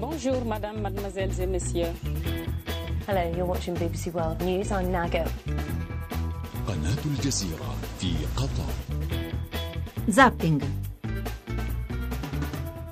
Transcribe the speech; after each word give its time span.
Bonjour, 0.00 0.44
madame, 0.44 0.80
mademoiselles 0.80 1.40
et 1.40 1.46
messieurs. 1.46 1.92
Hello, 3.06 3.22
you're 3.36 3.46
watching 3.46 3.74
BBC 3.74 4.12
World 4.12 4.40
News. 4.42 4.70
I'm 4.70 4.90
Nago. 4.90 5.24
قناة 6.66 7.04
الجزيرة 7.06 7.76
في 7.98 8.14
قطر 8.36 8.72
Zapping. 10.08 10.62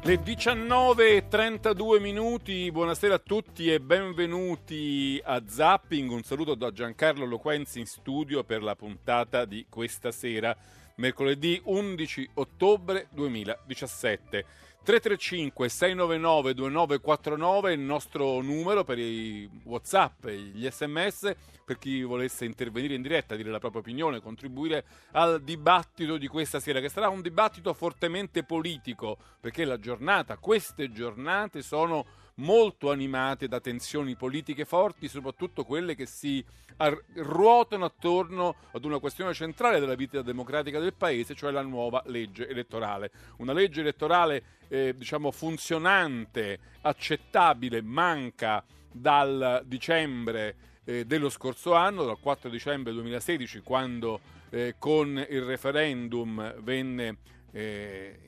Le 0.03 0.17
19.32 0.17 2.01
minuti, 2.01 2.71
buonasera 2.73 3.15
a 3.15 3.19
tutti 3.19 3.71
e 3.73 3.81
benvenuti 3.81 5.21
a 5.23 5.43
Zapping. 5.47 6.11
Un 6.11 6.23
saluto 6.23 6.55
da 6.55 6.73
Giancarlo 6.73 7.27
Loquenzi 7.27 7.81
in 7.81 7.87
studio 7.87 8.43
per 8.43 8.63
la 8.63 8.75
puntata 8.75 9.45
di 9.45 9.67
questa 9.69 10.11
sera, 10.11 10.57
mercoledì 10.97 11.61
11 11.65 12.31
ottobre 12.35 13.09
2017. 13.13 14.45
335 14.86 15.68
699 15.68 16.54
2949 16.54 17.72
è 17.72 17.74
il 17.74 17.80
nostro 17.80 18.40
numero 18.42 18.84
per 18.84 19.00
i 19.00 19.50
Whatsapp 19.64 20.26
e 20.26 20.38
gli 20.38 20.70
sms 20.70 21.36
per 21.66 21.80
chi 21.80 22.04
volesse 22.04 22.46
intervenire 22.46 22.94
in 22.94 23.02
diretta, 23.02 23.36
dire 23.36 23.50
la 23.50 23.58
propria 23.58 23.82
opinione, 23.82 24.22
contribuire 24.22 24.86
al 25.14 25.42
dibattito 25.42 26.18
di 26.18 26.28
questa 26.28 26.60
sera, 26.60 26.80
che 26.80 26.90
sarà 26.90 27.10
un 27.10 27.22
dibattito 27.22 27.74
fortemente 27.74 28.44
politico, 28.44 29.18
perché 29.40 29.66
la 29.66 29.80
giornata, 29.80 30.38
queste 30.38 30.92
giornate 30.92 31.64
sono 31.64 32.06
molto 32.36 32.92
animate 32.92 33.48
da 33.48 33.60
tensioni 33.60 34.16
politiche 34.16 34.66
forti, 34.66 35.08
soprattutto 35.08 35.64
quelle 35.64 35.96
che 35.96 36.06
si 36.06 36.44
ruotano 37.14 37.86
attorno 37.86 38.56
ad 38.72 38.84
una 38.84 39.00
questione 39.00 39.34
centrale 39.34 39.80
della 39.80 39.96
vita 39.96 40.22
democratica 40.22 40.80
del 40.80 40.94
paese, 40.94 41.36
cioè 41.36 41.52
la 41.52 41.62
nuova 41.62 42.04
legge 42.08 42.48
elettorale. 42.48 43.12
Una 43.38 43.54
legge 43.54 43.82
elettorale 43.82 44.44
eh, 44.68 44.94
diciamo 44.96 45.32
funzionante, 45.32 46.60
accettabile, 46.82 47.82
manca 47.82 48.64
dal 48.92 49.64
dicembre 49.66 50.56
eh, 50.84 51.06
dello 51.06 51.30
scorso 51.30 51.74
anno, 51.74 52.04
dal 52.04 52.20
4 52.20 52.50
dicembre 52.50 52.94
2016, 52.94 53.62
quando 53.62 54.20
eh, 54.50 54.76
con 54.78 55.26
il 55.30 55.42
referendum 55.42 56.62
venne 56.62 57.18
eh, 57.52 58.20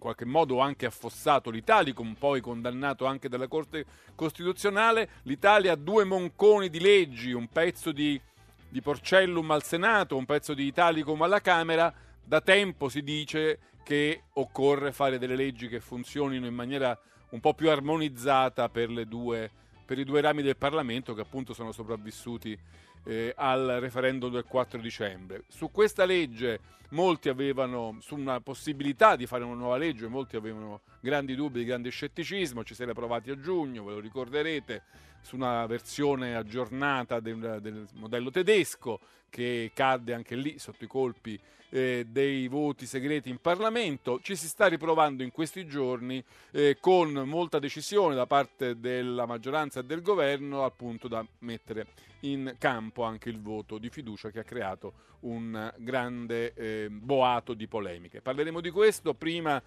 qualche 0.00 0.24
modo 0.24 0.58
anche 0.58 0.86
affossato 0.86 1.50
l'Italicum, 1.50 2.14
poi 2.14 2.40
condannato 2.40 3.04
anche 3.04 3.28
dalla 3.28 3.46
Corte 3.46 3.84
Costituzionale. 4.16 5.10
L'Italia 5.22 5.72
ha 5.72 5.76
due 5.76 6.02
monconi 6.02 6.68
di 6.68 6.80
leggi, 6.80 7.30
un 7.30 7.46
pezzo 7.46 7.92
di, 7.92 8.20
di 8.68 8.80
Porcellum 8.80 9.48
al 9.52 9.62
Senato, 9.62 10.16
un 10.16 10.24
pezzo 10.24 10.54
di 10.54 10.64
Italicum 10.64 11.22
alla 11.22 11.40
Camera. 11.40 11.94
Da 12.24 12.40
tempo 12.40 12.88
si 12.88 13.04
dice 13.04 13.60
che 13.84 14.22
occorre 14.34 14.90
fare 14.90 15.18
delle 15.18 15.36
leggi 15.36 15.68
che 15.68 15.80
funzionino 15.80 16.46
in 16.46 16.54
maniera 16.54 16.98
un 17.30 17.40
po' 17.40 17.54
più 17.54 17.70
armonizzata 17.70 18.68
per, 18.68 19.06
due, 19.06 19.50
per 19.84 19.98
i 19.98 20.04
due 20.04 20.20
rami 20.20 20.42
del 20.42 20.56
Parlamento 20.56 21.14
che 21.14 21.20
appunto 21.20 21.54
sono 21.54 21.72
sopravvissuti 21.72 22.58
eh, 23.04 23.32
al 23.36 23.78
referendum 23.80 24.30
del 24.30 24.44
4 24.44 24.80
dicembre. 24.80 25.44
Su 25.48 25.70
questa 25.70 26.04
legge 26.04 26.60
molti 26.90 27.28
avevano, 27.28 27.96
su 28.00 28.16
una 28.16 28.40
possibilità 28.40 29.16
di 29.16 29.26
fare 29.26 29.44
una 29.44 29.54
nuova 29.54 29.76
legge, 29.76 30.08
molti 30.08 30.36
avevano 30.36 30.82
grandi 31.00 31.34
dubbi, 31.34 31.64
grande 31.64 31.90
scetticismo, 31.90 32.64
ci 32.64 32.74
si 32.74 32.82
era 32.82 32.92
provati 32.92 33.30
a 33.30 33.38
giugno, 33.38 33.84
ve 33.84 33.92
lo 33.92 34.00
ricorderete, 34.00 34.82
su 35.22 35.36
una 35.36 35.66
versione 35.66 36.34
aggiornata 36.34 37.20
del, 37.20 37.58
del 37.60 37.86
modello 37.94 38.30
tedesco 38.30 39.00
che 39.28 39.70
cadde 39.74 40.14
anche 40.14 40.34
lì 40.34 40.58
sotto 40.58 40.84
i 40.84 40.88
colpi 40.88 41.38
eh, 41.70 42.06
dei 42.08 42.48
voti 42.48 42.86
segreti 42.86 43.28
in 43.30 43.38
Parlamento. 43.38 44.18
Ci 44.20 44.34
si 44.34 44.48
sta 44.48 44.66
riprovando 44.66 45.22
in 45.22 45.30
questi 45.30 45.66
giorni 45.66 46.22
eh, 46.52 46.78
con 46.80 47.12
molta 47.12 47.58
decisione 47.58 48.14
da 48.14 48.26
parte 48.26 48.80
della 48.80 49.26
maggioranza 49.26 49.80
e 49.80 49.84
del 49.84 50.02
governo 50.02 50.64
al 50.64 50.72
punto 50.74 51.06
da 51.06 51.24
mettere 51.40 51.86
in 52.20 52.54
campo 52.58 53.02
anche 53.04 53.28
il 53.28 53.40
voto 53.40 53.78
di 53.78 53.88
fiducia 53.88 54.30
che 54.30 54.40
ha 54.40 54.44
creato 54.44 54.92
un 55.20 55.72
grande 55.78 56.54
eh, 56.54 56.88
boato 56.90 57.54
di 57.54 57.66
polemiche. 57.66 58.20
Parleremo 58.20 58.60
di 58.60 58.70
questo 58.70 59.14
prima 59.14 59.62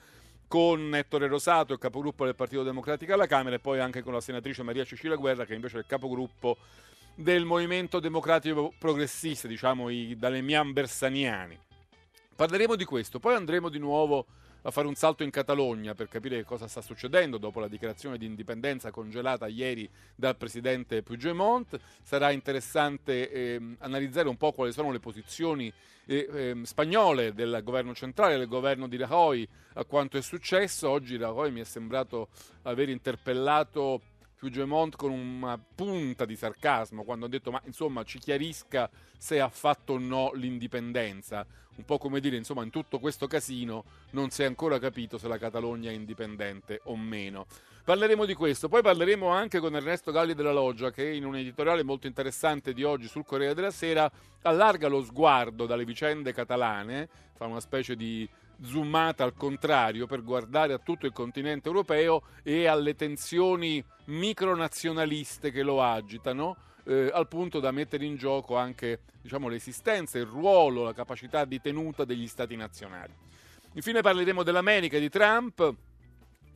con 0.47 0.93
Ettore 0.93 1.27
Rosato, 1.27 1.73
il 1.73 1.79
capogruppo 1.79 2.25
del 2.25 2.35
Partito 2.35 2.63
Democratico 2.63 3.13
alla 3.13 3.25
Camera, 3.25 3.55
e 3.55 3.59
poi 3.59 3.79
anche 3.79 4.03
con 4.03 4.13
la 4.13 4.21
senatrice 4.21 4.63
Maria 4.63 4.83
Cecilia 4.83 5.15
Guerra, 5.15 5.45
che 5.45 5.55
invece 5.55 5.77
è 5.77 5.79
il 5.79 5.85
capogruppo 5.87 6.57
del 7.15 7.45
Movimento 7.45 7.99
Democratico 7.99 8.73
Progressista, 8.77 9.47
diciamo 9.47 9.89
i 9.89 10.15
Dalemian 10.15 10.71
Bersaniani. 10.73 11.57
Parleremo 12.35 12.75
di 12.75 12.85
questo, 12.85 13.19
poi 13.19 13.35
andremo 13.35 13.69
di 13.69 13.79
nuovo 13.79 14.25
fare 14.71 14.87
un 14.87 14.95
salto 14.95 15.23
in 15.23 15.29
Catalogna 15.29 15.93
per 15.93 16.07
capire 16.07 16.43
cosa 16.43 16.67
sta 16.67 16.81
succedendo 16.81 17.37
dopo 17.37 17.59
la 17.59 17.67
dichiarazione 17.67 18.17
di 18.17 18.25
indipendenza 18.25 18.91
congelata 18.91 19.47
ieri 19.47 19.89
dal 20.15 20.37
presidente 20.37 21.03
Puigdemont. 21.03 21.79
Sarà 22.01 22.31
interessante 22.31 23.29
eh, 23.29 23.75
analizzare 23.79 24.29
un 24.29 24.37
po' 24.37 24.51
quali 24.51 24.71
sono 24.71 24.91
le 24.91 24.99
posizioni 24.99 25.71
eh, 26.05 26.27
eh, 26.31 26.61
spagnole 26.63 27.33
del 27.33 27.61
governo 27.63 27.93
centrale, 27.93 28.37
del 28.37 28.47
governo 28.47 28.87
di 28.87 28.97
Rajoy, 28.97 29.47
a 29.73 29.85
quanto 29.85 30.17
è 30.17 30.21
successo. 30.21 30.89
Oggi 30.89 31.17
Rajoy 31.17 31.51
mi 31.51 31.61
è 31.61 31.65
sembrato 31.65 32.29
aver 32.63 32.89
interpellato 32.89 34.01
Puigdemont 34.43 34.97
con 34.97 35.11
una 35.11 35.57
punta 35.57 36.25
di 36.25 36.35
sarcasmo 36.35 37.05
quando 37.05 37.27
ha 37.27 37.29
detto 37.29 37.49
ma 37.49 37.61
insomma 37.63 38.03
ci 38.03 38.19
chiarisca 38.19 38.89
se 39.17 39.39
ha 39.39 39.47
fatto 39.47 39.93
o 39.93 39.97
no 39.97 40.31
l'indipendenza 40.33 41.47
un 41.75 41.85
po' 41.85 41.97
come 41.97 42.19
dire, 42.19 42.35
insomma, 42.35 42.61
in 42.61 42.69
tutto 42.69 42.99
questo 42.99 43.25
casino 43.25 43.83
non 44.11 44.29
si 44.29 44.43
è 44.43 44.45
ancora 44.45 44.77
capito 44.77 45.17
se 45.17 45.27
la 45.27 45.39
Catalogna 45.39 45.89
è 45.89 45.93
indipendente 45.93 46.81
o 46.83 46.95
meno. 46.95 47.47
Parleremo 47.83 48.25
di 48.25 48.35
questo, 48.35 48.69
poi 48.69 48.83
parleremo 48.83 49.27
anche 49.27 49.59
con 49.59 49.75
Ernesto 49.75 50.11
Galli 50.11 50.35
della 50.35 50.51
Loggia 50.51 50.91
che 50.91 51.07
in 51.07 51.25
un 51.25 51.35
editoriale 51.35 51.81
molto 51.81 52.05
interessante 52.05 52.73
di 52.73 52.83
oggi 52.83 53.07
sul 53.07 53.25
Corriere 53.25 53.55
della 53.55 53.71
Sera 53.71 54.09
allarga 54.43 54.87
lo 54.87 55.01
sguardo 55.01 55.65
dalle 55.65 55.83
vicende 55.83 56.31
catalane, 56.31 57.09
fa 57.33 57.47
una 57.47 57.59
specie 57.59 57.95
di 57.95 58.29
zoomata 58.61 59.23
al 59.23 59.33
contrario 59.33 60.05
per 60.05 60.23
guardare 60.23 60.73
a 60.73 60.79
tutto 60.79 61.05
il 61.05 61.11
continente 61.11 61.67
europeo 61.67 62.23
e 62.43 62.67
alle 62.67 62.95
tensioni 62.95 63.83
micronazionaliste 64.05 65.51
che 65.51 65.63
lo 65.63 65.81
agitano 65.81 66.55
eh, 66.85 67.09
al 67.13 67.27
punto 67.27 67.59
da 67.59 67.71
mettere 67.71 68.05
in 68.05 68.15
gioco 68.15 68.57
anche 68.57 69.01
diciamo, 69.21 69.47
l'esistenza, 69.47 70.17
il 70.17 70.25
ruolo, 70.25 70.83
la 70.83 70.93
capacità 70.93 71.45
di 71.45 71.61
tenuta 71.61 72.05
degli 72.05 72.27
stati 72.27 72.55
nazionali. 72.55 73.13
Infine 73.73 74.01
parleremo 74.01 74.43
dell'America 74.43 74.99
di 74.99 75.09
Trump 75.09 75.75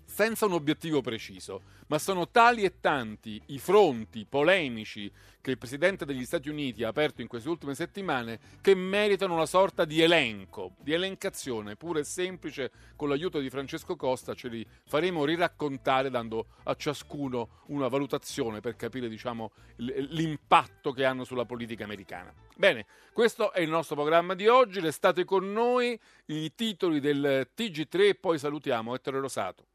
senza 0.07 0.45
un 0.45 0.53
obiettivo 0.53 1.01
preciso, 1.01 1.62
ma 1.88 2.00
sono 2.00 2.29
tali 2.29 2.63
e 2.63 2.79
tanti 2.79 3.40
i 3.47 3.59
fronti 3.59 4.25
polemici 4.28 5.12
che 5.41 5.51
il 5.51 5.57
Presidente 5.57 6.06
degli 6.06 6.25
Stati 6.25 6.50
Uniti 6.50 6.84
ha 6.84 6.88
aperto 6.88 7.22
in 7.22 7.28
queste 7.28 7.50
ultime 7.50 7.75
settimane 7.75 8.40
che 8.62 8.73
meritano 8.73 9.34
una 9.34 9.45
sorta 9.45 9.85
di 9.85 10.01
elenco, 10.01 10.72
di 10.79 10.94
elencazione 10.94 11.75
pura 11.75 12.00
e 12.00 12.03
semplice, 12.06 12.72
con 12.95 13.09
l'aiuto 13.09 13.40
di 13.40 13.50
Francesco 13.50 13.95
Costa 13.95 14.34
ce 14.34 14.47
li 14.47 14.66
faremo 14.85 15.25
riraccontare 15.25 16.09
dando 16.09 16.47
a 16.63 16.74
ciascuno 16.75 17.63
una 17.68 17.89
valutazione 17.89 18.62
per 18.62 18.75
capire 18.78 19.09
diciamo, 19.09 19.51
l'impatto 19.75 20.94
che 20.94 21.06
hanno 21.06 21.25
sulla 21.25 21.45
politica 21.45 21.84
americana. 21.84 22.34
Bene, 22.56 22.85
questo 23.13 23.51
è 23.51 23.59
il 23.59 23.69
nostro 23.69 23.95
programma 23.95 24.35
di 24.35 24.47
oggi, 24.47 24.79
restate 24.79 25.25
con 25.25 25.51
noi, 25.51 26.00
i 26.28 26.56
titoli 26.56 27.00
del 27.00 27.50
TG3 27.56 28.00
e 28.07 28.16
poi 28.16 28.39
salutiamo 28.39 28.95
Ettore 28.95 29.19
Rosato. 29.19 29.66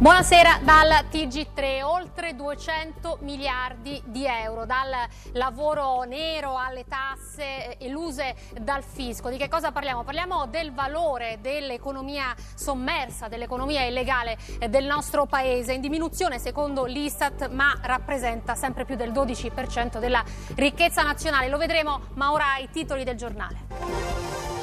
Buonasera 0.00 0.60
dal 0.62 0.88
TG3, 1.10 1.82
oltre 1.82 2.34
200 2.34 3.18
miliardi 3.20 4.02
di 4.06 4.24
euro, 4.24 4.64
dal 4.64 4.88
lavoro 5.32 6.04
nero 6.04 6.56
alle 6.56 6.86
tasse 6.88 7.76
eluse 7.76 8.34
dal 8.58 8.82
fisco. 8.82 9.28
Di 9.28 9.36
che 9.36 9.50
cosa 9.50 9.72
parliamo? 9.72 10.02
Parliamo 10.02 10.46
del 10.46 10.72
valore 10.72 11.36
dell'economia 11.42 12.34
sommersa, 12.54 13.28
dell'economia 13.28 13.84
illegale 13.84 14.38
del 14.70 14.86
nostro 14.86 15.26
paese, 15.26 15.74
in 15.74 15.82
diminuzione 15.82 16.38
secondo 16.38 16.86
l'Istat, 16.86 17.50
ma 17.50 17.78
rappresenta 17.82 18.54
sempre 18.54 18.86
più 18.86 18.96
del 18.96 19.12
12% 19.12 19.98
della 19.98 20.24
ricchezza 20.54 21.02
nazionale. 21.02 21.50
Lo 21.50 21.58
vedremo, 21.58 22.00
ma 22.14 22.32
ora 22.32 22.56
i 22.56 22.70
titoli 22.70 23.04
del 23.04 23.18
giornale. 23.18 24.59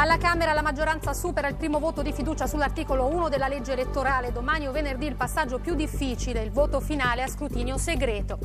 Alla 0.00 0.16
Camera 0.16 0.52
la 0.52 0.62
maggioranza 0.62 1.12
supera 1.12 1.48
il 1.48 1.56
primo 1.56 1.80
voto 1.80 2.02
di 2.02 2.12
fiducia 2.12 2.46
sull'articolo 2.46 3.06
1 3.06 3.28
della 3.28 3.48
legge 3.48 3.72
elettorale. 3.72 4.30
Domani 4.30 4.68
o 4.68 4.70
venerdì 4.70 5.06
il 5.06 5.16
passaggio 5.16 5.58
più 5.58 5.74
difficile, 5.74 6.40
il 6.40 6.52
voto 6.52 6.78
finale 6.78 7.24
a 7.24 7.26
scrutinio 7.26 7.76
segreto. 7.78 8.38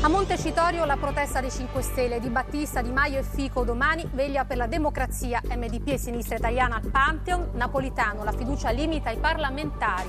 A 0.00 0.08
Montecitorio 0.08 0.84
la 0.84 0.96
protesta 0.96 1.40
dei 1.40 1.52
5 1.52 1.80
Stelle 1.80 2.18
di 2.18 2.28
Battista, 2.28 2.82
Di 2.82 2.90
Maio 2.90 3.20
e 3.20 3.22
Fico 3.22 3.62
domani 3.62 4.04
veglia 4.12 4.44
per 4.44 4.56
la 4.56 4.66
democrazia 4.66 5.40
MDP 5.44 5.90
e 5.90 5.98
sinistra 5.98 6.34
italiana 6.34 6.80
al 6.82 6.90
Pantheon, 6.90 7.50
Napolitano 7.52 8.24
la 8.24 8.32
fiducia 8.32 8.70
limita 8.70 9.10
ai 9.10 9.18
parlamentari. 9.18 10.08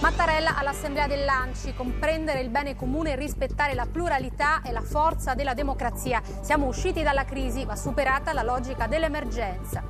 Mattarella 0.00 0.56
all'Assemblea 0.56 1.06
dell'Anci, 1.06 1.74
comprendere 1.74 2.40
il 2.40 2.50
bene 2.50 2.76
comune 2.76 3.12
e 3.12 3.16
rispettare 3.16 3.74
la 3.74 3.86
pluralità 3.90 4.60
e 4.62 4.70
la 4.70 4.82
forza 4.82 5.34
della 5.34 5.54
democrazia. 5.54 6.20
Siamo 6.42 6.66
usciti 6.66 7.02
dalla 7.02 7.24
crisi, 7.24 7.64
va 7.64 7.76
superata 7.76 8.34
la 8.34 8.42
logica 8.42 8.86
dell'emergenza. 8.86 9.82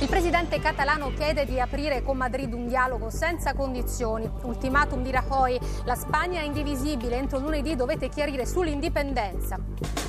Il 0.00 0.08
presidente 0.08 0.60
catalano 0.60 1.12
chiede 1.12 1.44
di 1.44 1.58
aprire 1.58 2.02
con 2.02 2.16
Madrid 2.16 2.52
un 2.52 2.68
dialogo 2.68 3.10
senza 3.10 3.52
condizioni. 3.52 4.30
Ultimatum 4.42 5.02
di 5.02 5.10
Rajoy, 5.10 5.58
la 5.84 5.96
Spagna 5.96 6.40
è 6.40 6.44
indivisibile, 6.44 7.16
entro 7.16 7.38
lunedì 7.38 7.74
dovete 7.74 8.08
chiarire 8.08 8.46
sull'indipendenza. 8.46 10.03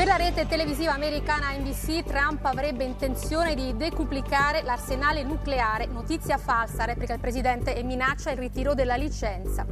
Per 0.00 0.08
la 0.08 0.16
rete 0.16 0.46
televisiva 0.46 0.94
americana 0.94 1.52
NBC, 1.58 2.04
Trump 2.04 2.42
avrebbe 2.46 2.84
intenzione 2.84 3.54
di 3.54 3.76
decuplicare 3.76 4.62
l'arsenale 4.62 5.22
nucleare. 5.22 5.84
Notizia 5.84 6.38
falsa, 6.38 6.86
replica 6.86 7.12
il 7.12 7.20
presidente 7.20 7.76
e 7.76 7.82
minaccia 7.82 8.30
il 8.30 8.38
ritiro 8.38 8.72
della 8.72 8.94
licenza. 8.94 9.66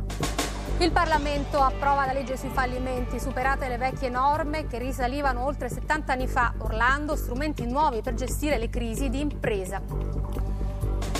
Il 0.81 0.93
Parlamento 0.93 1.63
approva 1.63 2.05
la 2.05 2.13
legge 2.13 2.37
sui 2.37 2.51
fallimenti, 2.51 3.19
superate 3.19 3.69
le 3.69 3.79
vecchie 3.79 4.11
norme 4.11 4.67
che 4.67 4.77
risalivano 4.77 5.47
oltre 5.47 5.71
70 5.71 6.13
anni 6.13 6.27
fa. 6.27 6.53
Orlando, 6.59 7.17
strumenti 7.17 7.65
nuovi 7.65 8.03
per 8.03 8.13
gestire 8.13 8.59
le 8.59 8.69
crisi 8.69 9.09
di 9.09 9.21
impresa. 9.21 9.81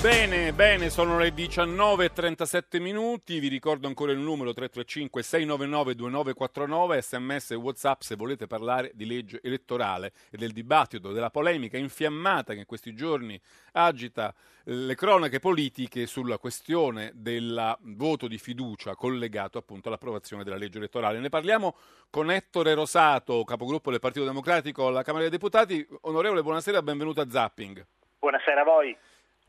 Bene, 0.01 0.53
bene, 0.53 0.89
sono 0.89 1.19
le 1.19 1.31
19.37 1.31 2.79
minuti, 2.79 3.37
vi 3.39 3.49
ricordo 3.49 3.85
ancora 3.85 4.13
il 4.13 4.17
numero 4.17 4.53
335 4.53 5.21
699 5.21 5.93
2949, 5.93 7.01
sms 7.01 7.51
e 7.51 7.55
whatsapp 7.55 7.99
se 7.99 8.15
volete 8.15 8.47
parlare 8.47 8.91
di 8.93 9.05
legge 9.05 9.41
elettorale 9.43 10.13
e 10.31 10.37
del 10.37 10.53
dibattito, 10.53 11.11
della 11.11 11.29
polemica 11.29 11.77
infiammata 11.77 12.53
che 12.53 12.59
in 12.59 12.65
questi 12.65 12.95
giorni 12.95 13.37
agita 13.73 14.33
le 14.63 14.95
cronache 14.95 15.39
politiche 15.39 16.05
sulla 16.05 16.37
questione 16.37 17.11
del 17.13 17.77
voto 17.81 18.29
di 18.29 18.37
fiducia 18.37 18.95
collegato 18.95 19.57
appunto 19.57 19.89
all'approvazione 19.89 20.45
della 20.45 20.55
legge 20.55 20.77
elettorale. 20.77 21.19
Ne 21.19 21.27
parliamo 21.27 21.75
con 22.09 22.31
Ettore 22.31 22.73
Rosato, 22.73 23.43
capogruppo 23.43 23.91
del 23.91 23.99
Partito 23.99 24.23
Democratico 24.23 24.87
alla 24.87 25.03
Camera 25.03 25.23
dei 25.23 25.31
Deputati. 25.31 25.85
Onorevole, 26.03 26.41
buonasera, 26.41 26.81
benvenuto 26.81 27.19
a 27.19 27.29
Zapping. 27.29 27.85
Buonasera 28.19 28.61
a 28.61 28.63
voi. 28.63 28.97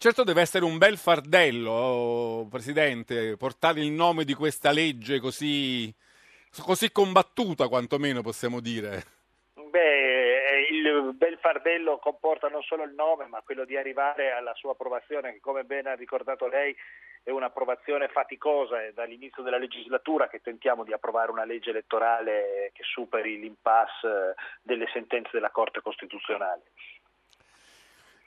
Certo 0.03 0.25
deve 0.25 0.41
essere 0.41 0.65
un 0.65 0.79
bel 0.79 0.97
fardello, 0.97 1.71
oh, 1.71 2.49
Presidente, 2.49 3.37
portare 3.37 3.81
il 3.81 3.91
nome 3.91 4.25
di 4.25 4.33
questa 4.33 4.71
legge 4.71 5.21
così, 5.21 5.95
così 6.63 6.91
combattuta, 6.91 7.69
quantomeno 7.69 8.23
possiamo 8.23 8.61
dire. 8.61 9.05
Beh, 9.53 10.69
il 10.71 11.13
bel 11.13 11.37
fardello 11.37 11.99
comporta 11.99 12.49
non 12.49 12.63
solo 12.63 12.85
il 12.85 12.95
nome, 12.95 13.27
ma 13.27 13.43
quello 13.43 13.67
di 13.67 13.77
arrivare 13.77 14.33
alla 14.33 14.55
sua 14.55 14.71
approvazione, 14.71 15.35
che 15.35 15.41
come 15.41 15.65
ben 15.65 15.87
ha 15.87 15.95
ricordato 15.97 16.47
lei 16.47 16.75
è 17.23 17.29
un'approvazione 17.29 18.09
faticosa. 18.09 18.83
È 18.83 18.93
dall'inizio 18.95 19.43
della 19.43 19.59
legislatura 19.59 20.31
che 20.31 20.41
tentiamo 20.41 20.83
di 20.83 20.95
approvare 20.95 21.31
una 21.31 21.45
legge 21.45 21.69
elettorale 21.69 22.71
che 22.73 22.85
superi 22.85 23.39
l'impasse 23.39 24.35
delle 24.63 24.89
sentenze 24.95 25.29
della 25.35 25.51
Corte 25.51 25.83
Costituzionale. 25.83 26.63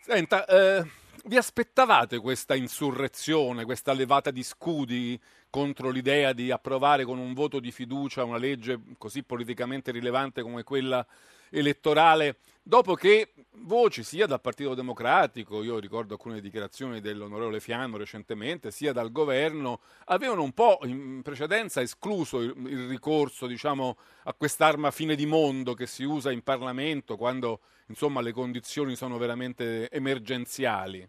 Senta, 0.02 0.46
eh, 0.46 1.02
vi 1.26 1.38
aspettavate 1.38 2.20
questa 2.20 2.54
insurrezione, 2.54 3.64
questa 3.64 3.94
levata 3.94 4.30
di 4.30 4.44
scudi 4.44 5.20
contro 5.50 5.90
l'idea 5.90 6.34
di 6.34 6.52
approvare 6.52 7.06
con 7.06 7.18
un 7.18 7.34
voto 7.34 7.60
di 7.60 7.72
fiducia 7.72 8.24
una 8.24 8.38
legge 8.38 8.80
così 8.98 9.24
politicamente 9.24 9.92
rilevante 9.92 10.42
come 10.42 10.64
quella 10.64 11.06
elettorale, 11.50 12.38
dopo 12.64 12.96
che 12.96 13.34
voci 13.58 14.04
sia 14.04 14.26
dal 14.26 14.42
Partito 14.42 14.74
Democratico, 14.74 15.62
io 15.62 15.78
ricordo 15.78 16.16
alcune 16.16 16.42
dichiarazioni 16.42 17.00
dell'onorevole 17.00 17.60
Fiano 17.60 17.96
recentemente, 17.96 18.72
sia 18.72 18.92
dal 18.92 19.12
governo, 19.12 19.80
avevano 20.06 20.42
un 20.42 20.52
po' 20.52 20.80
in 20.84 21.22
precedenza 21.22 21.80
escluso 21.80 22.40
il, 22.40 22.56
il 22.66 22.88
ricorso 22.88 23.46
diciamo, 23.46 23.98
a 24.24 24.34
quest'arma 24.34 24.90
fine 24.90 25.16
di 25.16 25.28
mondo 25.28 25.76
che 25.76 25.86
si 25.86 26.04
usa 26.04 26.32
in 26.32 26.42
Parlamento 26.42 27.16
quando 27.16 27.60
insomma, 27.88 28.22
le 28.22 28.32
condizioni 28.32 28.96
sono 28.96 29.18
veramente 29.18 29.90
emergenziali. 29.90 31.08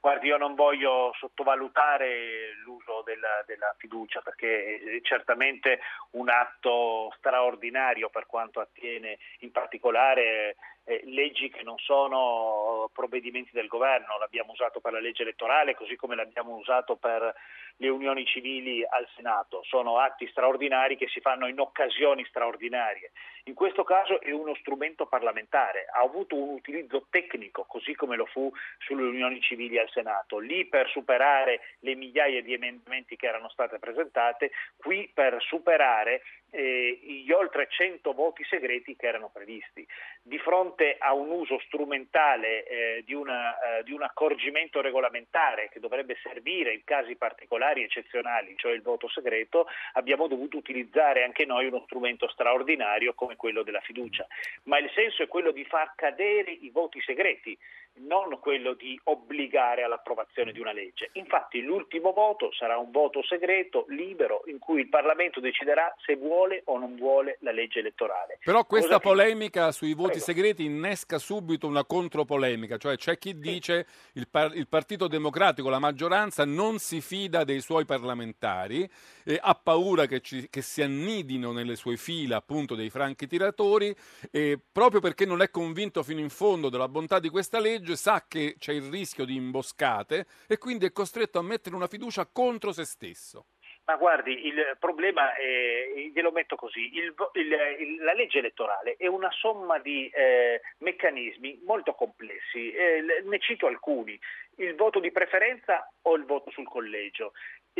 Guardi, 0.00 0.28
io 0.28 0.36
non 0.36 0.54
voglio 0.54 1.12
sottovalutare 1.18 2.54
l'uso 2.64 3.02
della, 3.04 3.42
della, 3.46 3.74
fiducia 3.76 4.20
perché 4.20 4.78
è 4.78 5.00
certamente 5.02 5.80
un 6.12 6.28
atto 6.28 7.12
straordinario 7.18 8.08
per 8.08 8.26
quanto 8.26 8.60
attiene 8.60 9.18
in 9.40 9.50
particolare 9.50 10.56
eh, 10.86 11.02
leggi 11.04 11.50
che 11.50 11.62
non 11.64 11.76
sono 11.78 12.88
provvedimenti 12.92 13.50
del 13.52 13.66
governo, 13.66 14.18
l'abbiamo 14.18 14.52
usato 14.52 14.80
per 14.80 14.92
la 14.92 15.00
legge 15.00 15.22
elettorale 15.22 15.74
così 15.74 15.96
come 15.96 16.14
l'abbiamo 16.14 16.54
usato 16.54 16.96
per 16.96 17.34
le 17.78 17.88
unioni 17.88 18.24
civili 18.24 18.84
al 18.88 19.06
Senato, 19.16 19.62
sono 19.64 19.98
atti 19.98 20.26
straordinari 20.28 20.96
che 20.96 21.08
si 21.08 21.20
fanno 21.20 21.46
in 21.46 21.58
occasioni 21.58 22.24
straordinarie. 22.24 23.10
In 23.44 23.54
questo 23.54 23.84
caso 23.84 24.20
è 24.20 24.30
uno 24.30 24.54
strumento 24.54 25.06
parlamentare, 25.06 25.86
ha 25.92 26.00
avuto 26.00 26.36
un 26.36 26.54
utilizzo 26.54 27.06
tecnico 27.10 27.64
così 27.64 27.94
come 27.94 28.16
lo 28.16 28.26
fu 28.26 28.50
sulle 28.78 29.02
unioni 29.02 29.40
civili 29.40 29.78
al 29.78 29.90
Senato, 29.90 30.38
lì 30.38 30.66
per 30.66 30.88
superare 30.88 31.60
le 31.80 31.94
migliaia 31.94 32.42
di 32.42 32.54
emendamenti 32.54 33.16
che 33.16 33.26
erano 33.26 33.48
state 33.50 33.78
presentate, 33.78 34.52
qui 34.76 35.10
per 35.12 35.36
superare 35.42 36.22
eh, 36.56 36.98
gli 37.02 37.30
oltre 37.30 37.68
100 37.68 38.12
voti 38.14 38.42
segreti 38.44 38.96
che 38.96 39.06
erano 39.06 39.28
previsti. 39.32 39.86
Di 40.22 40.38
fronte 40.38 40.96
a 40.98 41.12
un 41.12 41.28
uso 41.28 41.58
strumentale 41.66 42.64
eh, 42.64 43.02
di, 43.04 43.12
una, 43.12 43.78
eh, 43.78 43.82
di, 43.84 43.92
un 43.92 44.02
accorgimento 44.02 44.80
regolamentare 44.80 45.68
che 45.70 45.80
dovrebbe 45.80 46.16
servire 46.22 46.72
in 46.72 46.82
casi 46.84 47.16
particolari 47.16 47.82
eccezionali, 47.82 48.54
cioè 48.56 48.72
il 48.72 48.80
voto 48.82 49.06
segreto, 49.08 49.66
abbiamo 49.92 50.26
dovuto 50.26 50.56
utilizzare 50.56 51.22
anche 51.24 51.44
noi 51.44 51.66
uno 51.66 51.82
strumento 51.84 52.26
straordinario 52.28 53.12
come 53.12 53.36
quello 53.36 53.62
della 53.62 53.80
fiducia. 53.80 54.26
Ma 54.64 54.78
il 54.78 54.90
senso 54.94 55.22
è 55.22 55.28
quello 55.28 55.50
di 55.50 55.64
far 55.64 55.92
cadere 55.94 56.50
i 56.50 56.70
voti 56.70 57.00
segreti, 57.02 57.56
non 57.98 58.38
quello 58.40 58.74
di 58.74 58.98
obbligare 59.04 59.82
all'approvazione 59.82 60.52
di 60.52 60.60
una 60.60 60.72
legge. 60.72 61.10
Infatti 61.12 61.62
l'ultimo 61.62 62.12
voto 62.12 62.52
sarà 62.52 62.76
un 62.76 62.90
voto 62.90 63.22
segreto, 63.22 63.86
libero, 63.88 64.42
in 64.46 64.58
cui 64.58 64.80
il 64.80 64.88
Parlamento 64.88 65.40
deciderà 65.40 65.94
se 66.04 66.16
vuole 66.16 66.62
o 66.66 66.78
non 66.78 66.96
vuole 66.96 67.38
la 67.40 67.52
legge 67.52 67.78
elettorale. 67.78 68.38
Però 68.44 68.64
questa 68.64 68.98
Cosa 68.98 69.00
polemica 69.00 69.66
che... 69.66 69.72
sui 69.72 69.94
voti 69.94 70.18
Prego. 70.18 70.24
segreti 70.24 70.64
innesca 70.64 71.18
subito 71.18 71.66
una 71.66 71.84
contropolemica, 71.84 72.76
cioè 72.76 72.96
c'è 72.96 73.18
chi 73.18 73.38
dice 73.38 73.86
sì. 73.88 74.18
il, 74.18 74.28
par- 74.28 74.54
il 74.54 74.68
Partito 74.68 75.08
Democratico, 75.08 75.68
la 75.68 75.78
maggioranza 75.78 76.44
non 76.44 76.78
si 76.78 77.00
fida 77.00 77.44
dei 77.44 77.60
suoi 77.60 77.84
parlamentari, 77.84 78.88
eh, 79.24 79.38
ha 79.40 79.54
paura 79.54 80.06
che, 80.06 80.20
ci, 80.20 80.48
che, 80.50 80.62
si 80.62 80.82
annidino 80.82 81.52
nelle 81.52 81.76
sue 81.76 81.96
fila 81.96 82.36
appunto 82.36 82.74
dei 82.74 82.90
franchi 82.90 83.26
tiratori, 83.26 83.94
eh, 84.30 84.58
proprio 84.70 85.00
perché 85.00 85.24
non 85.24 85.42
è 85.42 85.50
convinto 85.50 86.02
fino 86.02 86.20
in 86.20 86.30
fondo 86.30 86.68
della 86.68 86.88
bontà 86.88 87.18
di 87.18 87.28
questa 87.28 87.58
legge 87.58 87.85
legge 87.86 87.96
sa 87.96 88.24
che 88.26 88.56
c'è 88.58 88.72
il 88.72 88.90
rischio 88.90 89.24
di 89.24 89.36
imboscate 89.36 90.26
e 90.48 90.58
quindi 90.58 90.86
è 90.86 90.92
costretto 90.92 91.38
a 91.38 91.42
mettere 91.42 91.76
una 91.76 91.86
fiducia 91.86 92.26
contro 92.26 92.72
se 92.72 92.84
stesso. 92.84 93.46
Ma 93.84 93.94
guardi, 93.94 94.48
il 94.48 94.76
problema 94.80 95.32
è, 95.36 96.10
glielo 96.12 96.32
metto 96.32 96.56
così, 96.56 96.92
il, 96.96 97.14
il, 97.34 98.02
la 98.02 98.14
legge 98.14 98.38
elettorale 98.38 98.96
è 98.98 99.06
una 99.06 99.30
somma 99.30 99.78
di 99.78 100.08
eh, 100.08 100.60
meccanismi 100.78 101.60
molto 101.64 101.92
complessi, 101.92 102.72
eh, 102.72 103.22
ne 103.22 103.38
cito 103.38 103.68
alcuni, 103.68 104.18
il 104.56 104.74
voto 104.74 104.98
di 104.98 105.12
preferenza 105.12 105.88
o 106.02 106.16
il 106.16 106.24
voto 106.24 106.50
sul 106.50 106.66
collegio, 106.66 107.32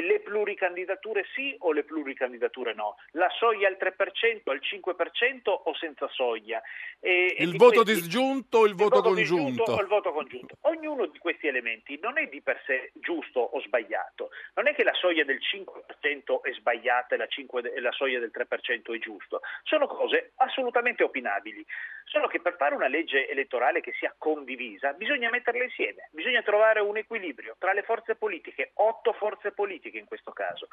le 0.03 0.21
pluricandidature 0.21 1.25
sì 1.35 1.55
o 1.61 1.73
le 1.73 1.85
pluricandidature 1.85 2.75
no, 2.75 2.97
la 3.13 3.29
soglia 3.31 3.69
al 3.69 3.77
3%, 3.81 4.51
al 4.51 4.61
5% 4.63 5.41
o 5.45 5.75
senza 5.75 6.09
soglia. 6.09 6.63
E, 7.01 7.37
il 7.39 7.55
e 7.55 7.57
voto 7.57 7.83
questi, 7.83 8.01
disgiunto 8.01 8.59
o 8.59 8.65
il, 8.65 8.71
il 8.71 8.77
voto, 8.77 8.97
voto 8.97 9.15
congiunto? 9.15 9.63
o 9.63 9.81
il 9.81 9.87
voto 9.87 10.13
congiunto. 10.13 10.57
Ognuno 10.63 11.07
di 11.07 11.19
questi 11.19 11.47
elementi 11.47 11.99
non 12.01 12.19
è 12.19 12.27
di 12.27 12.41
per 12.41 12.61
sé 12.67 12.91
giusto 12.95 13.41
o 13.41 13.61
sbagliato, 13.61 14.31
non 14.55 14.69
è 14.69 14.75
che 14.75 14.85
la 14.85 14.95
soglia 14.95 15.25
del 15.25 15.39
5% 15.41 16.41
è 16.43 16.53
sbagliata 16.53 17.15
e 17.15 17.19
la, 17.19 17.27
5, 17.27 17.73
e 17.73 17.81
la 17.81 17.93
soglia 17.93 18.19
del 18.19 18.33
3% 18.33 18.95
è 18.95 18.99
giusto, 18.99 19.41
sono 19.63 19.87
cose 19.87 20.33
assolutamente 20.37 21.03
opinabili, 21.03 21.65
solo 22.07 22.29
che 22.29 22.41
per 22.41 22.55
fare 22.57 22.75
una 22.75 22.87
legge 22.87 23.29
elettorale 23.29 23.81
che 23.81 23.93
sia 23.99 24.15
condivisa 24.17 24.93
bisogna 24.93 25.29
metterla 25.29 25.65
insieme, 25.65 26.09
bisogna 26.13 26.41
trovare 26.43 26.81
un 26.81 26.97
equilibrio 26.97 27.57
tra 27.59 27.73
le 27.73 27.83
forze 27.83 28.15
politiche, 28.15 28.71
otto 28.75 29.13
forze 29.13 29.51
politiche, 29.51 29.99
in 29.99 30.07
questo 30.07 30.33
caso. 30.33 30.69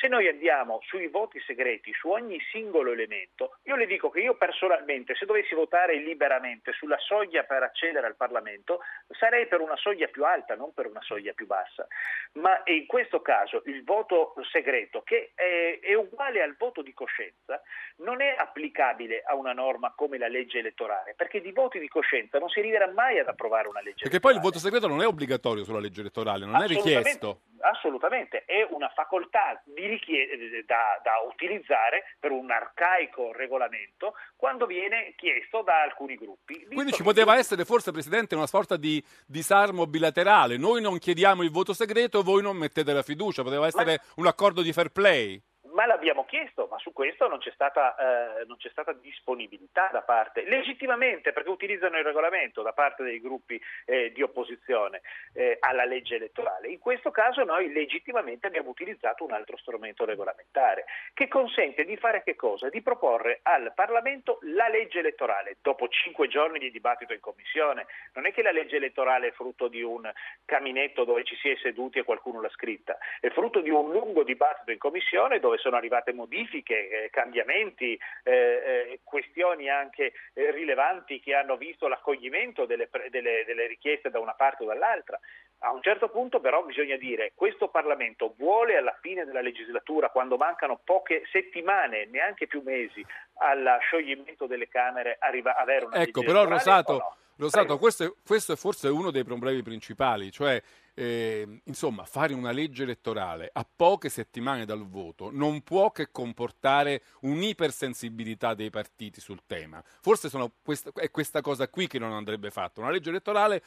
Se 0.00 0.06
noi 0.06 0.28
andiamo 0.28 0.80
sui 0.82 1.08
voti 1.08 1.40
segreti 1.40 1.92
su 1.92 2.08
ogni 2.08 2.40
singolo 2.52 2.92
elemento, 2.92 3.58
io 3.64 3.74
le 3.74 3.86
dico 3.86 4.10
che 4.10 4.20
io 4.20 4.36
personalmente, 4.36 5.16
se 5.16 5.26
dovessi 5.26 5.54
votare 5.54 5.96
liberamente 5.96 6.72
sulla 6.72 6.98
soglia 6.98 7.42
per 7.42 7.64
accedere 7.64 8.06
al 8.06 8.16
Parlamento, 8.16 8.80
sarei 9.10 9.48
per 9.48 9.60
una 9.60 9.76
soglia 9.76 10.06
più 10.06 10.24
alta, 10.24 10.54
non 10.54 10.72
per 10.72 10.86
una 10.86 11.02
soglia 11.02 11.32
più 11.32 11.46
bassa. 11.46 11.86
Ma 12.34 12.62
in 12.66 12.86
questo 12.86 13.20
caso 13.22 13.62
il 13.66 13.82
voto 13.82 14.34
segreto, 14.52 15.02
che 15.02 15.32
è, 15.34 15.80
è 15.80 15.94
uguale 15.94 16.42
al 16.42 16.54
voto 16.56 16.82
di 16.82 16.92
coscienza, 16.92 17.60
non 17.96 18.20
è 18.20 18.36
applicabile 18.38 19.22
a 19.26 19.34
una 19.34 19.52
norma 19.52 19.92
come 19.96 20.16
la 20.18 20.28
legge 20.28 20.58
elettorale 20.58 20.74
elettorale, 20.76 21.14
perché 21.16 21.40
di 21.40 21.52
voti 21.52 21.78
di 21.78 21.88
coscienza 21.88 22.38
non 22.38 22.48
si 22.50 22.58
arriverà 22.58 22.90
mai 22.92 23.18
ad 23.18 23.26
approvare 23.26 23.68
una 23.68 23.80
legge 23.80 24.02
perché 24.02 24.16
elettorale. 24.16 24.34
poi 24.34 24.44
il 24.44 24.52
voto 24.52 24.58
segreto 24.58 24.86
non 24.86 25.00
è 25.00 25.06
obbligatorio 25.06 25.64
sulla 25.64 25.80
legge 25.80 26.00
elettorale, 26.00 26.44
non 26.44 26.62
è 26.62 26.66
richiesto. 26.66 27.40
Assolutamente, 27.60 28.44
è 28.44 28.66
una 28.70 28.90
facoltà 28.94 29.60
richie- 29.74 30.28
da, 30.66 31.00
da, 31.02 31.12
utilizzare 31.26 32.16
per 32.20 32.30
un 32.30 32.50
arcaico 32.50 33.32
regolamento 33.32 34.14
quando 34.36 34.66
viene 34.66 35.14
chiesto 35.16 35.62
da 35.62 35.82
alcuni 35.82 36.16
gruppi. 36.16 36.66
Quindi 36.66 36.92
ci 36.92 37.02
poteva 37.02 37.38
essere 37.38 37.64
forse, 37.64 37.90
Presidente, 37.90 38.36
una 38.36 38.46
sorta 38.46 38.76
di 38.76 39.02
disarmo 39.26 39.86
bilaterale. 39.86 40.58
Noi 40.58 40.82
non 40.82 40.98
chiediamo 40.98 41.42
il 41.42 41.50
voto 41.50 41.72
segreto, 41.72 42.22
voi 42.22 42.42
non 42.42 42.56
mettete 42.56 42.92
la 42.92 43.02
fiducia, 43.02 43.42
poteva 43.42 43.66
essere 43.66 43.96
Ma... 43.96 44.12
un 44.16 44.26
accordo 44.26 44.60
di 44.60 44.72
fair 44.72 44.90
play 44.90 45.42
ma 45.76 45.84
l'abbiamo 45.96 46.26
chiesto, 46.26 46.68
ma 46.70 46.78
su 46.78 46.92
questo 46.92 47.26
non 47.26 47.38
c'è 47.38 47.50
stata, 47.52 47.96
eh, 47.96 48.44
non 48.44 48.58
c'è 48.58 48.68
stata 48.68 48.92
disponibilità 48.92 49.88
da 49.90 50.02
parte, 50.02 50.44
legittimamente 50.44 51.32
perché 51.32 51.48
utilizzano 51.48 51.96
il 51.96 52.04
regolamento 52.04 52.60
da 52.62 52.72
parte 52.72 53.02
dei 53.02 53.20
gruppi 53.20 53.60
eh, 53.86 54.12
di 54.12 54.20
opposizione 54.20 55.00
eh, 55.32 55.56
alla 55.58 55.84
legge 55.84 56.16
elettorale. 56.16 56.68
In 56.68 56.78
questo 56.78 57.10
caso 57.10 57.44
noi 57.44 57.72
legittimamente 57.72 58.46
abbiamo 58.46 58.68
utilizzato 58.68 59.24
un 59.24 59.32
altro 59.32 59.56
strumento 59.56 60.04
regolamentare 60.04 60.84
che 61.14 61.28
consente 61.28 61.84
di 61.84 61.96
fare 61.96 62.22
che 62.22 62.36
cosa? 62.36 62.68
Di 62.68 62.82
proporre 62.82 63.40
al 63.42 63.72
Parlamento 63.74 64.38
la 64.42 64.68
legge 64.68 64.98
elettorale 64.98 65.56
dopo 65.62 65.88
cinque 65.88 66.28
giorni 66.28 66.58
di 66.58 66.70
dibattito 66.70 67.14
in 67.14 67.20
commissione. 67.20 67.86
Non 68.12 68.26
è 68.26 68.32
che 68.32 68.42
la 68.42 68.52
legge 68.52 68.76
elettorale 68.76 69.28
è 69.28 69.32
frutto 69.32 69.68
di 69.68 69.82
un 69.82 70.10
caminetto 70.44 71.04
dove 71.04 71.24
ci 71.24 71.36
si 71.36 71.48
è 71.48 71.56
seduti 71.56 71.98
e 71.98 72.04
qualcuno 72.04 72.42
l'ha 72.42 72.50
scritta, 72.50 72.98
è 73.20 73.30
frutto 73.30 73.60
di 73.60 73.70
un 73.70 73.90
lungo 73.90 74.24
dibattito 74.24 74.72
in 74.72 74.78
commissione 74.78 75.40
dove 75.40 75.56
sono 75.56 75.76
arrivate 75.86 76.12
modifiche, 76.12 77.04
eh, 77.04 77.10
cambiamenti, 77.10 77.98
eh, 78.24 78.32
eh, 78.32 79.00
questioni 79.04 79.68
anche 79.70 80.12
rilevanti 80.34 81.20
che 81.20 81.34
hanno 81.34 81.56
visto 81.56 81.86
l'accoglimento 81.86 82.66
delle, 82.66 82.88
delle, 83.10 83.44
delle 83.46 83.66
richieste 83.66 84.10
da 84.10 84.18
una 84.18 84.34
parte 84.34 84.64
o 84.64 84.66
dall'altra. 84.66 85.18
A 85.60 85.72
un 85.72 85.80
certo 85.82 86.10
punto 86.10 86.40
però 86.40 86.62
bisogna 86.64 86.96
dire 86.96 87.32
questo 87.34 87.68
Parlamento 87.68 88.34
vuole 88.36 88.76
alla 88.76 88.96
fine 89.00 89.24
della 89.24 89.40
legislatura, 89.40 90.10
quando 90.10 90.36
mancano 90.36 90.80
poche 90.84 91.22
settimane, 91.30 92.06
neanche 92.06 92.46
più 92.46 92.62
mesi, 92.62 93.04
allo 93.38 93.78
scioglimento 93.80 94.46
delle 94.46 94.68
Camere, 94.68 95.16
arriva, 95.20 95.56
avere 95.56 95.86
una 95.86 96.02
ecco, 96.02 96.22
però 96.22 96.44
Rosato, 96.44 96.92
no? 96.92 97.16
Rosato 97.38 97.78
questo, 97.78 98.04
è, 98.04 98.12
questo 98.26 98.52
è 98.52 98.56
forse 98.56 98.88
uno 98.88 99.10
dei 99.10 99.24
problemi 99.24 99.62
principali, 99.62 100.30
cioè 100.30 100.60
eh, 100.98 101.60
insomma, 101.64 102.06
fare 102.06 102.32
una 102.32 102.52
legge 102.52 102.84
elettorale 102.84 103.50
a 103.52 103.66
poche 103.76 104.08
settimane 104.08 104.64
dal 104.64 104.88
voto 104.88 105.28
non 105.30 105.60
può 105.60 105.90
che 105.90 106.10
comportare 106.10 107.02
un'ipersensibilità 107.20 108.54
dei 108.54 108.70
partiti 108.70 109.20
sul 109.20 109.42
tema. 109.46 109.82
Forse 110.00 110.30
questa, 110.62 110.90
è 110.94 111.10
questa 111.10 111.42
cosa 111.42 111.68
qui 111.68 111.86
che 111.86 111.98
non 111.98 112.12
andrebbe 112.12 112.50
fatta. 112.50 112.80
Una 112.80 112.90
legge 112.90 113.10
elettorale 113.10 113.62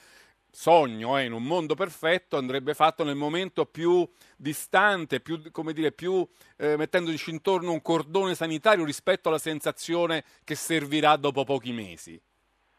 sogno 0.52 1.20
eh, 1.20 1.26
in 1.26 1.34
un 1.34 1.44
mondo 1.44 1.76
perfetto 1.76 2.36
andrebbe 2.36 2.74
fatto 2.74 3.04
nel 3.04 3.16
momento 3.16 3.68
più 3.68 4.10
distante, 4.36 5.20
più, 5.20 5.40
dire, 5.72 5.92
più 5.92 6.28
eh, 6.58 6.78
mettendoci 6.78 7.30
intorno 7.30 7.72
un 7.72 7.82
cordone 7.84 8.34
sanitario 8.34 8.84
rispetto 8.84 9.30
alla 9.30 9.38
sensazione 9.38 10.24
che 10.44 10.56
servirà 10.56 11.16
dopo 11.16 11.44
pochi 11.44 11.74
mesi. 11.74 12.20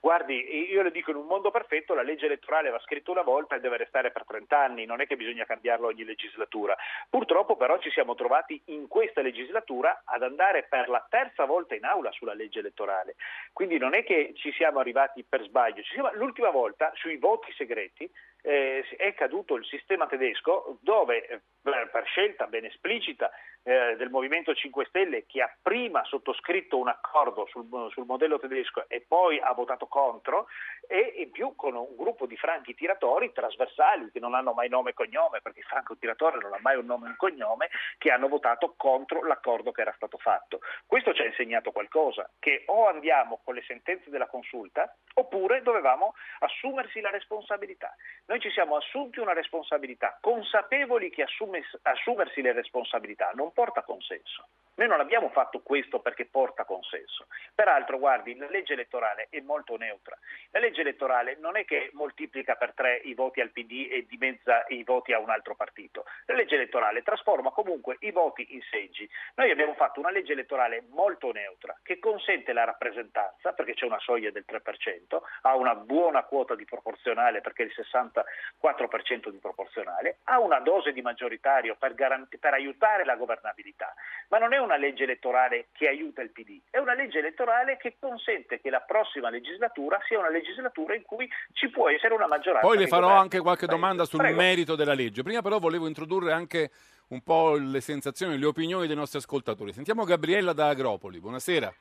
Guardi, 0.00 0.71
io 0.71 0.80
le 0.80 0.90
dico, 0.90 1.11
in 1.11 1.19
un 1.19 1.26
mondo 1.26 1.50
perfetto 1.50 1.92
la 1.92 2.02
legge 2.02 2.25
elettorale 2.25 2.71
va 2.71 2.78
scritta 2.80 3.11
una 3.11 3.21
volta 3.21 3.57
e 3.57 3.61
deve 3.61 3.76
restare 3.76 4.11
per 4.11 4.25
30 4.25 4.59
anni, 4.59 4.87
non 4.87 5.02
è 5.02 5.07
che 5.07 5.14
bisogna 5.14 5.45
cambiarlo 5.45 5.88
ogni 5.88 6.04
legislatura. 6.04 6.75
Purtroppo 7.11 7.54
però 7.57 7.78
ci 7.78 7.90
siamo 7.90 8.14
trovati 8.14 8.62
in 8.66 8.88
questa 8.88 9.21
legislatura 9.21 10.00
ad 10.07 10.23
andare 10.23 10.62
per 10.71 10.88
la 10.88 11.07
terza 11.07 11.45
volta 11.45 11.75
in 11.75 11.85
aula 11.85 12.11
sulla 12.12 12.33
legge 12.33 12.61
elettorale. 12.61 13.16
Quindi 13.52 13.76
non 13.76 13.92
è 13.92 14.02
che 14.02 14.33
ci 14.37 14.50
siamo 14.52 14.78
arrivati 14.78 15.23
per 15.23 15.42
sbaglio, 15.42 15.83
siamo, 15.83 16.11
l'ultima 16.14 16.49
volta 16.49 16.90
sui 16.95 17.19
voti 17.19 17.52
segreti 17.52 18.11
eh, 18.42 18.83
è 18.97 19.12
caduto 19.12 19.54
il 19.57 19.66
sistema 19.66 20.07
tedesco 20.07 20.78
dove 20.80 21.26
eh, 21.26 21.40
per 21.62 22.07
scelta 22.07 22.47
ben 22.47 22.64
esplicita 22.64 23.30
eh, 23.62 23.97
del 23.97 24.11
Movimento 24.11 24.55
5 24.55 24.87
Stelle 24.87 25.26
che 25.26 25.43
ha 25.43 25.55
prima 25.61 26.02
sottoscritto 26.05 26.79
un 26.79 26.88
accordo 26.88 27.47
sul, 27.50 27.67
sul, 27.90 28.07
modello 28.07 28.38
tedesco 28.38 28.85
e 28.88 29.05
poi 29.07 29.38
ha 29.38 29.52
votato 29.52 29.87
contro 29.87 30.47
e 30.87 31.14
in 31.19 31.31
più 31.31 31.55
con 31.57 31.75
un 31.75 31.95
gruppo 31.97 32.26
di 32.26 32.37
franchi 32.37 32.75
tiratori 32.75 33.33
trasversali 33.33 34.11
che 34.11 34.19
non 34.19 34.35
hanno 34.35 34.52
mai 34.52 34.69
nome 34.69 34.90
e 34.90 34.95
cognome 34.95 35.40
perché 35.40 35.62
franco 35.62 35.97
tiratore 35.97 36.38
non 36.40 36.55
ha 36.55 36.59
mai 36.61 36.76
un 36.76 36.87
nome 36.87 37.07
e 37.07 37.11
un 37.11 37.17
cognome 37.17 37.69
che 37.99 38.11
hanno 38.11 38.29
votato 38.29 38.75
contro 38.76 39.25
l'accordo 39.25 39.73
che 39.73 39.83
era 39.83 39.93
stato 39.95 40.19
fatto. 40.19 40.61
Questo 40.87 41.12
ci 41.12 41.23
ha 41.23 41.26
insegnato 41.26 41.71
qualcosa, 41.71 42.29
che 42.38 42.64
o 42.67 42.88
andiamo 42.88 43.40
con 43.45 43.55
le 43.55 43.62
sentenze 43.67 44.11
della 44.11 44.26
consulta 44.26 44.95
oppure 45.14 45.62
dovevamo 45.62 46.14
assumersi 46.40 47.00
la 47.00 47.11
responsabilità. 47.11 47.95
Noi 48.26 48.40
ci 48.40 48.50
siamo 48.50 48.76
assunti 48.76 49.21
una 49.21 49.33
responsabilità, 49.33 50.19
consapevoli 50.21 51.11
che 51.11 51.23
assumersi 51.23 52.40
le 52.40 52.52
responsabilità 52.52 53.31
non 53.35 53.50
porta 53.50 53.83
consenso. 53.83 54.45
Noi 54.75 54.89
non 54.89 55.00
abbiamo 55.00 55.29
fatto 55.29 55.61
questo 55.61 56.00
perché 56.00 56.27
porta 56.27 56.65
consenso. 56.65 57.27
Peraltro, 57.55 57.99
guardi, 57.99 58.37
la 58.37 58.49
legge 58.49 58.73
elettorale 58.73 59.27
è 59.31 59.41
molto 59.41 59.77
neutra. 59.77 60.17
La 60.50 60.61
legge 60.61 60.81
elettorale 60.81 61.37
non 61.39 61.57
è 61.57 61.65
che 61.65 61.91
moltiplica 61.93 62.55
per 62.55 62.73
tre 62.75 63.00
i 63.05 63.15
voti 63.15 63.41
al 63.41 63.50
PD 63.50 63.89
e 63.91 64.07
dimezza 64.09 64.65
i 64.69 64.83
voti 64.83 65.12
a 65.12 65.19
un 65.19 65.31
altro 65.31 65.55
partito. 65.55 66.05
La 66.27 66.35
legge 66.35 66.55
elettorale 66.55 67.03
trasforma 67.03 67.50
comunque 67.50 67.97
i 68.00 68.11
voti 68.11 68.55
in 68.55 68.62
seggi. 68.71 69.09
Noi 69.35 69.50
abbiamo 69.50 69.75
fatto 69.75 70.00
una 70.00 70.11
legge 70.11 70.33
elettorale 70.33 70.85
molto 70.91 71.31
neutra 71.33 71.79
che 71.83 71.99
consente 71.99 72.53
la 72.53 72.65
rappresentanza, 72.65 73.53
perché 73.53 73.75
c'è 73.75 73.85
una 73.85 73.99
soglia 73.99 74.31
del 74.31 74.45
3%, 74.49 75.19
ha 75.43 75.57
una 75.57 75.75
buona 75.75 76.23
quota 76.25 76.55
di 76.55 76.65
proporzionale 76.65 77.41
perché 77.41 77.62
il 77.62 77.73
64% 77.75 79.29
di 79.29 79.39
proporzionale, 79.39 80.19
ha 80.25 80.39
una 80.41 80.61
dose 80.61 80.93
di 80.93 81.03
maggioritario 81.03 81.77
per, 81.77 81.95
garant- 81.95 82.37
per 82.39 82.55
aiutare 82.55 83.05
la 83.05 83.17
governabilità, 83.17 83.93
ma 84.29 84.39
non 84.39 84.53
è 84.53 84.59
una 84.61 84.76
legge 84.76 85.05
elettorale 85.05 85.69
che 85.73 85.88
aiuta 85.88 86.23
il 86.23 86.31
PD, 86.31 86.61
è 86.71 86.79
una 86.79 86.95
legge 86.95 87.19
elettorale 87.19 87.76
che 87.76 87.97
consente 87.99 88.61
che 88.61 88.71
la 88.71 88.81
prossima 88.81 89.31
legislatura 89.31 89.99
sia 90.07 90.19
una 90.19 90.31
legislatura 90.31 90.95
in 90.95 91.02
cui 91.02 91.29
ci 91.52 91.69
può 91.69 91.88
essere 91.88 92.14
una 92.14 92.26
maggioranza. 92.26 92.67
Poi 92.67 92.79
le 92.79 92.87
farò 92.87 93.09
anche 93.09 93.40
qualche 93.40 93.67
domanda 93.67 94.05
sul 94.05 94.21
Prego. 94.21 94.37
merito 94.37 94.76
della 94.76 94.95
legge. 94.95 95.23
Prima 95.23 95.43
però 95.43 95.59
volevo 95.59 95.87
introdurre 95.87 96.33
anche 96.33 96.71
un 97.09 97.23
po' 97.23 97.57
le 97.57 97.81
sensazioni, 97.81 98.38
le 98.38 98.47
opinioni 98.47 98.87
dei 98.87 98.97
nostri 98.97 99.19
ascoltatori. 99.19 99.73
Sentiamo 99.73 100.05
Gabriella 100.05 100.52
da 100.52 100.69
Agropoli. 100.69 101.21
Buonasera. 101.21 101.73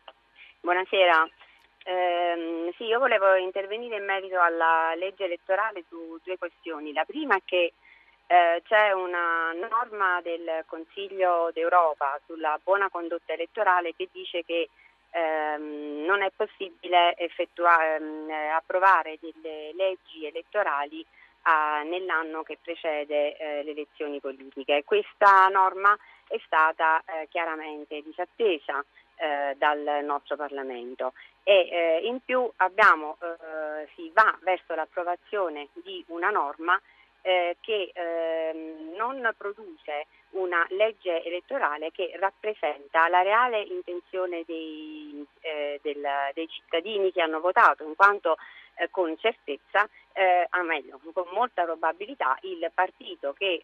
Buonasera. 0.61 1.29
Eh, 1.83 2.73
sì, 2.77 2.83
io 2.83 2.99
volevo 2.99 3.35
intervenire 3.35 3.97
in 3.97 4.05
merito 4.05 4.39
alla 4.39 4.93
legge 4.95 5.25
elettorale 5.25 5.83
su 5.87 6.19
due 6.23 6.37
questioni. 6.37 6.93
La 6.93 7.05
prima 7.05 7.35
è 7.35 7.41
che 7.45 7.73
eh, 8.31 8.61
c'è 8.67 8.91
una 8.91 9.51
norma 9.53 10.21
del 10.21 10.63
Consiglio 10.67 11.49
d'Europa 11.51 12.19
sulla 12.27 12.59
buona 12.63 12.87
condotta 12.89 13.33
elettorale 13.33 13.95
che 13.95 14.07
dice 14.11 14.45
che 14.45 14.69
ehm, 15.09 16.05
non 16.05 16.21
è 16.21 16.29
possibile 16.35 17.15
ehm, 17.15 18.29
approvare 18.55 19.17
delle 19.19 19.73
leggi 19.73 20.27
elettorali 20.27 21.03
a, 21.43 21.81
nell'anno 21.81 22.43
che 22.43 22.59
precede 22.61 23.35
eh, 23.35 23.63
le 23.63 23.71
elezioni 23.71 24.19
politiche. 24.19 24.83
Questa 24.83 25.47
norma 25.47 25.97
è 26.27 26.39
stata 26.45 27.01
eh, 27.05 27.27
chiaramente 27.29 28.03
disattesa 28.03 28.85
eh, 29.15 29.55
dal 29.57 30.01
nostro 30.03 30.35
Parlamento 30.35 31.13
e 31.41 31.67
eh, 31.67 31.99
in 32.03 32.19
più 32.23 32.47
abbiamo, 32.57 33.17
eh, 33.23 33.89
si 33.95 34.11
va 34.13 34.37
verso 34.41 34.75
l'approvazione 34.75 35.69
di 35.73 36.03
una 36.09 36.29
norma 36.29 36.79
eh, 37.21 37.57
che 37.61 37.91
ehm, 37.93 38.95
non 38.95 39.33
produce 39.37 40.07
una 40.31 40.65
legge 40.69 41.23
elettorale 41.23 41.91
che 41.91 42.15
rappresenta 42.19 43.07
la 43.07 43.21
reale 43.21 43.61
intenzione 43.61 44.43
dei, 44.45 45.25
eh, 45.41 45.79
del, 45.81 46.05
dei 46.33 46.47
cittadini 46.47 47.11
che 47.11 47.21
hanno 47.21 47.39
votato, 47.39 47.83
in 47.83 47.95
quanto 47.95 48.37
eh, 48.75 48.89
con 48.89 49.17
certezza, 49.17 49.87
eh, 50.13 50.45
a 50.49 50.61
meglio, 50.63 50.99
con 51.13 51.25
molta 51.33 51.63
probabilità, 51.63 52.37
il 52.41 52.69
partito 52.73 53.33
che 53.33 53.61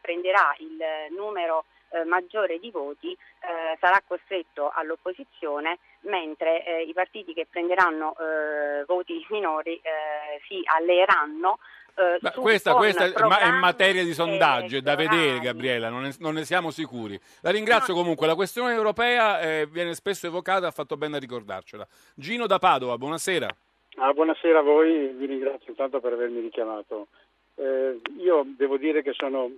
prenderà 0.00 0.54
il 0.58 0.78
numero 1.10 1.64
eh, 1.90 2.04
maggiore 2.04 2.58
di 2.58 2.70
voti 2.70 3.12
eh, 3.12 3.76
sarà 3.80 4.02
costretto 4.06 4.70
all'opposizione, 4.74 5.78
mentre 6.00 6.82
i 6.86 6.92
partiti 6.92 7.32
che 7.32 7.46
prenderanno 7.48 8.14
voti 8.86 9.24
minori 9.30 9.80
si 10.46 10.60
alleeranno 10.64 11.58
eh, 11.96 12.18
Beh, 12.20 12.32
questa, 12.32 12.74
questa 12.74 13.04
è 13.04 13.46
in 13.46 13.58
materia 13.58 14.02
di 14.02 14.12
sondaggio, 14.14 14.78
è 14.78 14.80
da 14.80 14.96
vedere 14.96 15.38
Gabriela, 15.38 15.88
non, 15.88 16.04
è, 16.04 16.10
non, 16.18 16.34
ne 16.34 16.44
siamo 16.44 16.70
sicuri. 16.70 17.18
La 17.40 17.50
ringrazio 17.50 17.94
no. 17.94 18.00
comunque, 18.00 18.26
la 18.26 18.34
questione 18.34 18.72
europea 18.72 19.40
eh, 19.40 19.68
viene 19.70 19.94
spesso 19.94 20.26
evocata, 20.26 20.66
ha 20.66 20.72
fatto 20.72 20.96
bene 20.96 21.16
a 21.16 21.20
ricordarcela. 21.20 21.86
Gino 22.14 22.46
da 22.46 22.58
Padova, 22.58 22.98
buonasera. 22.98 23.48
Ah, 23.98 24.12
buonasera 24.12 24.58
a 24.58 24.62
voi, 24.62 25.08
vi 25.16 25.26
ringrazio 25.26 25.72
tanto 25.74 26.00
per 26.00 26.14
avermi 26.14 26.40
richiamato. 26.40 27.06
Eh, 27.54 28.00
io 28.18 28.44
devo 28.56 28.76
dire 28.76 29.02
che 29.02 29.12
sono 29.12 29.48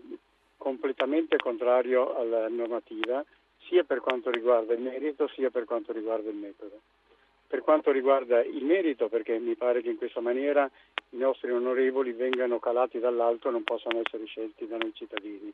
completamente 0.58 1.38
contrario 1.38 2.18
alla 2.18 2.48
normativa, 2.48 3.24
sia 3.68 3.82
per 3.84 4.00
quanto 4.00 4.30
riguarda 4.30 4.74
il 4.74 4.80
merito 4.80 5.26
sia 5.28 5.50
per 5.50 5.64
quanto 5.64 5.92
riguarda 5.92 6.28
il 6.28 6.36
metodo. 6.36 6.80
per 7.48 7.62
quanto 7.62 7.92
riguarda 7.92 8.42
il 8.42 8.64
merito, 8.64 9.08
perché 9.08 9.38
mi 9.38 9.54
pare 9.54 9.80
che 9.80 9.88
in 9.88 9.96
questa 9.96 10.20
maniera 10.20 10.68
i 11.10 11.16
nostri 11.18 11.50
onorevoli 11.50 12.12
vengano 12.12 12.58
calati 12.58 12.98
dall'alto 12.98 13.48
e 13.48 13.52
non 13.52 13.62
possano 13.62 14.00
essere 14.04 14.24
scelti 14.26 14.66
da 14.66 14.76
noi 14.76 14.92
cittadini. 14.94 15.52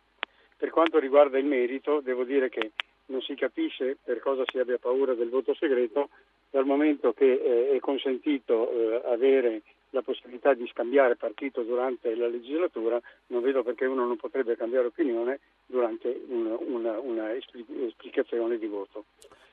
Per 0.56 0.70
quanto 0.70 0.98
riguarda 0.98 1.38
il 1.38 1.44
merito, 1.44 2.00
devo 2.00 2.24
dire 2.24 2.48
che 2.48 2.72
non 3.06 3.20
si 3.20 3.34
capisce 3.34 3.98
per 4.02 4.20
cosa 4.20 4.44
si 4.46 4.58
abbia 4.58 4.78
paura 4.78 5.14
del 5.14 5.28
voto 5.28 5.54
segreto 5.54 6.08
dal 6.50 6.64
momento 6.64 7.12
che 7.12 7.32
eh, 7.32 7.70
è 7.70 7.78
consentito 7.80 8.70
eh, 8.70 9.02
avere 9.06 9.62
la 9.90 10.02
possibilità 10.02 10.54
di 10.54 10.66
scambiare 10.68 11.16
partito 11.16 11.62
durante 11.62 12.14
la 12.14 12.26
legislatura, 12.26 13.00
non 13.26 13.42
vedo 13.42 13.62
perché 13.62 13.84
uno 13.84 14.06
non 14.06 14.16
potrebbe 14.16 14.56
cambiare 14.56 14.86
opinione 14.86 15.40
durante 15.66 16.22
una, 16.28 16.56
una, 16.58 16.98
una 16.98 17.34
esplicazione 17.34 18.58
di 18.58 18.66
voto. 18.66 19.04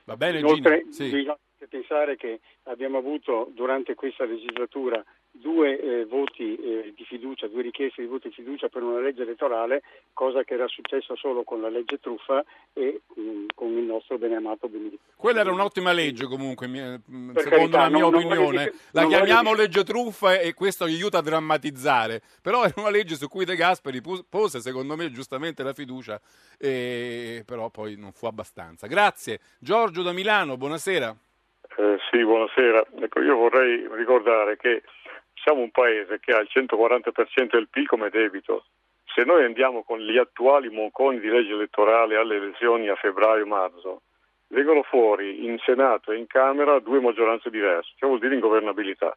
Va 0.05 0.15
bene, 0.15 0.39
Inoltre, 0.39 0.79
Gino, 0.79 0.91
sì. 0.93 1.03
bisogna 1.03 1.37
pensare 1.67 2.15
che 2.15 2.39
abbiamo 2.63 2.97
avuto 2.97 3.49
durante 3.53 3.95
questa 3.95 4.25
legislatura 4.25 5.03
due 5.31 5.79
eh, 5.79 6.05
voti 6.05 6.55
eh, 6.55 6.93
di 6.95 7.05
fiducia, 7.05 7.47
due 7.47 7.61
richieste 7.61 8.01
di 8.01 8.07
voti 8.07 8.27
di 8.29 8.33
fiducia 8.33 8.67
per 8.67 8.83
una 8.83 8.99
legge 8.99 9.21
elettorale, 9.21 9.83
cosa 10.13 10.43
che 10.43 10.55
era 10.55 10.67
successa 10.67 11.15
solo 11.15 11.43
con 11.43 11.61
la 11.61 11.69
legge 11.69 11.99
truffa 11.99 12.43
e 12.73 13.01
mh, 13.13 13.45
con 13.55 13.69
il 13.77 13.83
nostro 13.83 14.17
beneamato 14.17 14.67
Benedetto. 14.67 15.01
Quella 15.15 15.41
era 15.41 15.51
un'ottima 15.51 15.91
legge 15.91 16.25
comunque, 16.25 16.67
mh, 16.67 17.31
Per 17.33 17.43
secondo 17.43 17.77
carità, 17.77 17.77
la 17.77 17.89
mia 17.89 17.99
non- 17.99 18.11
non 18.11 18.23
opinione. 18.25 18.73
la 18.91 19.01
non 19.01 19.09
voglio 19.11 19.23
chiamiamo 19.23 19.49
dire- 19.51 19.61
legge 19.63 19.83
truffa 19.83 20.39
e 20.39 20.53
questo 20.53 20.83
aiuta 20.83 21.19
a 21.19 21.21
drammatizzare, 21.21 22.21
però 22.41 22.63
è 22.63 22.73
una 22.77 22.89
legge 22.89 23.15
su 23.15 23.27
cui 23.27 23.45
De 23.45 23.55
Gasperi 23.55 24.01
pose 24.29 24.59
secondo 24.59 24.95
me 24.95 25.11
giustamente 25.11 25.63
la 25.63 25.73
fiducia, 25.73 26.19
e... 26.57 27.43
però 27.45 27.69
poi 27.69 27.95
non 27.97 28.11
fu 28.11 28.25
abbastanza. 28.25 28.87
Grazie. 28.87 29.39
Giorgio 29.59 30.01
da 30.01 30.11
Milano, 30.11 30.57
buonasera. 30.57 31.15
Eh, 31.77 31.97
sì, 32.11 32.23
buonasera. 32.23 32.83
Ecco, 33.01 33.21
io 33.21 33.35
vorrei 33.35 33.87
ricordare 33.91 34.57
che 34.57 34.81
siamo 35.43 35.61
un 35.61 35.71
paese 35.71 36.19
che 36.19 36.33
ha 36.33 36.39
il 36.39 36.49
140% 36.53 37.49
del 37.51 37.67
PIL 37.69 37.87
come 37.87 38.09
debito. 38.09 38.65
Se 39.13 39.23
noi 39.23 39.43
andiamo 39.43 39.83
con 39.83 39.99
gli 39.99 40.17
attuali 40.17 40.69
monconi 40.69 41.19
di 41.19 41.27
legge 41.29 41.53
elettorale 41.53 42.15
alle 42.15 42.35
elezioni 42.35 42.87
a 42.89 42.95
febbraio-marzo, 42.95 44.01
vengono 44.47 44.83
fuori 44.83 45.45
in 45.45 45.57
Senato 45.65 46.11
e 46.11 46.17
in 46.17 46.27
Camera 46.27 46.79
due 46.79 46.99
maggioranze 46.99 47.49
diverse, 47.49 47.91
ciò 47.97 48.07
vuol 48.07 48.19
dire 48.19 48.35
ingovernabilità. 48.35 49.15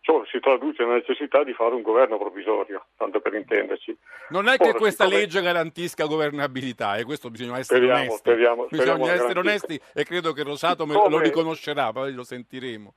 Ciò 0.00 0.24
si 0.24 0.40
traduce 0.40 0.82
nella 0.82 0.96
necessità 0.96 1.44
di 1.44 1.52
fare 1.52 1.76
un 1.76 1.82
governo 1.82 2.18
provvisorio, 2.18 2.86
tanto 2.96 3.20
per 3.20 3.34
intenderci. 3.34 3.96
Non 4.30 4.48
è 4.48 4.56
che 4.56 4.70
Ora, 4.70 4.78
questa 4.78 5.04
siccome- 5.04 5.22
legge 5.22 5.40
garantisca 5.42 6.06
governabilità, 6.06 6.96
e 6.96 7.04
questo 7.04 7.30
bisogna 7.30 7.58
essere 7.58 7.78
Speriamo, 7.78 8.00
onesti. 8.00 8.18
speriamo- 8.18 8.66
speriamo 8.66 8.98
bisogna 8.98 9.12
essere 9.14 9.38
onesti 9.38 9.80
e 9.94 10.04
credo 10.04 10.32
che 10.32 10.42
Rosato 10.42 10.86
me- 10.86 10.94
Siccome- 10.94 11.10
lo 11.10 11.20
riconoscerà, 11.20 11.92
poi 11.92 12.12
lo 12.14 12.24
sentiremo. 12.24 12.94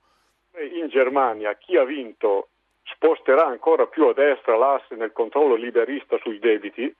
in 0.74 0.88
Germania 0.88 1.54
chi 1.56 1.76
ha 1.76 1.84
vinto 1.84 2.48
sposterà 2.94 3.46
ancora 3.46 3.86
più 3.86 4.06
a 4.06 4.12
destra 4.12 4.56
l'asse 4.56 4.94
nel 4.94 5.12
controllo 5.12 5.54
liberista 5.54 6.18
sui 6.18 6.38
debiti, 6.38 6.94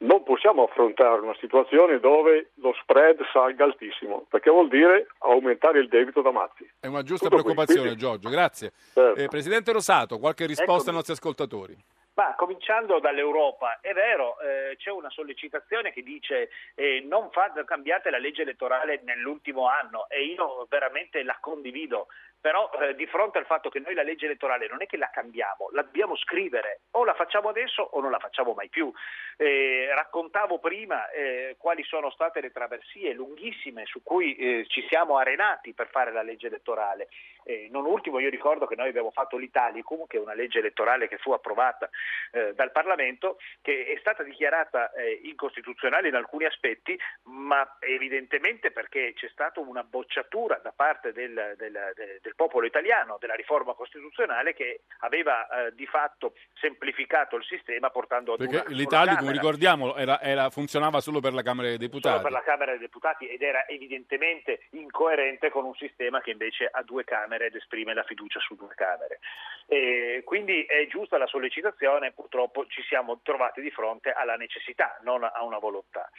non 0.00 0.22
possiamo 0.22 0.62
affrontare 0.62 1.20
una 1.20 1.34
situazione 1.40 1.98
dove 1.98 2.50
lo 2.56 2.72
spread 2.82 3.18
salga 3.32 3.64
altissimo, 3.64 4.26
perché 4.28 4.48
vuol 4.48 4.68
dire 4.68 5.08
aumentare 5.18 5.80
il 5.80 5.88
debito 5.88 6.22
da 6.22 6.30
matti. 6.30 6.70
È 6.78 6.86
una 6.86 7.02
giusta 7.02 7.28
Tutto 7.28 7.42
qui, 7.42 7.52
preoccupazione, 7.54 7.88
quindi- 7.88 8.00
Giorgio, 8.04 8.28
grazie. 8.30 8.72
Certo. 8.94 9.20
Eh, 9.20 9.26
Presidente 9.26 9.72
Rosato, 9.72 10.18
qualche 10.18 10.46
risposta 10.46 10.72
ai 10.72 10.78
Eccomi. 10.80 10.94
nostri 10.96 11.12
ascoltatori? 11.14 11.76
Ma 12.14 12.34
cominciando 12.34 12.98
dall'Europa, 12.98 13.78
è 13.80 13.92
vero, 13.92 14.40
eh, 14.40 14.74
c'è 14.76 14.90
una 14.90 15.08
sollecitazione 15.08 15.92
che 15.92 16.02
dice 16.02 16.50
eh, 16.74 17.00
non 17.06 17.30
fate, 17.30 17.64
cambiate 17.64 18.10
la 18.10 18.18
legge 18.18 18.42
elettorale 18.42 19.00
nell'ultimo 19.04 19.68
anno 19.68 20.08
e 20.08 20.24
io 20.24 20.66
veramente 20.68 21.22
la 21.22 21.36
condivido, 21.40 22.08
però 22.40 22.70
eh, 22.80 22.94
di 22.94 23.06
fronte 23.06 23.38
al 23.38 23.46
fatto 23.46 23.68
che 23.68 23.80
noi 23.80 23.94
la 23.94 24.02
legge 24.02 24.26
elettorale 24.26 24.68
non 24.68 24.82
è 24.82 24.86
che 24.86 24.96
la 24.96 25.10
cambiamo, 25.10 25.68
la 25.72 25.82
dobbiamo 25.82 26.16
scrivere, 26.16 26.80
o 26.92 27.04
la 27.04 27.14
facciamo 27.14 27.48
adesso 27.48 27.82
o 27.82 28.00
non 28.00 28.10
la 28.10 28.18
facciamo 28.18 28.52
mai 28.54 28.68
più. 28.68 28.92
Eh, 29.36 29.88
raccontavo 29.94 30.58
prima 30.58 31.08
eh, 31.10 31.56
quali 31.58 31.82
sono 31.84 32.10
state 32.10 32.40
le 32.40 32.50
traversie 32.50 33.12
lunghissime 33.12 33.86
su 33.86 34.02
cui 34.02 34.34
eh, 34.36 34.66
ci 34.68 34.84
siamo 34.88 35.16
arenati 35.16 35.74
per 35.74 35.88
fare 35.88 36.12
la 36.12 36.22
legge 36.22 36.48
elettorale. 36.48 37.08
Eh, 37.44 37.68
non 37.70 37.86
ultimo 37.86 38.18
io 38.18 38.28
ricordo 38.28 38.66
che 38.66 38.76
noi 38.76 38.88
abbiamo 38.88 39.10
fatto 39.10 39.36
l'Italicum, 39.36 40.06
che 40.06 40.18
è 40.18 40.20
una 40.20 40.34
legge 40.34 40.58
elettorale 40.58 41.08
che 41.08 41.18
fu 41.18 41.32
approvata 41.32 41.88
eh, 42.32 42.52
dal 42.54 42.72
Parlamento, 42.72 43.38
che 43.62 43.86
è 43.86 43.98
stata 43.98 44.22
dichiarata 44.22 44.90
incostituzionale 45.22 46.08
in 46.08 46.14
alcuni 46.14 46.44
aspetti, 46.44 46.98
ma 47.24 47.76
evidentemente 47.80 48.70
perché 48.70 49.12
c'è 49.14 49.28
stata 49.28 49.60
una 49.60 49.82
bocciatura 49.82 50.56
da 50.62 50.72
parte 50.74 51.12
del, 51.12 51.54
del- 51.56 51.92
del- 51.94 52.27
del 52.28 52.34
popolo 52.36 52.66
italiano 52.66 53.16
della 53.18 53.34
riforma 53.34 53.72
costituzionale 53.72 54.52
che 54.52 54.82
aveva 55.00 55.48
eh, 55.48 55.74
di 55.74 55.86
fatto 55.86 56.34
semplificato 56.60 57.36
il 57.36 57.44
sistema 57.44 57.88
portando 57.88 58.34
ad 58.34 58.38
Perché 58.38 58.64
una 58.66 58.76
l'Italicum, 58.76 59.16
Camera. 59.16 59.32
ricordiamolo, 59.32 59.96
era- 59.96 60.20
era- 60.20 60.50
funzionava 60.50 61.00
solo 61.00 61.20
per 61.20 61.32
la 61.32 61.42
Camera 61.42 61.68
dei 61.68 61.76
Solo 61.78 61.88
Deputati. 61.88 62.22
per 62.22 62.32
la 62.32 62.42
Camera 62.42 62.70
dei 62.72 62.80
Deputati 62.80 63.26
ed 63.26 63.40
era 63.40 63.66
evidentemente 63.66 64.66
incoerente 64.72 65.48
con 65.48 65.64
un 65.64 65.74
sistema 65.74 66.20
che 66.20 66.32
invece 66.32 66.68
ha 66.70 66.82
due 66.82 67.04
Camere 67.04 67.46
ed 67.46 67.54
esprime 67.54 67.94
la 67.94 68.02
fiducia 68.02 68.40
su 68.40 68.54
due 68.56 68.74
Camere. 68.74 69.20
E 69.66 70.20
quindi 70.24 70.64
è 70.64 70.86
giusta 70.86 71.16
la 71.16 71.26
sollecitazione, 71.26 72.12
purtroppo 72.12 72.66
ci 72.66 72.82
siamo 72.82 73.20
trovati 73.22 73.62
di 73.62 73.70
fronte 73.70 74.12
alla 74.12 74.36
necessità, 74.36 74.98
non 75.02 75.24
a 75.24 75.42
una 75.44 75.58
volontà. 75.58 76.10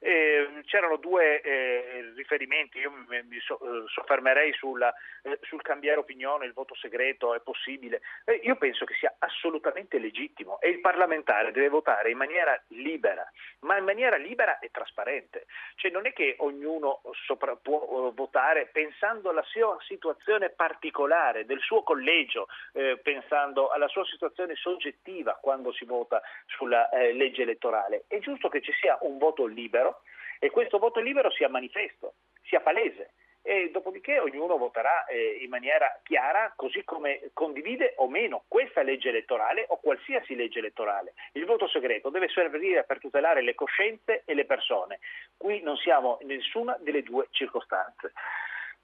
Eh, 0.00 0.62
c'erano 0.66 0.96
due 0.96 1.40
eh, 1.40 2.12
riferimenti, 2.16 2.78
io 2.78 2.90
mi, 2.90 3.40
so- 3.40 3.60
eh, 3.60 3.84
soffermerei 3.86 4.52
sulla, 4.52 4.92
eh, 5.22 5.38
sul 5.42 5.62
cambiare 5.62 5.98
opinione, 5.98 6.46
il 6.46 6.52
voto 6.52 6.74
segreto 6.74 7.34
è 7.34 7.40
possibile. 7.40 8.00
Eh, 8.24 8.40
io 8.42 8.56
penso 8.56 8.84
che 8.84 8.94
sia 8.94 9.14
assolutamente 9.18 9.98
legittimo 9.98 10.60
e 10.60 10.68
il 10.68 10.80
parlamentare 10.80 11.52
deve 11.52 11.68
votare 11.68 12.10
in 12.10 12.16
maniera 12.16 12.60
libera, 12.68 13.28
ma 13.60 13.76
in 13.76 13.84
maniera 13.84 14.16
libera 14.16 14.58
e 14.58 14.70
trasparente. 14.70 15.46
Cioè 15.76 15.90
non 15.90 16.06
è 16.06 16.12
che 16.12 16.36
ognuno 16.38 17.00
sopra- 17.26 17.56
può 17.56 18.12
votare 18.14 18.66
pensando 18.72 19.30
alla 19.30 19.42
sua 19.42 19.76
situazione 19.86 20.50
particolare, 20.50 21.44
del 21.44 21.60
suo 21.60 21.82
collegio, 21.82 22.48
pensando 23.02 23.68
alla 23.68 23.88
sua 23.88 24.04
situazione 24.04 24.54
soggettiva 24.54 25.38
quando 25.40 25.72
si 25.72 25.84
vota 25.84 26.22
sulla 26.46 26.88
legge 27.12 27.42
elettorale. 27.42 28.04
È 28.08 28.18
giusto 28.18 28.48
che 28.48 28.60
ci 28.60 28.72
sia 28.80 28.98
un 29.02 29.18
voto 29.18 29.46
libero 29.46 29.83
e 30.38 30.50
questo 30.50 30.78
voto 30.78 31.00
libero 31.00 31.30
sia 31.30 31.48
manifesto, 31.48 32.14
sia 32.42 32.60
palese. 32.60 33.12
E 33.46 33.70
dopodiché 33.70 34.18
ognuno 34.18 34.56
voterà 34.56 35.04
eh, 35.04 35.38
in 35.42 35.50
maniera 35.50 36.00
chiara, 36.02 36.54
così 36.56 36.82
come 36.82 37.30
condivide 37.34 37.92
o 37.98 38.08
meno 38.08 38.44
questa 38.48 38.82
legge 38.82 39.10
elettorale 39.10 39.66
o 39.68 39.78
qualsiasi 39.80 40.34
legge 40.34 40.60
elettorale. 40.60 41.12
Il 41.32 41.44
voto 41.44 41.68
segreto 41.68 42.08
deve 42.08 42.28
servire 42.28 42.84
per 42.84 43.00
tutelare 43.00 43.42
le 43.42 43.54
coscienze 43.54 44.22
e 44.24 44.32
le 44.32 44.46
persone. 44.46 45.00
Qui 45.36 45.60
non 45.60 45.76
siamo 45.76 46.16
in 46.22 46.28
nessuna 46.28 46.74
delle 46.80 47.02
due 47.02 47.26
circostanze. 47.32 48.12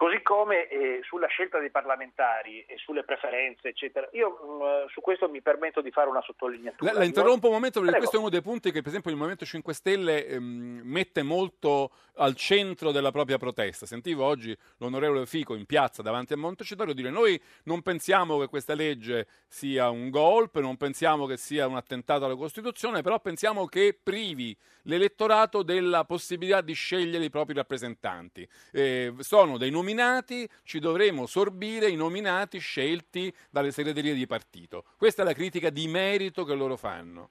Così 0.01 0.23
come 0.23 0.67
eh, 0.69 1.01
sulla 1.03 1.27
scelta 1.27 1.59
dei 1.59 1.71
parlamentari 1.71 2.65
e 2.65 2.79
sulle 2.79 3.05
preferenze, 3.05 3.69
eccetera, 3.69 4.09
io 4.13 4.31
mh, 4.31 4.89
su 4.89 5.03
questo 5.03 5.29
mi 5.29 5.43
permetto 5.43 5.83
di 5.83 5.91
fare 5.91 6.09
una 6.09 6.23
sottolineatura. 6.23 6.91
La, 6.91 7.01
la 7.01 7.05
interrompo 7.05 7.49
un 7.49 7.53
momento 7.53 7.81
perché 7.81 7.99
Prego. 7.99 7.99
questo 7.99 8.17
è 8.17 8.19
uno 8.19 8.31
dei 8.31 8.41
punti 8.41 8.73
che 8.73 8.81
per 8.81 8.89
esempio 8.89 9.11
il 9.11 9.19
Movimento 9.19 9.45
5 9.45 9.75
Stelle 9.75 10.27
ehm, 10.27 10.81
mette 10.85 11.23
molto 11.23 11.91
al 12.15 12.35
centro 12.35 12.93
della 12.93 13.11
propria 13.11 13.37
protesta. 13.37 13.85
Sentivo 13.85 14.25
oggi 14.25 14.57
l'onorevole 14.79 15.27
Fico 15.27 15.55
in 15.55 15.67
piazza 15.67 16.01
davanti 16.01 16.33
a 16.33 16.39
Montecitorio 16.39 16.95
dire 16.95 17.11
noi 17.11 17.39
non 17.65 17.83
pensiamo 17.83 18.39
che 18.39 18.47
questa 18.47 18.73
legge 18.73 19.27
sia 19.49 19.91
un 19.91 20.09
golpe, 20.09 20.61
non 20.61 20.79
pensiamo 20.79 21.27
che 21.27 21.37
sia 21.37 21.67
un 21.67 21.77
attentato 21.77 22.25
alla 22.25 22.37
Costituzione, 22.37 23.03
però 23.03 23.21
pensiamo 23.21 23.67
che 23.67 23.99
privi 24.03 24.57
l'elettorato 24.85 25.63
della 25.63 26.05
possibilità 26.05 26.63
di 26.63 26.73
scegliere 26.73 27.25
i 27.25 27.31
propri 27.31 27.55
rappresentanti. 27.55 28.49
Eh, 28.73 29.13
sono 29.19 29.59
dei 29.59 29.71
nominati, 29.90 30.48
ci 30.62 30.79
dovremo 30.79 31.26
sorbire 31.26 31.90
i 31.90 31.96
nominati 31.96 32.59
scelti 32.59 33.33
dalle 33.50 33.72
segreterie 33.72 34.14
di 34.14 34.26
partito. 34.26 34.85
Questa 34.96 35.22
è 35.22 35.24
la 35.24 35.33
critica 35.33 35.70
di 35.70 35.88
merito 35.88 36.44
che 36.44 36.55
loro 36.55 36.76
fanno. 36.76 37.31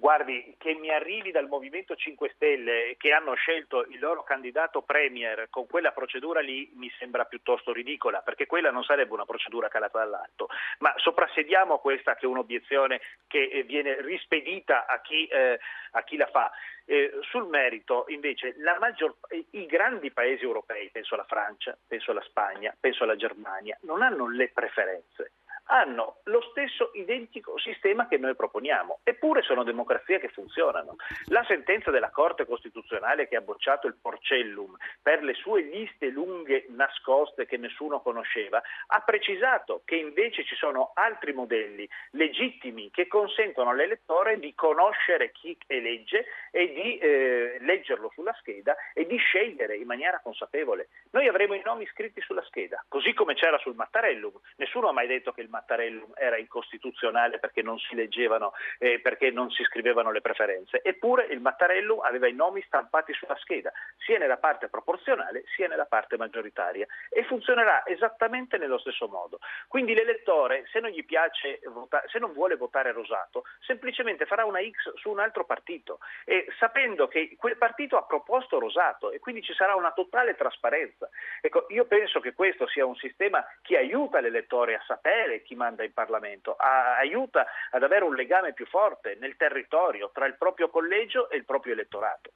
Guardi, 0.00 0.54
che 0.56 0.72
mi 0.72 0.88
arrivi 0.88 1.30
dal 1.30 1.46
Movimento 1.46 1.94
5 1.94 2.32
Stelle 2.34 2.94
che 2.96 3.12
hanno 3.12 3.34
scelto 3.34 3.84
il 3.90 3.98
loro 3.98 4.22
candidato 4.22 4.80
premier 4.80 5.48
con 5.50 5.66
quella 5.66 5.92
procedura 5.92 6.40
lì 6.40 6.70
mi 6.76 6.90
sembra 6.98 7.26
piuttosto 7.26 7.70
ridicola, 7.70 8.22
perché 8.22 8.46
quella 8.46 8.70
non 8.70 8.82
sarebbe 8.82 9.12
una 9.12 9.26
procedura 9.26 9.68
calata 9.68 9.98
dall'alto. 9.98 10.48
Ma 10.78 10.94
soprassediamo 10.96 11.80
questa 11.80 12.14
che 12.14 12.24
è 12.24 12.28
un'obiezione 12.28 13.02
che 13.26 13.50
eh, 13.52 13.62
viene 13.64 14.00
rispedita 14.00 14.86
a 14.86 15.02
chi, 15.02 15.26
eh, 15.26 15.60
a 15.90 16.02
chi 16.02 16.16
la 16.16 16.28
fa. 16.28 16.50
Eh, 16.86 17.18
sul 17.20 17.46
merito, 17.48 18.06
invece, 18.08 18.54
maggior, 18.78 19.16
i 19.50 19.66
grandi 19.66 20.10
paesi 20.12 20.44
europei, 20.44 20.88
penso 20.88 21.12
alla 21.12 21.24
Francia, 21.24 21.76
penso 21.86 22.12
alla 22.12 22.22
Spagna, 22.22 22.74
penso 22.80 23.04
alla 23.04 23.16
Germania, 23.16 23.76
non 23.82 24.00
hanno 24.00 24.30
le 24.30 24.48
preferenze 24.48 25.32
hanno 25.70 26.18
lo 26.24 26.40
stesso 26.50 26.90
identico 26.94 27.56
sistema 27.58 28.08
che 28.08 28.18
noi 28.18 28.34
proponiamo, 28.34 29.00
eppure 29.04 29.42
sono 29.42 29.62
democrazie 29.62 30.18
che 30.18 30.28
funzionano. 30.28 30.96
La 31.26 31.44
sentenza 31.46 31.90
della 31.90 32.10
Corte 32.10 32.44
Costituzionale 32.44 33.28
che 33.28 33.36
ha 33.36 33.40
bocciato 33.40 33.86
il 33.86 33.96
Porcellum 34.00 34.76
per 35.00 35.22
le 35.22 35.34
sue 35.34 35.62
liste 35.62 36.08
lunghe 36.08 36.66
nascoste 36.70 37.46
che 37.46 37.56
nessuno 37.56 38.00
conosceva, 38.00 38.60
ha 38.88 39.00
precisato 39.00 39.82
che 39.84 39.94
invece 39.94 40.44
ci 40.44 40.56
sono 40.56 40.90
altri 40.94 41.32
modelli 41.32 41.88
legittimi 42.12 42.90
che 42.90 43.06
consentono 43.06 43.70
all'elettore 43.70 44.38
di 44.40 44.52
conoscere 44.54 45.30
chi 45.30 45.56
elegge 45.68 46.26
e 46.50 46.72
di 46.72 46.98
eh, 46.98 47.58
leggerlo 47.60 48.10
sulla 48.14 48.34
scheda 48.40 48.74
e 48.92 49.06
di 49.06 49.16
scegliere 49.18 49.76
in 49.76 49.86
maniera 49.86 50.20
consapevole. 50.20 50.88
Noi 51.12 51.28
avremo 51.28 51.54
i 51.54 51.62
nomi 51.64 51.86
scritti 51.86 52.20
sulla 52.20 52.42
scheda, 52.42 52.84
così 52.88 53.14
come 53.14 53.34
c'era 53.34 53.58
sul 53.58 53.76
Mattarellum. 53.76 54.32
Nessuno 54.56 54.88
ha 54.88 54.92
mai 54.92 55.06
detto 55.06 55.30
che 55.30 55.40
il 55.40 55.48
Mattarellum 55.48 55.58
era 55.66 56.36
incostituzionale 56.36 57.38
perché 57.38 57.62
non 57.62 57.78
si 57.78 57.94
leggevano, 57.94 58.52
eh, 58.78 59.00
perché 59.00 59.30
non 59.30 59.50
si 59.50 59.62
scrivevano 59.64 60.10
le 60.10 60.20
preferenze. 60.20 60.80
Eppure 60.82 61.26
il 61.26 61.40
Mattarellum 61.40 62.00
aveva 62.00 62.28
i 62.28 62.32
nomi 62.32 62.62
stampati 62.62 63.12
sulla 63.12 63.36
scheda, 63.36 63.72
sia 63.98 64.18
nella 64.18 64.38
parte 64.38 64.68
proporzionale 64.68 65.44
sia 65.54 65.68
nella 65.68 65.86
parte 65.86 66.16
maggioritaria 66.16 66.86
e 67.08 67.24
funzionerà 67.24 67.86
esattamente 67.86 68.58
nello 68.58 68.78
stesso 68.78 69.08
modo. 69.08 69.38
Quindi 69.68 69.94
l'elettore, 69.94 70.64
se 70.70 70.80
non 70.80 70.90
gli 70.90 71.04
piace 71.04 71.60
votare, 71.66 72.08
se 72.08 72.18
non 72.18 72.32
vuole 72.32 72.56
votare 72.56 72.92
Rosato, 72.92 73.44
semplicemente 73.60 74.26
farà 74.26 74.44
una 74.44 74.60
X 74.60 74.94
su 74.94 75.10
un 75.10 75.20
altro 75.20 75.44
partito 75.44 75.98
e 76.24 76.46
sapendo 76.58 77.08
che 77.08 77.36
quel 77.36 77.56
partito 77.56 77.96
ha 77.96 78.04
proposto 78.04 78.58
Rosato 78.58 79.10
e 79.10 79.18
quindi 79.18 79.42
ci 79.42 79.54
sarà 79.54 79.74
una 79.74 79.92
totale 79.92 80.34
trasparenza. 80.34 81.08
Ecco, 81.40 81.66
io 81.68 81.84
penso 81.86 82.20
che 82.20 82.32
questo 82.32 82.66
sia 82.68 82.86
un 82.86 82.96
sistema 82.96 83.44
che 83.62 83.76
aiuta 83.76 84.20
l'elettore 84.20 84.74
a 84.74 84.82
sapere 84.86 85.39
chi 85.42 85.54
manda 85.54 85.84
in 85.84 85.92
Parlamento, 85.92 86.54
a, 86.54 86.96
aiuta 86.96 87.46
ad 87.70 87.82
avere 87.82 88.04
un 88.04 88.14
legame 88.14 88.52
più 88.52 88.66
forte 88.66 89.16
nel 89.20 89.36
territorio 89.36 90.10
tra 90.12 90.26
il 90.26 90.36
proprio 90.36 90.68
collegio 90.68 91.30
e 91.30 91.36
il 91.36 91.44
proprio 91.44 91.72
elettorato. 91.72 92.32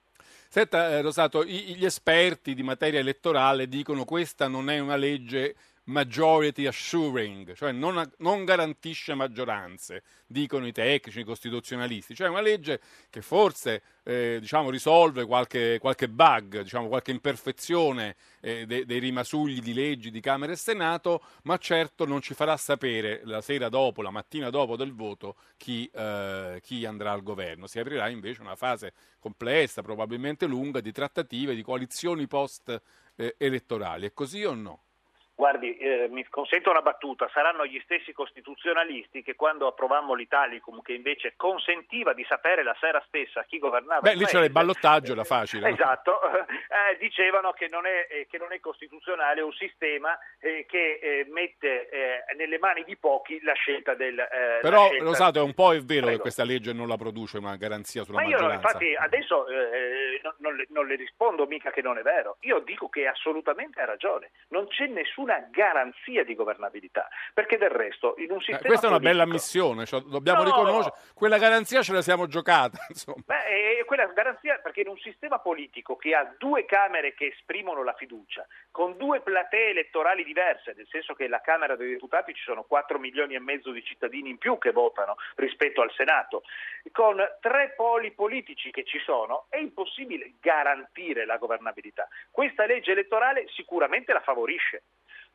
Senta 0.48 0.90
eh, 0.90 1.00
Rosato, 1.02 1.44
gli 1.44 1.84
esperti 1.84 2.54
di 2.54 2.62
materia 2.62 3.00
elettorale 3.00 3.66
dicono 3.68 4.00
che 4.00 4.06
questa 4.06 4.46
non 4.46 4.70
è 4.70 4.78
una 4.78 4.96
legge 4.96 5.54
majority 5.84 6.66
assuring, 6.66 7.54
cioè 7.54 7.72
non, 7.72 8.10
non, 8.18 8.44
garantisce 8.44 9.14
maggioranze, 9.14 10.02
dicono 10.26 10.66
i 10.66 10.72
tecnici, 10.72 11.20
i 11.20 11.24
costituzionalisti, 11.24 12.14
cioè 12.14 12.28
una 12.28 12.40
legge 12.40 12.80
che 13.10 13.20
forse 13.20 13.82
eh, 14.04 14.38
diciamo, 14.40 14.70
risolve 14.70 15.26
qualche, 15.26 15.78
qualche 15.80 16.08
bug, 16.08 16.62
diciamo, 16.62 16.88
qualche 16.88 17.10
imperfezione 17.10 18.16
eh, 18.40 18.64
dei, 18.66 18.86
dei 18.86 18.98
rimasugli 18.98 19.60
di 19.60 19.74
leggi 19.74 20.10
di 20.10 20.20
Camera 20.20 20.52
e 20.52 20.56
Senato, 20.56 21.22
ma 21.42 21.58
certo 21.58 22.06
non 22.06 22.22
ci 22.22 22.32
farà 22.34 22.56
sapere 22.56 23.20
la 23.24 23.42
sera 23.42 23.68
dopo, 23.68 24.00
la 24.00 24.10
mattina 24.10 24.48
dopo 24.50 24.76
del 24.76 24.94
voto, 24.94 25.36
chi, 25.58 25.88
eh, 25.92 26.60
chi 26.62 26.86
andrà 26.86 27.12
al 27.12 27.22
governo. 27.22 27.66
Si 27.66 27.78
aprirà 27.78 28.08
invece 28.08 28.40
una 28.40 28.56
fase 28.56 28.94
complessa, 29.18 29.82
probabilmente 29.82 30.46
lunga, 30.46 30.80
di 30.80 30.92
trattative, 30.92 31.54
di 31.54 31.62
coalizioni 31.62 32.26
post 32.26 32.80
eh. 33.16 33.36
È 33.36 34.12
così 34.12 34.44
o 34.44 34.54
no? 34.54 34.82
Guardi, 35.36 35.76
eh, 35.78 36.06
mi 36.10 36.24
consento 36.28 36.70
una 36.70 36.80
battuta, 36.80 37.28
saranno 37.32 37.66
gli 37.66 37.80
stessi 37.82 38.12
costituzionalisti 38.12 39.24
che 39.24 39.34
quando 39.34 39.66
approvammo 39.66 40.14
l'Italicum, 40.14 40.80
che 40.80 40.92
invece 40.92 41.34
consentiva 41.34 42.12
di 42.12 42.24
sapere 42.28 42.62
la 42.62 42.76
sera 42.78 43.02
stessa 43.08 43.42
chi 43.42 43.58
governava 43.58 44.00
Beh, 44.00 44.14
lì 44.14 44.26
c'era 44.26 44.44
il 44.44 44.52
ballottaggio, 44.52 45.10
era 45.10 45.24
facile. 45.24 45.70
Esatto, 45.70 46.20
eh, 46.38 46.96
dicevano 47.00 47.50
che 47.50 47.66
non, 47.68 47.84
è, 47.84 48.06
eh, 48.08 48.26
che 48.30 48.38
non, 48.38 48.52
è, 48.52 48.60
costituzionale 48.60 49.40
un 49.40 49.52
sistema 49.52 50.16
eh, 50.38 50.66
che 50.68 51.00
eh, 51.02 51.26
mette 51.28 51.88
eh, 51.88 52.24
nelle 52.36 52.58
mani 52.58 52.84
di 52.84 52.96
pochi 52.96 53.42
la 53.42 53.54
scelta 53.54 53.94
del... 53.94 54.14
Però, 54.62 54.86
scelta 54.86 55.04
Rosato, 55.04 55.38
è 55.40 55.42
un 55.42 55.54
po' 55.54 55.72
è 55.72 55.80
vero 55.80 56.02
Prego. 56.02 56.10
che 56.10 56.18
questa 56.18 56.44
legge 56.44 56.72
non 56.72 56.86
la 56.86 56.96
produce 56.96 57.38
una 57.38 57.56
garanzia 57.56 58.04
sulla 58.04 58.18
Ma 58.18 58.24
io, 58.24 58.38
maggioranza. 58.38 58.68
infatti, 58.68 58.94
adesso 58.94 59.46
non, 60.22 60.34
non, 60.38 60.54
le, 60.54 60.66
non 60.68 60.86
le 60.86 60.94
rispondo 60.94 61.44
mica 61.46 61.72
che 61.72 61.82
non 61.82 61.98
è 61.98 62.02
vero. 62.02 62.36
Io 62.42 62.60
dico 62.60 62.88
che 62.88 63.08
assolutamente 63.08 63.80
ha 63.80 63.84
ragione. 63.84 64.30
Non 64.50 64.68
c'è 64.68 64.86
nessun 64.86 65.23
nessuna 65.24 65.48
garanzia 65.50 66.24
di 66.24 66.34
governabilità, 66.34 67.08
perché 67.32 67.56
del 67.56 67.70
resto 67.70 68.14
in 68.18 68.30
un 68.30 68.38
sistema 68.38 68.58
eh, 68.58 68.66
Questa 68.66 68.86
è 68.86 68.90
una 68.90 68.98
politico... 68.98 69.18
bella 69.18 69.22
ammissione, 69.22 69.86
cioè, 69.86 70.00
dobbiamo 70.02 70.42
no, 70.42 70.44
riconoscere, 70.44 70.94
quella 71.14 71.38
garanzia 71.38 71.82
ce 71.82 71.92
la 71.92 72.02
siamo 72.02 72.26
giocata. 72.26 72.78
Insomma. 72.88 73.22
Beh, 73.24 73.78
è 73.78 73.84
quella 73.84 74.06
garanzia 74.06 74.58
perché 74.58 74.82
in 74.82 74.88
un 74.88 74.98
sistema 74.98 75.38
politico 75.38 75.96
che 75.96 76.14
ha 76.14 76.34
due 76.38 76.64
Camere 76.64 77.14
che 77.14 77.26
esprimono 77.26 77.82
la 77.82 77.94
fiducia, 77.94 78.46
con 78.70 78.96
due 78.96 79.20
platee 79.20 79.70
elettorali 79.70 80.24
diverse, 80.24 80.74
nel 80.76 80.86
senso 80.90 81.14
che 81.14 81.28
la 81.28 81.40
Camera 81.40 81.76
dei 81.76 81.92
Deputati 81.92 82.34
ci 82.34 82.42
sono 82.42 82.64
4 82.64 82.98
milioni 82.98 83.34
e 83.34 83.40
mezzo 83.40 83.70
di 83.70 83.82
cittadini 83.82 84.30
in 84.30 84.38
più 84.38 84.58
che 84.58 84.72
votano 84.72 85.16
rispetto 85.36 85.80
al 85.80 85.92
Senato, 85.92 86.42
con 86.92 87.16
tre 87.40 87.72
poli 87.76 88.12
politici 88.12 88.70
che 88.70 88.84
ci 88.84 88.98
sono, 88.98 89.46
è 89.48 89.56
impossibile 89.56 90.34
garantire 90.40 91.24
la 91.24 91.36
governabilità. 91.36 92.08
Questa 92.30 92.66
legge 92.66 92.92
elettorale 92.92 93.46
sicuramente 93.54 94.12
la 94.12 94.20
favorisce. 94.20 94.82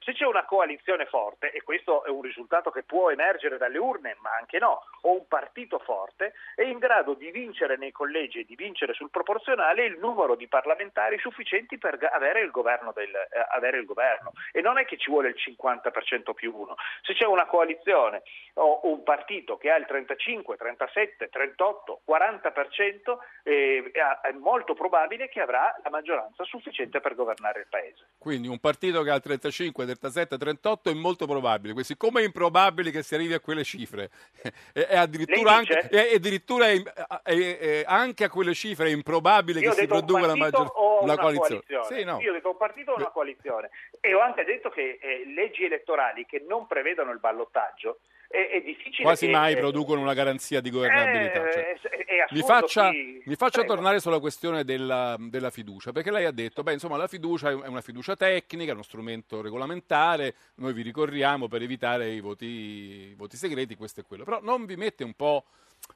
Se 0.01 0.13
c'è 0.13 0.25
una 0.25 0.45
coalizione 0.45 1.05
forte, 1.05 1.51
e 1.51 1.61
questo 1.61 2.03
è 2.05 2.09
un 2.09 2.21
risultato 2.21 2.71
che 2.71 2.83
può 2.83 3.11
emergere 3.11 3.57
dalle 3.57 3.77
urne, 3.77 4.17
ma 4.21 4.31
anche 4.39 4.57
no, 4.57 4.83
o 5.01 5.11
un 5.11 5.27
partito 5.27 5.79
forte, 5.79 6.33
è 6.55 6.63
in 6.63 6.79
grado 6.79 7.13
di 7.13 7.31
vincere 7.31 7.77
nei 7.77 7.91
collegi 7.91 8.39
e 8.39 8.45
di 8.45 8.55
vincere 8.55 8.93
sul 8.93 9.09
proporzionale 9.09 9.85
il 9.85 9.97
numero 9.99 10.35
di 10.35 10.47
parlamentari 10.47 11.17
sufficienti 11.19 11.77
per 11.77 11.97
avere 12.11 12.41
il 12.41 12.51
governo. 12.51 12.91
Del, 12.93 13.13
eh, 13.13 13.45
avere 13.49 13.77
il 13.77 13.85
governo. 13.85 14.31
E 14.51 14.61
non 14.61 14.77
è 14.77 14.85
che 14.85 14.97
ci 14.97 15.09
vuole 15.09 15.29
il 15.29 15.35
50% 15.37 16.33
più 16.33 16.53
uno. 16.55 16.75
Se 17.01 17.13
c'è 17.13 17.25
una 17.25 17.45
coalizione 17.45 18.23
o 18.55 18.81
un 18.83 19.03
partito 19.03 19.57
che 19.57 19.69
ha 19.69 19.77
il 19.77 19.85
35, 19.85 20.57
37, 20.57 21.29
38, 21.29 22.01
40%, 22.07 23.17
eh, 23.43 23.91
è 24.21 24.31
molto 24.31 24.73
probabile 24.73 25.29
che 25.29 25.41
avrà 25.41 25.75
la 25.83 25.89
maggioranza 25.89 26.43
sufficiente 26.43 26.99
per 26.99 27.15
governare 27.15 27.61
il 27.61 27.67
paese. 27.69 28.07
Quindi 28.17 28.47
un 28.47 28.59
partito 28.59 29.01
che 29.03 29.11
ha 29.11 29.15
il 29.15 29.21
35, 29.21 29.85
37, 29.97 30.37
38 30.37 30.89
è 30.89 30.93
molto 30.93 31.25
probabile, 31.25 31.83
siccome 31.83 32.21
è 32.21 32.25
improbabile 32.25 32.91
che 32.91 33.03
si 33.03 33.15
arrivi 33.15 33.33
a 33.33 33.39
quelle 33.39 33.63
cifre 33.63 34.09
e, 34.73 34.87
e 34.89 34.95
addirittura, 34.95 35.53
anche, 35.53 35.89
e, 35.89 36.15
addirittura 36.15 36.67
è, 36.67 36.81
è, 37.23 37.83
anche, 37.85 38.23
a 38.25 38.29
quelle 38.29 38.53
cifre 38.53 38.87
è 38.87 38.91
improbabile 38.91 39.59
Io 39.59 39.71
che 39.71 39.81
si 39.81 39.87
produca 39.87 40.25
la, 40.25 40.35
maggior, 40.35 40.71
la 41.05 41.17
coalizione. 41.17 41.63
coalizione. 41.65 41.99
Sì, 41.99 42.03
no. 42.03 42.19
Io 42.19 42.31
ho 42.31 42.33
detto 42.33 42.49
un 42.49 42.57
partito 42.57 42.91
o 42.91 42.95
una 42.95 43.09
coalizione 43.09 43.69
e 43.99 44.13
ho 44.13 44.19
anche 44.19 44.43
detto 44.43 44.69
che 44.69 44.99
eh, 45.01 45.23
leggi 45.33 45.65
elettorali 45.65 46.25
che 46.25 46.43
non 46.47 46.67
prevedono 46.67 47.11
il 47.11 47.19
ballottaggio 47.19 47.99
è, 48.29 48.47
è 48.51 48.61
difficile. 48.61 49.03
Quasi 49.03 49.25
che, 49.25 49.31
mai 49.31 49.57
producono 49.57 50.01
una 50.01 50.13
garanzia 50.13 50.61
di 50.61 50.69
governabilità. 50.69 51.49
Eh, 51.49 51.51
cioè. 51.51 51.89
è, 51.89 52.05
è 52.05 52.25
mi 52.29 52.41
faccia, 52.41 52.91
chi... 52.91 53.23
mi 53.25 53.35
faccia 53.35 53.63
tornare 53.63 53.99
sulla 53.99 54.19
questione 54.19 54.63
della, 54.63 55.17
della, 55.19 55.49
fiducia, 55.49 55.91
perché 55.91 56.11
lei 56.11 56.25
ha 56.25 56.31
detto, 56.31 56.61
beh, 56.61 56.73
insomma, 56.73 56.95
la 56.95 57.07
fiducia 57.07 57.49
è 57.49 57.67
una 57.67 57.81
fiducia 57.81 58.15
tecnica, 58.15 58.71
è 58.71 58.73
uno 58.75 58.83
strumento 58.83 59.41
regolamentare, 59.41 60.35
noi 60.55 60.73
vi 60.73 60.83
ricorriamo 60.83 61.47
per 61.47 61.63
evitare 61.63 62.11
i 62.11 62.19
voti, 62.19 62.45
i 62.45 63.15
voti 63.17 63.35
segreti, 63.35 63.75
questo 63.75 64.01
e 64.01 64.03
quello. 64.03 64.23
Però 64.23 64.39
non 64.43 64.65
vi 64.65 64.75
mette 64.75 65.03
un 65.03 65.13
po' 65.13 65.45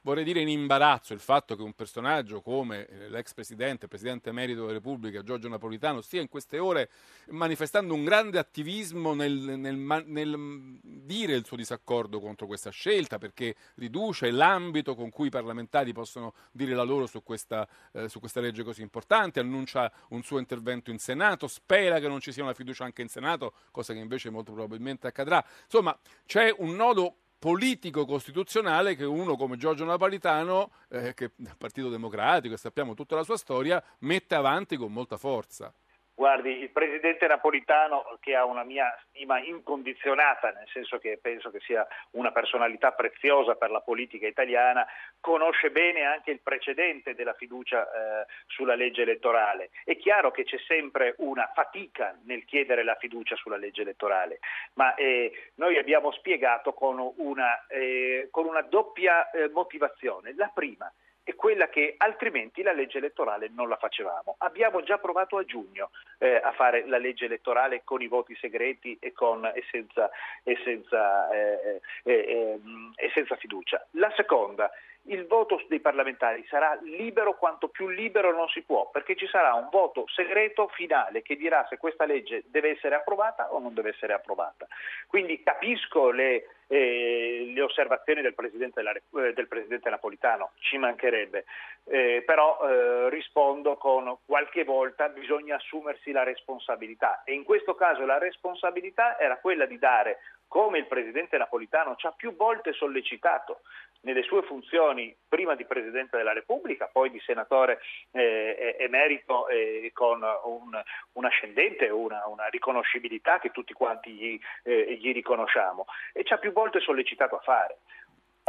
vorrei 0.02 0.24
dire 0.24 0.40
in 0.40 0.48
imbarazzo 0.48 1.12
il 1.12 1.20
fatto 1.20 1.56
che 1.56 1.62
un 1.62 1.72
personaggio 1.72 2.40
come 2.40 2.86
eh, 2.86 3.08
l'ex 3.08 3.32
presidente, 3.32 3.88
presidente 3.88 4.28
emerito 4.28 4.60
della 4.60 4.72
Repubblica, 4.72 5.22
Giorgio 5.22 5.48
Napolitano, 5.48 6.00
stia 6.00 6.20
in 6.20 6.28
queste 6.28 6.58
ore 6.58 6.90
manifestando 7.28 7.94
un 7.94 8.04
grande 8.04 8.38
attivismo 8.38 9.14
nel, 9.14 9.32
nel, 9.32 9.76
nel, 10.06 10.78
dire 10.82 11.34
il 11.34 11.44
suo 11.44 11.56
disaccordo 11.56 12.20
contro 12.20 12.46
questa 12.46 12.70
scelta, 12.70 13.18
perché 13.18 13.56
riduce 13.76 14.30
l'ambito 14.30 14.94
con 14.94 15.10
cui 15.10 15.28
i 15.28 15.30
parlamentari 15.30 15.92
possono 15.92 16.34
dire 16.52 16.74
la 16.74 16.82
loro 16.82 17.06
su 17.06 17.22
questa, 17.22 17.66
eh, 17.92 18.08
su 18.08 18.20
questa 18.20 18.40
legge 18.40 18.62
così 18.62 18.82
importante, 18.82 19.40
annuncia 19.40 19.90
un 20.10 20.22
suo 20.22 20.38
intervento 20.38 20.90
in 20.90 20.98
Senato, 20.98 21.46
spera 21.46 21.98
che 21.98 22.08
non 22.08 22.20
ci 22.20 22.32
sia 22.32 22.42
una 22.42 22.54
fiducia 22.54 22.84
anche 22.84 23.02
in 23.02 23.08
Senato, 23.08 23.54
cosa 23.70 23.92
che 23.92 24.00
invece 24.00 24.30
molto 24.30 24.52
probabilmente 24.52 25.06
accadrà. 25.06 25.44
Insomma, 25.64 25.98
c'è 26.26 26.54
un 26.58 26.74
nodo 26.74 27.16
politico 27.38 28.04
costituzionale 28.06 28.96
che 28.96 29.04
uno 29.04 29.36
come 29.36 29.56
Giorgio 29.56 29.84
Napolitano, 29.84 30.70
eh, 30.88 31.14
che 31.14 31.26
è 31.26 31.54
Partito 31.56 31.88
Democratico 31.88 32.54
e 32.54 32.58
sappiamo 32.58 32.94
tutta 32.94 33.16
la 33.16 33.22
sua 33.22 33.36
storia, 33.36 33.82
mette 34.00 34.34
avanti 34.34 34.76
con 34.76 34.92
molta 34.92 35.16
forza. 35.16 35.72
Guardi, 36.16 36.60
il 36.60 36.70
presidente 36.70 37.26
Napolitano, 37.26 38.18
che 38.20 38.36
ha 38.36 38.44
una 38.44 38.62
mia 38.62 38.96
stima 39.08 39.40
incondizionata, 39.40 40.52
nel 40.52 40.68
senso 40.72 40.98
che 40.98 41.18
penso 41.20 41.50
che 41.50 41.58
sia 41.58 41.84
una 42.12 42.30
personalità 42.30 42.92
preziosa 42.92 43.56
per 43.56 43.72
la 43.72 43.80
politica 43.80 44.28
italiana, 44.28 44.86
conosce 45.18 45.72
bene 45.72 46.04
anche 46.04 46.30
il 46.30 46.40
precedente 46.40 47.16
della 47.16 47.34
fiducia 47.34 47.82
eh, 47.82 48.26
sulla 48.46 48.76
legge 48.76 49.02
elettorale. 49.02 49.70
È 49.84 49.96
chiaro 49.96 50.30
che 50.30 50.44
c'è 50.44 50.58
sempre 50.68 51.16
una 51.18 51.50
fatica 51.52 52.16
nel 52.26 52.44
chiedere 52.44 52.84
la 52.84 52.94
fiducia 52.94 53.34
sulla 53.34 53.56
legge 53.56 53.82
elettorale, 53.82 54.38
ma 54.74 54.94
eh, 54.94 55.50
noi 55.56 55.78
abbiamo 55.78 56.12
spiegato 56.12 56.74
con 56.74 57.12
una, 57.16 57.66
eh, 57.66 58.28
con 58.30 58.46
una 58.46 58.62
doppia 58.62 59.30
eh, 59.30 59.48
motivazione. 59.48 60.32
La 60.36 60.50
prima, 60.54 60.90
è 61.24 61.34
quella 61.34 61.68
che 61.68 61.94
altrimenti 61.96 62.62
la 62.62 62.72
legge 62.72 62.98
elettorale 62.98 63.48
non 63.50 63.68
la 63.68 63.76
facevamo. 63.76 64.36
Abbiamo 64.38 64.82
già 64.82 64.98
provato 64.98 65.38
a 65.38 65.44
giugno 65.44 65.90
eh, 66.18 66.36
a 66.36 66.52
fare 66.52 66.86
la 66.86 66.98
legge 66.98 67.24
elettorale 67.24 67.82
con 67.82 68.02
i 68.02 68.08
voti 68.08 68.36
segreti 68.36 68.96
e, 69.00 69.12
con, 69.12 69.44
e 69.46 69.64
senza, 69.70 70.10
e 70.42 70.58
senza, 70.62 71.30
eh, 71.30 71.80
eh, 72.04 72.60
e 72.94 73.10
senza 73.14 73.36
fiducia. 73.36 73.84
La 73.92 74.12
seconda 74.14 74.70
il 75.06 75.26
voto 75.26 75.62
dei 75.68 75.80
parlamentari 75.80 76.44
sarà 76.48 76.78
libero 76.82 77.36
quanto 77.36 77.68
più 77.68 77.88
libero 77.88 78.32
non 78.32 78.48
si 78.48 78.62
può, 78.62 78.88
perché 78.90 79.16
ci 79.16 79.26
sarà 79.26 79.54
un 79.54 79.68
voto 79.70 80.04
segreto 80.08 80.68
finale 80.68 81.22
che 81.22 81.36
dirà 81.36 81.66
se 81.68 81.76
questa 81.76 82.06
legge 82.06 82.44
deve 82.46 82.70
essere 82.70 82.94
approvata 82.94 83.52
o 83.52 83.58
non 83.58 83.74
deve 83.74 83.90
essere 83.90 84.14
approvata. 84.14 84.66
Quindi 85.06 85.42
capisco 85.42 86.10
le, 86.10 86.46
eh, 86.68 87.50
le 87.52 87.60
osservazioni 87.60 88.22
del 88.22 88.34
presidente, 88.34 88.82
della, 88.82 88.92
eh, 88.92 89.32
del 89.32 89.48
presidente, 89.48 89.90
Napolitano, 89.90 90.52
ci 90.60 90.78
mancherebbe, 90.78 91.44
eh, 91.84 92.22
però 92.24 92.58
eh, 92.62 93.10
rispondo 93.10 93.76
con 93.76 94.16
qualche 94.24 94.64
volta 94.64 95.08
bisogna 95.08 95.56
assumersi 95.56 96.12
la 96.12 96.22
responsabilità 96.22 97.22
e 97.24 97.34
in 97.34 97.44
questo 97.44 97.74
caso 97.74 98.06
la 98.06 98.18
responsabilità 98.18 99.18
era 99.18 99.36
quella 99.36 99.66
di 99.66 99.78
dare 99.78 100.18
come 100.54 100.78
il 100.78 100.86
presidente 100.86 101.36
Napolitano 101.36 101.96
ci 101.96 102.06
ha 102.06 102.12
più 102.12 102.36
volte 102.36 102.72
sollecitato 102.74 103.62
nelle 104.02 104.22
sue 104.22 104.42
funzioni 104.42 105.12
prima 105.28 105.56
di 105.56 105.64
Presidente 105.64 106.16
della 106.16 106.32
Repubblica, 106.32 106.88
poi 106.92 107.10
di 107.10 107.20
senatore 107.26 107.80
eh, 108.12 108.76
emerito 108.78 109.48
eh, 109.48 109.90
con 109.92 110.22
un, 110.22 110.80
un 111.14 111.24
ascendente, 111.24 111.88
una, 111.88 112.28
una, 112.28 112.46
riconoscibilità 112.46 113.40
che 113.40 113.50
tutti 113.50 113.72
quanti 113.72 114.12
gli, 114.12 114.38
eh, 114.62 114.96
gli 115.00 115.12
riconosciamo 115.12 115.86
e 116.12 116.22
ci 116.22 116.32
ha 116.32 116.38
più 116.38 116.52
volte 116.52 116.78
sollecitato 116.78 117.34
a 117.34 117.40
fare. 117.40 117.78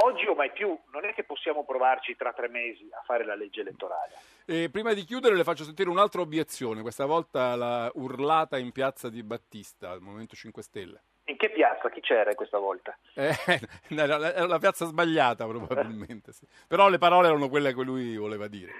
Oggi 0.03 0.27
o 0.27 0.35
mai 0.35 0.51
più 0.51 0.77
non 0.91 1.05
è 1.05 1.13
che 1.15 1.23
possiamo 1.23 1.65
provarci 1.65 2.15
tra 2.15 2.33
tre 2.33 2.49
mesi 2.49 2.87
a 2.91 3.01
fare 3.03 3.25
la 3.25 3.33
legge 3.33 3.61
elettorale. 3.61 4.13
E 4.45 4.69
prima 4.69 4.93
di 4.93 5.03
chiudere 5.05 5.35
le 5.35 5.43
faccio 5.43 5.63
sentire 5.63 5.89
un'altra 5.89 6.21
obiezione, 6.21 6.83
questa 6.83 7.07
volta 7.07 7.55
la 7.55 7.89
urlata 7.95 8.59
in 8.59 8.71
piazza 8.71 9.09
di 9.09 9.23
Battista, 9.23 9.89
al 9.89 10.01
Movimento 10.01 10.35
5 10.35 10.61
Stelle. 10.61 11.01
In 11.27 11.37
che 11.37 11.49
piazza? 11.49 11.89
Chi 11.89 12.01
c'era 12.01 12.33
questa 12.35 12.59
volta? 12.59 12.95
Eh, 13.13 13.35
era 13.89 14.45
la 14.45 14.59
piazza 14.59 14.85
sbagliata 14.85 15.45
probabilmente, 15.47 16.31
sì. 16.33 16.45
però 16.67 16.87
le 16.87 16.99
parole 16.99 17.27
erano 17.27 17.49
quelle 17.49 17.73
che 17.73 17.81
lui 17.81 18.15
voleva 18.15 18.47
dire. 18.47 18.71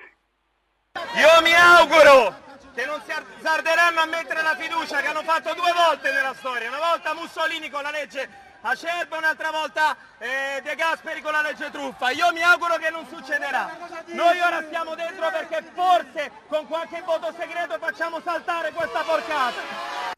Io 0.93 1.41
mi 1.41 1.53
auguro 1.53 2.35
che 2.75 2.85
non 2.85 3.01
si 3.03 3.11
azzarderanno 3.11 3.99
a 3.99 4.05
mettere 4.05 4.41
la 4.41 4.55
fiducia 4.55 5.01
che 5.01 5.07
hanno 5.07 5.23
fatto 5.23 5.53
due 5.53 5.71
volte 5.71 6.11
nella 6.11 6.33
storia, 6.33 6.69
una 6.69 6.79
volta 6.79 7.13
Mussolini 7.13 7.69
con 7.69 7.81
la 7.81 7.91
legge 7.91 8.29
Acerba, 8.61 9.17
un'altra 9.17 9.51
volta 9.51 9.95
eh, 10.17 10.59
De 10.63 10.73
Gasperi 10.75 11.21
con 11.21 11.31
la 11.31 11.41
legge 11.41 11.69
truffa. 11.69 12.09
Io 12.09 12.31
mi 12.33 12.41
auguro 12.41 12.77
che 12.77 12.89
non 12.89 13.05
succederà. 13.05 13.77
Noi 14.07 14.39
ora 14.39 14.63
stiamo 14.63 14.95
dentro 14.95 15.29
perché 15.29 15.63
forse 15.73 16.31
con 16.47 16.65
qualche 16.65 17.01
voto 17.05 17.31
segreto 17.37 17.77
facciamo 17.77 18.19
saltare 18.21 18.71
questa 18.71 19.01
porcata. 19.01 20.14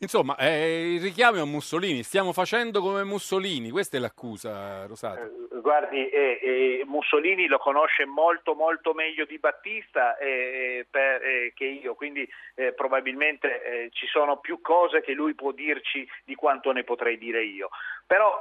Insomma, 0.00 0.36
eh, 0.36 0.94
il 0.94 1.00
richiamo 1.00 1.38
è 1.38 1.40
a 1.40 1.44
Mussolini, 1.44 2.04
stiamo 2.04 2.32
facendo 2.32 2.80
come 2.80 3.02
Mussolini, 3.02 3.70
questa 3.70 3.96
è 3.96 4.00
l'accusa, 4.00 4.86
Rosato. 4.86 5.22
Eh, 5.22 5.60
guardi, 5.60 6.08
eh, 6.08 6.38
eh 6.40 6.82
Mussolini 6.86 7.48
lo 7.48 7.58
conosce 7.58 8.04
molto 8.06 8.54
molto 8.54 8.94
meglio 8.94 9.24
di 9.24 9.38
Battista 9.38 10.16
eh, 10.18 10.86
per, 10.88 11.22
eh, 11.22 11.52
che 11.52 11.64
io, 11.64 11.94
quindi 11.94 12.28
probabilmente 12.76 13.88
ci 13.92 14.06
sono 14.06 14.38
più 14.38 14.60
cose 14.60 15.00
che 15.00 15.12
lui 15.12 15.34
può 15.34 15.52
dirci 15.52 16.08
di 16.24 16.34
quanto 16.34 16.72
ne 16.72 16.82
potrei 16.82 17.18
dire 17.18 17.44
io. 17.44 17.68
Però 18.06 18.40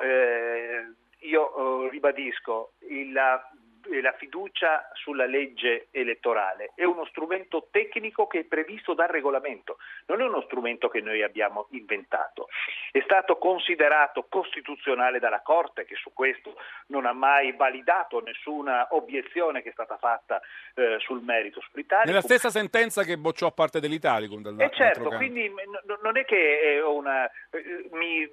io 1.19 1.89
ribadisco, 1.89 2.73
il, 2.89 3.13
la 4.01 4.13
fiducia 4.13 4.89
sulla 4.93 5.25
legge 5.25 5.87
elettorale 5.91 6.71
è 6.75 6.83
uno 6.83 7.05
strumento 7.05 7.67
tecnico 7.71 8.27
che 8.27 8.39
è 8.39 8.43
previsto 8.43 8.93
dal 8.93 9.07
regolamento, 9.07 9.77
non 10.07 10.21
è 10.21 10.23
uno 10.23 10.41
strumento 10.41 10.87
che 10.87 11.01
noi 11.01 11.23
abbiamo 11.23 11.67
inventato. 11.71 12.47
È 12.91 13.01
stato 13.01 13.37
considerato 13.37 14.25
costituzionale 14.29 15.19
dalla 15.19 15.41
Corte 15.41 15.85
che 15.85 15.95
su 15.95 16.11
questo 16.13 16.55
non 16.87 17.05
ha 17.05 17.13
mai 17.13 17.53
validato 17.53 18.21
nessuna 18.21 18.87
obiezione 18.91 19.61
che 19.61 19.69
è 19.69 19.73
stata 19.73 19.97
fatta 19.97 20.41
eh, 20.75 20.97
sul 20.99 21.21
merito 21.21 21.61
sull'Italia. 21.61 22.05
Nella 22.05 22.21
stessa 22.21 22.49
sentenza 22.49 23.03
che 23.03 23.17
bocciò 23.17 23.51
parte 23.51 23.79
dell'Italicum. 23.79 24.59
Eh 24.59 24.71
certo, 24.71 25.09
quindi 25.09 25.47
n- 25.49 25.97
non 26.01 26.17
è 26.17 26.25
che 26.25 26.59
è 26.59 26.83
una... 26.83 27.29
Eh, 27.51 27.89
mi, 27.91 28.29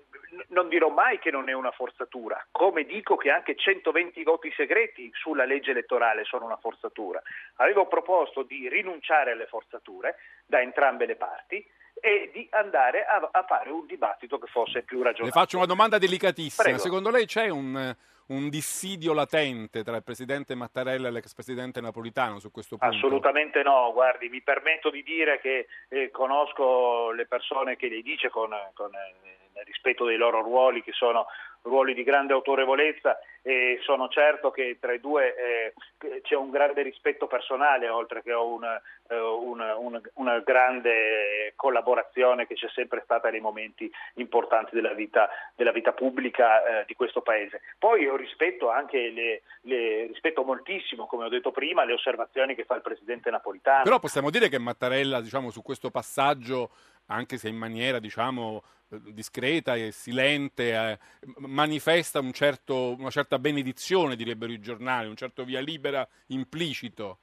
non 0.49 0.69
dirò 0.69 0.89
mai 0.89 1.19
che 1.19 1.31
non 1.31 1.49
è 1.49 1.53
una 1.53 1.71
forzatura, 1.71 2.45
come 2.51 2.85
dico 2.85 3.17
che 3.17 3.31
anche 3.31 3.55
120 3.55 4.23
voti 4.23 4.53
segreti 4.57 5.11
sulla 5.15 5.44
legge 5.45 5.71
elettorale 5.71 6.25
sono 6.25 6.45
una 6.45 6.57
forzatura. 6.57 7.23
Avevo 7.57 7.87
proposto 7.87 8.43
di 8.43 8.69
rinunciare 8.69 9.33
alle 9.33 9.47
forzature 9.47 10.17
da 10.47 10.61
entrambe 10.61 11.07
le 11.07 11.17
parti 11.17 11.67
e 12.01 12.31
di 12.33 12.47
andare 12.51 13.07
a, 13.07 13.29
a 13.31 13.45
fare 13.45 13.71
un 13.71 13.87
dibattito 13.87 14.39
che 14.39 14.47
fosse 14.49 14.83
più 14.83 14.99
ragionevole. 14.99 15.33
Le 15.33 15.41
faccio 15.41 15.57
una 15.57 15.67
domanda 15.67 15.99
delicatissima. 15.99 16.63
Prego. 16.63 16.79
Secondo 16.79 17.11
lei 17.11 17.25
c'è 17.27 17.49
un, 17.49 17.95
un, 18.27 18.49
dissidio 18.49 19.15
latente 19.15 19.83
tra 19.83 19.97
il 19.97 20.03
presidente 20.03 20.55
Mattarella 20.55 21.09
e 21.09 21.11
l'ex 21.11 21.33
presidente 21.33 21.81
Napolitano 21.81 22.39
su 22.41 22.51
questo 22.51 22.77
punto? 22.77 22.95
Assolutamente 22.95 23.63
no. 23.63 23.93
Guardi, 23.93 24.29
mi 24.29 24.43
permetto 24.43 24.91
di 24.91 25.03
dire 25.03 25.41
che 25.41 25.67
eh, 25.89 26.11
conosco 26.11 27.11
le 27.13 27.27
persone 27.27 27.77
che 27.77 27.89
lei 27.89 28.03
dice 28.03 28.29
con, 28.29 28.51
con 28.75 28.91
eh, 28.95 29.63
rispetto 29.65 30.05
dei 30.05 30.17
loro 30.17 30.43
ruoli 30.43 30.83
che 30.83 30.93
sono 30.93 31.27
ruoli 31.65 31.95
di 31.95 32.03
grande 32.03 32.33
autorevolezza 32.33 33.19
e 33.43 33.79
sono 33.83 34.09
certo 34.09 34.51
che 34.51 34.79
tra 34.81 34.95
i 34.95 35.01
due 35.01 35.35
eh, 35.37 36.21
c'è 36.23 36.35
un 36.35 36.51
grande 36.51 36.83
rispetto 36.83 37.27
personale 37.27 37.89
oltre 37.89 38.23
che 38.23 38.33
una, 38.33 38.81
eh, 39.09 39.19
una, 39.19 39.77
una, 39.77 40.01
una, 40.15 40.39
grande 40.41 41.53
collaborazione 41.55 42.47
che 42.47 42.55
c'è 42.55 42.69
sempre 42.71 43.03
stata 43.05 43.29
nei 43.29 43.41
momenti 43.41 43.91
importanti 44.15 44.75
della 44.75 44.95
vita, 44.95 45.29
della 45.55 45.73
vita 45.73 45.93
pubblica 45.93 46.81
eh, 46.81 46.85
di 46.87 46.95
questo 46.95 47.21
Paese. 47.21 47.61
Poi 47.79 48.03
io 48.03 48.17
rispetto 48.17 48.71
anche 48.71 49.11
le, 49.11 49.43
le, 49.63 50.07
rispetto 50.07 50.43
moltissimo, 50.43 51.07
come 51.07 51.25
ho 51.25 51.29
detto 51.29 51.51
prima, 51.51 51.85
le 51.85 51.93
osservazioni 51.93 52.55
che 52.55 52.65
fa 52.65 52.77
il 52.77 52.83
Presidente 52.83 53.31
Napolitano. 53.31 53.83
Però 53.83 53.99
possiamo 53.99 54.31
dire 54.31 54.49
che 54.49 54.59
Mattarella 54.59 55.21
diciamo, 55.21 55.51
su 55.51 55.63
questo 55.63 55.91
passaggio 55.91 56.71
anche 57.07 57.39
se 57.39 57.49
in 57.49 57.57
maniera 57.57 57.99
diciamo 57.99 58.63
discreta 58.89 59.75
e 59.75 59.91
silente, 59.93 60.73
eh, 60.73 60.99
manifesta 61.39 62.21
un 62.21 62.33
certo, 62.33 62.95
una 62.99 63.11
certa 63.11 63.39
benedizione, 63.39 64.17
direbbero 64.17 64.53
i 64.53 64.61
giornali, 64.61 65.09
un 65.09 65.17
certo 65.17 65.45
via 65.45 65.61
libera 65.61 66.07
implicito. 66.27 67.19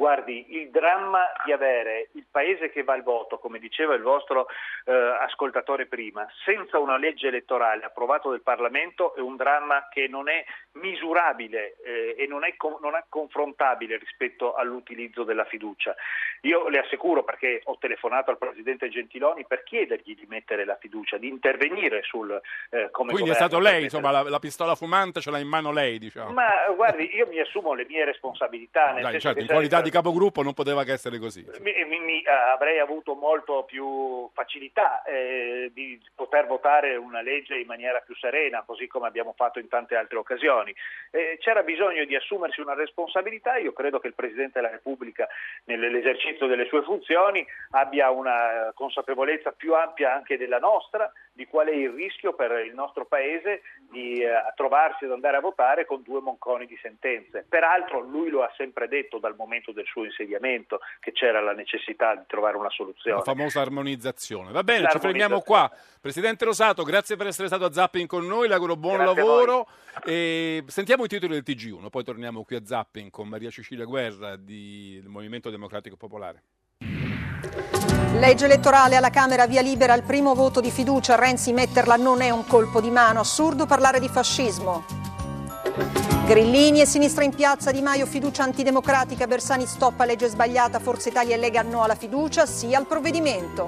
Guardi, 0.00 0.56
il 0.56 0.70
dramma 0.70 1.26
di 1.44 1.52
avere 1.52 2.08
il 2.12 2.24
paese 2.30 2.70
che 2.70 2.82
va 2.84 2.94
al 2.94 3.02
voto, 3.02 3.36
come 3.36 3.58
diceva 3.58 3.94
il 3.94 4.00
vostro 4.00 4.46
eh, 4.86 4.92
ascoltatore 4.94 5.84
prima, 5.84 6.26
senza 6.42 6.78
una 6.78 6.96
legge 6.96 7.28
elettorale 7.28 7.84
approvata 7.84 8.30
dal 8.30 8.40
Parlamento 8.40 9.14
è 9.14 9.20
un 9.20 9.36
dramma 9.36 9.88
che 9.90 10.08
non 10.08 10.30
è 10.30 10.42
misurabile 10.80 11.76
eh, 11.84 12.14
e 12.16 12.26
non 12.26 12.44
è, 12.44 12.54
non 12.80 12.94
è, 12.94 13.04
confrontabile 13.10 13.98
rispetto 13.98 14.54
all'utilizzo 14.54 15.22
della 15.22 15.44
fiducia. 15.44 15.94
Io 16.42 16.68
le 16.68 16.78
assicuro, 16.78 17.22
perché 17.22 17.60
ho 17.64 17.76
telefonato 17.78 18.30
al 18.30 18.38
Presidente 18.38 18.88
Gentiloni 18.88 19.44
per 19.46 19.64
chiedergli 19.64 20.14
di 20.14 20.24
mettere 20.26 20.64
la 20.64 20.78
fiducia, 20.80 21.18
di 21.18 21.28
intervenire 21.28 22.02
sul 22.04 22.40
eh, 22.70 22.88
come 22.90 23.12
Quindi 23.12 23.32
è 23.32 23.34
stato 23.34 23.58
lei, 23.58 23.82
insomma, 23.82 24.10
la, 24.10 24.22
la, 24.22 24.38
pistola 24.38 24.74
fumante 24.74 25.20
ce 25.20 25.30
l'ha 25.30 25.38
in 25.38 25.48
mano 25.48 25.72
lei, 25.72 25.98
diciamo. 25.98 26.32
Ma 26.32 26.48
guardi, 26.74 27.14
io 27.14 27.26
mi 27.26 27.38
assumo 27.38 27.74
le 27.74 27.84
mie 27.86 28.06
responsabilità. 28.06 28.92
No, 28.92 29.02
dai, 29.02 29.20
certo, 29.20 29.40
in 29.40 29.46
qualità 29.46 29.82
di 29.82 29.89
capogruppo 29.90 30.42
non 30.42 30.54
poteva 30.54 30.84
che 30.84 30.92
essere 30.92 31.18
così. 31.18 31.44
Mi, 31.60 31.72
mi, 31.84 32.22
eh, 32.22 32.30
avrei 32.30 32.78
avuto 32.78 33.14
molto 33.14 33.64
più 33.64 34.28
facilità 34.32 35.02
eh, 35.02 35.70
di 35.72 36.00
poter 36.14 36.46
votare 36.46 36.96
una 36.96 37.20
legge 37.20 37.58
in 37.58 37.66
maniera 37.66 38.00
più 38.00 38.14
serena, 38.16 38.62
così 38.66 38.86
come 38.86 39.06
abbiamo 39.06 39.34
fatto 39.36 39.58
in 39.58 39.68
tante 39.68 39.96
altre 39.96 40.18
occasioni. 40.18 40.74
Eh, 41.10 41.38
c'era 41.40 41.62
bisogno 41.62 42.04
di 42.04 42.16
assumersi 42.16 42.60
una 42.60 42.74
responsabilità, 42.74 43.56
io 43.56 43.72
credo 43.72 43.98
che 43.98 44.08
il 44.08 44.14
Presidente 44.14 44.60
della 44.60 44.72
Repubblica 44.72 45.28
nell'esercizio 45.64 46.46
delle 46.46 46.66
sue 46.66 46.82
funzioni 46.82 47.44
abbia 47.70 48.10
una 48.10 48.72
consapevolezza 48.74 49.52
più 49.52 49.74
ampia 49.74 50.14
anche 50.14 50.36
della 50.36 50.58
nostra 50.58 51.10
di 51.32 51.46
qual 51.46 51.68
è 51.68 51.74
il 51.74 51.90
rischio 51.90 52.34
per 52.34 52.50
il 52.66 52.74
nostro 52.74 53.06
Paese 53.06 53.62
di 53.90 54.22
eh, 54.22 54.30
trovarsi 54.54 55.04
ad 55.04 55.12
andare 55.12 55.38
a 55.38 55.40
votare 55.40 55.86
con 55.86 56.02
due 56.02 56.20
monconi 56.20 56.66
di 56.66 56.78
sentenze. 56.82 57.46
Peraltro 57.48 58.00
lui 58.00 58.28
lo 58.28 58.42
ha 58.42 58.52
sempre 58.56 58.88
detto 58.88 59.18
dal 59.18 59.34
momento 59.36 59.72
del 59.72 59.79
suo 59.86 60.04
insediamento 60.04 60.80
che 61.00 61.12
c'era 61.12 61.40
la 61.40 61.52
necessità 61.52 62.14
di 62.14 62.24
trovare 62.26 62.56
una 62.56 62.70
soluzione. 62.70 63.18
La 63.18 63.22
famosa 63.22 63.60
armonizzazione. 63.60 64.52
Va 64.52 64.62
bene, 64.62 64.88
ci 64.90 64.98
fermiamo 64.98 65.40
qua. 65.40 65.70
Presidente 66.00 66.44
Rosato, 66.44 66.82
grazie 66.82 67.16
per 67.16 67.26
essere 67.26 67.48
stato 67.48 67.64
a 67.64 67.72
Zapping 67.72 68.06
con 68.06 68.26
noi, 68.26 68.48
le 68.48 68.54
auguro 68.54 68.76
buon 68.76 68.98
grazie 68.98 69.22
lavoro. 69.22 69.68
E 70.04 70.64
sentiamo 70.66 71.04
i 71.04 71.08
titoli 71.08 71.40
del 71.40 71.44
TG1, 71.44 71.88
poi 71.90 72.04
torniamo 72.04 72.44
qui 72.44 72.56
a 72.56 72.64
Zapping 72.64 73.10
con 73.10 73.28
Maria 73.28 73.50
Cecilia 73.50 73.84
Guerra 73.84 74.36
del 74.36 75.04
Movimento 75.06 75.50
Democratico 75.50 75.96
Popolare. 75.96 76.42
Legge 78.14 78.44
elettorale 78.44 78.96
alla 78.96 79.10
Camera 79.10 79.46
via 79.46 79.62
libera 79.62 79.92
al 79.92 80.02
primo 80.02 80.34
voto 80.34 80.60
di 80.60 80.70
fiducia. 80.70 81.16
Renzi 81.16 81.52
metterla 81.52 81.96
non 81.96 82.20
è 82.20 82.30
un 82.30 82.44
colpo 82.46 82.80
di 82.80 82.90
mano. 82.90 83.20
Assurdo 83.20 83.66
parlare 83.66 84.00
di 84.00 84.08
fascismo. 84.08 84.84
Grillini 86.30 86.80
e 86.80 86.86
sinistra 86.86 87.24
in 87.24 87.34
piazza 87.34 87.72
Di 87.72 87.82
Maio 87.82 88.06
fiducia 88.06 88.44
antidemocratica, 88.44 89.26
Bersani 89.26 89.66
stoppa 89.66 90.04
legge 90.04 90.28
sbagliata, 90.28 90.78
Forza 90.78 91.08
Italia 91.08 91.34
e 91.34 91.38
Lega 91.38 91.62
no 91.62 91.82
alla 91.82 91.96
fiducia, 91.96 92.46
sì 92.46 92.72
al 92.72 92.86
provvedimento. 92.86 93.66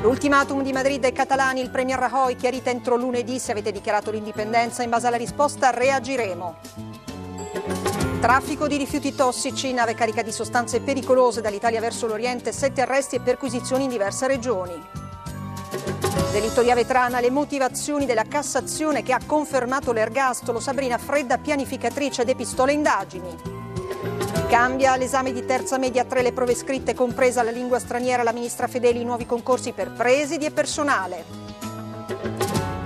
L'ultimatum 0.00 0.62
di 0.62 0.72
Madrid 0.72 1.02
e 1.04 1.10
Catalani, 1.10 1.60
il 1.60 1.70
Premier 1.70 1.98
Rajoy 1.98 2.36
chiarita 2.36 2.70
entro 2.70 2.94
lunedì 2.94 3.40
se 3.40 3.50
avete 3.50 3.72
dichiarato 3.72 4.12
l'indipendenza, 4.12 4.84
in 4.84 4.90
base 4.90 5.08
alla 5.08 5.16
risposta 5.16 5.70
reagiremo. 5.70 6.54
Traffico 8.20 8.68
di 8.68 8.76
rifiuti 8.76 9.16
tossici, 9.16 9.72
nave 9.72 9.94
carica 9.94 10.22
di 10.22 10.30
sostanze 10.30 10.82
pericolose 10.82 11.40
dall'Italia 11.40 11.80
verso 11.80 12.06
l'Oriente, 12.06 12.52
sette 12.52 12.82
arresti 12.82 13.16
e 13.16 13.20
perquisizioni 13.22 13.82
in 13.82 13.90
diverse 13.90 14.28
regioni. 14.28 15.01
Delitto 16.30 16.62
di 16.62 16.70
Avetrana, 16.70 17.20
le 17.20 17.30
motivazioni 17.30 18.04
della 18.04 18.24
Cassazione 18.24 19.02
che 19.02 19.12
ha 19.12 19.20
confermato 19.24 19.92
l'ergastolo, 19.92 20.60
Sabrina 20.60 20.98
Fredda, 20.98 21.38
pianificatrice 21.38 22.22
ed 22.22 22.36
pistola 22.36 22.70
indagini. 22.70 23.34
Cambia 24.48 24.96
l'esame 24.96 25.32
di 25.32 25.44
terza 25.46 25.78
media 25.78 26.04
tre 26.04 26.20
le 26.20 26.32
prove 26.32 26.54
scritte, 26.54 26.94
compresa 26.94 27.42
la 27.42 27.50
lingua 27.50 27.78
straniera, 27.78 28.22
la 28.22 28.32
ministra 28.32 28.66
Fedeli, 28.66 29.04
nuovi 29.04 29.24
concorsi 29.24 29.72
per 29.72 29.92
presidi 29.92 30.44
e 30.44 30.50
personale. 30.50 31.41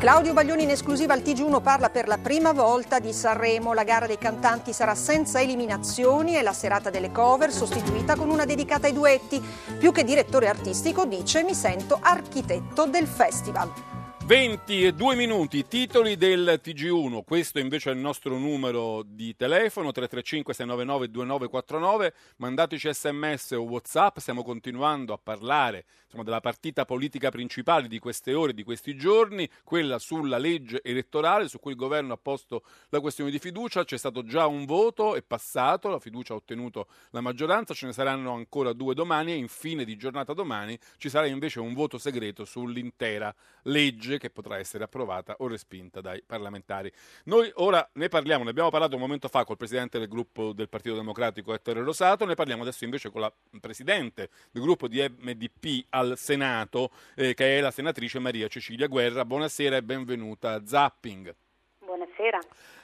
Claudio 0.07 0.35
Baglioni 0.35 0.63
in 0.63 0.71
esclusiva 0.71 1.15
al 1.15 1.21
TG1 1.21 1.61
parla 1.61 1.91
per 1.91 2.07
la 2.07 2.17
prima 2.17 2.53
volta 2.53 3.01
di 3.01 3.13
Sanremo. 3.13 3.75
La 3.75 3.83
gara 3.83 4.07
dei 4.07 4.19
cantanti 4.19 4.73
sarà 4.73 4.95
senza 4.95 5.41
eliminazioni 5.41 6.37
e 6.37 6.43
la 6.43 6.53
serata 6.53 6.91
delle 6.91 7.11
cover 7.11 7.51
sostituita 7.51 8.15
con 8.15 8.31
una 8.31 8.45
dedicata 8.45 8.87
ai 8.87 8.93
duetti. 8.93 9.43
Più 9.77 9.91
che 9.91 10.05
direttore 10.05 10.47
artistico 10.47 11.07
dice 11.07 11.43
mi 11.43 11.55
sento 11.55 11.99
architetto 12.01 12.87
del 12.87 13.09
festival. 13.09 13.96
22 14.27 15.15
minuti, 15.15 15.69
titoli 15.69 16.17
del 16.17 16.61
TG1, 16.61 17.23
questo 17.23 17.61
invece 17.61 17.91
è 17.91 17.93
il 17.93 18.01
nostro 18.01 18.37
numero 18.39 19.05
di 19.07 19.37
telefono 19.37 19.93
335 19.93 20.53
699 20.53 21.11
2949, 21.13 22.15
mandateci 22.39 22.93
sms 22.93 23.53
o 23.53 23.63
whatsapp, 23.63 24.19
stiamo 24.19 24.43
continuando 24.43 25.13
a 25.13 25.21
parlare 25.23 25.85
insomma, 26.07 26.25
della 26.25 26.41
partita 26.41 26.85
politica 26.85 27.31
principale 27.31 27.87
di 27.87 28.01
queste 28.01 28.35
ore, 28.35 28.53
di 28.53 28.65
questi 28.65 28.97
giorni, 28.97 29.49
quella 29.63 30.01
sulla 30.01 30.39
legge 30.39 30.83
elettorale 30.83 31.47
su 31.47 31.61
cui 31.61 31.71
il 31.71 31.77
governo 31.77 32.15
ha 32.15 32.19
posto 32.21 32.65
la 32.89 32.99
questione 32.99 33.31
di 33.31 33.39
fiducia, 33.39 33.85
c'è 33.85 33.97
stato 33.97 34.25
già 34.25 34.49
un 34.49 34.65
voto, 34.65 35.15
è 35.15 35.23
passato, 35.23 35.89
la 35.89 36.01
fiducia 36.01 36.33
ha 36.33 36.37
ottenuto 36.37 36.89
la 37.11 37.21
maggioranza, 37.21 37.75
ce 37.75 37.87
ne 37.87 37.93
saranno 37.93 38.33
ancora 38.33 38.73
due 38.73 38.95
domani 38.95 39.31
e 39.31 39.37
infine 39.37 39.85
di 39.85 39.97
giornata 39.97 40.33
domani 40.33 40.77
ci 40.97 41.09
sarà 41.09 41.27
invece 41.27 41.61
un 41.61 41.75
voto 41.75 41.97
segreto 41.97 42.45
sull'intera 42.45 43.33
legge 43.63 44.16
che 44.19 44.31
potrà 44.31 44.59
essere 44.59 44.85
approvata 44.85 45.37
o 45.39 45.49
respinta 45.49 46.01
dai 46.01 46.23
parlamentari. 46.23 46.93
Noi 47.25 47.51
ora 47.57 47.87
ne 47.95 48.09
parliamo, 48.09 48.45
ne 48.45 48.51
abbiamo 48.51 48.71
parlato 48.71 48.95
un 48.95 49.01
momento 49.01 49.29
fa 49.29 49.45
col 49.45 49.57
presidente 49.57 49.99
del 49.99 50.09
gruppo 50.09 50.53
del 50.53 50.69
Partito 50.69 50.95
Democratico 50.95 51.55
Ettore 51.55 51.83
Rosato, 51.83 52.25
ne 52.25 52.35
parliamo 52.35 52.63
adesso 52.63 52.85
invece 52.85 53.11
con 53.11 53.21
la 53.21 53.33
presidente 53.61 54.31
del 54.51 54.63
gruppo 54.63 54.89
di 54.89 55.01
MDP 55.01 55.87
al 55.91 56.17
Senato, 56.17 56.91
eh, 57.15 57.35
che 57.35 57.59
è 57.59 57.61
la 57.61 57.71
senatrice 57.71 58.19
Maria 58.19 58.49
Cecilia 58.49 58.87
Guerra. 58.87 59.25
Buonasera 59.25 59.77
e 59.77 59.83
benvenuta 59.83 60.53
a 60.53 60.67
Zapping. 60.67 61.35
Buonasera. 61.79 62.39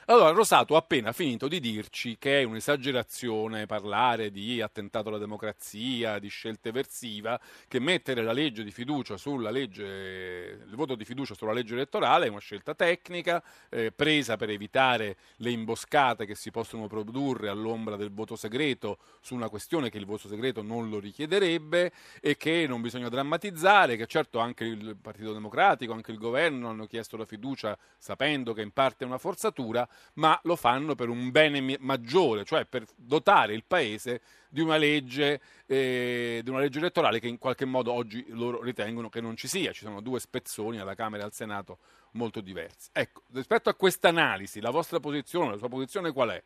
Allora, 0.07 0.31
Rosato 0.31 0.75
ha 0.75 0.79
appena 0.79 1.13
finito 1.13 1.47
di 1.47 1.61
dirci 1.61 2.17
che 2.17 2.41
è 2.41 2.43
un'esagerazione 2.43 3.65
parlare 3.65 4.31
di 4.31 4.59
attentato 4.59 5.07
alla 5.07 5.17
democrazia, 5.17 6.19
di 6.19 6.27
scelta 6.27 6.67
eversiva, 6.67 7.39
che 7.69 7.79
mettere 7.79 8.21
la 8.21 8.33
legge 8.33 8.65
di 8.65 8.71
fiducia 8.71 9.15
sulla 9.15 9.49
legge, 9.49 10.59
il 10.67 10.75
voto 10.75 10.95
di 10.95 11.05
fiducia 11.05 11.35
sulla 11.35 11.53
legge 11.53 11.75
elettorale 11.75 12.25
è 12.25 12.29
una 12.29 12.39
scelta 12.39 12.75
tecnica, 12.75 13.41
eh, 13.69 13.93
presa 13.93 14.35
per 14.35 14.49
evitare 14.49 15.15
le 15.37 15.51
imboscate 15.51 16.25
che 16.25 16.35
si 16.35 16.51
possono 16.51 16.87
produrre 16.87 17.47
all'ombra 17.47 17.95
del 17.95 18.11
voto 18.11 18.35
segreto 18.35 18.97
su 19.21 19.35
una 19.35 19.47
questione 19.47 19.89
che 19.89 19.99
il 19.99 20.05
voto 20.05 20.27
segreto 20.27 20.61
non 20.61 20.89
lo 20.89 20.99
richiederebbe 20.99 21.93
e 22.19 22.35
che 22.35 22.65
non 22.67 22.81
bisogna 22.81 23.07
drammatizzare, 23.07 23.95
che 23.95 24.05
certo 24.07 24.39
anche 24.39 24.65
il 24.65 24.97
Partito 25.01 25.31
Democratico, 25.31 25.93
anche 25.93 26.11
il 26.11 26.17
governo 26.17 26.67
hanno 26.67 26.87
chiesto 26.87 27.15
la 27.15 27.25
fiducia 27.25 27.77
sapendo 27.97 28.51
che 28.51 28.61
in 28.61 28.71
parte 28.71 29.05
è 29.05 29.07
una 29.07 29.17
forzatura, 29.17 29.87
ma 30.15 30.39
lo 30.43 30.55
fanno 30.55 30.95
per 30.95 31.09
un 31.09 31.31
bene 31.31 31.77
maggiore, 31.79 32.43
cioè 32.43 32.65
per 32.65 32.85
dotare 32.95 33.53
il 33.53 33.63
Paese 33.65 34.21
di 34.49 34.61
una 34.61 34.77
legge, 34.77 35.41
eh, 35.65 36.41
di 36.43 36.49
una 36.49 36.59
legge 36.59 36.79
elettorale 36.79 37.19
che 37.19 37.27
in 37.27 37.37
qualche 37.37 37.65
modo 37.65 37.91
oggi 37.91 38.25
loro 38.29 38.61
ritengono 38.61 39.09
che 39.09 39.21
non 39.21 39.35
ci 39.35 39.47
sia. 39.47 39.71
Ci 39.71 39.83
sono 39.83 40.01
due 40.01 40.19
spezzoni 40.19 40.79
alla 40.79 40.95
Camera 40.95 41.23
e 41.23 41.25
al 41.25 41.33
Senato 41.33 41.79
molto 42.11 42.41
diversi. 42.41 42.89
Ecco, 42.93 43.23
rispetto 43.33 43.69
a 43.69 43.73
questa 43.75 44.09
analisi, 44.09 44.61
la 44.61 44.69
vostra 44.69 44.99
posizione, 44.99 45.51
la 45.51 45.57
sua 45.57 45.69
posizione 45.69 46.11
qual 46.11 46.29
è? 46.29 46.43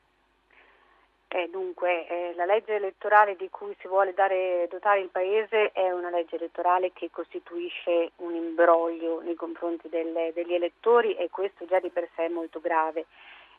Eh, 1.30 1.50
dunque, 1.52 2.08
eh, 2.08 2.34
la 2.36 2.46
legge 2.46 2.76
elettorale 2.76 3.36
di 3.36 3.50
cui 3.50 3.76
si 3.82 3.88
vuole 3.90 4.14
dare, 4.14 4.66
dotare 4.70 5.02
il 5.02 5.10
Paese 5.10 5.74
è 5.74 5.92
una 5.92 6.10
legge 6.10 6.38
elettorale 6.38 6.94
che 6.94 7.10
costituisce 7.12 8.12
un 8.18 8.34
imbroglio 8.34 9.20
nei 9.22 9.36
confronti 9.36 9.90
delle, 9.90 10.32
degli 10.34 10.54
elettori 10.54 11.16
e 11.16 11.30
questo 11.30 11.66
già 11.66 11.82
di 11.82 11.90
per 11.90 12.08
sé 12.16 12.26
è 12.26 12.30
molto 12.30 12.62
grave. 12.62 13.08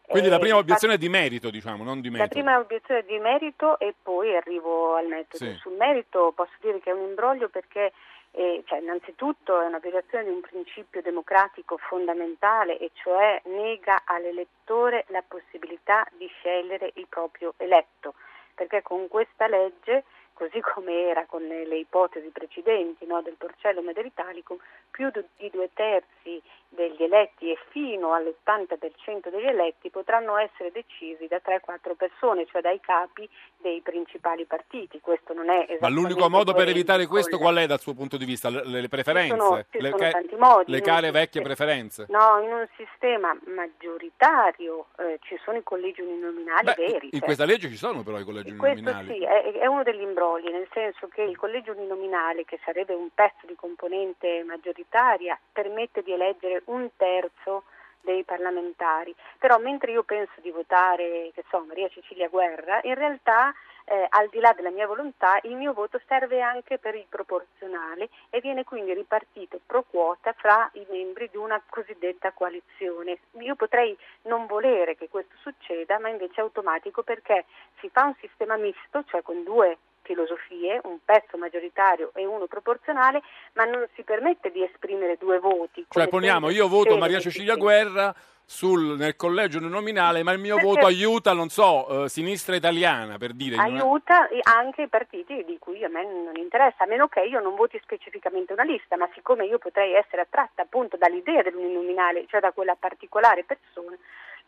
Quindi 0.09 0.29
Eh, 0.29 0.33
la 0.33 0.39
prima 0.39 0.57
obiezione 0.57 0.95
è 0.95 0.99
di 0.99 1.09
merito, 1.09 1.51
diciamo, 1.51 1.85
non 1.85 2.01
di 2.01 2.11
La 2.11 2.19
metodo. 2.19 2.31
prima 2.41 2.59
obiezione 2.59 3.01
è 3.01 3.05
di 3.05 3.19
merito 3.19 3.79
e 3.79 3.95
poi 4.03 4.35
arrivo 4.35 4.95
al 4.95 5.07
metodo. 5.07 5.45
Sì. 5.45 5.55
Sul 5.61 5.75
merito 5.77 6.33
posso 6.35 6.55
dire 6.61 6.81
che 6.81 6.91
è 6.91 6.95
un 6.95 7.09
imbroglio 7.09 7.49
perché 7.49 7.93
eh, 8.33 8.63
cioè, 8.67 8.79
innanzitutto 8.81 9.61
è 9.61 9.67
una 9.67 9.79
violazione 9.79 10.25
di 10.25 10.31
un 10.31 10.41
principio 10.41 11.03
democratico 11.03 11.77
fondamentale 11.77 12.79
e 12.79 12.91
cioè 12.95 13.41
nega 13.45 14.03
all'elettore 14.05 15.05
la 15.09 15.23
possibilità 15.27 16.07
di 16.17 16.27
scegliere 16.39 16.93
il 16.95 17.07
proprio 17.09 17.55
eletto, 17.59 18.15
perché 18.55 18.83
con 18.83 19.09
questa 19.09 19.47
legge 19.47 20.05
così 20.39 20.61
come 20.61 21.09
era 21.09 21.27
con 21.27 21.43
le 21.43 21.77
ipotesi 21.79 22.29
precedenti 22.29 23.05
no, 23.07 23.21
del 23.23 23.35
Porcellum 23.35 23.89
e 23.89 23.93
dell'Italicum, 23.93 24.57
più 24.89 25.11
di 25.37 25.51
due 25.51 25.69
terzi 25.75 26.41
degli 26.69 27.03
eletti 27.03 27.51
e 27.51 27.59
fino 27.71 28.13
all'80% 28.13 29.31
degli 29.31 29.47
eletti 29.47 29.91
potranno 29.91 30.37
essere 30.37 30.71
decisi 30.71 31.27
da 31.27 31.41
3-4 31.45 31.95
persone, 31.97 32.47
cioè 32.47 32.61
dai 32.61 32.79
capi 32.81 33.29
dei 33.57 33.81
principali 33.81 34.45
partiti. 34.45 35.01
Questo 35.01 35.33
non 35.33 35.49
è 35.49 35.57
Ma 35.57 35.63
esattamente 35.63 36.01
l'unico 36.01 36.29
modo 36.29 36.53
per 36.53 36.69
evitare 36.69 37.07
questo 37.07 37.39
qual 37.39 37.57
è 37.57 37.67
dal 37.67 37.81
suo 37.81 37.95
punto 37.95 38.17
di 38.17 38.25
vista? 38.25 38.49
Le, 38.51 38.63
le 38.65 38.89
preferenze? 38.89 39.35
Ci 39.35 39.41
sono- 39.41 39.65
ci 39.71 39.81
le, 39.81 39.91
tanti 39.91 40.35
modi, 40.37 40.71
le 40.73 40.81
care 40.81 41.11
vecchie 41.11 41.41
preferenze? 41.43 42.07
No, 42.09 42.41
in 42.43 42.53
un 42.53 42.69
sistema 42.77 43.37
maggioritario 43.47 44.87
eh, 44.99 45.19
ci 45.23 45.39
sono 45.45 45.57
i 45.59 45.63
collegi 45.63 46.01
uninominali 46.03 46.65
Beh, 46.65 46.75
veri. 46.77 47.05
in 47.07 47.11
cioè- 47.13 47.21
questa 47.23 47.45
legge 47.45 47.69
ci 47.69 47.77
sono 47.77 48.03
però 48.03 48.19
i 48.19 48.25
collegi 48.25 48.55
questo 48.57 48.81
uninominali. 48.91 49.19
sì, 49.19 49.25
è, 49.25 49.53
è 49.61 49.67
uno 49.67 49.83
degli 49.83 50.03
imbrogli, 50.03 50.49
nel 50.51 50.69
senso 50.73 51.09
che 51.09 51.23
il 51.23 51.37
collegio 51.37 51.73
uninominale, 51.73 52.45
che 52.45 52.59
sarebbe 52.65 52.95
un 52.95 53.09
pezzo 53.15 53.47
di 53.47 53.55
componente 53.55 54.45
maggioritaria, 54.45 55.39
permette 55.53 56.03
di 56.03 56.13
eleggere 56.13 56.58
un 56.67 56.89
terzo 56.97 57.65
dei 58.01 58.25
parlamentari. 58.25 59.15
Però 59.39 59.59
mentre 59.59 59.93
io 59.93 60.03
penso 60.03 60.41
di 60.41 60.51
votare, 60.51 61.31
che 61.35 61.45
so, 61.51 61.65
Maria 61.67 61.89
Cecilia 61.89 62.29
Guerra, 62.29 62.81
in 62.85 62.95
realtà 62.95 63.53
eh, 63.85 64.07
al 64.11 64.29
di 64.29 64.39
là 64.39 64.53
della 64.53 64.71
mia 64.71 64.87
volontà 64.87 65.39
il 65.43 65.55
mio 65.55 65.73
voto 65.73 66.01
serve 66.07 66.43
anche 66.43 66.79
per 66.79 66.95
il 66.95 67.07
proporzionale 67.09 68.11
e 68.29 68.41
viene 68.41 68.65
quindi 68.65 68.93
ripartito 68.93 69.61
pro 69.65 69.83
quota 69.83 70.35
fra 70.35 70.69
i 70.75 70.87
membri 70.91 71.29
di 71.31 71.39
una 71.39 71.61
cosiddetta 71.69 72.33
coalizione. 72.33 73.19
Io 73.39 73.57
potrei 73.57 73.97
non 74.23 74.47
volere 74.47 74.95
che 74.97 75.09
questo 75.09 75.35
succeda, 75.41 75.99
ma 75.99 76.09
invece 76.09 76.35
è 76.37 76.41
automatico 76.41 77.03
perché 77.03 77.47
si 77.81 77.89
fa 77.89 78.05
un 78.05 78.15
sistema 78.21 78.57
misto, 78.57 79.05
cioè 79.07 79.23
con 79.23 79.43
due 79.43 79.79
filosofie, 80.09 80.81
un 80.85 80.99
pezzo 81.05 81.37
maggioritario 81.37 82.11
e 82.15 82.25
uno 82.25 82.47
proporzionale, 82.47 83.21
ma 83.53 83.65
non 83.67 83.87
si 83.95 84.03
permette 84.03 84.51
di 84.51 84.63
esprimere 84.65 85.19
due 85.19 85.39
voti. 85.39 85.85
Cioè 85.89 86.09
poniamo, 86.09 86.49
io 86.49 86.67
voto 86.67 86.97
Maria 86.97 87.21
Cecilia. 87.21 87.57
Guerra 87.57 88.15
sul- 88.45 88.97
nel 88.97 89.15
collegio 89.17 89.59
uninominale, 89.59 90.23
ma 90.23 90.33
il 90.33 90.39
mio 90.39 90.57
Eh, 90.57 90.63
voto 90.63 90.87
eh. 90.87 90.91
aiuta, 90.91 91.35
non 91.35 91.51
so, 91.51 92.05
eh, 92.05 92.09
sinistra 92.09 92.57
italiana, 92.57 93.19
per 93.19 93.33
dire. 93.35 93.57
una- 93.57 93.65
aiuta 93.65 94.27
i- 94.31 94.41
anche 94.43 94.83
i 94.83 94.89
partiti 94.89 95.45
di 95.45 95.59
cui 95.59 95.85
a 95.85 95.89
me 95.91 96.03
non 96.05 96.35
interessa, 96.37 96.85
a 96.85 96.87
meno 96.87 97.09
che 97.09 97.21
io 97.21 97.41
non 97.41 97.55
voti 97.55 97.79
specificamente 97.83 98.55
una 98.55 98.63
lista, 98.63 98.97
ma 98.97 99.07
siccome 99.13 99.45
io 99.45 99.59
potrei 99.59 99.93
essere 99.93 100.23
attratta 100.23 100.63
appunto 100.63 100.97
dall'idea 100.97 101.43
dell'uninominale, 101.43 102.25
cioè 102.29 102.41
da 102.41 102.53
quella 102.53 102.75
particolare 102.75 103.45
persona, 103.45 103.95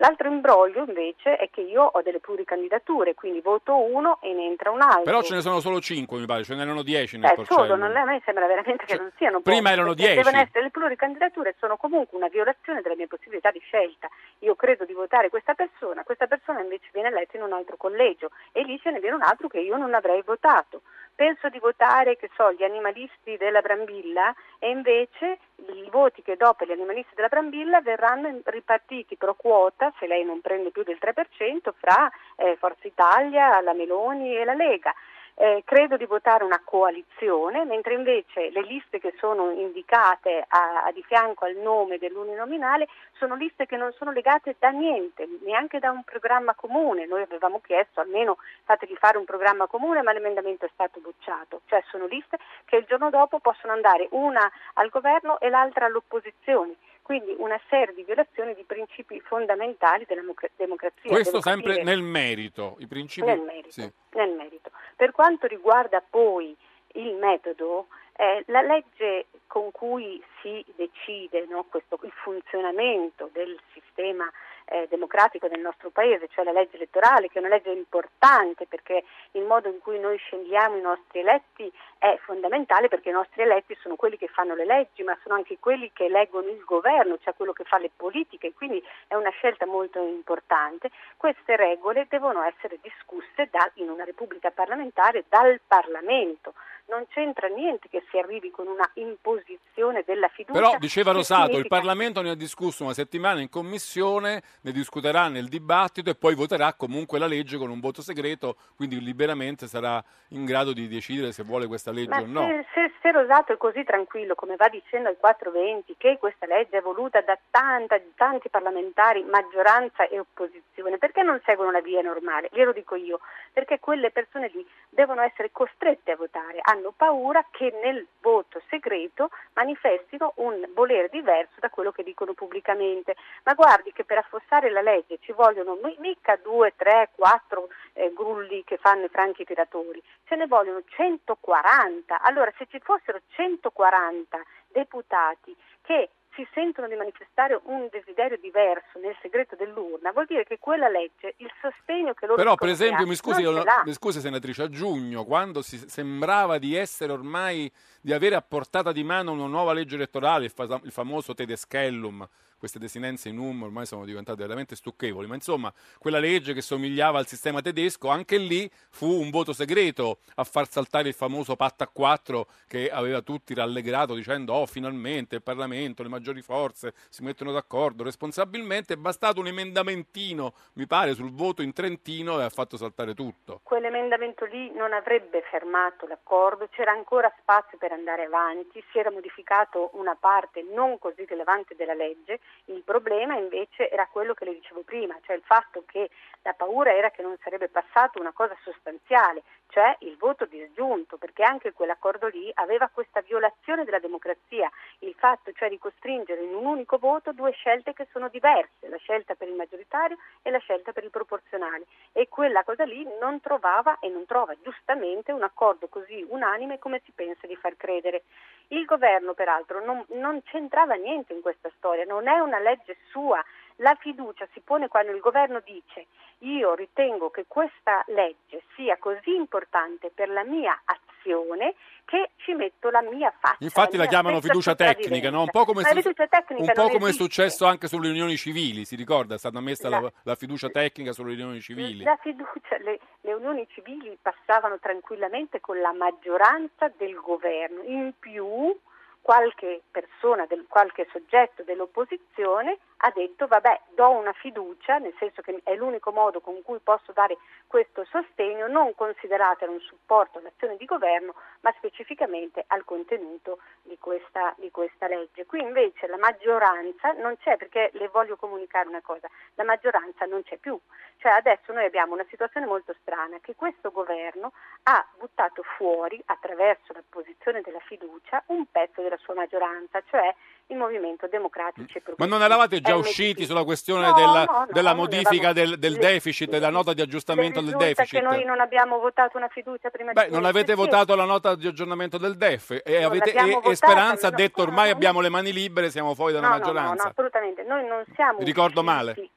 l'altro 0.01 0.29
imbroglio 0.29 0.85
invece 0.87 1.37
è 1.37 1.49
che 1.51 1.61
io 1.61 1.83
ho 1.85 2.03
delle 2.03 2.21
pluricandidature, 2.21 3.15
quindi 3.15 3.41
voto 3.41 3.77
uno 3.77 4.19
e 4.23 4.33
ne 4.33 4.47
entra 4.47 4.71
un 4.71 4.81
altro. 4.81 5.03
Però 5.05 5.23
ce 5.23 5.35
ne 5.35 5.41
sono 5.43 5.61
solo 5.61 5.81
5, 5.81 6.19
mi 6.19 6.27
pare, 6.27 6.43
ce 6.45 6.55
n'erano 6.55 6.83
10 6.83 7.19
nel 7.19 7.31
Eh, 7.31 7.35
porcello. 7.35 7.61
solo, 7.61 7.77
non, 7.77 7.95
a 7.95 8.05
me 8.05 8.21
sembra 8.25 8.47
veramente 8.47 8.85
che 8.85 8.97
non 8.97 9.11
siano 9.17 9.41
prima 9.41 9.61
pochi, 9.61 9.73
erano 9.73 9.95
perché 9.95 10.13
10. 10.13 10.23
Devono 10.25 10.43
essere 10.43 10.63
le 10.65 10.71
pluricandidature 10.71 11.55
sono 11.59 11.77
comunque 11.77 12.17
una 12.17 12.29
violazione 12.29 12.81
delle 12.81 12.97
mie 12.97 13.07
possibilità 13.07 13.51
di 13.51 13.61
scelta. 13.61 14.09
Io 14.41 14.55
credo 14.57 14.85
di 14.85 14.93
votare 14.93 15.29
questa 15.29 15.55
persona, 15.55 16.03
questa 16.03 16.27
persona 16.27 16.61
invece 16.61 16.89
viene 16.93 17.09
eletta 17.09 17.37
in 17.37 17.43
un 17.43 17.53
altro 17.53 17.77
collegio 17.77 18.31
e 18.53 18.63
lì 18.63 18.79
ce 18.81 18.91
ne 18.91 19.01
viene 19.01 19.17
un 19.17 19.23
altro 19.23 19.49
che 19.49 19.61
io 19.61 19.77
non 19.77 19.93
avrei 19.95 20.23
votato. 20.25 20.83
Penso 21.21 21.51
di 21.51 21.59
votare, 21.59 22.17
che 22.17 22.31
so, 22.35 22.51
gli 22.53 22.63
animalisti 22.63 23.37
della 23.37 23.61
Brambilla 23.61 24.35
e 24.59 24.71
invece 24.71 25.39
i 25.57 25.87
voti 25.91 26.23
che 26.23 26.39
do 26.39 26.55
per 26.55 26.67
gli 26.67 26.73
animalisti 26.73 27.15
della 27.15 27.29
Brambilla 27.29 27.83
verranno 27.83 28.41
ripartiti 28.45 29.17
pro 29.19 29.35
quota, 29.35 29.93
se 29.99 30.07
lei 30.07 30.25
non 30.25 30.41
prende 30.41 30.71
più 30.71 30.83
del 30.83 30.97
3%, 30.99 31.73
fra 31.77 32.11
eh, 32.37 32.57
Forza 32.57 32.87
Italia, 32.87 33.61
la 33.61 33.75
Meloni 33.75 34.35
e 34.35 34.47
la 34.47 34.55
Lega 34.55 34.95
eh, 35.35 35.63
credo 35.65 35.97
di 35.97 36.05
votare 36.05 36.45
una 36.45 36.61
coalizione, 36.65 37.65
mentre 37.65 37.95
invece 37.95 38.51
le 38.51 38.63
liste 38.63 38.99
che 38.99 39.15
sono 39.19 39.51
indicate 39.51 40.45
a, 40.47 40.85
a 40.85 40.93
di 40.93 41.03
fianco 41.03 41.45
al 41.45 41.57
nome 41.57 41.99
dell'uninominale 41.99 42.89
sono 43.17 43.35
liste 43.35 43.67
che 43.67 43.77
non 43.77 43.93
sono 43.93 44.13
legate 44.13 44.57
da 44.59 44.71
niente, 44.71 45.29
neanche 45.43 45.79
da 45.79 45.91
un 45.91 46.03
programma 46.03 46.55
comune. 46.55 47.07
Noi 47.07 47.23
avevamo 47.23 47.61
chiesto 47.61 48.01
almeno 48.01 48.39
fategli 48.65 48.97
fare 48.97 49.19
un 49.19 49.25
programma 49.25 49.67
comune, 49.67 50.03
ma 50.03 50.13
l'emendamento 50.13 50.65
è 50.65 50.71
stato 50.73 51.01
bocciato. 51.01 51.63
Cioè 51.67 51.83
sono 51.89 52.07
liste 52.07 52.39
che 52.65 52.77
il 52.77 52.85
giorno 52.87 53.11
dopo 53.11 53.39
possono 53.39 53.73
andare 53.73 54.09
una 54.11 54.51
al 54.75 54.89
governo 54.89 55.39
e 55.41 55.49
l'altra 55.49 55.87
all'opposizione 55.87 56.75
quindi 57.11 57.35
una 57.39 57.61
serie 57.69 57.93
di 57.93 58.05
violazioni 58.05 58.55
di 58.55 58.63
principi 58.63 59.19
fondamentali 59.19 60.05
della 60.07 60.23
democrazia. 60.55 61.11
Questo 61.11 61.41
sempre 61.41 61.73
dire, 61.73 61.83
nel 61.83 62.03
merito, 62.03 62.77
i 62.79 62.87
principi... 62.87 63.27
Nel 63.27 63.41
merito, 63.41 63.73
sì. 63.73 63.93
nel 64.13 64.31
merito. 64.31 64.71
Per 64.95 65.11
quanto 65.11 65.49
riguarda 65.49 66.01
poi 66.09 66.57
il 66.93 67.15
metodo, 67.15 67.89
eh, 68.15 68.45
la 68.47 68.63
legge 68.63 69.27
con 69.49 69.73
cui 69.73 70.23
si 70.41 70.65
decide 70.77 71.47
no, 71.49 71.65
questo, 71.65 71.99
il 72.05 72.13
funzionamento 72.13 73.29
del 73.33 73.59
sistema 73.73 74.31
eh, 74.71 74.87
democratico 74.89 75.49
del 75.49 75.61
nostro 75.61 75.91
paese, 75.91 76.29
cioè 76.29 76.45
la 76.45 76.53
legge 76.53 76.77
elettorale, 76.77 77.29
che 77.29 77.39
è 77.39 77.43
una 77.43 77.55
legge 77.55 77.71
importante 77.71 78.67
perché 78.67 79.05
il 79.33 79.43
modo 79.43 79.69
in 79.69 79.81
cui 79.81 79.99
noi 79.99 80.17
scegliamo 80.17 80.77
i 80.77 80.81
nostri 80.81 81.21
eletti 81.21 81.71
è 81.99 82.17
fondamentale 82.23 82.89
perché 82.89 83.11
i 83.11 83.13
nostri 83.13 83.43
eletti 83.43 83.77
sono 83.81 83.97
quelli 83.97 84.17
che 84.17 84.29
fanno 84.29 84.55
le 84.55 84.65
leggi, 84.65 85.03
ma 85.03 85.19
sono 85.23 85.35
anche 85.35 85.59
quelli 85.59 85.91
che 85.93 86.05
eleggono 86.05 86.49
il 86.49 86.63
governo, 86.65 87.19
cioè 87.19 87.35
quello 87.35 87.53
che 87.53 87.65
fa 87.65 87.79
le 87.79 87.91
politiche, 87.95 88.53
quindi 88.55 88.83
è 89.09 89.17
una 89.17 89.31
scelta 89.31 89.67
molto 89.67 89.99
importante. 90.01 90.91
Queste 91.17 91.57
regole 91.57 92.07
devono 92.09 92.43
essere 92.43 92.79
discusse 92.81 93.49
da, 93.51 93.69
in 93.75 93.91
una 93.91 94.05
repubblica 94.05 94.51
parlamentare 94.51 95.25
dal 95.29 95.61
Parlamento 95.67 96.55
non 96.91 97.07
c'entra 97.09 97.47
niente 97.47 97.89
che 97.89 98.03
si 98.11 98.19
arrivi 98.19 98.51
con 98.51 98.67
una 98.67 98.89
imposizione 98.95 100.03
della 100.05 100.29
fiducia. 100.29 100.59
Però 100.59 100.77
diceva 100.79 101.13
Rosato, 101.13 101.53
significa... 101.53 101.63
il 101.63 101.69
Parlamento 101.69 102.21
ne 102.21 102.31
ha 102.31 102.35
discusso 102.35 102.83
una 102.85 102.93
settimana 102.93 103.41
in 103.41 103.49
commissione, 103.49 104.43
ne 104.63 104.73
discuterà 104.73 105.29
nel 105.29 105.49
dibattito 105.49 106.11
e 106.11 106.17
poi 106.17 106.35
voterà 106.35 106.75
comunque 106.75 107.19
la 107.19 107.27
legge 107.27 107.57
con 107.57 107.71
un 107.71 107.81
voto 107.81 108.03
segreto, 108.03 108.57
quindi 108.77 109.01
liberamente 109.01 109.69
sarà 109.69 110.03
in 110.31 110.45
grado 110.45 110.73
di 110.73 110.89
decidere 110.89 111.33
se 111.33 111.45
vuole 111.45 111.67
questa 111.67 111.93
legge 111.93 112.09
Ma 112.09 112.21
o 112.21 112.27
no. 112.27 112.47
Se, 112.47 112.67
se, 112.75 112.93
se, 113.01 113.13
Rosato 113.13 113.53
è 113.53 113.57
così 113.57 113.85
tranquillo, 113.85 114.35
come 114.35 114.57
va 114.57 114.69
dicendo 114.69 115.09
al 115.09 115.17
420, 115.17 115.95
che 115.97 116.19
questa 116.19 116.47
legge 116.47 116.79
è 116.79 116.81
voluta 116.81 117.21
da 117.21 117.39
tanta, 117.51 118.01
tanti 118.17 118.49
parlamentari, 118.49 119.23
maggioranza 119.23 120.09
e 120.09 120.19
opposizione, 120.19 120.99
perché 120.99 121.23
non 121.23 121.41
seguono 121.45 121.71
la 121.71 121.81
via 121.81 122.03
normale? 122.03 122.49
Glielo 122.53 122.73
dico 122.73 122.97
io, 122.97 123.21
perché 123.53 123.79
quelle 123.79 124.11
persone 124.11 124.51
lì 124.53 124.67
devono 124.89 125.23
essere 125.23 125.51
costrette 125.53 126.13
a 126.13 126.17
votare, 126.17 126.59
hanno 126.63 126.80
hanno 126.81 126.93
paura 126.97 127.47
che 127.51 127.71
nel 127.83 128.07
voto 128.21 128.61
segreto 128.69 129.31
manifestino 129.53 130.33
un 130.37 130.67
volere 130.75 131.09
diverso 131.11 131.61
da 131.61 131.69
quello 131.69 131.93
che 131.93 132.03
dicono 132.03 132.33
pubblicamente. 132.33 133.15
Ma 133.45 133.55
guardi 133.55 133.93
che 133.93 134.05
per 134.05 134.19
affossare 134.19 134.71
la 134.71 134.81
legge 134.81 135.19
ci 135.21 135.33
vogliono 135.33 135.79
mica 135.99 136.37
due, 136.37 136.73
tre, 136.75 137.11
quattro 137.15 137.69
eh, 137.93 138.13
grulli 138.13 138.65
che 138.65 138.79
fanno 138.79 139.05
i 139.05 139.09
franchi 139.09 139.45
tiratori, 139.45 140.03
ce 140.25 140.37
ne 140.37 140.47
vogliono 140.47 140.83
140. 140.87 142.23
Allora 142.23 142.53
se 142.57 142.67
ci 142.69 142.81
fossero 142.81 143.21
140 143.29 144.41
deputati 144.69 145.55
che 145.83 146.11
si 146.41 146.49
sentono 146.55 146.89
di 146.89 146.95
manifestare 146.95 147.61
un 147.65 147.89
desiderio 147.91 148.39
diverso 148.39 148.99
nel 148.99 149.15
segreto 149.21 149.57
dell'urna, 149.57 150.13
vuol 150.13 150.25
dire 150.27 150.45
che 150.45 150.59
quella 150.59 150.89
legge, 150.89 151.35
il 151.39 151.51
sostegno 151.61 152.15
che 152.15 152.25
loro 152.25 152.37
Però, 152.37 152.55
per 152.55 152.69
esempio, 152.71 153.07
mi 153.07 153.15
scusi, 153.15 153.45
mi 153.45 153.93
scusi, 153.93 154.21
senatrice, 154.21 154.63
a 154.63 154.69
giugno, 154.69 155.25
quando 155.25 155.61
si 155.61 155.77
sembrava 155.77 156.57
di 156.59 156.75
essere 156.75 157.13
ormai, 157.13 157.71
di 158.01 158.13
avere 158.13 158.37
a 158.37 158.43
portata 158.43 158.93
di 158.93 159.05
mano 159.05 159.33
una 159.33 159.47
nuova 159.47 159.75
legge 159.75 159.97
elettorale, 159.97 160.47
il 160.47 160.93
famoso 160.93 161.35
Tedeschellum, 161.35 162.27
queste 162.61 162.79
desinenze 162.79 163.31
in 163.31 163.39
um 163.39 163.63
ormai 163.63 163.87
sono 163.87 164.05
diventate 164.05 164.43
veramente 164.43 164.77
stucchevoli, 164.77 165.27
ma 165.27 165.35
insomma 165.35 165.73
quella 165.99 166.19
legge 166.19 166.53
che 166.53 166.61
somigliava 166.61 167.19
al 167.19 167.27
sistema 167.27 167.63
tedesco, 167.63 168.09
anche 168.09 168.37
lì 168.37 168.71
fu 168.91 169.07
un 169.07 169.31
voto 169.31 169.55
segreto 169.55 170.19
a 170.35 170.45
far 170.45 170.69
saltare 170.69 171.09
il 171.09 171.15
famoso 171.15 171.57
patto 171.57 171.83
a 171.83 171.89
quattro 171.89 172.47
che 172.69 172.91
aveva 172.91 173.23
tutti 173.23 173.55
rallegrato 173.55 174.15
dicendo 174.15 174.53
oh 174.53 174.67
finalmente 174.67 175.37
il 175.37 175.43
Parlamento, 175.43 176.03
le 176.03 176.11
maggiori 176.11 176.43
forze 176.43 176.93
si 177.09 177.23
mettono 177.23 177.51
d'accordo 177.51 178.05
responsabilmente, 178.05 178.95
è 178.95 178.97
bastato 178.97 179.41
un 179.41 179.47
emendamentino, 179.47 180.53
mi 180.75 180.87
pare, 180.87 181.15
sul 181.15 181.33
voto 181.33 181.63
in 181.63 181.73
Trentino 181.73 182.39
e 182.39 182.45
ha 182.45 182.51
fatto 182.51 182.77
saltare 182.77 183.15
tutto. 183.15 183.61
Quell'emendamento 183.63 184.45
lì 184.45 184.71
non 184.73 184.93
avrebbe 184.93 185.43
fermato 185.51 186.07
l'accordo, 186.07 186.69
c'era 186.71 186.93
ancora 186.93 187.33
spazio 187.41 187.79
per 187.79 187.93
andare 187.93 188.25
avanti, 188.25 188.85
si 188.93 188.99
era 188.99 189.11
modificato 189.11 189.91
una 189.95 190.15
parte 190.15 190.63
non 190.63 190.99
così 190.99 191.25
rilevante 191.25 191.75
della 191.75 191.95
legge 191.95 192.41
il 192.67 192.83
problema 192.83 193.37
invece 193.37 193.91
era 193.91 194.07
quello 194.07 194.35
che 194.35 194.45
le 194.45 194.55
dicevo 194.55 194.83
prima, 194.83 195.19
cioè 195.23 195.37
il 195.37 195.43
fatto 195.43 195.83
che 195.87 196.11
la 196.43 196.53
paura 196.53 196.95
era 196.95 197.11
che 197.11 197.23
non 197.23 197.37
sarebbe 197.43 197.69
passato 197.69 198.21
una 198.21 198.33
cosa 198.33 198.57
sostanziale, 198.63 199.43
cioè 199.69 199.97
il 200.01 200.17
voto 200.17 200.47
disgiunto, 200.47 201.17
perché 201.17 201.43
anche 201.43 201.73
quell'accordo 201.73 202.29
lì 202.29 202.51
aveva 202.55 202.89
questa 202.93 203.21
violazione 203.21 203.85
della 203.85 203.99
democrazia, 203.99 204.71
il 205.01 205.15
fatto 205.15 205.53
cioè 205.53 205.69
di 205.69 205.79
costringere 205.79 206.43
in 206.43 206.55
un 206.55 206.67
unico 206.67 206.99
voto 206.99 207.33
due 207.33 207.53
scelte 207.53 207.93
che 207.93 208.07
sono 208.11 208.29
diverse, 208.29 208.89
la 208.89 208.97
scelta 208.99 209.35
per 209.35 209.49
il 209.49 209.55
maggioritario 209.55 210.17
e 210.43 210.51
la 210.51 210.59
scelta 210.59 210.93
per 210.93 211.05
il 211.05 211.11
proporzionale 211.11 211.87
e 212.13 212.29
quella 212.29 212.65
cosa 212.65 212.85
lì 212.85 213.07
non 213.21 213.41
trovava 213.41 213.99
e 214.01 214.09
non 214.09 214.27
trova 214.27 214.55
giustamente 214.63 215.33
un 215.33 215.43
accordo 215.43 215.89
così 215.89 216.25
unanime 216.29 216.79
come 216.79 217.01
si 217.05 217.13
pensa 217.13 217.47
di 217.47 217.57
far 217.57 217.77
credere. 217.77 218.25
Il 218.69 218.85
governo 218.85 219.35
peraltro 219.35 219.85
non, 219.85 220.05
non 220.11 220.43
c'entrava 220.45 220.95
niente 220.95 221.33
in 221.33 221.41
questa 221.41 221.71
storia, 221.77 222.05
non 222.05 222.29
è 222.29 222.39
una 222.43 222.59
legge 222.59 222.97
sua, 223.11 223.43
la 223.77 223.97
fiducia 223.99 224.47
si 224.53 224.61
pone 224.61 224.89
quando 224.89 225.13
il 225.13 225.21
governo 225.21 225.61
dice 225.65 226.07
io 226.41 226.75
ritengo 226.75 227.31
che 227.31 227.45
questa 227.47 228.03
legge 228.09 228.63
sia 228.75 228.97
così 228.99 229.35
importante 229.35 230.11
per 230.15 230.29
la 230.29 230.45
mia 230.45 230.79
azione 230.85 231.75
che 232.05 232.31
ci 232.37 232.55
metto 232.55 232.89
la 232.91 233.03
mia 233.03 233.33
faccia. 233.39 233.57
Infatti 233.61 233.97
la, 233.97 234.05
la 234.05 234.09
chiamano 234.09 234.41
fiducia 234.41 234.75
tecnica, 234.75 235.31
no? 235.31 235.43
un 235.43 235.51
po' 235.51 235.65
come, 235.65 235.83
su... 235.83 235.97
un 235.97 236.73
po 236.75 236.89
come 236.89 237.11
è 237.11 237.13
successo 237.13 237.67
anche 237.67 237.89
sulle 237.89 238.09
unioni 238.09 238.37
civili, 238.37 238.85
si 238.85 238.97
ricorda? 238.97 239.35
È 239.35 239.39
stata 239.39 239.61
messa 239.61 239.89
la, 239.89 240.01
la, 240.01 240.13
la 240.23 240.35
fiducia 240.35 240.69
tecnica 240.69 241.13
sulle 241.13 241.33
unioni 241.33 241.61
civili. 241.61 242.03
La 242.03 242.19
fiducia, 242.21 242.79
le, 242.79 242.99
le 243.21 243.33
unioni 243.33 243.67
civili 243.69 244.17
passavano 244.21 244.79
tranquillamente 244.79 245.61
con 245.61 245.79
la 245.79 245.93
maggioranza 245.93 246.91
del 246.97 247.15
governo, 247.15 247.83
in 247.83 248.13
più 248.19 248.75
qualche 249.21 249.83
persona, 249.91 250.47
del, 250.47 250.67
qualche 250.69 251.07
soggetto 251.11 251.63
dell'opposizione 251.63 252.79
ha 253.03 253.11
detto 253.15 253.47
vabbè 253.47 253.81
do 253.95 254.11
una 254.11 254.33
fiducia, 254.33 254.99
nel 254.99 255.15
senso 255.19 255.41
che 255.43 255.61
è 255.63 255.75
l'unico 255.75 256.13
modo 256.13 256.41
con 256.41 256.61
cui 256.63 256.79
posso 256.81 257.13
dare 257.13 257.39
questo 257.67 258.05
sostegno, 258.05 258.67
non 258.67 258.95
consideratelo 258.95 259.73
un 259.73 259.81
supporto 259.81 260.39
all'azione 260.39 260.77
di 260.77 260.85
governo, 260.85 261.35
ma 261.61 261.73
specificamente 261.77 262.65
al 262.67 262.85
contenuto 262.85 263.61
di 263.83 263.97
questa, 263.99 264.55
di 264.59 264.71
questa 264.71 265.07
legge. 265.07 265.47
Qui 265.47 265.61
invece 265.61 266.07
la 266.09 266.19
maggioranza 266.19 267.13
non 267.13 267.37
c'è, 267.39 267.57
perché 267.57 267.91
le 267.95 268.09
voglio 268.09 268.37
comunicare 268.37 268.89
una 268.89 269.03
cosa, 269.03 269.29
la 269.55 269.65
maggioranza 269.65 270.27
non 270.27 270.43
c'è 270.43 270.57
più. 270.57 270.79
Cioè 271.19 271.33
adesso 271.33 271.73
noi 271.73 271.85
abbiamo 271.85 272.15
una 272.15 272.27
situazione 272.29 272.67
molto 272.67 272.95
strana, 273.01 273.39
che 273.41 273.55
questo 273.55 273.91
governo 273.91 274.53
ha 274.85 275.07
buttato 275.19 275.63
fuori, 275.63 276.21
attraverso 276.27 276.93
la 276.93 277.03
posizione 277.09 277.61
della 277.63 277.81
fiducia, 277.81 278.43
un 278.47 278.67
pezzo 278.71 279.01
della 279.01 279.19
sua 279.19 279.35
maggioranza, 279.35 280.03
cioè 280.09 280.35
il 280.71 280.77
Movimento 280.77 281.27
Democratico 281.27 281.87
e 281.93 282.03
Ma 282.17 282.27
non 282.27 282.43
eravate 282.43 282.81
già 282.81 282.95
usciti 282.95 283.45
sulla 283.45 283.65
questione 283.65 284.07
no, 284.07 284.13
della, 284.15 284.45
no, 284.45 284.59
no, 284.59 284.67
della 284.71 284.95
modifica 284.95 285.53
del, 285.53 285.79
del 285.79 285.97
deficit, 285.97 286.49
della 286.49 286.71
nota 286.71 286.93
di 286.93 287.01
aggiustamento 287.01 287.61
del 287.61 287.77
deficit? 287.77 288.19
che 288.19 288.21
noi 288.21 288.45
non 288.45 288.61
abbiamo 288.61 288.99
votato 288.99 289.37
una 289.37 289.49
fiducia 289.49 289.91
prima 289.91 290.13
Beh, 290.13 290.27
di 290.27 290.33
non 290.33 290.45
avete 290.45 290.75
votato 290.75 291.15
la 291.15 291.25
nota 291.25 291.55
di 291.55 291.67
aggiornamento 291.67 292.19
del 292.19 292.37
DEF 292.37 292.81
e, 292.85 293.03
avete, 293.03 293.33
e, 293.33 293.43
votata, 293.43 293.71
e 293.71 293.75
Speranza 293.75 294.27
ha 294.29 294.31
detto 294.31 294.63
ormai 294.63 294.91
abbiamo 294.91 295.21
le 295.21 295.29
mani 295.29 295.53
libere, 295.53 295.91
siamo 295.91 296.15
fuori 296.15 296.33
dalla 296.33 296.49
maggioranza. 296.49 296.95
No, 296.95 297.03
no, 297.03 297.11
assolutamente. 297.11 297.63
Noi 297.65 297.87
non 297.87 298.05
siamo 298.15 298.39
Mi 298.39 298.45
ricordo 298.45 298.81
usciti. 298.81 298.97
male? 298.97 299.31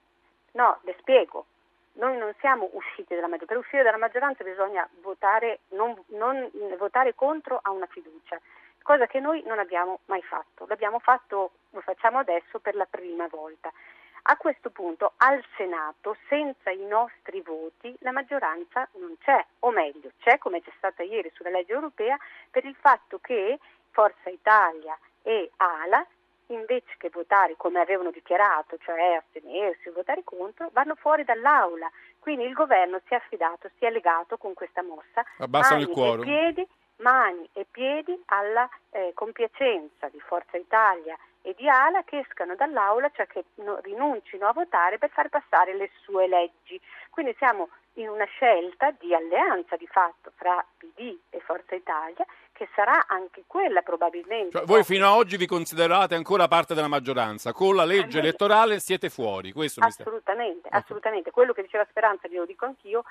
No, 0.52 0.80
le 0.84 0.96
spiego. 1.00 1.46
Noi 1.94 2.18
non 2.18 2.34
siamo 2.40 2.70
usciti 2.74 3.14
dalla 3.16 3.28
maggioranza. 3.28 3.54
Per 3.54 3.58
uscire 3.58 3.84
dalla 3.84 3.98
maggioranza 3.98 4.44
bisogna 4.44 4.88
votare, 5.02 5.62
non, 5.70 5.96
non, 6.08 6.50
votare 6.78 7.16
contro 7.16 7.60
a 7.62 7.72
una 7.72 7.88
fiducia 7.88 8.40
cosa 8.84 9.08
che 9.08 9.20
noi 9.20 9.42
non 9.46 9.58
abbiamo 9.58 10.00
mai 10.06 10.22
fatto, 10.22 10.66
l'abbiamo 10.68 11.00
fatto, 11.00 11.52
lo 11.72 11.82
facciamo 11.82 12.20
adesso 12.20 12.60
per 12.60 12.76
la 12.76 12.86
prima 12.86 13.28
volta. 13.28 13.72
A 14.26 14.38
questo 14.38 14.70
punto 14.70 15.14
al 15.18 15.44
Senato, 15.58 16.16
senza 16.30 16.70
i 16.70 16.86
nostri 16.86 17.42
voti, 17.42 17.94
la 18.00 18.12
maggioranza 18.12 18.88
non 18.94 19.18
c'è, 19.20 19.44
o 19.60 19.72
meglio, 19.72 20.12
c'è 20.20 20.38
come 20.38 20.62
c'è 20.62 20.72
stata 20.78 21.04
ieri 21.04 21.30
sulla 21.34 21.50
legge 21.50 21.74
europea 21.74 22.18
per 22.50 22.64
il 22.64 22.76
fatto 22.76 23.20
che 23.20 23.60
Forza 23.90 24.30
Italia 24.30 24.98
e 25.24 25.52
ALA 25.58 26.06
invece 26.48 26.96
che 26.98 27.10
votare 27.10 27.56
come 27.58 27.80
avevano 27.80 28.12
dichiarato, 28.12 28.78
cioè 28.78 29.16
astenersi 29.16 29.90
o 29.90 29.94
votare 29.94 30.24
contro, 30.24 30.70
vanno 30.72 30.96
fuori 30.96 31.24
dall'aula. 31.24 31.90
Quindi 32.20 32.46
il 32.46 32.54
governo 32.54 33.02
si 33.06 33.14
è 33.14 33.18
affidato, 33.18 33.70
si 33.78 33.86
è 33.86 33.90
legato 33.90 34.38
con 34.38 34.54
questa 34.54 34.82
mossa 34.82 35.26
Abbassano 35.38 35.82
il 35.82 35.90
mani 35.90 35.94
quorum. 35.94 36.22
e 36.22 36.26
piedi, 36.26 36.68
mani 36.98 37.48
e 37.54 37.66
piedi 37.70 38.22
alla 38.26 38.70
eh, 38.92 39.12
compiacenza 39.14 40.08
di 40.10 40.20
Forza 40.20 40.58
Italia 40.58 41.18
e 41.42 41.54
di 41.58 41.68
Ala 41.68 42.04
che 42.04 42.20
escano 42.20 42.56
dall'aula, 42.56 43.12
cioè 43.14 43.28
che 43.28 43.44
no- 43.56 43.80
rinuncino 43.82 44.48
a 44.48 44.54
votare 44.54 44.98
per 44.98 45.10
far 45.10 45.30
passare 45.30 45.76
le 45.76 45.90
sue 46.02 46.28
leggi. 46.28 46.80
Quindi 47.10 47.36
siamo 47.38 47.70
in 47.96 48.10
una 48.10 48.26
scelta 48.26 48.92
di 48.92 49.14
alleanza 49.14 49.76
di 49.76 49.86
fatto 49.88 50.32
fra 50.36 50.66
PD 50.78 51.16
e 51.30 51.40
Forza 51.42 51.76
Italia 51.76 52.26
che 52.54 52.68
sarà 52.76 53.06
anche 53.08 53.44
quella 53.46 53.82
probabilmente 53.82 54.58
Cioè, 54.58 54.66
voi 54.66 54.84
fino 54.84 55.06
ad 55.08 55.18
oggi 55.18 55.38
vi 55.38 55.48
considerate 55.48 56.16
ancora 56.16 56.48
parte 56.48 56.74
della 56.74 56.88
maggioranza, 56.88 57.52
con 57.52 57.76
la 57.76 57.84
legge 57.84 58.20
elettorale 58.20 58.80
siete 58.80 59.10
fuori, 59.10 59.52
questo. 59.52 59.84
Assolutamente, 59.84 60.70
assolutamente. 60.70 61.32
Quello 61.32 61.52
che 61.52 61.64
diceva 61.64 61.86
Speranza, 61.90 62.28
glielo 62.28 62.46
dico 62.46 62.66
anch'io, 62.66 63.04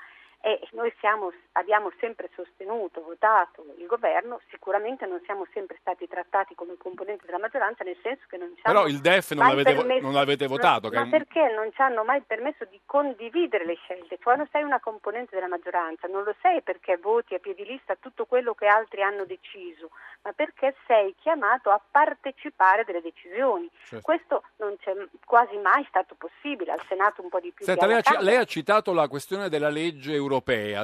è 0.43 0.59
noi 0.73 0.93
siamo, 0.99 1.31
abbiamo 1.53 1.89
sempre 2.01 2.29
sostenuto, 2.35 3.01
votato 3.01 3.63
il 3.77 3.85
governo, 3.85 4.41
sicuramente 4.49 5.05
non 5.05 5.21
siamo 5.23 5.47
sempre 5.53 5.77
stati 5.79 6.05
trattati 6.05 6.53
come 6.53 6.75
componenti 6.77 7.25
della 7.25 7.39
maggioranza, 7.39 7.85
nel 7.85 7.95
senso 8.03 8.25
che 8.27 8.35
non 8.35 8.49
ci 8.53 8.59
hanno 8.63 8.75
Però 8.81 8.87
il 8.91 8.99
DEF 8.99 9.31
non 9.31 9.47
l'avete, 9.47 9.73
permesso- 9.73 10.01
non 10.01 10.13
l'avete 10.13 10.47
votato. 10.47 10.89
Ma 10.91 11.03
un- 11.03 11.09
perché 11.09 11.49
non 11.55 11.71
ci 11.71 11.81
hanno 11.81 12.03
mai 12.03 12.19
permesso 12.23 12.65
di 12.65 12.77
condividere 12.85 13.63
le 13.65 13.75
scelte? 13.75 14.19
Quando 14.21 14.45
sei 14.51 14.63
una 14.63 14.81
componente 14.81 15.33
della 15.33 15.47
maggioranza 15.47 16.07
non 16.07 16.23
lo 16.23 16.35
sei 16.41 16.61
perché 16.61 16.97
voti 16.97 17.35
a 17.35 17.39
piedi 17.39 17.63
lista 17.63 17.95
tutto 17.95 18.25
quello 18.25 18.53
che 18.53 18.67
altri 18.67 19.01
hanno 19.01 19.23
deciso, 19.23 19.91
ma 20.23 20.33
perché 20.33 20.75
sei 20.87 21.15
chiamato 21.21 21.69
a 21.69 21.79
partecipare 21.89 22.83
delle 22.83 23.01
decisioni. 23.01 23.69
Certo. 23.85 24.03
Questo 24.03 24.43
non 24.57 24.75
c'è 24.77 24.93
quasi 25.25 25.55
mai 25.57 25.85
stato 25.87 26.15
possibile, 26.15 26.73
al 26.73 26.81
Senato 26.89 27.21
un 27.21 27.29
po' 27.29 27.39
di 27.39 27.51
più. 27.51 27.63
Senta, 27.63 27.85
lei 27.85 28.01
ha, 28.03 28.19
lei 28.21 28.35
ha 28.35 28.43
citato 28.45 28.93
la 28.93 29.07
questione 29.07 29.47
della 29.47 29.69
legge 29.69 30.11
europea, 30.13 30.31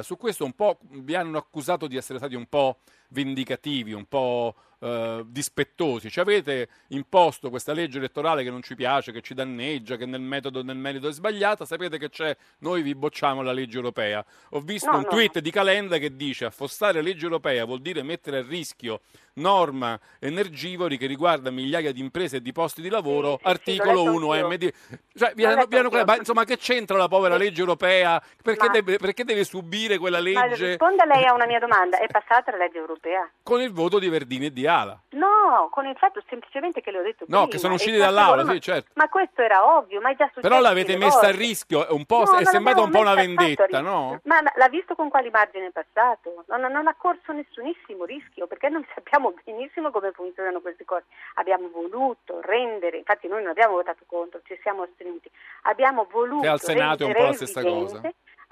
su 0.02 0.16
questo 0.16 0.44
un 0.44 0.52
po' 0.52 0.78
vi 0.82 1.14
hanno 1.14 1.38
accusato 1.38 1.86
di 1.86 1.96
essere 1.96 2.18
stati 2.18 2.34
un 2.34 2.46
po' 2.46 2.80
vendicativi, 3.10 3.92
un 3.92 4.06
po' 4.06 4.54
eh, 4.82 5.22
dispettosi. 5.26 6.10
Ci 6.10 6.20
avete 6.20 6.68
imposto 6.88 7.50
questa 7.50 7.72
legge 7.72 7.98
elettorale 7.98 8.42
che 8.42 8.50
non 8.50 8.62
ci 8.62 8.74
piace, 8.74 9.12
che 9.12 9.20
ci 9.20 9.34
danneggia, 9.34 9.96
che 9.96 10.06
nel 10.06 10.20
metodo 10.22 10.62
nel 10.62 10.76
merito 10.78 11.08
è 11.08 11.12
sbagliata, 11.12 11.64
sapete 11.66 11.98
che 11.98 12.08
c'è, 12.08 12.34
noi 12.60 12.80
vi 12.82 12.94
bocciamo 12.94 13.42
la 13.42 13.52
legge 13.52 13.76
europea. 13.76 14.24
Ho 14.50 14.60
visto 14.60 14.90
No, 14.90 14.96
un 14.98 15.02
no, 15.02 15.08
tweet 15.10 15.38
di 15.40 15.50
Calenda 15.50 15.98
che 15.98 16.16
dice 16.16 16.46
affossare 16.46 17.02
legge 17.02 17.24
europea 17.24 17.64
vuol 17.66 17.80
dire 17.80 18.02
mettere 18.02 18.38
a 18.38 18.44
rischio 18.46 19.00
norma 19.34 19.98
energivori 20.18 20.98
che 20.98 21.06
riguarda 21.06 21.50
migliaia 21.50 21.92
di 21.92 22.00
imprese 22.00 22.36
e 22.38 22.42
di 22.42 22.52
posti 22.52 22.82
di 22.82 22.88
lavoro, 22.88 23.38
sì, 23.40 23.48
articolo 23.48 23.92
l'ho 23.92 24.04
letto 24.04 24.16
1 24.16 24.32
anch'io. 24.32 24.48
MD. 24.48 24.72
Cioè, 25.14 25.32
vi 25.34 25.42
L'ho 25.42 25.48
hanno- 25.48 25.56
letto 25.58 25.68
vi 25.68 25.76
hanno- 25.76 25.88
anch'io. 25.88 26.04
ma 26.04 26.16
insomma, 26.16 26.44
che 26.44 26.56
c'entra 26.56 26.96
la 26.96 27.08
povera 27.08 27.36
legge 27.36 27.60
europea? 27.60 28.20
Perché, 28.42 28.66
Ma- 28.66 28.72
deve, 28.72 28.96
perché 28.98 29.24
deve 29.24 29.44
subire 29.44 29.98
quella 29.98 30.20
Ma 30.22 30.46
legge 30.46 30.66
risponda 30.68 31.04
lei 31.04 31.24
a 31.26 31.32
una 31.34 31.46
mia 31.46 31.58
domanda, 31.58 31.98
è 31.98 32.06
passata 32.08 32.50
la 32.50 32.56
legge 32.58 32.78
europea? 32.78 32.98
Con 33.42 33.60
il 33.60 33.72
voto 33.72 33.98
di 33.98 34.08
Verdini 34.08 34.46
e 34.46 34.52
di 34.52 34.66
Ala? 34.66 35.00
No, 35.10 35.68
con 35.70 35.86
il 35.86 35.96
fatto 35.96 36.22
semplicemente 36.28 36.80
che 36.80 36.90
le 36.90 36.98
ho 36.98 37.02
detto 37.02 37.24
No, 37.28 37.38
prima. 37.38 37.46
che 37.48 37.58
sono 37.58 37.72
e 37.72 37.76
usciti 37.76 37.96
dall'aula, 37.96 38.42
loro- 38.42 38.52
sì, 38.54 38.60
certo. 38.60 38.90
Ma 38.94 39.08
questo 39.08 39.42
era 39.42 39.76
ovvio, 39.76 40.00
ma 40.00 40.10
è 40.10 40.16
già 40.16 40.26
successo. 40.26 40.46
Però 40.48 40.60
l'avete 40.60 40.96
messa 40.96 41.26
a 41.26 41.30
rischio, 41.30 41.86
è 41.86 41.90
un 41.90 42.04
po', 42.04 42.24
No, 42.24 42.36
è 42.36 42.44
sembrata 42.44 42.82
un 42.82 42.90
po' 42.90 43.00
una 43.00 43.14
vendetta, 43.14 43.80
no? 43.80 44.20
Ma 44.24 44.40
l'ha 44.54 44.68
visto 44.68 44.94
con 44.94 45.08
quali 45.08 45.30
margini 45.30 45.66
è 45.66 45.70
passato? 45.70 46.44
Non, 46.48 46.60
non 46.60 46.86
ha 46.86 46.94
corso 46.94 47.32
nessunissimo 47.32 48.04
rischio, 48.04 48.46
perché 48.46 48.68
noi 48.68 48.86
sappiamo 48.94 49.34
benissimo 49.44 49.90
come 49.90 50.12
funzionano 50.12 50.60
queste 50.60 50.84
cose. 50.84 51.04
Abbiamo 51.34 51.68
voluto 51.72 52.40
rendere, 52.42 52.98
infatti 52.98 53.26
noi 53.26 53.40
non 53.42 53.50
abbiamo 53.50 53.74
votato 53.74 54.04
contro, 54.06 54.40
ci 54.44 54.58
siamo 54.62 54.82
astenuti, 54.82 55.30
abbiamo 55.62 56.06
voluto 56.10 56.42
Che 56.42 56.48
al 56.48 56.60
Senato 56.60 57.04
è 57.04 57.06
un 57.06 57.12
po' 57.14 57.22
la 57.22 57.32
stessa 57.32 57.62
cosa. 57.62 58.00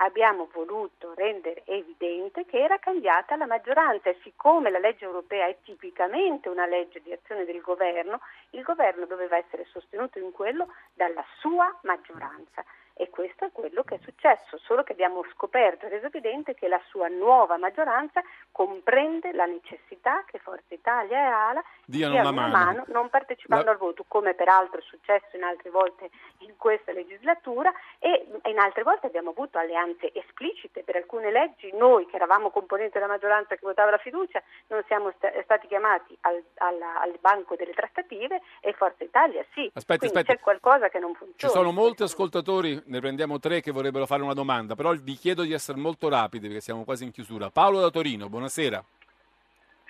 Abbiamo 0.00 0.48
voluto 0.52 1.12
rendere 1.14 1.62
evidente 1.64 2.44
che 2.44 2.58
era 2.60 2.78
cambiata 2.78 3.34
la 3.34 3.46
maggioranza 3.46 4.08
e 4.08 4.18
siccome 4.22 4.70
la 4.70 4.78
legge 4.78 5.04
europea 5.04 5.46
è 5.46 5.56
tipicamente 5.64 6.48
una 6.48 6.66
legge 6.66 7.02
di 7.02 7.12
azione 7.12 7.44
del 7.44 7.60
governo, 7.60 8.20
il 8.50 8.62
governo 8.62 9.06
doveva 9.06 9.36
essere 9.36 9.66
sostenuto 9.72 10.20
in 10.20 10.30
quello 10.30 10.68
dalla 10.94 11.24
sua 11.40 11.76
maggioranza. 11.82 12.64
E 13.00 13.10
questo 13.10 13.44
è 13.44 13.52
quello 13.52 13.84
che 13.84 13.94
è 13.94 13.98
successo, 14.02 14.58
solo 14.58 14.82
che 14.82 14.90
abbiamo 14.90 15.24
scoperto 15.32 15.86
e 15.86 15.88
reso 15.88 16.06
evidente 16.06 16.54
che 16.54 16.66
la 16.66 16.80
sua 16.88 17.06
nuova 17.06 17.56
maggioranza 17.56 18.20
comprende 18.50 19.32
la 19.32 19.44
necessità 19.46 20.24
che 20.26 20.38
Forza 20.40 20.74
Italia 20.74 21.16
e 21.16 21.30
ALA 21.30 21.62
Diano 21.84 22.18
una 22.28 22.32
mano. 22.48 22.84
non 22.88 23.08
partecipando 23.08 23.66
La- 23.66 23.70
al 23.70 23.76
voto, 23.76 24.04
come 24.08 24.34
peraltro 24.34 24.80
è 24.80 24.82
successo 24.82 25.36
in 25.36 25.44
altre 25.44 25.70
volte 25.70 26.10
in 26.38 26.56
questa 26.56 26.90
legislatura 26.92 27.72
e 28.00 28.26
in 28.46 28.58
altre 28.58 28.82
volte 28.82 29.06
abbiamo 29.06 29.30
avuto 29.30 29.58
alleanze 29.58 30.10
esplicite 30.12 30.82
per 30.82 30.96
alcune 30.96 31.30
leggi. 31.30 31.70
Noi 31.74 32.04
che 32.06 32.16
eravamo 32.16 32.50
componenti 32.50 32.94
della 32.94 33.06
maggioranza 33.06 33.54
che 33.54 33.60
votava 33.62 33.90
la 33.92 33.98
fiducia 33.98 34.42
non 34.68 34.82
siamo 34.88 35.12
sta- 35.16 35.30
stati 35.44 35.68
chiamati 35.68 36.18
al, 36.22 36.42
alla- 36.56 36.98
al 37.00 37.16
banco 37.20 37.54
delle 37.54 37.74
trattative 37.74 38.42
e 38.60 38.72
Forza 38.72 39.04
Italia 39.04 39.44
sì. 39.54 39.70
Aspetti, 39.72 40.00
Quindi 40.00 40.18
aspetti. 40.18 40.36
c'è 40.36 40.42
qualcosa 40.42 40.88
che 40.88 40.98
non 40.98 41.14
funziona. 41.14 41.36
Ci 41.38 41.48
sono 41.48 41.70
molti 41.70 42.02
ascoltatori, 42.02 42.82
ne 42.88 43.00
prendiamo 43.00 43.38
tre 43.38 43.60
che 43.60 43.70
vorrebbero 43.70 44.06
fare 44.06 44.22
una 44.22 44.34
domanda, 44.34 44.74
però 44.74 44.92
vi 44.92 45.14
chiedo 45.14 45.42
di 45.42 45.52
essere 45.52 45.78
molto 45.78 46.08
rapidi 46.08 46.46
perché 46.46 46.62
siamo 46.62 46.84
quasi 46.84 47.04
in 47.04 47.12
chiusura. 47.12 47.50
Paolo 47.50 47.80
da 47.80 47.90
Torino, 47.90 48.28
buonasera. 48.28 48.82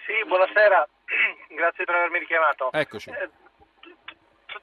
Sì, 0.05 0.24
buonasera, 0.26 0.88
grazie 1.49 1.84
per 1.84 1.94
avermi 1.94 2.18
richiamato. 2.18 2.72
Eccoci. 2.72 3.11
Eh, 3.11 3.30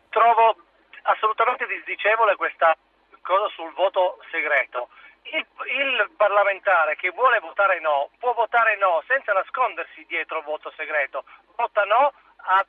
trovo 0.09 0.55
assolutamente 1.03 1.65
disdicevole 1.67 2.35
questa 2.35 2.75
cosa 3.21 3.47
sul 3.53 3.71
voto 3.73 4.19
segreto. 4.31 4.89
Il, 5.23 5.45
il 5.81 6.09
parlamentare 6.15 6.95
che 6.95 7.09
vuole 7.09 7.39
votare 7.39 7.79
no 7.79 8.09
può 8.19 8.33
votare 8.33 8.77
no 8.77 9.03
senza 9.07 9.33
nascondersi 9.33 10.05
dietro 10.07 10.39
il 10.39 10.43
voto 10.43 10.71
segreto, 10.75 11.23
vota 11.55 11.83
no 11.83 12.13
a 12.37 12.65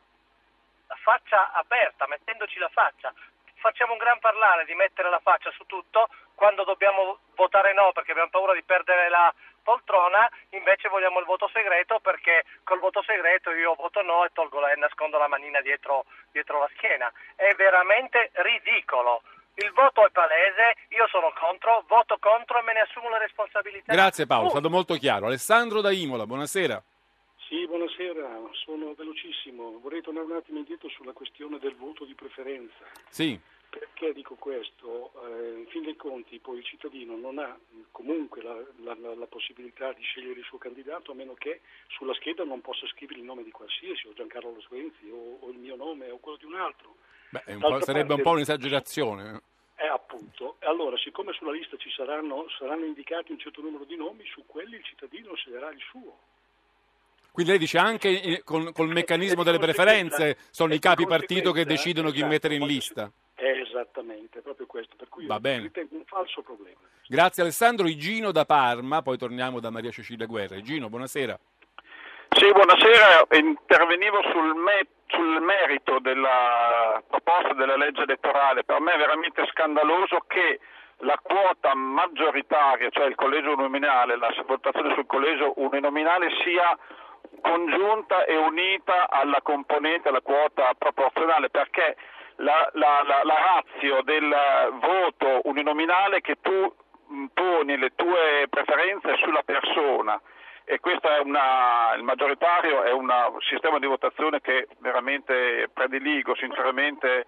faccia 1.02 1.52
aperta, 1.52 2.06
mettendoci 2.06 2.58
la 2.58 2.68
faccia. 2.68 3.12
Facciamo 3.58 3.92
un 3.92 3.98
gran 3.98 4.18
parlare 4.18 4.64
di 4.64 4.74
mettere 4.74 5.10
la 5.10 5.20
faccia 5.20 5.50
su 5.52 5.64
tutto 5.66 6.08
quando 6.34 6.64
dobbiamo 6.64 7.18
votare 7.34 7.72
no 7.72 7.92
perché 7.92 8.12
abbiamo 8.12 8.30
paura 8.30 8.54
di 8.54 8.62
perdere 8.62 9.08
la 9.08 9.32
poltrona, 9.62 10.30
invece 10.50 10.88
vogliamo 10.88 11.18
il 11.18 11.24
voto 11.24 11.50
segreto 11.52 11.98
perché 11.98 12.44
col 12.62 12.78
voto 12.78 13.02
segreto 13.02 13.50
io 13.50 13.74
voto 13.74 14.02
no 14.02 14.24
e 14.24 14.30
tolgo 14.32 14.60
la, 14.60 14.70
e 14.70 14.76
nascondo 14.76 15.18
la 15.18 15.26
manina 15.26 15.60
dietro, 15.60 16.04
dietro 16.30 16.60
la 16.60 16.70
schiena. 16.76 17.10
È 17.34 17.52
veramente 17.54 18.30
ridicolo. 18.34 19.22
Il 19.54 19.72
voto 19.72 20.06
è 20.06 20.10
palese, 20.10 20.76
io 20.90 21.08
sono 21.08 21.32
contro, 21.32 21.82
voto 21.88 22.18
contro 22.20 22.58
e 22.58 22.62
me 22.62 22.74
ne 22.74 22.80
assumo 22.80 23.08
la 23.08 23.18
responsabilità. 23.18 23.92
Grazie 23.92 24.26
Paolo, 24.26 24.44
è 24.44 24.46
Uh, 24.48 24.50
stato 24.50 24.70
molto 24.70 24.94
chiaro. 24.96 25.26
Alessandro 25.26 25.80
da 25.80 25.90
Imola, 25.90 26.26
buonasera. 26.26 26.80
Sì, 27.48 27.64
buonasera, 27.66 28.40
sono 28.64 28.94
velocissimo. 28.94 29.78
Vorrei 29.78 30.02
tornare 30.02 30.26
un 30.26 30.32
attimo 30.32 30.58
indietro 30.58 30.88
sulla 30.88 31.12
questione 31.12 31.58
del 31.58 31.76
voto 31.76 32.04
di 32.04 32.14
preferenza. 32.14 32.84
Sì, 33.08 33.38
Perché 33.68 34.12
dico 34.14 34.36
questo? 34.36 35.12
Eh, 35.26 35.58
in 35.58 35.66
fin 35.66 35.82
dei 35.82 35.96
conti 35.96 36.38
poi 36.38 36.58
il 36.58 36.64
cittadino 36.64 37.14
non 37.16 37.38
ha 37.38 37.58
comunque 37.90 38.42
la, 38.42 38.56
la- 38.78 39.14
la- 39.14 39.26
possibilità 39.26 39.92
di 39.92 40.02
scegliere 40.02 40.38
il 40.40 40.44
suo 40.46 40.56
candidato 40.56 41.12
a 41.12 41.14
meno 41.14 41.34
che 41.34 41.60
sulla 41.88 42.14
scheda 42.14 42.42
non 42.44 42.62
possa 42.62 42.86
scrivere 42.86 43.18
il 43.20 43.26
nome 43.26 43.42
di 43.42 43.50
qualsiasi, 43.50 44.06
o 44.06 44.14
Giancarlo 44.14 44.58
Sguenzi, 44.62 45.10
o, 45.10 45.38
o 45.40 45.50
il 45.50 45.58
mio 45.58 45.76
nome, 45.76 46.08
o 46.10 46.16
quello 46.18 46.38
di 46.38 46.46
un 46.46 46.54
altro. 46.54 46.96
Beh, 47.30 47.42
un 47.54 47.60
sarebbe 47.82 48.00
un 48.00 48.06
parte- 48.08 48.22
po' 48.22 48.30
un'esagerazione. 48.30 49.42
Eh, 49.76 49.86
appunto. 49.86 50.56
E 50.60 50.66
Allora, 50.66 50.96
siccome 50.96 51.32
sulla 51.34 51.52
lista 51.52 51.76
ci 51.76 51.90
saranno, 51.90 52.48
saranno 52.58 52.86
indicati 52.86 53.32
un 53.32 53.38
certo 53.38 53.60
numero 53.60 53.84
di 53.84 53.96
nomi, 53.96 54.24
su 54.26 54.44
quelli 54.46 54.76
il 54.76 54.84
cittadino 54.84 55.34
sceglierà 55.34 55.70
il 55.70 55.80
suo. 55.90 56.18
Quindi 57.36 57.52
lei 57.52 57.60
dice 57.60 57.76
anche 57.76 58.08
eh, 58.08 58.42
con, 58.44 58.72
col 58.72 58.88
meccanismo 58.88 59.42
delle 59.42 59.58
preferenze 59.58 60.38
sono 60.50 60.72
i 60.72 60.78
capi 60.78 61.06
partito 61.06 61.52
che 61.52 61.66
decidono 61.66 62.10
chi 62.10 62.24
mettere 62.24 62.54
in 62.54 62.64
lista. 62.64 63.12
Esattamente, 63.34 64.40
proprio 64.40 64.64
questo. 64.64 64.96
Per 64.96 65.10
cui 65.10 65.26
Va 65.26 65.38
bene. 65.38 65.64
ritengo 65.64 65.96
un 65.96 66.04
falso 66.06 66.40
problema. 66.40 66.78
Grazie 67.06 67.42
Alessandro. 67.42 67.88
Igino 67.88 68.32
da 68.32 68.46
Parma, 68.46 69.02
poi 69.02 69.18
torniamo 69.18 69.60
da 69.60 69.68
Maria 69.68 69.90
Cecilia 69.90 70.24
Guerra. 70.24 70.56
Igino, 70.56 70.88
buonasera. 70.88 71.38
Sì, 72.30 72.50
buonasera. 72.52 73.26
Intervenivo 73.36 74.16
sul, 74.32 74.54
me- 74.54 74.88
sul 75.08 75.42
merito 75.42 75.98
della 75.98 77.02
proposta 77.06 77.52
della 77.52 77.76
legge 77.76 78.00
elettorale. 78.04 78.64
Per 78.64 78.80
me 78.80 78.94
è 78.94 78.96
veramente 78.96 79.44
scandaloso 79.50 80.24
che 80.26 80.58
la 81.00 81.20
quota 81.22 81.74
maggioritaria, 81.74 82.88
cioè 82.88 83.04
il 83.04 83.14
collegio 83.14 83.52
uninominale, 83.52 84.16
la 84.16 84.32
votazione 84.46 84.94
sul 84.94 85.04
collegio 85.04 85.52
uninominale 85.56 86.28
sia 86.42 86.74
congiunta 87.40 88.24
e 88.24 88.36
unita 88.36 89.08
alla 89.08 89.40
componente, 89.42 90.08
alla 90.08 90.20
quota 90.20 90.72
proporzionale, 90.76 91.50
perché 91.50 91.96
la, 92.36 92.68
la, 92.72 93.02
la, 93.06 93.20
la 93.22 93.62
razio 93.62 94.02
del 94.02 94.34
voto 94.80 95.40
uninominale 95.44 96.20
che 96.20 96.36
tu 96.40 96.74
mh, 97.08 97.26
poni 97.32 97.76
le 97.78 97.92
tue 97.94 98.46
preferenze 98.50 99.16
sulla 99.16 99.42
persona. 99.42 100.20
E 100.68 100.80
questo 100.80 101.08
è 101.08 101.20
una, 101.20 101.94
il 101.96 102.02
maggioritario 102.02 102.82
è 102.82 102.90
un 102.90 103.08
sistema 103.48 103.78
di 103.78 103.86
votazione 103.86 104.40
che 104.40 104.66
veramente 104.80 105.70
prediligo 105.72 106.34
sinceramente 106.34 107.26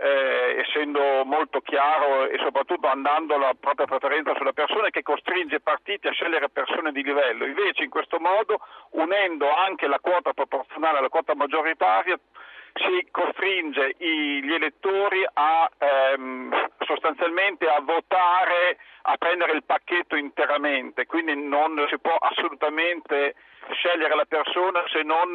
eh, 0.00 0.64
essendo 0.66 1.24
molto 1.24 1.60
chiaro 1.60 2.26
e 2.26 2.38
soprattutto 2.38 2.86
andando 2.88 3.36
la 3.36 3.54
propria 3.58 3.86
preferenza 3.86 4.34
sulle 4.34 4.54
persone 4.54 4.90
che 4.90 5.02
costringe 5.02 5.56
i 5.56 5.60
partiti 5.60 6.08
a 6.08 6.12
scegliere 6.12 6.48
persone 6.48 6.90
di 6.92 7.02
livello. 7.02 7.44
Invece 7.44 7.84
in 7.84 7.90
questo 7.90 8.18
modo, 8.18 8.60
unendo 8.92 9.52
anche 9.52 9.86
la 9.86 10.00
quota 10.00 10.32
proporzionale 10.32 10.98
alla 10.98 11.08
quota 11.08 11.34
maggioritaria, 11.34 12.18
si 12.72 13.08
costringe 13.10 13.94
gli 13.98 14.52
elettori 14.52 15.26
a 15.32 15.68
ehm, 15.76 16.70
sostanzialmente 16.86 17.66
a 17.66 17.80
votare, 17.80 18.78
a 19.02 19.16
prendere 19.18 19.52
il 19.52 19.64
pacchetto 19.64 20.16
interamente, 20.16 21.04
quindi 21.06 21.34
non 21.36 21.84
si 21.90 21.98
può 21.98 22.14
assolutamente 22.14 23.34
scegliere 23.74 24.14
la 24.14 24.24
persona 24.26 24.82
se 24.92 25.02
non 25.02 25.34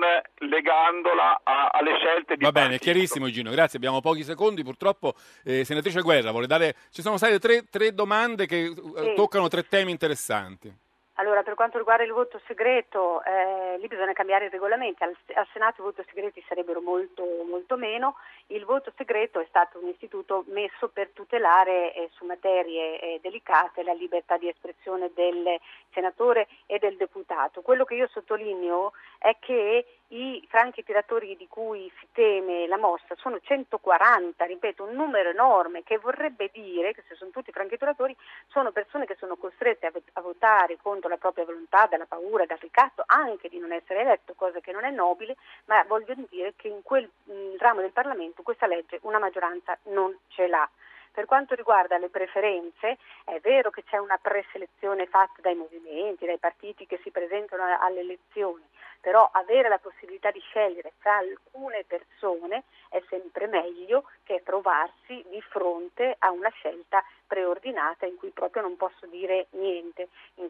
legandola 0.50 1.42
a, 1.44 1.68
alle 1.72 1.98
scelte 1.98 2.36
di 2.36 2.44
Va 2.44 2.52
bene, 2.52 2.68
partito. 2.78 2.84
chiarissimo 2.92 3.30
Gino, 3.30 3.52
grazie. 3.52 3.78
Abbiamo 3.78 4.02
pochi 4.02 4.24
secondi, 4.24 4.64
purtroppo. 4.64 5.14
Eh, 5.44 5.64
senatrice 5.66 6.02
Guerra, 6.02 6.32
vuole 6.32 6.48
dare... 6.48 6.76
Ci 6.92 7.02
sono 7.02 7.18
state 7.18 7.40
tre, 7.40 7.66
tre 7.70 7.94
domande 7.94 8.46
che 8.46 8.64
eh, 8.66 8.74
Sì. 8.74 9.14
toccano 9.16 9.48
tre 9.48 9.68
temi 9.68 9.92
interessanti. 9.92 10.74
Allora, 11.18 11.44
per 11.44 11.54
quanto 11.54 11.78
riguarda 11.78 12.04
il 12.04 12.12
voto 12.12 12.42
segreto, 12.46 13.24
eh, 13.24 13.78
lì 13.78 13.88
bisogna 13.88 14.12
cambiare 14.12 14.46
i 14.46 14.50
regolamenti. 14.50 15.02
Al, 15.04 15.16
al 15.36 15.48
Senato 15.54 15.80
i 15.80 15.86
voti 15.86 16.04
segreti 16.08 16.44
sarebbero 16.46 16.82
molto, 16.82 17.24
molto 17.48 17.78
meno. 17.78 18.18
Il 18.48 18.66
voto 18.66 18.92
segreto 18.98 19.40
è 19.40 19.46
stato 19.48 19.80
un 19.80 19.88
istituto 19.88 20.44
messo 20.48 20.90
per 20.90 21.12
tutelare 21.14 21.94
eh, 21.94 22.10
su 22.16 22.26
materie 22.26 23.00
eh, 23.00 23.20
delicate 23.22 23.84
la 23.84 23.94
libertà 23.94 24.38
di 24.38 24.50
espressione 24.50 25.12
del 25.16 25.58
senatore 25.94 26.48
e 26.66 26.80
del 26.80 26.98
deputato. 26.98 27.62
Quello 27.62 27.86
che 27.86 27.96
io 27.96 28.08
sottolineo 28.08 28.92
è 29.18 29.38
che 29.40 29.86
i 30.10 30.46
franchi 30.50 30.84
tiratori 30.84 31.36
di 31.36 31.48
cui 31.48 31.92
si 32.00 32.08
teme 32.12 32.68
la 32.68 32.78
mossa 32.78 33.16
sono 33.18 33.40
140, 33.40 34.46
ripeto, 34.46 34.84
un 34.84 34.94
numero 34.94 35.30
enorme 35.30 35.84
che 35.84 35.98
vorrebbe 35.98 36.50
dire 36.54 36.94
che 36.94 37.04
se 37.08 37.16
sono 37.16 37.32
tutti 37.32 37.52
franchi 37.52 37.78
tiratori 37.78 38.16
sono 38.48 38.72
persone 38.72 39.06
che 39.06 39.16
sono 39.18 39.36
costrette 39.36 39.92
a, 40.14 40.22
votare 40.22 40.78
contro 40.82 41.10
la 41.10 41.18
propria 41.18 41.46
volontà, 41.46 41.88
dalla 41.88 42.06
paura, 42.06 42.46
dal 42.46 42.60
ricatto, 42.60 43.04
anche 43.06 43.50
di 43.50 43.58
non 43.58 43.72
essere 43.72 44.02
eletto, 44.02 44.34
cosa 44.36 44.60
che 44.60 44.72
non 44.72 44.84
è 44.84 44.92
nobile, 44.92 45.36
ma 45.66 45.84
voglio 45.88 46.14
dire 46.30 46.54
che 46.56 46.68
in 46.68 46.82
quel 46.84 47.10
ramo 47.58 47.82
del 47.82 47.92
Parlamento 47.92 48.44
questa 48.44 48.68
legge 48.68 49.00
una 49.04 49.20
maggioranza 49.20 49.78
non 49.84 50.16
ce 50.28 50.48
l'ha. 50.48 50.70
Per 51.16 51.24
quanto 51.24 51.56
riguarda 51.56 51.98
le 51.98 52.10
preferenze, 52.10 52.98
è 53.24 53.40
vero 53.40 53.70
che 53.70 53.86
c'è 53.86 53.96
una 53.96 54.20
preselezione 54.22 55.06
fatta 55.08 55.40
dai 55.40 55.56
movimenti, 55.56 56.26
dai 56.26 56.38
partiti 56.38 56.86
che 56.86 57.00
si 57.04 57.10
presentano 57.10 57.64
alle 57.80 58.02
elezioni, 58.02 58.68
però 59.00 59.30
avere 59.32 59.70
la 59.70 59.78
possibilità 59.78 60.30
di 60.32 60.42
scegliere 60.42 60.92
fra 60.98 61.16
alcune 61.16 61.86
persone 61.88 62.64
è 62.90 63.02
sempre 63.08 63.48
meglio 63.48 64.10
che 64.24 64.44
trovarsi 64.44 65.24
di 65.30 65.42
fronte 65.42 66.18
a 66.20 66.32
una 66.32 66.50
scelta 66.50 67.02
preordinata 67.26 68.06
in 68.06 68.18
cui 68.18 68.32
proprio 68.32 68.64
non 68.64 68.76
posso 68.76 69.06
dire 69.06 69.48
niente. 69.52 70.10
In, 70.36 70.50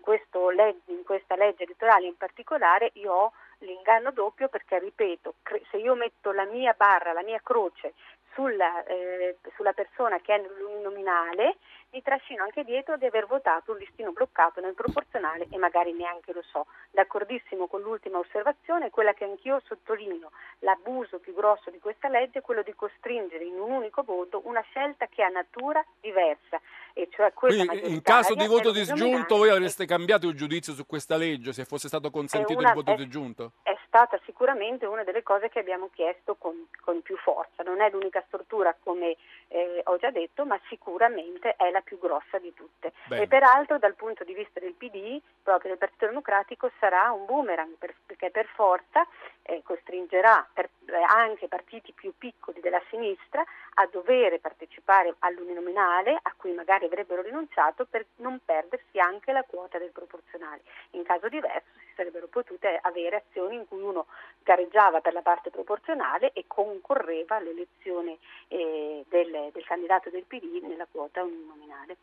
leg- 0.55 0.81
in 0.85 1.03
questa 1.03 1.35
legge 1.35 1.65
elettorale 1.65 2.07
in 2.07 2.17
particolare 2.17 2.89
io 2.93 3.13
ho 3.13 3.33
l'inganno 3.59 4.11
doppio 4.11 4.49
perché, 4.49 4.79
ripeto, 4.79 5.35
se 5.69 5.77
io 5.77 5.95
metto 5.95 6.31
la 6.31 6.45
mia 6.45 6.73
barra, 6.77 7.13
la 7.13 7.23
mia 7.23 7.39
croce 7.43 7.93
sulla, 8.35 8.83
eh, 8.83 9.37
sulla 9.55 9.73
persona 9.73 10.19
che 10.19 10.35
è 10.35 10.41
nell'uninominale, 10.41 11.55
mi 11.91 12.01
trascino 12.01 12.43
anche 12.43 12.63
dietro 12.65 12.97
di 12.97 13.05
aver 13.05 13.25
votato 13.25 13.71
un 13.71 13.77
listino 13.77 14.11
bloccato 14.11 14.59
nel 14.59 14.73
proporzionale 14.73 15.47
e 15.49 15.57
magari 15.57 15.93
neanche 15.93 16.33
lo 16.33 16.41
so. 16.41 16.65
D'accordissimo 16.91 17.67
con 17.67 17.81
l'ultima 17.81 18.17
osservazione, 18.17 18.89
quella 18.89 19.13
che 19.13 19.23
anch'io 19.23 19.61
sottolineo, 19.65 20.31
l'abuso 20.59 21.19
più 21.19 21.33
grosso 21.33 21.69
di 21.69 21.79
questa 21.79 22.09
legge 22.09 22.39
è 22.39 22.41
quello 22.41 22.63
di 22.63 22.73
costringere 22.75 23.45
in 23.45 23.57
un 23.59 23.71
unico 23.71 24.03
voto 24.03 24.41
una 24.45 24.61
scelta 24.69 25.07
che 25.07 25.23
ha 25.23 25.29
natura 25.29 25.83
diversa, 26.01 26.59
e 26.93 27.07
cioè 27.11 27.31
quella 27.33 27.65
Quindi 27.65 27.91
in 27.93 28.01
caso 28.01 28.35
di 28.35 28.45
voto 28.45 28.71
disgiunto 28.71 29.37
voi 29.37 29.49
avreste 29.49 29.85
cambiato 29.85 30.27
il 30.27 30.35
giudizio 30.35 30.73
su 30.73 30.85
questa 30.85 31.15
legge 31.15 31.53
se 31.53 31.63
fosse 31.65 31.87
stato 31.87 32.09
consentito 32.11 32.59
una- 32.59 32.69
il 32.69 32.75
voto 32.75 32.91
è- 32.91 32.95
disgiunto? 32.95 33.51
è 33.63 33.77
stata 33.85 34.19
sicuramente 34.25 34.85
una 34.85 35.03
delle 35.05 35.23
cose 35.23 35.47
che 35.47 35.59
abbiamo 35.59 35.89
chiesto 35.93 36.35
con, 36.35 36.67
con 36.81 37.01
più 37.01 37.15
forza. 37.17 37.63
Non 37.63 37.79
è 37.79 37.89
l'unica 37.89 38.21
struttura 38.27 38.75
come 38.83 39.15
eh, 39.47 39.81
ho 39.85 39.95
già 39.97 40.11
detto, 40.11 40.45
ma 40.45 40.59
sicuramente 40.67 41.55
è 41.55 41.71
la 41.71 41.74
più 41.81 41.97
grossa 41.99 42.37
di 42.39 42.53
tutte. 42.53 42.93
Bene. 43.07 43.23
E 43.23 43.27
peraltro 43.27 43.77
dal 43.77 43.95
punto 43.95 44.23
di 44.23 44.33
vista 44.33 44.59
del 44.59 44.73
PD, 44.73 45.21
proprio 45.43 45.69
del 45.69 45.77
Partito 45.79 46.05
Democratico, 46.07 46.71
sarà 46.79 47.11
un 47.11 47.25
boomerang 47.25 47.75
per- 47.77 47.95
perché 48.05 48.29
per 48.31 48.45
forza 48.47 49.05
eh, 49.45 49.61
costringerà 49.63 50.47
per- 50.53 50.69
eh, 50.85 50.95
anche 51.07 51.47
partiti 51.47 51.91
più 51.91 52.13
piccoli 52.17 52.59
della 52.61 52.81
sinistra 52.89 53.43
a 53.75 53.87
dover 53.91 54.39
partecipare 54.39 55.15
all'uninominale 55.19 56.17
a 56.21 56.33
cui 56.35 56.51
magari 56.53 56.85
avrebbero 56.85 57.21
rinunciato 57.21 57.85
per 57.85 58.05
non 58.17 58.39
perdersi 58.43 58.99
anche 58.99 59.31
la 59.31 59.43
quota 59.43 59.77
del 59.77 59.91
proporzionale. 59.91 60.61
In 60.91 61.03
caso 61.03 61.29
diverso 61.29 61.69
si 61.79 61.93
sarebbero 61.95 62.27
potute 62.27 62.79
avere 62.81 63.17
azioni 63.27 63.55
in 63.55 63.67
cui 63.67 63.81
uno 63.81 64.07
gareggiava 64.43 65.01
per 65.01 65.13
la 65.13 65.21
parte 65.21 65.49
proporzionale 65.49 66.31
e 66.33 66.45
concorreva 66.47 67.35
all'elezione 67.35 68.17
eh, 68.47 69.05
del, 69.07 69.49
del 69.51 69.65
candidato 69.65 70.09
del 70.09 70.25
PD 70.25 70.61
nella 70.63 70.87
quota 70.89 71.23
uninominale. 71.23 71.97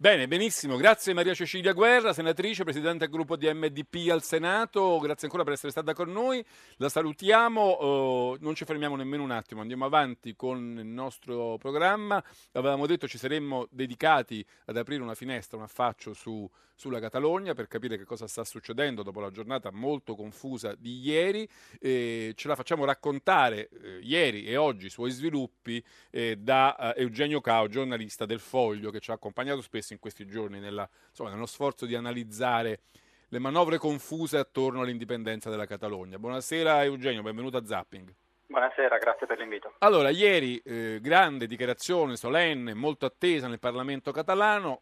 Bene, 0.00 0.26
benissimo, 0.26 0.78
grazie 0.78 1.12
Maria 1.12 1.34
Cecilia 1.34 1.74
Guerra, 1.74 2.14
senatrice, 2.14 2.64
presidente 2.64 3.00
del 3.00 3.10
gruppo 3.10 3.36
di 3.36 3.52
MDP 3.52 4.08
al 4.10 4.22
Senato, 4.22 4.98
grazie 4.98 5.26
ancora 5.26 5.44
per 5.44 5.52
essere 5.52 5.70
stata 5.70 5.92
con 5.92 6.10
noi, 6.10 6.42
la 6.78 6.88
salutiamo, 6.88 7.78
eh, 7.78 8.38
non 8.40 8.54
ci 8.54 8.64
fermiamo 8.64 8.96
nemmeno 8.96 9.22
un 9.22 9.30
attimo, 9.30 9.60
andiamo 9.60 9.84
avanti 9.84 10.34
con 10.34 10.78
il 10.78 10.86
nostro 10.86 11.58
programma, 11.58 12.24
avevamo 12.52 12.86
detto 12.86 13.06
ci 13.06 13.18
saremmo 13.18 13.68
dedicati 13.70 14.42
ad 14.64 14.78
aprire 14.78 15.02
una 15.02 15.14
finestra, 15.14 15.58
un 15.58 15.64
affaccio 15.64 16.14
su, 16.14 16.50
sulla 16.80 16.98
Catalogna 16.98 17.52
per 17.52 17.66
capire 17.66 17.98
che 17.98 18.04
cosa 18.04 18.26
sta 18.26 18.42
succedendo 18.42 19.02
dopo 19.02 19.20
la 19.20 19.30
giornata 19.30 19.70
molto 19.70 20.14
confusa 20.14 20.74
di 20.74 20.98
ieri, 21.00 21.46
e 21.78 22.32
ce 22.34 22.48
la 22.48 22.56
facciamo 22.56 22.86
raccontare 22.86 23.68
eh, 23.68 23.98
ieri 24.02 24.46
e 24.46 24.56
oggi 24.56 24.86
i 24.86 24.90
suoi 24.90 25.10
sviluppi 25.10 25.84
eh, 26.10 26.36
da 26.36 26.94
eh, 26.94 27.02
Eugenio 27.02 27.42
Cao, 27.42 27.68
giornalista 27.68 28.24
del 28.24 28.40
Foglio, 28.40 28.90
che 28.90 29.00
ci 29.00 29.10
ha 29.10 29.14
accompagnato 29.14 29.60
spesso 29.60 29.92
in 29.92 29.98
questi 29.98 30.26
giorni 30.26 30.58
nella- 30.58 30.88
insomma, 31.10 31.28
nello 31.28 31.44
sforzo 31.44 31.84
di 31.84 31.94
analizzare 31.94 32.80
le 33.28 33.38
manovre 33.38 33.76
confuse 33.76 34.38
attorno 34.38 34.80
all'indipendenza 34.80 35.50
della 35.50 35.66
Catalogna. 35.66 36.18
Buonasera 36.18 36.82
Eugenio, 36.82 37.20
benvenuto 37.20 37.58
a 37.58 37.66
Zapping. 37.66 38.10
Buonasera, 38.50 38.98
grazie 38.98 39.28
per 39.28 39.38
l'invito. 39.38 39.74
Allora, 39.78 40.10
ieri 40.10 40.60
eh, 40.64 40.98
grande 41.00 41.46
dichiarazione 41.46 42.16
solenne, 42.16 42.74
molto 42.74 43.06
attesa 43.06 43.46
nel 43.46 43.60
Parlamento 43.60 44.10
catalano, 44.10 44.80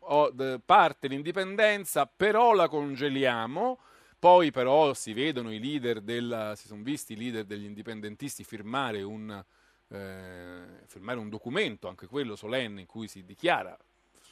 parte 0.65 1.07
l'indipendenza, 1.07 2.07
però 2.07 2.55
la 2.55 2.67
congeliamo. 2.67 3.79
Poi 4.19 4.51
però 4.51 4.95
si 4.95 5.13
vedono 5.13 5.53
i 5.53 5.61
leader 5.61 6.01
del, 6.01 6.55
si 6.57 6.67
sono 6.67 6.83
visti 6.83 7.13
i 7.13 7.17
leader 7.17 7.45
degli 7.45 7.67
indipendentisti 7.67 8.43
firmare 8.43 9.03
un, 9.03 9.45
eh, 9.89 10.65
firmare 10.87 11.19
un 11.19 11.29
documento, 11.29 11.89
anche 11.89 12.07
quello 12.07 12.37
solenne, 12.37 12.81
in 12.81 12.87
cui 12.87 13.07
si 13.07 13.23
dichiara 13.23 13.77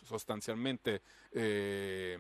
sostanzialmente 0.03 1.03
eh, 1.29 2.19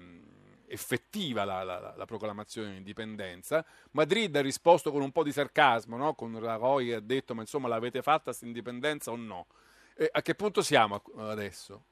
effettiva 0.69 1.45
la, 1.45 1.63
la- 1.63 1.95
la 1.97 2.05
proclamazione 2.05 2.71
di 2.71 2.77
indipendenza. 2.77 3.65
Madrid 3.93 4.35
ha 4.37 4.41
risposto 4.41 4.91
con 4.91 5.03
un 5.03 5.13
po' 5.13 5.23
di 5.23 5.33
sarcasmo, 5.33 5.97
no? 5.97 6.15
con 6.15 6.39
Rajoy 6.39 6.93
ha 6.93 7.01
detto 7.01 7.35
ma 7.35 7.41
insomma 7.43 7.69
l'avete 7.69 8.03
fatta 8.03 8.25
questa 8.25 8.47
indipendenza 8.47 9.11
o 9.11 9.17
no? 9.17 9.47
E 9.97 10.09
a 10.11 10.21
che 10.23 10.35
punto 10.35 10.63
siamo 10.63 11.03
adesso? 11.17 11.83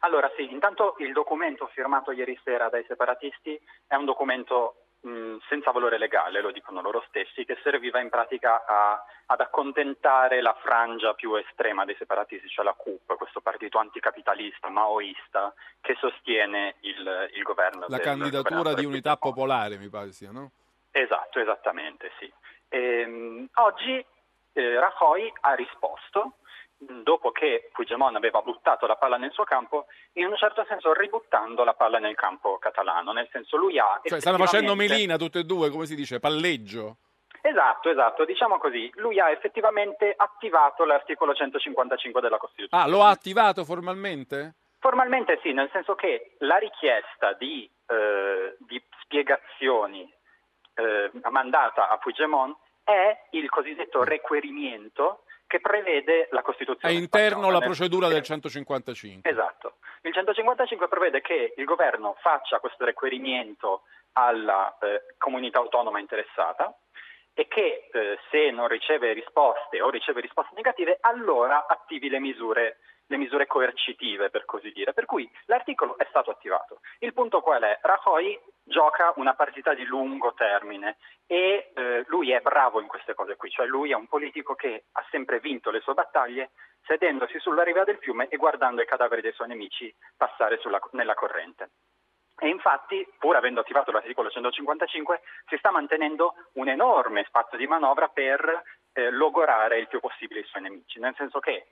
Allora 0.00 0.30
sì, 0.36 0.50
intanto 0.50 0.94
il 0.98 1.12
documento 1.12 1.66
firmato 1.68 2.10
ieri 2.10 2.38
sera 2.42 2.68
dai 2.68 2.84
separatisti 2.88 3.60
è 3.86 3.94
un 3.96 4.06
documento 4.06 4.84
mh, 5.00 5.36
senza 5.48 5.70
valore 5.70 5.98
legale, 5.98 6.40
lo 6.40 6.50
dicono 6.50 6.80
loro 6.80 7.04
stessi, 7.08 7.44
che 7.44 7.58
serviva 7.62 8.00
in 8.00 8.08
pratica 8.08 8.64
a- 8.64 9.04
ad 9.26 9.40
accontentare 9.40 10.40
la 10.40 10.56
frangia 10.60 11.14
più 11.14 11.34
estrema 11.34 11.84
dei 11.84 11.96
separatisti, 11.96 12.48
cioè 12.48 12.64
la 12.64 12.74
CUP, 12.74 13.16
questo 13.16 13.40
partito 13.40 13.78
anticapitalista, 13.78 14.68
maoista, 14.68 15.52
che 15.80 15.94
sostiene 15.98 16.76
il, 16.80 17.30
il 17.34 17.42
governo. 17.42 17.86
La 17.88 17.96
del 17.96 18.00
candidatura 18.04 18.74
di 18.74 18.84
unità 18.84 19.16
popolare 19.16 19.78
mi 19.78 19.88
pare 19.88 20.12
sia, 20.12 20.30
no? 20.30 20.50
Esatto, 20.90 21.38
esattamente, 21.38 22.10
sì. 22.18 22.32
Ehm, 22.68 23.48
oggi 23.54 24.04
eh, 24.52 24.80
Rajoy 24.80 25.32
ha 25.40 25.54
risposto, 25.54 26.34
dopo 26.80 27.30
che 27.30 27.68
Puigdemont 27.72 28.16
aveva 28.16 28.40
buttato 28.40 28.86
la 28.86 28.96
palla 28.96 29.16
nel 29.16 29.32
suo 29.32 29.44
campo, 29.44 29.86
in 30.14 30.26
un 30.26 30.36
certo 30.36 30.64
senso 30.66 30.92
ributtando 30.92 31.62
la 31.64 31.74
palla 31.74 31.98
nel 31.98 32.14
campo 32.14 32.58
catalano, 32.58 33.12
nel 33.12 33.28
senso 33.30 33.56
lui 33.56 33.78
ha... 33.78 34.00
Cioè 34.02 34.20
stanno 34.20 34.38
facendo 34.38 34.74
melina 34.74 35.16
tutte 35.16 35.40
e 35.40 35.44
due, 35.44 35.70
come 35.70 35.86
si 35.86 35.94
dice, 35.94 36.18
palleggio. 36.20 36.96
Esatto, 37.42 37.88
esatto, 37.88 38.24
diciamo 38.24 38.58
così, 38.58 38.90
lui 38.96 39.18
ha 39.18 39.30
effettivamente 39.30 40.12
attivato 40.14 40.84
l'articolo 40.84 41.34
155 41.34 42.20
della 42.20 42.36
Costituzione. 42.36 42.82
Ah, 42.82 42.86
lo 42.86 43.02
ha 43.02 43.08
attivato 43.08 43.64
formalmente? 43.64 44.54
Formalmente 44.78 45.38
sì, 45.42 45.52
nel 45.52 45.68
senso 45.72 45.94
che 45.94 46.36
la 46.38 46.56
richiesta 46.56 47.34
di, 47.34 47.70
eh, 47.86 48.56
di 48.58 48.82
spiegazioni 49.02 50.10
eh, 50.74 51.10
mandata 51.30 51.88
a 51.88 51.96
Puigdemont 51.98 52.56
è 52.84 53.28
il 53.30 53.48
cosiddetto 53.48 54.04
requerimento 54.04 55.24
che 55.50 55.58
prevede 55.58 56.28
la 56.30 56.42
Costituzione. 56.42 56.94
È 56.94 56.96
interno 56.96 57.48
alla 57.48 57.58
procedura 57.58 58.06
del 58.06 58.22
155. 58.22 59.28
Esatto. 59.28 59.78
Il 60.02 60.12
155 60.12 60.86
prevede 60.86 61.20
che 61.20 61.54
il 61.56 61.64
governo 61.64 62.14
faccia 62.20 62.60
questo 62.60 62.84
requerimento 62.84 63.82
alla 64.12 64.78
eh, 64.78 65.16
comunità 65.18 65.58
autonoma 65.58 65.98
interessata 65.98 66.72
e 67.34 67.48
che 67.48 67.88
eh, 67.90 68.18
se 68.30 68.50
non 68.52 68.68
riceve 68.68 69.12
risposte 69.12 69.82
o 69.82 69.90
riceve 69.90 70.20
risposte 70.20 70.54
negative, 70.54 70.98
allora 71.00 71.66
attivi 71.66 72.08
le 72.08 72.20
misure, 72.20 72.78
le 73.10 73.16
misure 73.16 73.46
coercitive, 73.46 74.30
per 74.30 74.44
così 74.44 74.70
dire. 74.70 74.92
Per 74.92 75.04
cui 75.04 75.28
l'articolo 75.46 75.98
è 75.98 76.06
stato 76.08 76.30
attivato. 76.30 76.80
Il 77.00 77.12
punto 77.12 77.40
qual 77.40 77.62
è? 77.62 77.78
Rajoy 77.82 78.40
gioca 78.62 79.12
una 79.16 79.34
partita 79.34 79.74
di 79.74 79.84
lungo 79.84 80.32
termine 80.34 80.96
e 81.26 81.72
eh, 81.74 82.04
lui 82.06 82.30
è 82.30 82.40
bravo 82.40 82.80
in 82.80 82.86
queste 82.86 83.14
cose 83.14 83.34
qui, 83.34 83.50
cioè 83.50 83.66
lui 83.66 83.90
è 83.90 83.96
un 83.96 84.06
politico 84.06 84.54
che 84.54 84.84
ha 84.92 85.04
sempre 85.10 85.40
vinto 85.40 85.70
le 85.70 85.80
sue 85.80 85.94
battaglie 85.94 86.50
sedendosi 86.84 87.38
sulla 87.40 87.64
riva 87.64 87.82
del 87.82 87.98
fiume 87.98 88.28
e 88.28 88.36
guardando 88.36 88.80
i 88.80 88.86
cadaveri 88.86 89.22
dei 89.22 89.32
suoi 89.32 89.48
nemici 89.48 89.92
passare 90.16 90.58
sulla- 90.58 90.80
nella 90.92 91.14
corrente. 91.14 91.70
E 92.38 92.48
infatti, 92.48 93.06
pur 93.18 93.36
avendo 93.36 93.60
attivato 93.60 93.90
l'articolo 93.90 94.30
155, 94.30 95.20
si 95.46 95.56
sta 95.58 95.70
mantenendo 95.70 96.34
un 96.54 96.68
enorme 96.68 97.24
spazio 97.24 97.58
di 97.58 97.66
manovra 97.66 98.08
per 98.08 98.62
eh, 98.92 99.10
logorare 99.10 99.78
il 99.78 99.88
più 99.88 100.00
possibile 100.00 100.40
i 100.40 100.44
suoi 100.44 100.62
nemici, 100.62 100.98
nel 101.00 101.14
senso 101.16 101.38
che 101.38 101.66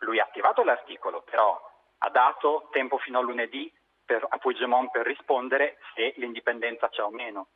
lui 0.00 0.18
ha 0.18 0.24
attivato 0.24 0.62
l'articolo, 0.62 1.22
però 1.22 1.60
ha 1.98 2.10
dato 2.10 2.68
tempo 2.72 2.98
fino 2.98 3.18
a 3.18 3.22
lunedì 3.22 3.72
per, 4.04 4.26
a 4.28 4.38
Puigdemont 4.38 4.90
per 4.90 5.06
rispondere 5.06 5.78
se 5.94 6.14
l'indipendenza 6.16 6.88
c'è 6.88 7.02
o 7.02 7.10
meno. 7.10 7.48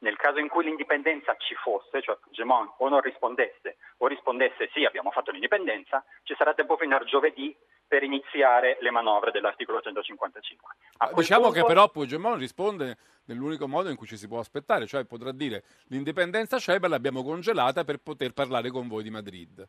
Nel 0.00 0.16
caso 0.16 0.38
in 0.38 0.48
cui 0.48 0.62
l'indipendenza 0.64 1.34
ci 1.38 1.54
fosse, 1.56 2.00
cioè 2.02 2.16
Puigdemont 2.18 2.74
o 2.78 2.88
non 2.88 3.00
rispondesse 3.00 3.78
o 3.98 4.06
rispondesse 4.06 4.70
sì, 4.72 4.84
abbiamo 4.84 5.10
fatto 5.10 5.32
l'indipendenza, 5.32 6.04
ci 6.22 6.34
sarà 6.38 6.54
tempo 6.54 6.76
fino 6.76 6.94
a 6.94 7.02
giovedì 7.02 7.54
per 7.88 8.04
iniziare 8.04 8.78
le 8.80 8.90
manovre 8.90 9.32
dell'articolo 9.32 9.80
155. 9.80 10.74
A 10.98 11.06
quel 11.06 11.16
Diciamo 11.16 11.46
punto- 11.46 11.60
che 11.60 11.66
però 11.66 11.88
Puigdemont 11.88 12.38
risponde 12.38 12.96
nell'unico 13.24 13.66
modo 13.66 13.88
in 13.90 13.96
cui 13.96 14.06
ci 14.06 14.16
si 14.16 14.28
può 14.28 14.38
aspettare, 14.38 14.86
cioè 14.86 15.04
potrà 15.04 15.32
dire 15.32 15.64
l'indipendenza 15.88 16.58
c'è, 16.58 16.78
ma 16.78 16.86
l'abbiamo 16.86 17.24
congelata 17.24 17.82
per 17.82 17.98
poter 17.98 18.32
parlare 18.32 18.70
con 18.70 18.86
voi 18.86 19.02
di 19.02 19.10
Madrid. 19.10 19.68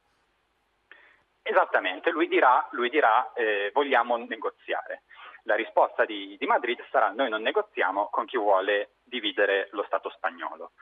Esattamente, 1.49 2.11
lui 2.11 2.27
dirà, 2.27 2.67
lui 2.73 2.89
dirà 2.91 3.33
eh, 3.33 3.71
vogliamo 3.73 4.17
negoziare. 4.17 5.01
La 5.45 5.55
risposta 5.55 6.05
di, 6.05 6.35
di 6.37 6.45
Madrid 6.45 6.79
sarà 6.91 7.09
noi 7.09 7.27
non 7.27 7.41
negoziamo 7.41 8.09
con 8.11 8.25
chi 8.25 8.37
vuole 8.37 8.91
dividere 9.03 9.69
lo 9.71 9.81
Stato 9.87 10.11
spagnolo. 10.11 10.73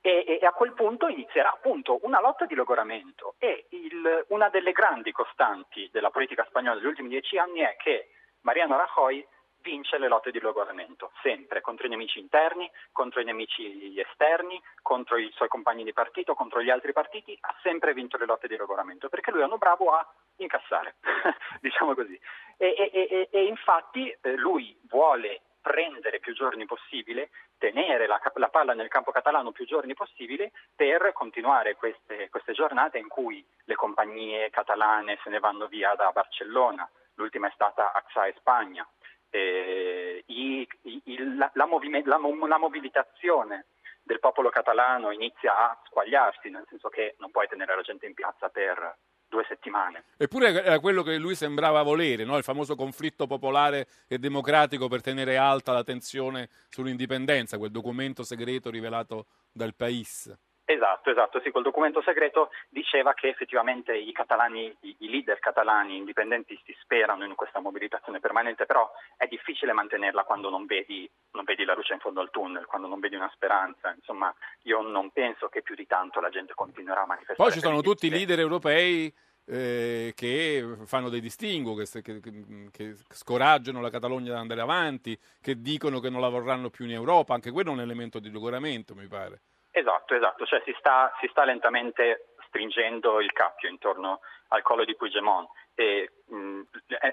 E, 0.00 0.22
e- 0.24 0.38
e 0.40 0.46
a 0.46 0.52
quel 0.52 0.74
punto 0.74 1.08
inizierà 1.08 1.50
appunto 1.52 1.98
una 2.02 2.20
lotta 2.20 2.44
di 2.46 2.54
logoramento 2.54 3.34
e 3.38 3.66
il- 3.70 4.24
una 4.28 4.48
delle 4.48 4.70
grandi 4.70 5.10
costanti 5.10 5.88
della 5.92 6.10
politica 6.10 6.44
spagnola 6.48 6.76
degli 6.76 6.86
ultimi 6.86 7.08
dieci 7.08 7.36
anni 7.36 7.58
è 7.60 7.74
che 7.76 8.10
Mariano 8.42 8.76
Rajoy 8.76 9.26
vince 9.62 9.98
le 9.98 10.08
lotte 10.08 10.30
di 10.30 10.40
logoramento, 10.40 11.12
sempre 11.22 11.60
contro 11.60 11.86
i 11.86 11.90
nemici 11.90 12.18
interni, 12.18 12.70
contro 12.92 13.20
i 13.20 13.24
nemici 13.24 13.98
esterni, 13.98 14.60
contro 14.82 15.16
i 15.16 15.30
suoi 15.34 15.48
compagni 15.48 15.84
di 15.84 15.92
partito, 15.92 16.34
contro 16.34 16.62
gli 16.62 16.70
altri 16.70 16.92
partiti, 16.92 17.36
ha 17.40 17.54
sempre 17.62 17.94
vinto 17.94 18.18
le 18.18 18.26
lotte 18.26 18.48
di 18.48 18.56
logoramento, 18.56 19.08
perché 19.08 19.30
lui 19.30 19.40
è 19.40 19.44
uno 19.44 19.58
bravo 19.58 19.92
a 19.92 20.06
incassare, 20.36 20.96
diciamo 21.60 21.94
così. 21.94 22.18
E, 22.56 22.74
e- 22.76 22.90
e- 22.92 23.28
e 23.30 23.44
infatti 23.44 24.14
eh, 24.20 24.36
lui 24.36 24.76
vuole 24.88 25.40
prendere 25.62 26.18
più 26.18 26.34
giorni 26.34 26.66
possibile, 26.66 27.30
tenere 27.56 28.06
la, 28.06 28.20
la 28.34 28.48
palla 28.48 28.74
nel 28.74 28.88
campo 28.88 29.12
catalano 29.12 29.52
più 29.52 29.64
giorni 29.64 29.94
possibile 29.94 30.50
per 30.74 31.12
continuare 31.12 31.76
queste, 31.76 32.28
queste 32.28 32.52
giornate 32.52 32.98
in 32.98 33.06
cui 33.06 33.46
le 33.64 33.74
compagnie 33.76 34.50
catalane 34.50 35.18
se 35.22 35.30
ne 35.30 35.38
vanno 35.38 35.68
via 35.68 35.94
da 35.94 36.10
Barcellona, 36.10 36.88
l'ultima 37.14 37.46
è 37.46 37.52
stata 37.54 37.92
AXA 37.92 38.26
e 38.26 38.34
Spagna, 38.38 38.86
eh, 39.32 40.22
i- 40.26 40.68
il- 41.04 41.36
la, 41.36 41.50
la 41.54 41.66
movime- 41.66 42.02
la 42.04 42.18
la 42.48 42.58
mobilitazione 42.58 43.66
del 44.02 44.20
popolo 44.20 44.50
catalano 44.50 45.10
inizia 45.10 45.56
a 45.56 45.80
squagliarsi, 45.86 46.50
nel 46.50 46.66
senso 46.68 46.88
che 46.88 47.14
non 47.18 47.30
puoi 47.30 47.46
tenere 47.48 47.74
la 47.74 47.82
gente 47.82 48.06
in 48.06 48.14
piazza 48.14 48.48
per 48.48 48.96
due 49.28 49.44
settimane. 49.48 50.04
Eppure 50.18 50.62
era 50.62 50.78
quello 50.78 51.02
che 51.02 51.16
lui 51.16 51.34
sembrava 51.34 51.82
volere, 51.82 52.24
no? 52.24 52.36
il 52.36 52.42
famoso 52.42 52.74
conflitto 52.74 53.26
popolare 53.26 53.86
e 54.06 54.18
democratico 54.18 54.88
per 54.88 55.00
tenere 55.00 55.38
alta 55.38 55.72
la 55.72 55.84
tensione 55.84 56.50
sull'indipendenza, 56.68 57.56
quel 57.56 57.70
documento 57.70 58.24
segreto 58.24 58.68
rivelato 58.70 59.26
dal 59.50 59.74
País. 59.74 60.30
Esatto, 60.64 61.10
esatto, 61.10 61.40
sì, 61.40 61.50
quel 61.50 61.64
documento 61.64 62.00
segreto 62.02 62.50
diceva 62.68 63.14
che 63.14 63.28
effettivamente 63.28 63.96
i 63.96 64.12
catalani, 64.12 64.74
i, 64.82 64.96
i 65.00 65.10
leader 65.10 65.38
catalani 65.40 65.96
indipendentisti 65.96 66.74
sperano 66.80 67.24
in 67.24 67.34
questa 67.34 67.58
mobilitazione 67.58 68.20
permanente, 68.20 68.64
però 68.64 68.88
è 69.16 69.26
difficile 69.26 69.72
mantenerla 69.72 70.22
quando 70.22 70.50
non 70.50 70.64
vedi, 70.64 71.10
non 71.32 71.44
vedi 71.44 71.64
la 71.64 71.74
luce 71.74 71.94
in 71.94 71.98
fondo 71.98 72.20
al 72.20 72.30
tunnel, 72.30 72.66
quando 72.66 72.86
non 72.86 73.00
vedi 73.00 73.16
una 73.16 73.30
speranza. 73.34 73.92
Insomma, 73.92 74.32
io 74.62 74.80
non 74.82 75.10
penso 75.10 75.48
che 75.48 75.62
più 75.62 75.74
di 75.74 75.86
tanto 75.86 76.20
la 76.20 76.30
gente 76.30 76.54
continuerà 76.54 77.02
a 77.02 77.06
manifestare. 77.06 77.48
Poi 77.48 77.52
ci 77.52 77.60
sono 77.64 77.80
tutti 77.80 78.06
i 78.06 78.10
leader 78.10 78.38
europei 78.38 79.12
eh, 79.44 80.12
che 80.14 80.76
fanno 80.84 81.08
dei 81.08 81.20
distinguo, 81.20 81.74
che, 81.74 81.86
che- 82.00 82.20
che- 82.20 82.68
che 82.70 82.94
scoraggiano 83.08 83.80
la 83.80 83.90
Catalogna 83.90 84.32
ad 84.32 84.38
andare 84.38 84.60
avanti, 84.60 85.18
che 85.40 85.60
dicono 85.60 85.98
che 85.98 86.08
non 86.08 86.20
la 86.20 86.28
vorranno 86.28 86.70
più 86.70 86.84
in 86.84 86.92
Europa, 86.92 87.34
anche 87.34 87.50
quello 87.50 87.70
è 87.70 87.72
un 87.72 87.80
elemento 87.80 88.20
di 88.20 88.30
logoramento, 88.30 88.94
mi 88.94 89.08
pare. 89.08 89.40
Esatto, 89.74 90.14
esatto, 90.14 90.44
cioè 90.44 90.60
si 90.66 90.74
sta, 90.78 91.10
si 91.18 91.26
sta 91.28 91.44
lentamente 91.44 92.34
stringendo 92.46 93.20
il 93.22 93.32
cappio 93.32 93.70
intorno 93.70 94.20
al 94.48 94.60
collo 94.60 94.84
di 94.84 94.94
Puigdemont 94.94 95.48
e 95.74 96.12
mh, 96.26 96.60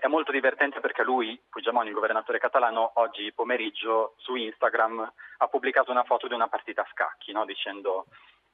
è, 0.01 0.07
molto 0.07 0.33
divertente 0.33 0.81
perché 0.81 1.01
lui, 1.03 1.41
Puigdemont, 1.49 1.87
il 1.87 1.93
governatore 1.93 2.37
catalano, 2.37 2.91
oggi 2.95 3.31
pomeriggio 3.31 4.15
su 4.17 4.35
Instagram 4.35 5.09
ha 5.37 5.47
pubblicato 5.47 5.89
una 5.91 6.03
foto 6.03 6.27
di 6.27 6.33
una 6.33 6.49
partita 6.49 6.81
a 6.81 6.87
scacchi, 6.91 7.31
no? 7.31 7.45
dicendo 7.45 8.07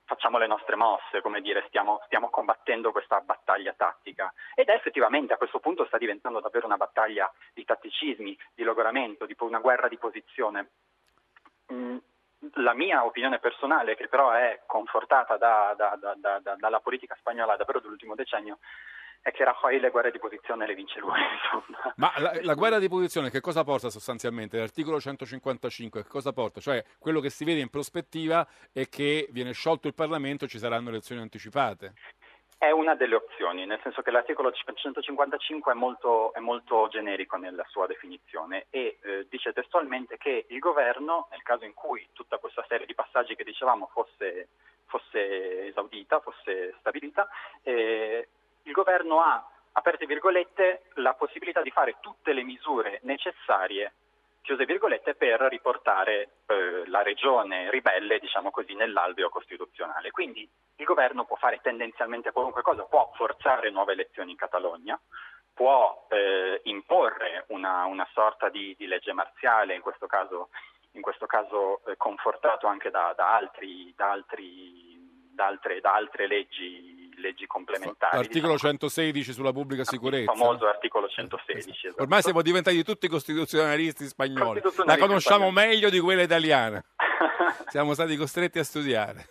facciamo 0.03 0.37
le 0.37 0.45
nostre 0.45 0.75
mosse, 0.75 1.21
come 1.21 1.41
dire, 1.41 1.65
stiamo, 1.67 1.99
stiamo 2.05 2.29
combattendo 2.29 2.91
questa 2.91 3.21
battaglia 3.21 3.73
tattica. 3.75 4.31
Ed 4.53 4.69
effettivamente 4.69 5.33
a 5.33 5.37
questo 5.37 5.59
punto 5.59 5.83
sta 5.85 5.97
diventando 5.97 6.39
davvero 6.41 6.67
una 6.67 6.77
battaglia 6.77 7.31
di 7.55 7.65
tatticismi, 7.65 8.37
di 8.53 8.61
logoramento, 8.61 9.25
di 9.25 9.35
una 9.39 9.57
guerra 9.57 9.87
di 9.87 9.97
posizione. 9.97 10.69
Mm, 11.73 11.97
la 12.55 12.73
mia 12.73 13.05
opinione 13.05 13.39
personale, 13.39 13.95
che 13.95 14.07
però 14.07 14.31
è 14.31 14.61
confortata 14.65 15.37
da- 15.37 15.73
da- 15.77 15.97
da- 15.99 16.15
da- 16.17 16.39
da- 16.39 16.55
dalla 16.57 16.79
politica 16.79 17.15
spagnola 17.17 17.55
davvero 17.55 17.79
dell'ultimo 17.79 18.15
decennio, 18.15 18.59
è 19.21 19.31
che 19.31 19.43
Rajoy 19.43 19.79
le 19.79 19.89
guerre 19.89 20.11
di 20.11 20.19
posizione 20.19 20.67
le 20.67 20.75
vince 20.75 20.99
lui. 20.99 21.17
Insomma. 21.17 21.93
Ma 21.95 22.13
la, 22.17 22.37
la 22.43 22.53
guerra 22.53 22.77
di 22.77 22.87
posizione 22.87 23.31
che 23.31 23.41
cosa 23.41 23.63
porta 23.63 23.89
sostanzialmente? 23.89 24.59
L'articolo 24.59 24.99
155 24.99 26.03
che 26.03 26.07
cosa 26.07 26.31
porta? 26.31 26.59
Cioè 26.61 26.83
quello 26.99 27.19
che 27.19 27.31
si 27.31 27.43
vede 27.43 27.59
in 27.59 27.69
prospettiva 27.69 28.47
è 28.71 28.87
che 28.87 29.27
viene 29.31 29.51
sciolto 29.53 29.87
il 29.87 29.95
Parlamento 29.95 30.45
e 30.45 30.47
ci 30.47 30.59
saranno 30.59 30.89
elezioni 30.89 31.21
anticipate. 31.21 31.93
È 32.57 32.71
una 32.71 32.95
delle 32.95 33.15
opzioni, 33.15 33.65
nel 33.65 33.79
senso 33.83 34.01
che 34.01 34.11
l'articolo 34.11 34.51
155 34.51 35.73
è 35.73 35.75
molto, 35.75 36.33
è 36.33 36.39
molto 36.39 36.87
generico 36.87 37.35
nella 37.35 37.65
sua 37.67 37.85
definizione 37.85 38.67
e 38.69 38.97
eh, 39.01 39.27
dice 39.29 39.51
testualmente 39.51 40.17
che 40.17 40.45
il 40.47 40.59
governo, 40.59 41.27
nel 41.31 41.43
caso 41.43 41.65
in 41.65 41.73
cui 41.73 42.07
tutta 42.13 42.37
questa 42.37 42.65
serie 42.67 42.85
di 42.85 42.95
passaggi 42.95 43.35
che 43.35 43.43
dicevamo 43.43 43.89
fosse, 43.91 44.47
fosse 44.85 45.67
esaudita, 45.67 46.21
fosse 46.21 46.75
stabilita, 46.79 47.27
eh, 47.61 48.27
il 48.63 48.71
governo 48.71 49.21
ha, 49.21 49.47
aperte 49.73 50.05
virgolette, 50.05 50.83
la 50.95 51.13
possibilità 51.13 51.61
di 51.61 51.71
fare 51.71 51.97
tutte 51.99 52.31
le 52.31 52.43
misure 52.43 52.99
necessarie 53.03 53.93
chiuse 54.45 54.65
virgolette, 54.65 55.15
per 55.15 55.41
riportare 55.41 56.29
eh, 56.45 56.87
la 56.87 57.01
regione 57.01 57.71
ribelle, 57.71 58.19
diciamo 58.19 58.51
così, 58.51 58.75
nell'alveo 58.75 59.29
costituzionale. 59.29 60.11
Quindi 60.11 60.47
il 60.75 60.85
governo 60.85 61.25
può 61.25 61.35
fare 61.35 61.59
tendenzialmente 61.61 62.31
qualunque 62.31 62.61
cosa, 62.61 62.83
può 62.83 63.11
forzare 63.15 63.71
nuove 63.71 63.93
elezioni 63.93 64.31
in 64.31 64.37
Catalogna, 64.37 64.99
può 65.51 66.05
eh, 66.09 66.61
imporre 66.65 67.45
una, 67.47 67.85
una 67.85 68.07
sorta 68.13 68.49
di, 68.49 68.75
di 68.77 68.85
legge 68.85 69.13
marziale, 69.13 69.73
in 69.73 69.81
questo 69.81 70.05
caso, 70.05 70.49
in 70.91 71.01
questo 71.01 71.25
caso 71.25 71.83
eh, 71.85 71.97
confortato 71.97 72.67
anche 72.67 72.91
da, 72.91 73.13
da 73.17 73.35
altri, 73.35 73.91
da, 73.95 74.11
altri, 74.11 75.31
da, 75.33 75.47
altre, 75.47 75.81
da 75.81 75.93
altre 75.95 76.27
leggi, 76.27 76.94
leggi 77.19 77.45
complementari. 77.47 78.17
L'articolo 78.17 78.57
116 78.57 79.33
sulla 79.33 79.51
pubblica 79.51 79.81
Il 79.81 79.87
sicurezza. 79.87 80.33
famoso 80.33 80.67
articolo 80.67 81.07
116. 81.07 81.87
esatto. 81.87 82.01
Ormai 82.01 82.21
siamo 82.21 82.41
diventati 82.41 82.83
tutti 82.83 83.07
costituzionalisti 83.07 84.05
spagnoli. 84.05 84.61
La 84.85 84.97
conosciamo 84.97 85.49
spagnoli. 85.49 85.67
meglio 85.67 85.89
di 85.89 85.99
quella 85.99 86.21
italiana. 86.21 86.83
siamo 87.67 87.93
stati 87.93 88.15
costretti 88.15 88.59
a 88.59 88.63
studiare. 88.63 89.27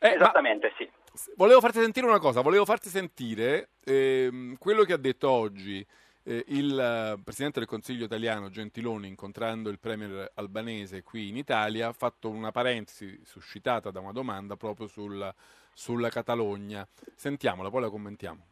Eh, 0.00 0.14
Esattamente, 0.14 0.72
sì. 0.76 0.88
Volevo 1.36 1.60
farti 1.60 1.80
sentire 1.80 2.06
una 2.06 2.18
cosa, 2.18 2.40
volevo 2.40 2.64
farti 2.64 2.88
sentire 2.88 3.70
ehm, 3.84 4.56
quello 4.58 4.82
che 4.84 4.94
ha 4.94 4.96
detto 4.96 5.28
oggi 5.28 5.86
eh, 6.24 6.44
il 6.48 6.78
eh, 6.78 7.20
Presidente 7.22 7.58
del 7.58 7.68
Consiglio 7.68 8.04
italiano 8.06 8.48
Gentiloni 8.48 9.08
incontrando 9.08 9.68
il 9.68 9.78
Premier 9.78 10.30
albanese 10.34 11.02
qui 11.02 11.28
in 11.28 11.36
Italia 11.36 11.88
ha 11.88 11.92
fatto 11.92 12.30
una 12.30 12.50
parentesi 12.50 13.20
suscitata 13.24 13.90
da 13.90 14.00
una 14.00 14.12
domanda 14.12 14.56
proprio 14.56 14.86
sul, 14.86 15.34
sulla 15.74 16.08
Catalogna. 16.08 16.86
Sentiamola, 17.14 17.70
poi 17.70 17.80
la 17.82 17.90
commentiamo. 17.90 18.44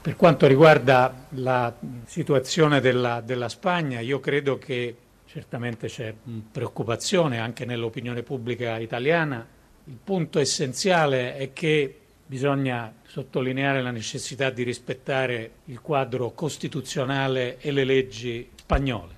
Per 0.00 0.16
quanto 0.16 0.46
riguarda 0.46 1.28
la 1.30 1.74
situazione 2.04 2.80
della, 2.80 3.20
della 3.20 3.48
Spagna, 3.48 4.00
io 4.00 4.20
credo 4.20 4.58
che 4.58 4.96
certamente 5.24 5.88
c'è 5.88 6.14
preoccupazione 6.52 7.38
anche 7.38 7.64
nell'opinione 7.64 8.22
pubblica 8.22 8.78
italiana. 8.78 9.46
Il 9.84 9.98
punto 10.02 10.38
essenziale 10.38 11.36
è 11.36 11.52
che 11.52 12.00
bisogna 12.26 12.92
sottolineare 13.06 13.82
la 13.82 13.90
necessità 13.90 14.50
di 14.50 14.62
rispettare 14.62 15.50
il 15.66 15.80
quadro 15.80 16.32
costituzionale 16.32 17.58
e 17.58 17.70
le 17.70 17.84
leggi 17.84 18.50
spagnole. 18.54 19.12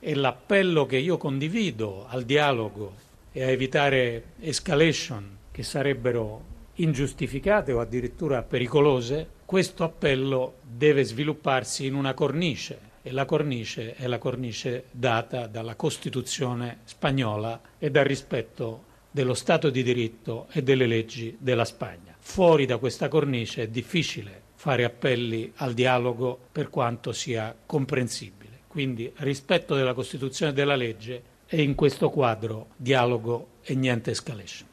E 0.00 0.14
l'appello 0.14 0.86
che 0.86 0.96
io 0.96 1.16
condivido 1.16 2.06
al 2.08 2.24
dialogo 2.24 2.94
e 3.32 3.44
a 3.44 3.48
evitare 3.48 4.24
escalation 4.40 5.38
che 5.52 5.62
sarebbero 5.62 6.50
ingiustificate 6.74 7.72
o 7.72 7.80
addirittura 7.80 8.42
pericolose, 8.42 9.28
questo 9.44 9.84
appello 9.84 10.54
deve 10.62 11.04
svilupparsi 11.04 11.86
in 11.86 11.94
una 11.94 12.14
cornice 12.14 12.90
e 13.02 13.10
la 13.10 13.24
cornice 13.24 13.94
è 13.94 14.06
la 14.06 14.18
cornice 14.18 14.84
data 14.90 15.46
dalla 15.46 15.74
Costituzione 15.74 16.78
spagnola 16.84 17.60
e 17.78 17.90
dal 17.90 18.04
rispetto 18.04 18.84
dello 19.10 19.34
Stato 19.34 19.68
di 19.68 19.82
diritto 19.82 20.46
e 20.52 20.62
delle 20.62 20.86
leggi 20.86 21.36
della 21.38 21.64
Spagna. 21.64 22.16
Fuori 22.18 22.64
da 22.64 22.78
questa 22.78 23.08
cornice 23.08 23.62
è 23.62 23.68
difficile 23.68 24.40
fare 24.54 24.84
appelli 24.84 25.52
al 25.56 25.74
dialogo 25.74 26.38
per 26.50 26.70
quanto 26.70 27.12
sia 27.12 27.54
comprensibile. 27.66 28.60
Quindi 28.68 29.12
rispetto 29.16 29.74
della 29.74 29.92
Costituzione 29.92 30.52
e 30.52 30.54
della 30.54 30.76
legge 30.76 31.22
e 31.46 31.60
in 31.60 31.74
questo 31.74 32.08
quadro 32.08 32.68
dialogo 32.76 33.48
e 33.62 33.74
niente 33.74 34.12
escalation. 34.12 34.71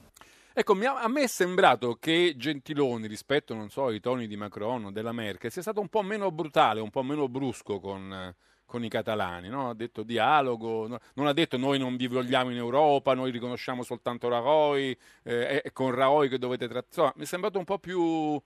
Ecco, 0.60 0.74
a 0.74 1.07
me 1.07 1.22
è 1.22 1.28
sembrato 1.28 1.95
che 1.95 2.34
Gentiloni, 2.36 3.07
rispetto, 3.07 3.53
non 3.53 3.70
so, 3.70 3.86
ai 3.86 4.01
toni 4.01 4.28
di 4.28 4.36
Macron 4.36 4.84
o 4.84 4.91
della 4.91 5.14
Merkel, 5.14 5.49
sia 5.49 5.62
stato 5.62 5.80
un 5.80 5.88
po' 5.88 6.01
meno 6.01 6.34
brutale, 6.34 6.82
un 6.82 6.89
po' 6.89 7.01
meno 7.01 7.30
brusco 7.30 7.80
con, 7.80 8.36
con 8.66 8.84
i 8.84 8.89
catalani, 8.89 9.47
no? 9.47 9.70
ha 9.70 9.74
detto 9.74 10.03
dialogo, 10.03 10.86
no? 10.86 10.99
non 11.14 11.28
ha 11.28 11.32
detto 11.32 11.55
noi 11.55 11.80
non 11.80 11.95
vi 11.95 12.07
vogliamo 12.07 12.51
in 12.51 12.57
Europa, 12.57 13.14
noi 13.14 13.32
riconosciamo 13.32 13.84
soltanto 13.84 14.28
Rajoy, 14.28 14.97
eh, 15.24 15.62
è 15.62 15.72
con 15.72 15.91
Rajoy 15.91 16.28
che 16.28 16.38
dovete 16.38 16.68
trattare, 16.68 17.14
mi 17.16 17.24
è 17.24 17.26
sembrato 17.26 17.57
un 17.57 17.64
po' 17.64 17.80
più, 17.80 18.38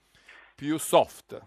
più 0.54 0.78
soft. 0.78 1.42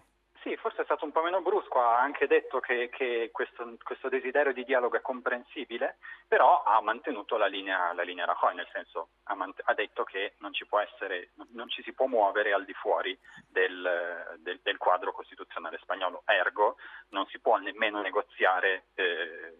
Sì, 0.47 0.55
forse 0.55 0.83
è 0.83 0.85
stato 0.85 1.03
un 1.03 1.11
po' 1.11 1.21
meno 1.21 1.41
brusco, 1.41 1.81
ha 1.81 1.99
anche 1.99 2.25
detto 2.25 2.61
che, 2.61 2.87
che 2.89 3.31
questo, 3.33 3.75
questo, 3.83 4.07
desiderio 4.07 4.53
di 4.53 4.63
dialogo 4.63 4.95
è 4.95 5.01
comprensibile, 5.01 5.97
però 6.25 6.63
ha 6.63 6.81
mantenuto 6.81 7.35
la 7.35 7.47
linea, 7.47 7.91
la 7.91 8.03
linea 8.03 8.23
Rajoy, 8.23 8.55
nel 8.55 8.69
senso 8.71 9.09
ha, 9.23 9.35
mant- 9.35 9.61
ha, 9.65 9.73
detto 9.73 10.05
che 10.05 10.35
non 10.37 10.53
ci, 10.53 10.65
essere, 10.81 11.31
non 11.49 11.67
ci, 11.67 11.83
si 11.83 11.91
può 11.91 12.05
muovere 12.05 12.53
al 12.53 12.63
di 12.63 12.71
fuori 12.71 13.17
del, 13.45 14.37
del, 14.39 14.61
del, 14.63 14.77
quadro 14.77 15.11
costituzionale 15.11 15.79
spagnolo, 15.81 16.23
ergo 16.23 16.77
non 17.09 17.25
si 17.27 17.39
può 17.39 17.57
nemmeno 17.57 17.99
negoziare 17.99 18.85
eh, 18.95 19.53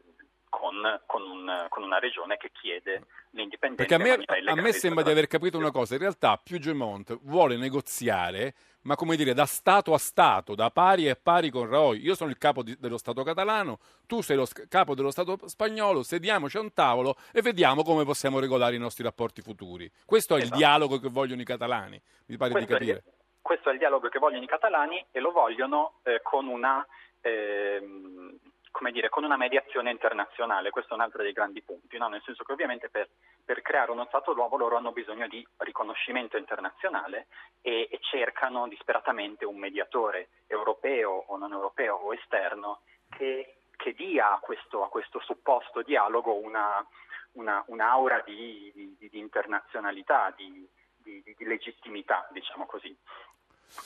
con, 0.47 1.01
con, 1.05 1.21
un, 1.21 1.65
con, 1.67 1.83
una 1.83 1.99
regione 1.99 2.37
che 2.37 2.51
chiede 2.53 3.07
l'indipendenza. 3.31 3.97
Perché 3.97 4.09
a 4.09 4.17
me, 4.17 4.51
a 4.51 4.55
me 4.55 4.71
sembra 4.71 5.03
di 5.03 5.11
aver 5.11 5.27
capito 5.27 5.57
una 5.57 5.71
cosa, 5.71 5.95
in 5.95 5.99
realtà 5.99 6.37
Puigdemont 6.37 7.19
vuole 7.23 7.57
negoziare 7.57 8.53
ma 8.87 8.95
come 8.95 9.17
dire, 9.17 9.33
da 9.33 9.45
Stato 9.45 9.93
a 9.93 9.97
Stato, 9.97 10.55
da 10.55 10.71
pari 10.71 11.07
e 11.09 11.17
pari 11.17 11.49
con 11.49 11.67
Rajoy. 11.67 11.99
Io 11.99 12.15
sono 12.15 12.29
il 12.29 12.37
capo 12.37 12.63
di, 12.63 12.77
dello 12.79 12.97
Stato 12.97 13.21
catalano, 13.21 13.79
tu 14.07 14.21
sei 14.21 14.37
lo 14.37 14.47
capo 14.69 14.95
dello 14.95 15.11
Stato 15.11 15.37
spagnolo, 15.43 16.03
sediamoci 16.03 16.55
a 16.55 16.61
un 16.61 16.73
tavolo 16.73 17.17
e 17.33 17.41
vediamo 17.41 17.83
come 17.83 18.05
possiamo 18.05 18.39
regolare 18.39 18.75
i 18.75 18.79
nostri 18.79 19.03
rapporti 19.03 19.41
futuri. 19.41 19.91
Questo 20.05 20.35
è 20.35 20.37
esatto. 20.37 20.53
il 20.53 20.57
dialogo 20.57 20.99
che 20.99 21.09
vogliono 21.09 21.41
i 21.41 21.45
catalani, 21.45 22.01
mi 22.27 22.37
pare 22.37 22.51
questo 22.51 22.73
di 22.73 22.79
capire. 22.79 23.03
È, 23.05 23.11
questo 23.41 23.69
è 23.69 23.73
il 23.73 23.77
dialogo 23.77 24.07
che 24.07 24.19
vogliono 24.19 24.43
i 24.43 24.47
catalani 24.47 25.05
e 25.11 25.19
lo 25.19 25.31
vogliono 25.31 25.99
eh, 26.03 26.21
con 26.23 26.47
una... 26.47 26.85
Eh, 27.21 27.81
come 28.77 28.91
dire, 28.91 29.09
con 29.09 29.23
una 29.23 29.37
mediazione 29.37 29.89
internazionale, 29.89 30.69
questo 30.69 30.91
è 30.91 30.97
un 30.97 31.01
altro 31.01 31.23
dei 31.23 31.31
grandi 31.31 31.63
punti, 31.63 31.97
no? 31.97 32.09
nel 32.09 32.21
senso 32.23 32.43
che 32.43 32.51
ovviamente 32.51 32.89
per, 32.89 33.09
per, 33.43 33.63
creare 33.63 33.89
uno 33.89 34.05
Stato 34.05 34.35
nuovo 34.35 34.55
loro 34.55 34.77
hanno 34.77 34.91
bisogno 34.91 35.27
di 35.27 35.45
riconoscimento 35.57 36.37
internazionale 36.37 37.25
e, 37.61 37.87
e 37.89 37.97
cercano 38.01 38.67
disperatamente 38.67 39.45
un 39.45 39.57
mediatore 39.57 40.29
europeo 40.45 41.23
o 41.25 41.37
non 41.37 41.53
europeo 41.53 41.95
o 41.95 42.13
esterno 42.13 42.81
che, 43.09 43.55
che 43.75 43.93
dia 43.93 44.33
a 44.33 44.37
questo, 44.37 44.83
a 44.83 44.89
questo, 44.89 45.19
supposto 45.21 45.81
dialogo 45.81 46.35
una, 46.35 46.85
una, 47.31 47.63
un'aura 47.69 48.21
di, 48.23 48.71
di, 48.75 49.09
di 49.09 49.17
internazionalità, 49.17 50.31
di, 50.37 50.69
di, 50.95 51.35
legittimità, 51.39 52.27
diciamo 52.29 52.67
così. 52.67 52.95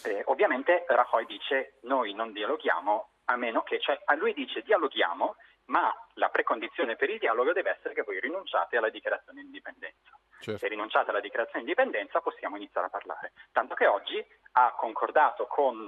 Eh, 0.03 0.21
ovviamente 0.25 0.83
Rajoy 0.85 1.25
dice 1.25 1.77
noi 1.83 2.13
non 2.13 2.33
dialoghiamo 2.33 3.10
a 3.25 3.35
meno 3.35 3.61
che, 3.63 3.79
cioè 3.79 3.99
a 4.05 4.15
lui 4.15 4.33
dice 4.33 4.61
dialoghiamo, 4.61 5.35
ma 5.65 5.93
la 6.15 6.29
precondizione 6.29 6.95
per 6.95 7.09
il 7.09 7.19
dialogo 7.19 7.53
deve 7.53 7.71
essere 7.71 7.93
che 7.93 8.03
voi 8.03 8.19
rinunciate 8.19 8.77
alla 8.77 8.89
dichiarazione 8.89 9.39
di 9.41 9.47
indipendenza. 9.47 10.17
Certo. 10.39 10.59
Se 10.59 10.67
rinunciate 10.67 11.11
alla 11.11 11.19
dichiarazione 11.19 11.63
di 11.63 11.69
indipendenza 11.69 12.19
possiamo 12.19 12.57
iniziare 12.57 12.87
a 12.87 12.89
parlare. 12.89 13.31
Tanto 13.51 13.75
che 13.75 13.85
oggi 13.85 14.23
ha 14.53 14.73
concordato 14.75 15.45
con 15.45 15.87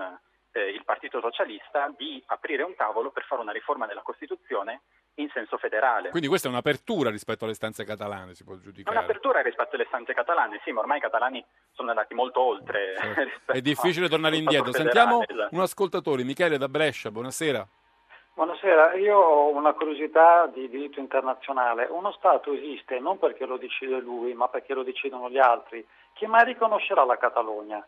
eh, 0.52 0.70
il 0.70 0.84
Partito 0.86 1.20
Socialista 1.20 1.92
di 1.98 2.24
aprire 2.28 2.64
un 2.64 2.76
tavolo 2.76 3.12
per 3.12 3.24
fare 3.24 3.42
una 3.42 3.52
riforma 3.52 3.88
della 3.88 4.02
Costituzione 4.02 4.84
in 5.16 5.30
senso 5.30 5.58
federale. 5.58 6.10
Quindi 6.10 6.28
questa 6.28 6.48
è 6.48 6.52
un'apertura 6.52 7.10
rispetto 7.10 7.46
alle 7.46 7.54
stanze 7.54 7.84
catalane, 7.84 8.34
si 8.34 8.44
può 8.44 8.56
giudicare. 8.58 8.96
È 8.96 9.00
un'apertura 9.00 9.42
rispetto 9.42 9.76
alle 9.76 9.86
stanze 9.88 10.14
catalane, 10.14 10.60
sì, 10.64 10.72
ma 10.72 10.80
ormai 10.80 10.98
i 10.98 11.02
catalani 11.02 11.44
sono 11.72 11.90
andati 11.90 12.14
molto 12.14 12.42
oltre. 12.42 12.96
Certo. 12.98 13.52
È 13.54 13.62
difficile 13.62 14.10
tornare 14.10 14.38
indietro. 14.38 14.72
Sentiamo 14.72 15.24
esatto. 15.28 15.56
un 15.56 15.62
ascoltatore, 15.62 16.24
Michele 16.24 16.58
da 16.58 16.68
Brescia, 16.68 17.12
buonasera. 17.12 17.68
Buonasera, 18.36 18.96
io 18.96 19.16
ho 19.16 19.56
una 19.56 19.74
curiosità 19.74 20.48
di 20.48 20.68
diritto 20.68 21.00
internazionale. 21.00 21.86
Uno 21.88 22.12
Stato 22.14 22.52
esiste 22.52 23.00
non 23.00 23.20
perché 23.20 23.46
lo 23.46 23.58
decide 23.58 24.00
lui, 24.00 24.34
ma 24.34 24.48
perché 24.48 24.74
lo 24.74 24.82
decidono 24.82 25.30
gli 25.30 25.38
altri. 25.38 25.86
Chi 26.14 26.26
mai 26.26 26.44
riconoscerà 26.46 27.06
la 27.06 27.18
Catalogna? 27.18 27.86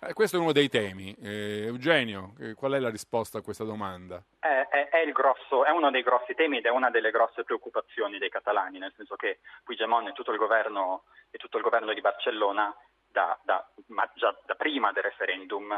Eh, 0.00 0.12
questo 0.12 0.36
è 0.36 0.40
uno 0.40 0.52
dei 0.52 0.68
temi. 0.68 1.12
Eh, 1.20 1.64
Eugenio, 1.66 2.34
eh, 2.38 2.54
qual 2.54 2.72
è 2.72 2.78
la 2.78 2.90
risposta 2.90 3.38
a 3.38 3.42
questa 3.42 3.64
domanda? 3.64 4.22
È, 4.38 4.68
è, 4.70 4.88
è, 4.90 5.10
grosso, 5.10 5.64
è, 5.64 5.70
uno 5.70 5.90
dei 5.90 6.02
grossi 6.02 6.34
temi 6.34 6.58
ed 6.58 6.66
è 6.66 6.70
una 6.70 6.90
delle 6.90 7.10
grosse 7.10 7.42
preoccupazioni 7.42 8.18
dei 8.18 8.28
catalani, 8.30 8.78
nel 8.78 8.92
senso 8.96 9.16
che 9.16 9.40
Puigdemont 9.64 10.08
e 10.08 10.12
tutto 10.12 10.30
il 10.30 10.38
governo, 10.38 11.04
tutto 11.32 11.56
il 11.56 11.64
governo 11.64 11.92
di 11.92 12.00
Barcellona, 12.00 12.72
da, 13.10 13.36
da, 13.42 13.68
ma 13.86 14.08
già 14.14 14.36
da 14.46 14.54
prima 14.54 14.92
del 14.92 15.02
referendum, 15.02 15.72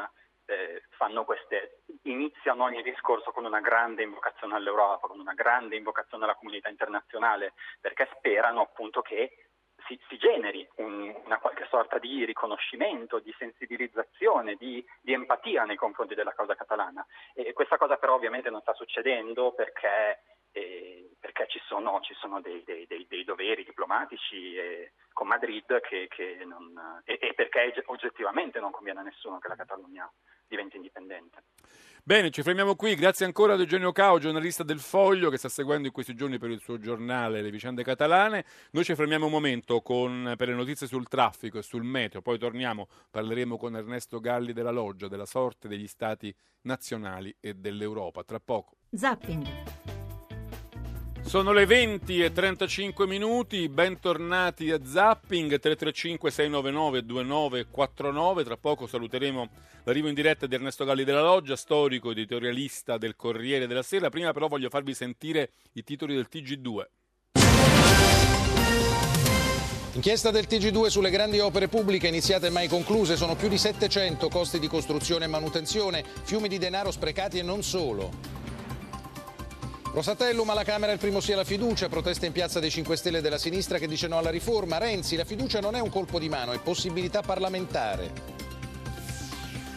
eh, 0.44 0.82
queste, 1.24 1.82
iniziano 2.02 2.64
ogni 2.64 2.82
discorso 2.82 3.30
con 3.30 3.44
una 3.44 3.60
grande 3.60 4.02
invocazione 4.02 4.54
all'Europa, 4.54 5.06
con 5.06 5.18
una 5.18 5.34
grande 5.34 5.76
invocazione 5.76 6.24
alla 6.24 6.34
comunità 6.34 6.68
internazionale, 6.68 7.54
perché 7.80 8.08
sperano 8.16 8.60
appunto 8.60 9.00
che 9.00 9.49
si, 9.91 10.01
si 10.09 10.16
generi 10.16 10.66
un, 10.76 11.12
una 11.24 11.38
qualche 11.38 11.66
sorta 11.68 11.99
di 11.99 12.24
riconoscimento, 12.24 13.18
di 13.18 13.34
sensibilizzazione, 13.36 14.55
di, 14.55 14.84
di, 15.01 15.12
empatia 15.12 15.64
nei 15.64 15.76
confronti 15.76 16.14
della 16.14 16.32
causa 16.32 16.55
catalana. 16.55 17.05
E 17.34 17.53
questa 17.53 17.76
cosa 17.76 17.97
però 17.97 18.14
ovviamente 18.14 18.51
non 18.51 18.61
sta 18.61 18.72
succedendo 18.74 19.53
perché, 19.53 20.22
eh, 20.53 21.09
perché 21.20 21.46
ci 21.48 21.60
sono, 21.66 22.00
ci 22.00 22.14
sono 22.14 22.40
dei, 22.40 22.64
dei, 22.64 22.86
dei, 22.86 23.06
dei, 23.08 23.24
doveri 23.24 23.62
diplomatici 23.62 24.54
eh, 24.56 24.92
con 25.12 25.28
Madrid 25.28 25.80
che, 25.80 26.08
che 26.08 26.42
non, 26.44 27.02
e, 27.04 27.18
e 27.20 27.34
perché 27.34 27.72
oggettivamente 27.86 28.58
non 28.58 28.70
conviene 28.70 29.00
a 29.00 29.02
nessuno 29.02 29.38
che 29.38 29.48
la 29.48 29.54
Catalogna 29.54 30.10
diventi 30.48 30.76
indipendente. 30.76 31.42
Bene, 32.02 32.30
ci 32.30 32.42
fermiamo 32.42 32.74
qui. 32.74 32.94
Grazie 32.94 33.26
ancora 33.26 33.52
ad 33.52 33.60
Eugenio 33.60 33.92
Cao, 33.92 34.18
giornalista 34.18 34.64
del 34.64 34.80
Foglio, 34.80 35.28
che 35.28 35.36
sta 35.36 35.50
seguendo 35.50 35.86
in 35.86 35.92
questi 35.92 36.14
giorni 36.14 36.38
per 36.38 36.50
il 36.50 36.60
suo 36.60 36.78
giornale 36.78 37.42
le 37.42 37.50
vicende 37.50 37.84
catalane. 37.84 38.44
Noi 38.72 38.84
ci 38.84 38.94
fermiamo 38.94 39.26
un 39.26 39.30
momento 39.30 39.82
con, 39.82 40.34
per 40.36 40.48
le 40.48 40.54
notizie 40.54 40.86
sul 40.86 41.06
traffico 41.06 41.58
e 41.58 41.62
sul 41.62 41.84
meteo, 41.84 42.22
poi 42.22 42.38
torniamo, 42.38 42.88
parleremo 43.10 43.58
con 43.58 43.76
Ernesto 43.76 44.18
Galli 44.18 44.54
della 44.54 44.70
Loggia 44.70 45.06
della 45.06 45.26
sorte 45.26 45.68
degli 45.68 45.86
stati 45.86 46.34
nazionali 46.62 47.36
e 47.38 47.54
dell'Europa. 47.54 48.24
Tra 48.24 48.40
poco. 48.40 48.76
Zapping. 48.90 49.80
Sono 51.31 51.53
le 51.53 51.64
20 51.64 52.24
e 52.24 52.33
35 52.33 53.07
minuti, 53.07 53.68
bentornati 53.68 54.72
a 54.72 54.81
Zapping 54.85 55.61
335 55.61 56.28
699 56.28 57.05
2949. 57.05 58.43
Tra 58.43 58.57
poco 58.57 58.89
saluteremo 58.89 59.49
l'arrivo 59.85 60.09
in 60.09 60.14
diretta 60.14 60.49
di 60.49 60.57
Ernesto 60.57 60.85
Galli 60.85 61.05
della 61.05 61.22
Loggia, 61.22 61.55
storico 61.55 62.11
editorialista 62.11 62.99
del 62.99 63.14
Corriere 63.14 63.68
della 63.68 63.85
Sera. 63.85 64.09
Prima 64.09 64.33
però 64.33 64.49
voglio 64.49 64.70
farvi 64.70 64.93
sentire 64.93 65.53
i 65.74 65.85
titoli 65.85 66.16
del 66.16 66.26
TG2. 66.28 66.87
Inchiesta 69.93 70.33
del 70.33 70.49
TG2 70.49 70.87
sulle 70.87 71.11
grandi 71.11 71.39
opere 71.39 71.68
pubbliche 71.68 72.09
iniziate 72.09 72.49
e 72.49 72.51
mai 72.51 72.66
concluse, 72.66 73.14
sono 73.14 73.37
più 73.37 73.47
di 73.47 73.57
700 73.57 74.28
costi 74.28 74.59
di 74.59 74.66
costruzione 74.66 75.26
e 75.26 75.28
manutenzione, 75.28 76.05
fiumi 76.24 76.49
di 76.49 76.59
denaro 76.59 76.91
sprecati 76.91 77.39
e 77.39 77.43
non 77.45 77.62
solo. 77.62 78.39
Rosatellum 79.93 80.49
alla 80.49 80.62
Camera 80.62 80.93
il 80.93 80.99
primo 80.99 81.18
sia 81.18 81.34
la 81.34 81.43
fiducia, 81.43 81.88
protesta 81.88 82.24
in 82.24 82.30
piazza 82.30 82.61
dei 82.61 82.70
5 82.70 82.95
Stelle 82.95 83.20
della 83.20 83.38
sinistra 83.38 83.76
che 83.76 83.88
dice 83.88 84.07
no 84.07 84.18
alla 84.18 84.30
riforma. 84.30 84.78
Renzi, 84.78 85.16
la 85.16 85.24
fiducia 85.24 85.59
non 85.59 85.74
è 85.74 85.80
un 85.80 85.91
colpo 85.91 86.20
di 86.20 86.28
mano, 86.28 86.53
è 86.53 86.61
possibilità 86.61 87.22
parlamentare. 87.22 88.38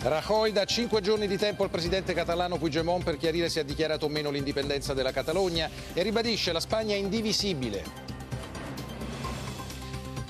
Rajoy 0.02 0.52
dà 0.52 0.66
5 0.66 1.02
giorni 1.02 1.26
di 1.28 1.38
tempo 1.38 1.64
al 1.64 1.72
presidente 1.72 2.14
catalano 2.14 2.58
Puigdemont 2.58 3.04
per 3.04 3.18
chiarire 3.18 3.50
se 3.50 3.62
ha 3.62 3.64
dichiarato 3.64 4.06
o 4.06 4.10
meno 4.10 4.30
l'indipendenza 4.30 4.94
della 4.94 5.12
Catalogna 5.12 5.68
e 5.94 6.04
ribadisce 6.04 6.52
la 6.52 6.60
Spagna 6.60 6.94
è 6.94 6.98
indivisibile. 6.98 7.84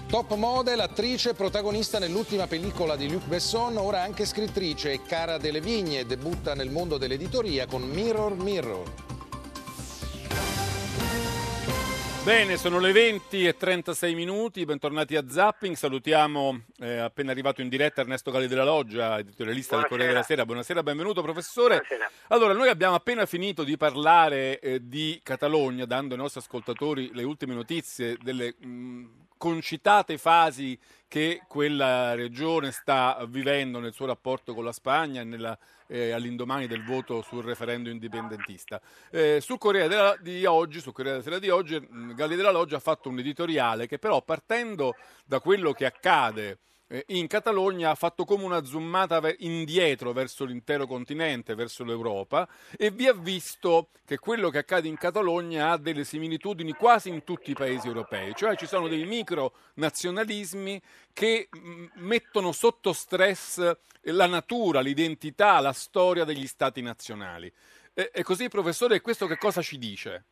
Top 0.08 0.34
model, 0.36 0.80
attrice, 0.80 1.34
protagonista 1.34 2.00
nell'ultima 2.00 2.48
pellicola 2.48 2.96
di 2.96 3.10
Luc 3.10 3.26
Besson, 3.26 3.76
ora 3.76 4.02
anche 4.02 4.26
scrittrice 4.26 4.94
e 4.94 5.02
cara 5.02 5.38
delle 5.38 5.60
vigne, 5.60 6.06
debutta 6.06 6.54
nel 6.54 6.70
mondo 6.70 6.98
dell'editoria 6.98 7.66
con 7.66 7.82
Mirror 7.82 8.38
Mirror. 8.38 9.13
Bene, 12.24 12.56
sono 12.56 12.80
le 12.80 12.94
20 12.94 13.46
e 13.46 13.58
36 13.58 14.16
minuti, 14.16 14.64
bentornati 14.64 15.18
a 15.18 15.26
Zapping, 15.28 15.76
salutiamo 15.76 16.62
eh, 16.80 17.00
appena 17.00 17.32
arrivato 17.32 17.60
in 17.60 17.68
diretta 17.68 18.00
Ernesto 18.00 18.32
Galli 18.32 18.48
della 18.48 18.64
Loggia, 18.64 19.20
editorialista 19.20 19.76
del 19.76 19.88
Corriere 19.88 20.14
della 20.14 20.24
Sera, 20.24 20.46
buonasera, 20.46 20.82
benvenuto 20.84 21.22
professore. 21.22 21.82
Buonasera. 21.86 22.10
Allora, 22.30 22.54
noi 22.54 22.70
abbiamo 22.70 22.96
appena 22.96 23.26
finito 23.26 23.66
di 23.66 23.76
parlare 23.76 24.60
eh, 24.62 24.88
di 24.88 25.20
Catalogna, 25.22 25.84
dando 25.84 26.14
ai 26.14 26.22
nostri 26.22 26.40
ascoltatori 26.40 27.12
le 27.14 27.24
ultime 27.24 27.56
notizie 27.56 28.16
delle 28.22 28.56
mh, 28.58 29.23
concitate 29.44 30.18
fasi 30.18 30.80
che 31.06 31.42
quella 31.50 32.16
regione 32.16 32.72
sta 32.72 33.26
vivendo 33.28 33.80
nel 33.80 33.92
suo 33.92 34.06
rapporto 34.06 34.54
con 34.54 34.64
la 34.64 34.72
Spagna 34.72 35.20
e 35.20 35.26
nella, 35.26 35.60
eh, 35.88 36.12
all'indomani 36.12 36.66
del 36.66 36.82
voto 36.86 37.22
sul 37.22 37.44
referendum 37.44 37.92
indipendentista. 37.92 38.80
Eh, 39.12 39.40
sul 39.42 39.58
Corriere 39.58 39.90
della, 39.90 40.16
di 40.18 40.46
oggi, 40.46 40.80
sul 40.80 40.94
Corriere 40.94 41.18
della 41.18 41.30
Sera 41.30 41.40
di 41.40 41.50
oggi, 41.50 41.78
mh, 41.78 42.14
Galli 42.14 42.38
della 42.38 42.52
Loggia 42.52 42.78
ha 42.78 42.80
fatto 42.80 43.10
un 43.10 43.20
editoriale 43.20 43.86
che 43.86 44.00
però 44.00 44.22
partendo 44.22 44.96
da 45.26 45.42
quello 45.42 45.74
che 45.74 45.86
accade 45.88 46.60
in 47.08 47.28
Catalogna 47.28 47.90
ha 47.90 47.96
fatto 47.96 48.24
come 48.24 48.44
una 48.44 48.64
zoomata 48.64 49.22
indietro 49.40 50.12
verso 50.14 50.46
l'intero 50.46 50.86
continente, 50.86 51.56
verso 51.56 51.84
l'Europa 51.84 52.48
e 52.78 52.92
vi 52.92 53.08
ha 53.08 53.14
visto 53.14 53.90
che 54.06 54.20
quello 54.20 54.50
che 54.50 54.60
accade 54.60 54.88
in 54.88 54.98
Catalogna 54.98 55.72
ha 55.72 55.78
delle 55.78 56.04
similitudini 56.04 56.74
quasi 56.74 57.10
in 57.10 57.24
tutti 57.24 57.52
i 57.52 57.56
paesi 57.56 57.88
europei, 57.88 58.34
cioè 58.36 58.56
ci 58.56 58.68
sono 58.68 58.88
dei 58.88 59.06
micro 59.06 59.54
nazionalismi 59.76 60.82
che 61.14 61.48
mh, 61.50 61.86
mettono 61.96 62.52
sotto 62.52 62.94
stress 62.94 63.76
la 64.08 64.28
natura, 64.28 64.82
l'identità, 64.82 65.60
la 65.60 65.74
storia 65.74 66.26
degli 66.26 66.48
stati 66.48 66.82
nazionali. 66.82 67.52
E 67.96 68.24
così, 68.24 68.48
professore, 68.48 69.02
questo 69.02 69.28
che 69.28 69.38
cosa 69.38 69.62
ci 69.62 69.78
dice? 69.78 70.26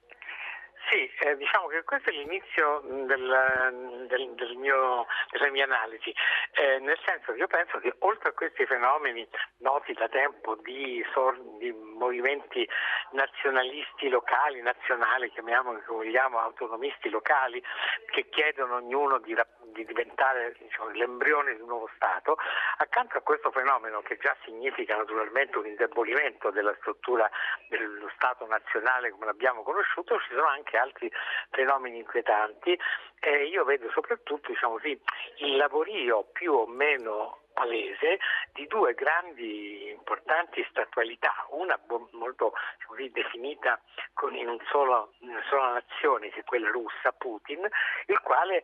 Eh, 1.24 1.38
diciamo 1.38 1.68
che 1.68 1.84
questo 1.84 2.10
è 2.10 2.14
l'inizio 2.14 2.82
del, 2.84 4.08
del, 4.08 4.34
del 4.34 4.56
mio, 4.56 5.06
della 5.30 5.52
mia 5.52 5.66
analisi, 5.66 6.12
eh, 6.54 6.80
nel 6.80 6.98
senso 7.06 7.34
che 7.34 7.38
io 7.38 7.46
penso 7.46 7.78
che 7.78 7.94
oltre 8.00 8.30
a 8.30 8.32
questi 8.32 8.66
fenomeni 8.66 9.28
noti 9.58 9.94
da 9.94 10.10
tempo 10.10 10.56
di, 10.56 11.06
sor- 11.14 11.40
di 11.60 11.72
movimenti 11.72 12.68
nazionalisti 13.12 14.10
locali, 14.10 14.62
nazionali, 14.62 15.30
chiamiamoli 15.30 15.84
come 15.84 16.06
vogliamo, 16.06 16.40
autonomisti 16.40 17.08
locali, 17.10 17.64
che 18.10 18.28
chiedono 18.30 18.78
ognuno 18.78 19.20
di, 19.20 19.38
di 19.74 19.86
diventare 19.86 20.56
diciamo, 20.58 20.90
l'embrione 20.90 21.54
di 21.54 21.62
un 21.62 21.68
nuovo 21.68 21.90
Stato, 21.94 22.38
accanto 22.78 23.18
a 23.18 23.22
questo 23.22 23.52
fenomeno 23.52 24.02
che 24.02 24.18
già 24.18 24.36
significa 24.44 24.98
naturalmente 24.98 25.60
un 25.60 25.68
indebolimento 25.68 26.50
della 26.50 26.74
struttura 26.80 27.30
dello 27.70 28.10
Stato 28.16 28.48
nazionale 28.48 29.12
come 29.12 29.26
l'abbiamo 29.26 29.62
conosciuto, 29.62 30.20
ci 30.22 30.34
sono 30.34 30.48
anche 30.48 30.78
altri 30.78 31.11
fenomeni 31.52 31.98
inquietanti 31.98 32.78
e 33.20 33.46
io 33.46 33.64
vedo 33.64 33.90
soprattutto 33.92 34.50
diciamo 34.50 34.74
così, 34.74 35.00
il 35.38 35.56
lavorio 35.56 36.24
più 36.32 36.54
o 36.54 36.66
meno 36.66 37.42
palese 37.54 38.20
di 38.54 38.66
due 38.68 38.94
grandi 38.94 39.90
importanti 39.90 40.66
statualità, 40.70 41.46
una 41.50 41.80
molto 42.12 42.54
così, 42.88 43.12
definita 43.12 43.80
con, 44.14 44.36
in, 44.36 44.48
un 44.48 44.60
solo, 44.70 45.14
in 45.20 45.30
una 45.30 45.44
sola 45.50 45.74
nazione 45.74 46.30
che 46.30 46.40
è 46.40 46.44
quella 46.44 46.70
russa, 46.70 47.12
Putin, 47.12 47.68
il 48.08 48.20
quale 48.22 48.64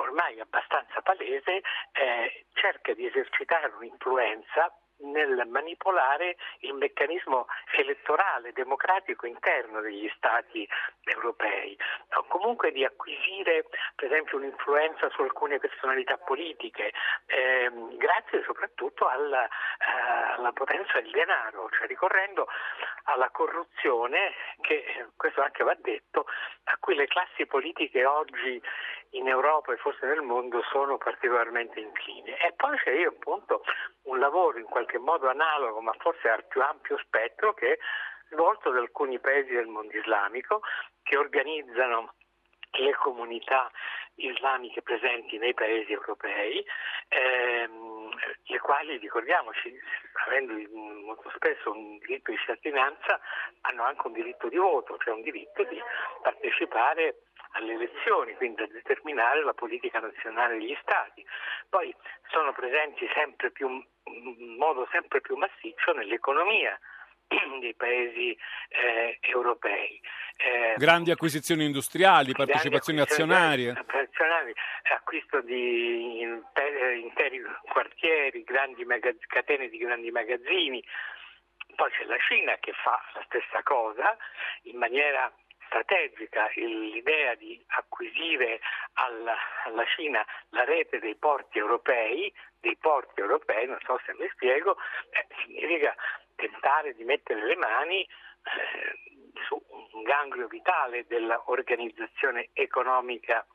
ormai 0.00 0.40
abbastanza 0.40 1.00
palese 1.02 1.62
eh, 1.92 2.46
cerca 2.54 2.94
di 2.94 3.06
esercitare 3.06 3.72
un'influenza 3.76 4.74
nel 5.02 5.46
manipolare 5.48 6.36
il 6.60 6.74
meccanismo 6.74 7.46
elettorale 7.76 8.52
democratico 8.52 9.26
interno 9.26 9.80
degli 9.80 10.10
Stati 10.16 10.68
europei, 11.04 11.76
o 12.14 12.24
comunque 12.24 12.72
di 12.72 12.84
acquisire 12.84 13.66
per 13.94 14.06
esempio 14.06 14.38
un'influenza 14.38 15.08
su 15.10 15.22
alcune 15.22 15.58
personalità 15.58 16.16
politiche, 16.18 16.92
ehm, 17.26 17.96
grazie 17.96 18.42
soprattutto 18.44 19.06
alla, 19.06 19.46
eh, 19.46 20.32
alla, 20.36 20.52
potenza 20.52 21.00
del 21.00 21.10
denaro, 21.10 21.68
cioè 21.70 21.86
ricorrendo 21.86 22.46
alla 23.04 23.30
corruzione, 23.30 24.32
che 24.60 25.06
questo 25.16 25.42
anche 25.42 25.64
va 25.64 25.74
detto, 25.74 26.26
a 26.64 26.76
cui 26.78 26.94
le 26.94 27.06
classi 27.06 27.46
politiche 27.46 28.04
oggi 28.04 28.62
in 29.12 29.28
Europa 29.28 29.72
e 29.72 29.76
forse 29.76 30.06
nel 30.06 30.22
mondo 30.22 30.62
sono 30.70 30.96
particolarmente 30.98 31.80
incline. 31.80 32.36
E 32.38 32.52
poi 32.56 32.76
c'è 32.78 32.92
io 32.92 33.10
appunto 33.10 33.62
un 34.04 34.18
lavoro 34.18 34.58
in 34.58 34.66
qualche 34.66 34.98
modo 34.98 35.28
analogo, 35.28 35.80
ma 35.80 35.94
forse 35.98 36.28
al 36.28 36.46
più 36.46 36.62
ampio 36.62 36.98
spettro, 36.98 37.52
che 37.54 37.72
è 37.72 37.78
svolto 38.30 38.70
da 38.70 38.80
alcuni 38.80 39.18
paesi 39.18 39.52
del 39.52 39.66
mondo 39.66 39.96
islamico 39.96 40.62
che 41.02 41.16
organizzano 41.16 42.14
le 42.78 42.94
comunità 42.94 43.70
islamiche 44.14 44.82
presenti 44.82 45.38
nei 45.38 45.54
paesi 45.54 45.92
europei, 45.92 46.64
ehm, 47.08 48.10
le 48.44 48.58
quali, 48.60 48.96
ricordiamoci, 48.96 49.74
avendo 50.26 50.54
molto 51.04 51.30
spesso 51.34 51.70
un 51.70 51.98
diritto 51.98 52.30
di 52.30 52.38
cittadinanza, 52.38 53.20
hanno 53.62 53.84
anche 53.84 54.06
un 54.06 54.12
diritto 54.12 54.48
di 54.48 54.56
voto, 54.56 54.96
cioè 54.98 55.14
un 55.14 55.22
diritto 55.22 55.64
di 55.64 55.80
partecipare 56.22 57.24
alle 57.52 57.74
elezioni, 57.74 58.34
quindi 58.34 58.62
a 58.62 58.66
determinare 58.66 59.44
la 59.44 59.54
politica 59.54 60.00
nazionale 60.00 60.58
degli 60.58 60.76
Stati. 60.82 61.24
Poi 61.68 61.94
sono 62.30 62.52
presenti 62.52 63.08
sempre 63.14 63.50
più, 63.50 63.68
in 63.68 64.56
modo 64.58 64.88
sempre 64.90 65.20
più 65.20 65.36
massiccio 65.36 65.92
nell'economia 65.92 66.78
dei 67.60 67.74
paesi 67.74 68.36
eh, 68.68 69.18
europei. 69.20 70.00
Eh, 70.36 70.74
grandi 70.76 71.10
acquisizioni 71.10 71.64
industriali, 71.64 72.32
partecipazioni 72.32 73.00
azionarie. 73.00 73.70
azionarie. 73.70 74.54
Acquisto 74.94 75.40
di 75.40 76.20
interi 76.20 77.42
quartieri, 77.70 78.42
grandi 78.42 78.84
magaz- 78.84 79.26
catene 79.26 79.68
di 79.68 79.78
grandi 79.78 80.10
magazzini. 80.10 80.82
Poi 81.74 81.90
c'è 81.90 82.04
la 82.04 82.18
Cina 82.18 82.56
che 82.60 82.72
fa 82.72 83.00
la 83.14 83.22
stessa 83.26 83.62
cosa 83.62 84.16
in 84.62 84.76
maniera 84.76 85.32
strategica 85.72 86.50
l'idea 86.54 87.34
di 87.34 87.60
acquisire 87.68 88.60
alla, 88.94 89.34
alla, 89.64 89.84
Cina 89.86 90.24
la 90.50 90.64
rete 90.64 90.98
dei 90.98 91.16
porti 91.16 91.58
europei, 91.58 92.32
dei 92.60 92.76
porti 92.76 93.20
europei, 93.20 93.66
non 93.66 93.78
so 93.84 93.98
se 94.04 94.14
mi 94.18 94.28
spiego, 94.32 94.76
eh, 95.10 95.26
significa 95.42 95.94
tentare 96.36 96.94
di 96.94 97.04
mettere 97.04 97.46
le 97.46 97.56
mani 97.56 98.02
eh, 98.02 98.98
su 99.46 99.60
un 99.92 100.02
ganglio 100.02 100.46
vitale 100.46 101.06
dell'organizzazione 101.06 102.50
economica 102.52 103.46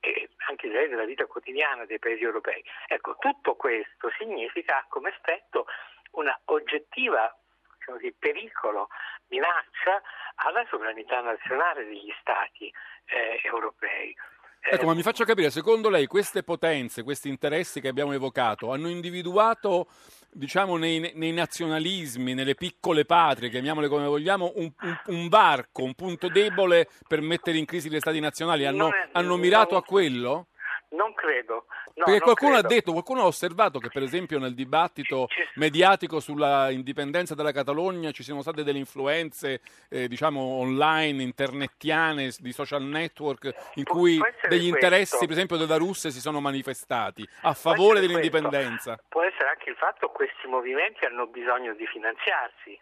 e 0.00 0.30
anche 0.48 0.68
della 0.68 1.04
vita 1.04 1.26
quotidiana 1.26 1.84
dei 1.84 1.98
paesi 1.98 2.24
europei. 2.24 2.64
Ecco, 2.88 3.16
tutto 3.18 3.54
questo 3.54 4.10
significa 4.18 4.84
come 4.88 5.10
effetto 5.10 5.66
una 6.12 6.36
oggettiva 6.46 7.32
diciamo 7.80 7.98
così, 7.98 8.14
pericolo, 8.18 8.88
minaccia 9.28 10.00
alla 10.36 10.64
sovranità 10.68 11.20
nazionale 11.20 11.84
degli 11.84 12.12
Stati 12.20 12.72
eh, 13.06 13.40
europei. 13.42 14.14
Ecco, 14.62 14.84
ma 14.84 14.92
mi 14.92 15.02
faccia 15.02 15.24
capire, 15.24 15.48
secondo 15.48 15.88
lei 15.88 16.06
queste 16.06 16.42
potenze, 16.42 17.02
questi 17.02 17.30
interessi 17.30 17.80
che 17.80 17.88
abbiamo 17.88 18.12
evocato, 18.12 18.70
hanno 18.72 18.88
individuato, 18.88 19.88
diciamo, 20.30 20.76
nei, 20.76 21.12
nei 21.14 21.32
nazionalismi, 21.32 22.34
nelle 22.34 22.54
piccole 22.54 23.06
patrie, 23.06 23.48
chiamiamole 23.48 23.88
come 23.88 24.06
vogliamo, 24.06 24.52
un, 24.56 24.70
un, 24.82 25.00
un, 25.06 25.28
varco, 25.28 25.82
un 25.82 25.94
punto 25.94 26.28
debole 26.28 26.88
per 27.08 27.22
mettere 27.22 27.56
in 27.56 27.64
crisi 27.64 27.88
gli 27.88 27.98
stati 27.98 28.20
nazionali? 28.20 28.66
Hanno, 28.66 28.90
hanno 29.12 29.36
mirato 29.38 29.76
a 29.76 29.82
quello? 29.82 30.48
Non 30.90 31.14
credo. 31.14 31.66
No, 31.94 32.04
Perché 32.04 32.20
qualcuno 32.20 32.52
credo. 32.52 32.66
ha 32.66 32.70
detto, 32.70 32.92
qualcuno 32.92 33.22
ha 33.22 33.26
osservato 33.26 33.78
che 33.78 33.88
per 33.88 34.02
esempio 34.02 34.38
nel 34.40 34.54
dibattito 34.54 35.28
mediatico 35.54 36.18
sulla 36.18 36.70
indipendenza 36.70 37.34
della 37.36 37.52
Catalogna 37.52 38.10
ci 38.10 38.24
siano 38.24 38.42
state 38.42 38.64
delle 38.64 38.78
influenze 38.78 39.60
eh, 39.88 40.08
diciamo 40.08 40.40
online, 40.40 41.22
internettiane, 41.22 42.32
di 42.38 42.52
social 42.52 42.82
network 42.82 43.52
in 43.74 43.84
cui 43.84 44.14
degli 44.48 44.68
questo. 44.68 44.74
interessi 44.74 45.18
per 45.26 45.30
esempio 45.30 45.56
della 45.56 45.76
Russia 45.76 46.10
si 46.10 46.20
sono 46.20 46.40
manifestati 46.40 47.26
a 47.42 47.54
favore 47.54 48.00
dell'indipendenza. 48.00 48.98
Può 49.08 49.22
essere 49.22 49.48
anche 49.48 49.70
il 49.70 49.76
fatto 49.76 50.08
che 50.08 50.12
questi 50.12 50.48
movimenti 50.48 51.04
hanno 51.04 51.26
bisogno 51.26 51.72
di 51.74 51.86
finanziarsi. 51.86 52.78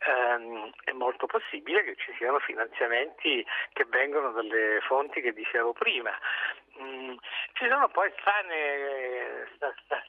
Ehm, 0.00 0.70
è 0.84 0.92
molto 0.92 1.26
possibile 1.26 1.84
che 1.84 1.96
ci 1.96 2.12
siano 2.16 2.38
finanziamenti 2.40 3.44
che 3.72 3.84
vengono 3.84 4.32
dalle 4.32 4.80
fonti 4.86 5.20
che 5.20 5.32
dicevo 5.32 5.72
prima. 5.72 6.10
Mm, 6.80 7.14
ci 7.52 7.68
sono 7.68 7.88
poi 7.88 8.12
strane, 8.18 9.48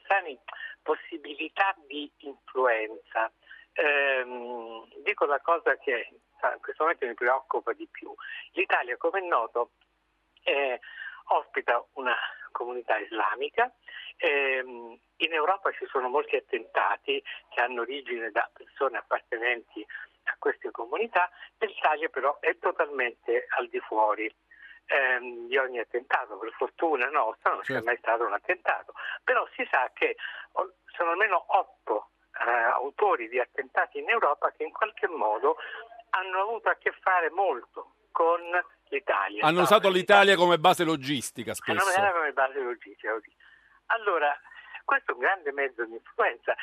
strane 0.02 0.38
possibilità 0.82 1.74
di 1.86 2.10
influenza. 2.18 3.30
Ehm, 3.74 4.86
dico 5.02 5.26
la 5.26 5.40
cosa 5.40 5.76
che 5.76 6.08
sa, 6.38 6.52
in 6.52 6.60
questo 6.60 6.84
momento 6.84 7.06
mi 7.06 7.14
preoccupa 7.14 7.72
di 7.72 7.88
più. 7.90 8.12
L'Italia, 8.52 8.96
come 8.96 9.20
è 9.20 9.26
noto, 9.26 9.70
eh, 10.44 10.80
ospita 11.28 11.84
una 11.94 12.16
comunità 12.52 12.98
islamica. 12.98 13.72
Ehm, 14.16 14.98
in 15.18 15.32
Europa 15.32 15.70
ci 15.72 15.86
sono 15.86 16.08
molti 16.08 16.36
attentati 16.36 17.22
che 17.50 17.60
hanno 17.60 17.82
origine 17.82 18.30
da 18.30 18.48
persone 18.52 18.98
appartenenti 18.98 19.84
a 20.24 20.36
queste 20.38 20.70
comunità, 20.70 21.30
l'Italia 21.58 22.08
però 22.08 22.38
è 22.40 22.56
totalmente 22.58 23.46
al 23.56 23.68
di 23.68 23.78
fuori 23.80 24.32
ehm, 24.86 25.46
di 25.48 25.56
ogni 25.58 25.78
attentato, 25.78 26.38
per 26.38 26.52
fortuna 26.52 27.06
nostra 27.08 27.50
non 27.50 27.60
c'è 27.60 27.72
Certo. 27.74 27.84
mai 27.84 27.96
stato 27.98 28.24
un 28.24 28.32
attentato, 28.32 28.94
però 29.22 29.46
si 29.54 29.66
sa 29.70 29.90
che 29.94 30.16
sono 30.96 31.10
almeno 31.10 31.44
otto 31.48 32.10
eh, 32.46 32.50
autori 32.50 33.28
di 33.28 33.38
attentati 33.38 33.98
in 33.98 34.08
Europa 34.08 34.50
che 34.52 34.64
in 34.64 34.72
qualche 34.72 35.06
modo 35.08 35.56
hanno 36.10 36.40
avuto 36.40 36.68
a 36.68 36.74
che 36.76 36.92
fare 37.00 37.30
molto 37.30 37.94
con 38.10 38.40
l'Italia. 38.88 39.44
Hanno 39.44 39.58
No, 39.58 39.62
usato 39.64 39.88
l'Italia 39.90 40.36
come 40.36 40.58
base 40.58 40.84
logistica 40.84 41.52
hanno 41.66 41.80
spesso. 41.80 41.98
usato 41.98 42.12
come 42.18 42.32
base 42.32 42.60
logistica. 42.60 43.12
Allora, 43.86 44.38
questo 44.84 45.12
è 45.12 45.14
un 45.14 45.20
grande 45.20 45.52
mezzo 45.52 45.84
di 45.84 45.94
influenza. 45.94 46.54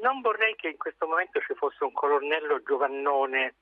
Non 0.00 0.20
vorrei 0.20 0.54
che 0.56 0.68
in 0.68 0.76
questo 0.76 1.06
momento 1.06 1.40
ci 1.40 1.54
fosse 1.54 1.84
un 1.84 1.92
colonnello 1.92 2.62
Giovannone 2.62 3.56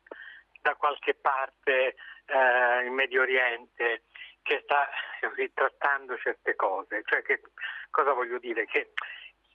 da 0.60 0.74
qualche 0.76 1.14
parte 1.14 1.96
eh, 2.26 2.84
in 2.86 2.94
Medio 2.94 3.22
Oriente 3.22 4.04
che 4.42 4.60
sta 4.64 4.88
ritrattando 5.34 6.16
certe 6.18 6.54
cose. 6.56 7.02
Cioè 7.04 7.22
che, 7.22 7.40
cosa 7.90 8.12
voglio 8.12 8.38
dire? 8.38 8.66
Che 8.66 8.92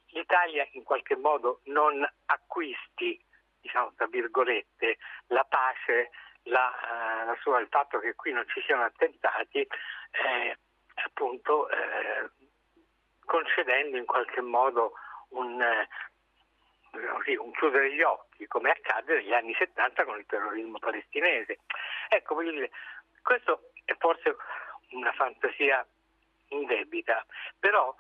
l'Italia 0.08 0.68
in 0.72 0.84
qualche 0.84 1.16
modo 1.16 1.62
non 1.66 2.08
acquisti, 2.26 3.24
diciamo 3.60 3.94
tra 3.96 4.08
virgolette, 4.08 4.98
la 5.28 5.44
pace, 5.44 6.12
la, 6.44 7.22
eh, 7.22 7.26
la 7.26 7.38
sua- 7.42 7.60
il 7.60 7.68
fatto 7.70 8.00
che 8.00 8.16
qui 8.16 8.32
non 8.32 8.48
ci 8.48 8.62
siano 8.62 8.84
attentati, 8.84 9.60
eh, 9.60 10.58
appunto 10.96 11.70
eh, 11.70 12.30
concedendo 13.28 13.98
in 13.98 14.06
qualche 14.06 14.42
modo 14.42 14.94
un, 15.30 15.62
eh, 15.62 17.38
un 17.38 17.52
chiudere 17.52 17.94
gli 17.94 18.02
occhi, 18.02 18.48
come 18.48 18.72
accade 18.72 19.18
negli 19.18 19.34
anni 19.34 19.54
70 19.54 20.06
con 20.06 20.18
il 20.18 20.26
terrorismo 20.26 20.80
palestinese. 20.80 21.60
Ecco, 22.08 22.36
voglio 22.36 22.52
dire, 22.52 22.72
questo 23.22 23.70
è 23.84 23.94
forse 24.00 24.36
una 24.92 25.12
fantasia 25.12 25.86
indebita, 26.48 27.26
però 27.60 27.94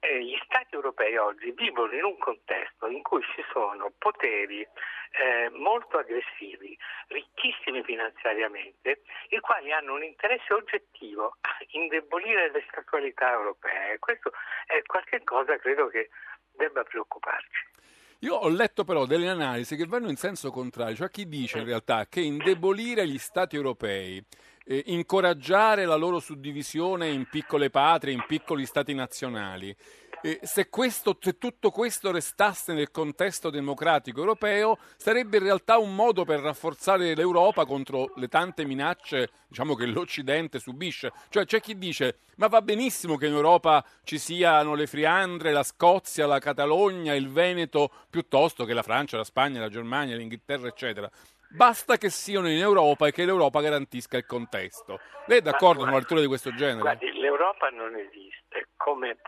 eh, 0.00 0.22
gli 0.22 0.36
Stati 0.44 0.74
europei 0.74 1.16
oggi 1.16 1.52
vivono 1.52 1.92
in 1.92 2.04
un 2.04 2.18
contesto 2.18 2.86
in 2.86 3.02
cui 3.02 3.22
ci 3.34 3.42
sono 3.52 3.92
poteri 3.98 4.60
eh, 4.60 5.50
molto 5.50 5.98
aggressivi, 5.98 6.76
ricchissimi 7.08 7.82
finanziariamente, 7.82 9.02
i 9.30 9.40
quali 9.40 9.72
hanno 9.72 9.94
un 9.94 10.04
interesse 10.04 10.52
oggettivo 10.52 11.36
a 11.40 11.56
indebolire 11.70 12.50
le 12.50 12.64
statualità 12.68 13.32
europee. 13.32 13.98
Questo 13.98 14.32
è 14.66 14.82
qualcosa 14.82 15.56
credo 15.58 15.88
che 15.88 16.10
debba 16.52 16.82
preoccuparci. 16.82 17.74
Io 18.20 18.34
ho 18.34 18.48
letto 18.48 18.84
però 18.84 19.04
delle 19.04 19.28
analisi 19.28 19.76
che 19.76 19.84
vanno 19.84 20.08
in 20.08 20.16
senso 20.16 20.50
contrario, 20.50 20.96
cioè 20.96 21.10
chi 21.10 21.28
dice 21.28 21.58
in 21.58 21.66
realtà 21.66 22.06
che 22.08 22.20
indebolire 22.20 23.06
gli 23.06 23.18
stati 23.18 23.56
europei, 23.56 24.24
eh, 24.66 24.82
incoraggiare 24.86 25.84
la 25.84 25.94
loro 25.94 26.18
suddivisione 26.18 27.08
in 27.08 27.26
piccole 27.30 27.70
patrie, 27.70 28.12
in 28.12 28.24
piccoli 28.26 28.66
stati 28.66 28.94
nazionali, 28.94 29.74
eh, 30.22 30.40
se, 30.42 30.68
questo, 30.68 31.16
se 31.20 31.38
tutto 31.38 31.70
questo 31.70 32.10
restasse 32.10 32.72
nel 32.72 32.90
contesto 32.90 33.48
democratico 33.48 34.18
europeo, 34.18 34.78
sarebbe 34.96 35.36
in 35.36 35.44
realtà 35.44 35.78
un 35.78 35.94
modo 35.94 36.24
per 36.24 36.40
rafforzare 36.40 37.14
l'Europa 37.14 37.64
contro 37.64 38.12
le 38.16 38.26
tante 38.26 38.64
minacce 38.64 39.30
diciamo, 39.46 39.74
che 39.74 39.86
l'Occidente 39.86 40.58
subisce. 40.58 41.12
Cioè 41.28 41.44
c'è 41.44 41.60
chi 41.60 41.78
dice 41.78 42.18
ma 42.36 42.48
va 42.48 42.60
benissimo 42.60 43.16
che 43.16 43.26
in 43.26 43.34
Europa 43.34 43.84
ci 44.02 44.18
siano 44.18 44.74
le 44.74 44.86
Friandre, 44.86 45.52
la 45.52 45.62
Scozia, 45.62 46.26
la 46.26 46.38
Catalogna, 46.38 47.14
il 47.14 47.30
Veneto, 47.30 47.90
piuttosto 48.10 48.64
che 48.64 48.74
la 48.74 48.82
Francia, 48.82 49.16
la 49.16 49.24
Spagna, 49.24 49.60
la 49.60 49.68
Germania, 49.68 50.16
l'Inghilterra, 50.16 50.66
eccetera. 50.66 51.10
Basta 51.48 51.96
che 51.96 52.10
siano 52.10 52.48
in 52.48 52.58
Europa 52.58 53.06
e 53.06 53.12
che 53.12 53.24
l'Europa 53.24 53.60
garantisca 53.60 54.16
il 54.16 54.26
contesto. 54.26 55.00
Lei 55.26 55.38
è 55.38 55.42
d'accordo 55.42 55.80
con 55.80 55.88
una 55.88 55.98
lettura 55.98 56.20
di 56.20 56.26
questo 56.26 56.52
genere? 56.54 56.80
Guardi, 56.80 57.12
l'Europa 57.12 57.68
non 57.70 57.94
esiste 57.96 58.68
come 58.76 59.18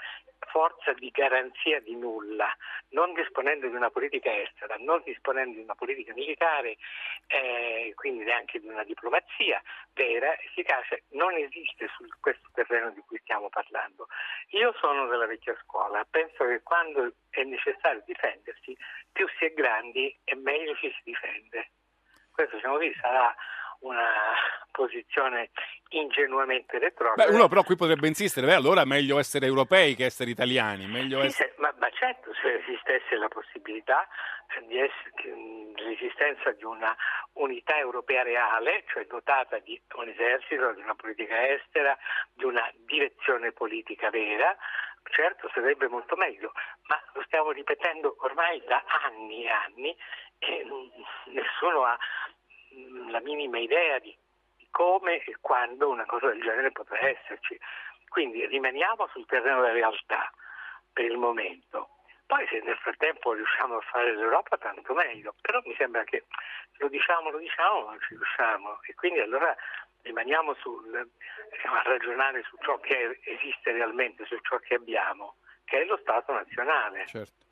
forza 0.49 0.93
di 0.95 1.11
garanzia 1.11 1.81
di 1.81 1.95
nulla, 1.95 2.55
non 2.91 3.13
disponendo 3.13 3.69
di 3.69 3.75
una 3.75 3.91
politica 3.91 4.31
estera, 4.41 4.77
non 4.79 5.03
disponendo 5.05 5.57
di 5.57 5.63
una 5.63 5.75
politica 5.75 6.13
militare, 6.15 6.77
eh, 7.27 7.93
quindi 7.95 8.25
neanche 8.25 8.59
di 8.59 8.69
una 8.69 8.85
diplomazia 8.85 9.63
vera, 9.93 10.39
efficace, 10.41 11.05
non 11.11 11.35
esiste 11.35 11.89
su 11.97 12.05
questo 12.21 12.49
terreno 12.53 12.91
di 12.91 13.03
cui 13.07 13.19
stiamo 13.23 13.49
parlando. 13.49 14.09
Io 14.51 14.75
sono 14.81 15.07
della 15.07 15.27
vecchia 15.27 15.57
scuola, 15.63 16.07
penso 16.09 16.47
che 16.47 16.63
quando 16.63 17.13
è 17.31 17.43
necessario 17.43 18.03
difendersi, 18.07 18.77
più 19.13 19.27
si 19.39 19.45
è 19.45 19.53
grandi 19.53 20.17
e 20.25 20.35
meglio 20.35 20.75
ci 20.77 20.91
si 20.91 21.01
difende. 21.05 21.71
Questo 22.39 22.55
diciamo 22.55 22.77
così 22.77 22.95
sarà 23.01 23.35
una 23.81 24.07
posizione 24.71 25.51
ingenuamente 25.89 26.79
retrograda. 26.79 27.29
Beh, 27.29 27.35
uno 27.35 27.49
però 27.49 27.65
qui 27.65 27.75
potrebbe 27.75 28.07
insistere, 28.07 28.47
beh, 28.47 28.55
allora 28.55 28.83
è 28.83 28.85
meglio 28.85 29.19
essere 29.19 29.47
europei 29.47 29.97
che 29.97 30.05
essere 30.05 30.31
italiani, 30.31 30.87
meglio 30.87 31.19
Sì, 31.23 31.27
essere... 31.27 31.49
se- 31.49 31.61
ma, 31.61 31.75
ma 31.79 31.91
certo, 31.91 32.33
se 32.41 32.61
esistesse 32.61 33.17
la 33.17 33.27
possibilità 33.27 34.07
eh, 34.57 34.65
di 34.69 34.79
essere, 34.79 35.11
che, 35.17 35.31
mh, 35.31 35.75
l'esistenza 35.83 36.53
di 36.53 36.63
una 36.63 36.95
unità 37.33 37.77
europea 37.77 38.23
reale, 38.23 38.85
cioè 38.93 39.05
dotata 39.07 39.59
di 39.59 39.81
un 39.97 40.07
esercito, 40.09 40.73
di 40.75 40.81
una 40.83 40.95
politica 40.95 41.45
estera, 41.49 41.99
di 42.35 42.45
una 42.45 42.71
direzione 42.87 43.51
politica 43.51 44.11
vera, 44.11 44.57
certo 45.11 45.51
sarebbe 45.53 45.89
molto 45.89 46.15
meglio, 46.15 46.53
ma 46.83 47.03
lo 47.15 47.23
stiamo 47.27 47.51
ripetendo 47.51 48.15
ormai 48.21 48.63
da 48.65 48.85
anni 49.05 49.45
e 49.45 49.49
anni 49.49 49.97
e 50.39 50.65
mh, 50.65 51.33
nessuno 51.33 51.85
ha 51.85 51.99
la 53.11 53.21
minima 53.21 53.59
idea 53.59 53.99
di 53.99 54.17
come 54.71 55.23
e 55.25 55.37
quando 55.41 55.89
una 55.89 56.05
cosa 56.07 56.29
del 56.29 56.43
genere 56.43 56.71
potrà 56.71 56.99
esserci. 57.01 57.59
Quindi 58.09 58.47
rimaniamo 58.47 59.09
sul 59.09 59.27
terreno 59.27 59.61
della 59.61 59.73
realtà 59.73 60.31
per 60.93 61.05
il 61.05 61.17
momento. 61.17 61.91
Poi 62.27 62.47
se 62.49 62.61
nel 62.61 62.77
frattempo 62.77 63.33
riusciamo 63.33 63.77
a 63.77 63.81
fare 63.81 64.15
l'Europa 64.15 64.59
tanto 64.59 64.93
meglio, 64.93 65.35
però 65.41 65.61
mi 65.65 65.75
sembra 65.77 66.05
che 66.05 66.27
lo 66.77 66.89
diciamo, 66.89 67.31
lo 67.31 67.39
diciamo, 67.39 67.85
non 67.85 67.99
ci 68.01 68.15
riusciamo 68.15 68.83
e 68.83 68.95
quindi 68.95 69.21
allora 69.21 69.57
rimaniamo 70.03 70.55
sul, 70.55 71.11
diciamo, 71.51 71.77
a 71.77 71.83
ragionare 71.83 72.43
su 72.43 72.57
ciò 72.61 72.79
che 72.81 73.19
esiste 73.25 73.73
realmente, 73.73 74.27
su 74.27 74.39
ciò 74.43 74.59
che 74.59 74.75
abbiamo, 74.75 75.37
che 75.65 75.81
è 75.81 75.85
lo 75.87 75.97
Stato 75.97 76.33
nazionale. 76.33 77.07
Certo. 77.07 77.47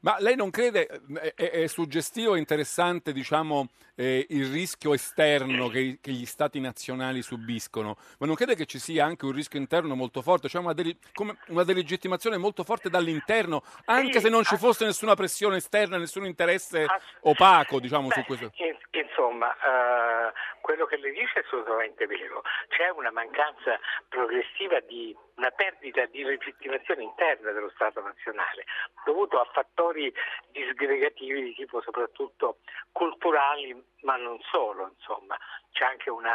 Ma 0.00 0.16
lei 0.20 0.36
non 0.36 0.50
crede, 0.50 0.86
è, 1.34 1.34
è 1.34 1.66
suggestivo 1.66 2.34
e 2.34 2.38
interessante 2.38 3.12
diciamo, 3.12 3.68
eh, 3.96 4.26
il 4.30 4.46
rischio 4.50 4.94
esterno 4.94 5.68
che, 5.68 5.98
che 6.00 6.12
gli 6.12 6.26
stati 6.26 6.60
nazionali 6.60 7.20
subiscono, 7.20 7.96
ma 8.18 8.26
non 8.26 8.36
crede 8.36 8.54
che 8.54 8.66
ci 8.66 8.78
sia 8.78 9.04
anche 9.04 9.24
un 9.24 9.32
rischio 9.32 9.58
interno 9.58 9.96
molto 9.96 10.22
forte, 10.22 10.48
cioè 10.48 10.62
una, 10.62 10.72
dele- 10.72 10.98
come 11.12 11.36
una 11.48 11.64
delegittimazione 11.64 12.36
molto 12.36 12.62
forte 12.62 12.88
dall'interno, 12.88 13.62
anche 13.86 14.20
se 14.20 14.28
non 14.28 14.44
ci 14.44 14.56
fosse 14.56 14.84
nessuna 14.84 15.14
pressione 15.14 15.56
esterna, 15.56 15.98
nessun 15.98 16.26
interesse 16.26 16.86
opaco 17.22 17.80
diciamo, 17.80 18.10
su 18.10 18.20
Beh, 18.20 18.26
questo? 18.26 18.52
in- 18.54 18.76
Insomma, 19.18 19.52
eh, 19.52 20.32
quello 20.60 20.86
che 20.86 20.96
lei 20.96 21.12
dice 21.12 21.40
è 21.40 21.44
assolutamente 21.44 22.06
vero. 22.06 22.42
C'è 22.68 22.88
una 22.90 23.10
mancanza 23.10 23.78
progressiva 24.08 24.78
di 24.80 25.14
una 25.38 25.50
perdita 25.52 26.04
di 26.06 26.22
legittimazione 26.22 27.04
interna 27.04 27.52
dello 27.52 27.70
Stato 27.70 28.00
nazionale, 28.00 28.64
dovuto 29.04 29.40
a 29.40 29.48
fattori 29.52 30.12
disgregativi 30.50 31.42
di 31.42 31.54
tipo 31.54 31.80
soprattutto 31.80 32.58
culturali, 32.92 33.74
ma 34.02 34.16
non 34.16 34.38
solo, 34.50 34.92
insomma. 34.96 35.38
C'è 35.70 35.84
anche 35.84 36.10
un 36.10 36.26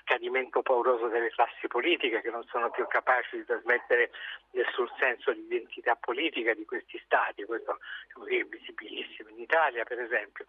scadimento 0.00 0.62
pauroso 0.62 1.06
delle 1.06 1.30
classi 1.30 1.68
politiche 1.68 2.20
che 2.20 2.30
non 2.30 2.44
sono 2.46 2.70
più 2.70 2.84
capaci 2.88 3.36
di 3.36 3.44
trasmettere 3.44 4.10
nessun 4.50 4.90
senso 4.98 5.32
di 5.32 5.44
identità 5.46 5.94
politica 5.94 6.52
di 6.52 6.64
questi 6.64 7.00
stati, 7.04 7.44
questo 7.44 7.78
è 8.26 8.42
visibilissimo 8.42 9.28
in 9.28 9.40
Italia 9.40 9.84
per 9.84 10.00
esempio. 10.00 10.46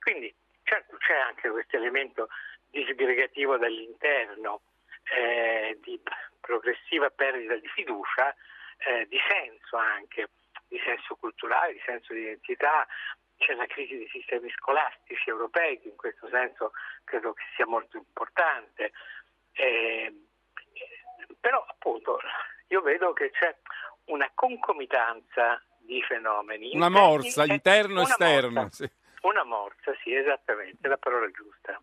Quindi 0.00 0.34
certo 0.62 0.96
c'è 0.96 1.16
anche 1.16 1.50
questo 1.50 1.76
elemento 1.76 2.28
disgregativo 2.70 3.58
dall'interno 3.58 4.62
eh, 5.04 5.78
di 5.82 6.00
progressiva 6.40 7.10
perdita 7.10 7.56
di 7.56 7.68
fiducia, 7.68 8.34
eh, 8.78 9.06
di 9.08 9.18
senso 9.28 9.76
anche, 9.76 10.30
di 10.68 10.80
senso 10.84 11.14
culturale, 11.16 11.74
di 11.74 11.82
senso 11.84 12.12
di 12.12 12.20
identità. 12.20 12.86
C'è 13.36 13.54
la 13.54 13.66
crisi 13.66 13.96
dei 13.96 14.08
sistemi 14.08 14.50
scolastici 14.50 15.28
europei, 15.28 15.80
che 15.80 15.88
in 15.88 15.96
questo 15.96 16.28
senso 16.28 16.72
credo 17.04 17.32
che 17.32 17.42
sia 17.56 17.66
molto 17.66 17.96
importante. 17.96 18.92
Eh, 19.52 20.14
però 21.40 21.64
appunto 21.68 22.20
io 22.68 22.80
vedo 22.82 23.12
che 23.12 23.30
c'è 23.30 23.54
una 24.06 24.30
concomitanza 24.34 25.62
di 25.78 26.00
fenomeni. 26.02 26.70
Una 26.74 26.88
morsa, 26.88 27.44
interno 27.44 28.00
e 28.00 28.04
esterno. 28.04 28.68
Sì. 28.70 28.88
Una 29.22 29.44
morsa, 29.44 29.94
sì, 30.02 30.14
esattamente, 30.14 30.88
la 30.88 30.96
parola 30.96 31.28
giusta. 31.30 31.80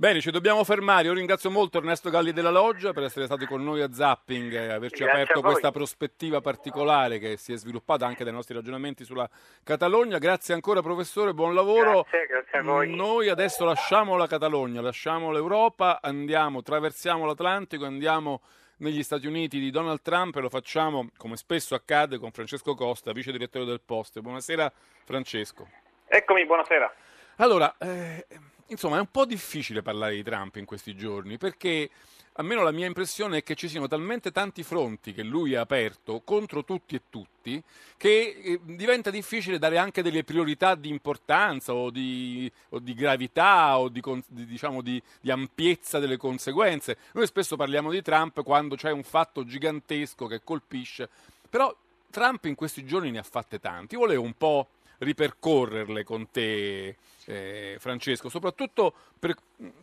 Bene, 0.00 0.20
ci 0.20 0.30
dobbiamo 0.30 0.62
fermare. 0.62 1.08
Io 1.08 1.12
ringrazio 1.12 1.50
molto 1.50 1.78
Ernesto 1.78 2.08
Galli 2.08 2.32
della 2.32 2.52
Loggia 2.52 2.92
per 2.92 3.02
essere 3.02 3.24
stati 3.24 3.46
con 3.46 3.64
noi 3.64 3.82
a 3.82 3.92
Zapping 3.92 4.52
e 4.52 4.70
averci 4.70 5.02
Grazie 5.02 5.22
aperto 5.22 5.40
questa 5.40 5.72
prospettiva 5.72 6.40
particolare 6.40 7.18
che 7.18 7.36
si 7.36 7.52
è 7.52 7.56
sviluppata 7.56 8.06
anche 8.06 8.22
dai 8.22 8.32
nostri 8.32 8.54
ragionamenti 8.54 9.02
sulla 9.02 9.28
Catalogna. 9.64 10.18
Grazie 10.18 10.54
ancora 10.54 10.82
professore, 10.82 11.34
buon 11.34 11.52
lavoro. 11.52 12.06
Grazie, 12.08 12.26
grazie 12.28 12.58
a 12.60 12.62
voi. 12.62 12.94
Noi 12.94 13.28
adesso 13.28 13.64
lasciamo 13.64 14.14
la 14.14 14.28
Catalogna, 14.28 14.80
lasciamo 14.80 15.32
l'Europa, 15.32 15.98
andiamo, 16.00 16.62
traversiamo 16.62 17.26
l'Atlantico, 17.26 17.84
andiamo 17.84 18.42
negli 18.76 19.02
Stati 19.02 19.26
Uniti 19.26 19.58
di 19.58 19.72
Donald 19.72 20.00
Trump 20.02 20.36
e 20.36 20.40
lo 20.40 20.48
facciamo, 20.48 21.08
come 21.16 21.36
spesso 21.36 21.74
accade, 21.74 22.18
con 22.18 22.30
Francesco 22.30 22.76
Costa, 22.76 23.10
vice 23.10 23.32
direttore 23.32 23.64
del 23.64 23.80
Poste. 23.84 24.20
Buonasera 24.20 24.72
Francesco. 25.04 25.68
Eccomi, 26.06 26.46
buonasera. 26.46 26.94
Allora, 27.38 27.74
eh, 27.78 28.24
insomma, 28.68 28.96
è 28.96 29.00
un 29.00 29.10
po' 29.10 29.24
difficile 29.24 29.82
parlare 29.82 30.14
di 30.14 30.22
Trump 30.22 30.56
in 30.56 30.64
questi 30.64 30.96
giorni 30.96 31.38
perché 31.38 31.90
almeno 32.38 32.62
la 32.62 32.70
mia 32.70 32.86
impressione 32.86 33.38
è 33.38 33.42
che 33.42 33.54
ci 33.54 33.68
siano 33.68 33.88
talmente 33.88 34.30
tanti 34.30 34.62
fronti 34.62 35.12
che 35.12 35.22
lui 35.22 35.54
ha 35.54 35.60
aperto 35.60 36.22
contro 36.24 36.64
tutti 36.64 36.94
e 36.94 37.02
tutti 37.10 37.60
che 37.96 38.40
eh, 38.42 38.60
diventa 38.62 39.10
difficile 39.10 39.58
dare 39.58 39.78
anche 39.78 40.02
delle 40.02 40.22
priorità 40.22 40.74
di 40.74 40.88
importanza 40.88 41.74
o 41.74 41.90
di, 41.90 42.50
o 42.70 42.78
di 42.78 42.94
gravità 42.94 43.78
o 43.78 43.88
di, 43.88 44.02
diciamo, 44.28 44.82
di, 44.82 45.02
di 45.20 45.30
ampiezza 45.30 45.98
delle 45.98 46.16
conseguenze. 46.16 46.96
Noi 47.12 47.26
spesso 47.26 47.56
parliamo 47.56 47.90
di 47.90 48.02
Trump 48.02 48.42
quando 48.44 48.76
c'è 48.76 48.92
un 48.92 49.02
fatto 49.02 49.44
gigantesco 49.44 50.26
che 50.26 50.42
colpisce, 50.44 51.08
però 51.48 51.74
Trump 52.10 52.44
in 52.44 52.54
questi 52.54 52.84
giorni 52.84 53.10
ne 53.10 53.18
ha 53.18 53.24
fatte 53.24 53.58
tanti. 53.58 53.96
Volevo 53.96 54.22
un 54.22 54.34
po' 54.36 54.68
ripercorrerle 54.98 56.04
con 56.04 56.30
te, 56.30 56.96
eh, 57.24 57.76
Francesco, 57.78 58.28
soprattutto 58.28 58.92
per- 59.18 59.36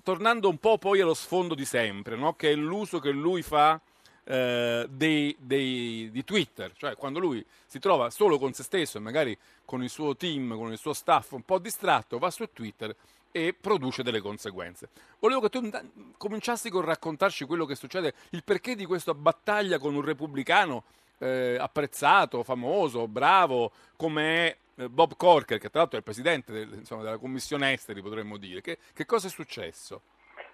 tornando 0.04 0.50
un 0.50 0.58
po' 0.58 0.78
poi 0.78 1.02
allo 1.02 1.14
sfondo 1.14 1.56
di 1.56 1.66
sempre, 1.66 2.16
no? 2.16 2.34
che 2.36 2.52
è 2.52 2.56
l'uso 2.56 3.00
che 3.00 3.12
lui 3.12 3.42
fa 3.42 3.80
eh, 4.28 4.88
dei- 4.90 5.36
dei- 5.40 6.10
di 6.12 6.24
Twitter, 6.24 6.74
cioè 6.76 6.96
quando 6.96 7.20
lui 7.20 7.46
si 7.68 7.78
trova 7.78 8.10
solo 8.10 8.40
con 8.40 8.54
se 8.54 8.64
stesso 8.64 8.98
e 8.98 9.02
magari 9.02 9.38
con 9.64 9.84
il 9.84 9.90
suo 9.90 10.16
team, 10.16 10.56
con 10.56 10.72
il 10.72 10.80
suo 10.80 10.94
staff 10.94 11.32
un 11.32 11.44
po' 11.44 11.60
distratto, 11.60 12.18
va 12.18 12.32
su 12.32 12.48
Twitter 12.52 12.96
e 13.32 13.54
produce 13.54 14.02
delle 14.02 14.22
conseguenze. 14.22 14.90
Volevo 15.20 15.42
che 15.42 15.50
tu 15.50 15.70
cominciassi 16.18 16.70
con 16.70 16.82
raccontarci 16.82 17.46
quello 17.46 17.66
che 17.66 17.76
succede, 17.76 18.14
il 18.32 18.44
perché 18.44 18.76
di 18.76 18.86
questa 18.86 19.14
battaglia 19.14 19.78
con 19.78 19.94
un 19.94 20.02
repubblicano 20.02 20.84
eh, 21.18 21.58
apprezzato, 21.60 22.44
famoso, 22.44 23.08
bravo, 23.08 23.72
come 23.96 24.48
è 24.48 24.58
Bob 24.90 25.16
Corker, 25.16 25.58
che 25.60 25.70
tra 25.70 25.80
l'altro 25.80 25.98
è 25.98 26.00
il 26.00 26.06
presidente 26.06 26.52
del- 26.52 26.74
insomma, 26.74 27.04
della 27.04 27.18
commissione 27.18 27.74
esteri, 27.74 28.02
potremmo 28.02 28.38
dire. 28.38 28.62
Che, 28.62 28.78
che 28.94 29.06
cosa 29.06 29.28
è 29.28 29.30
successo? 29.30 30.02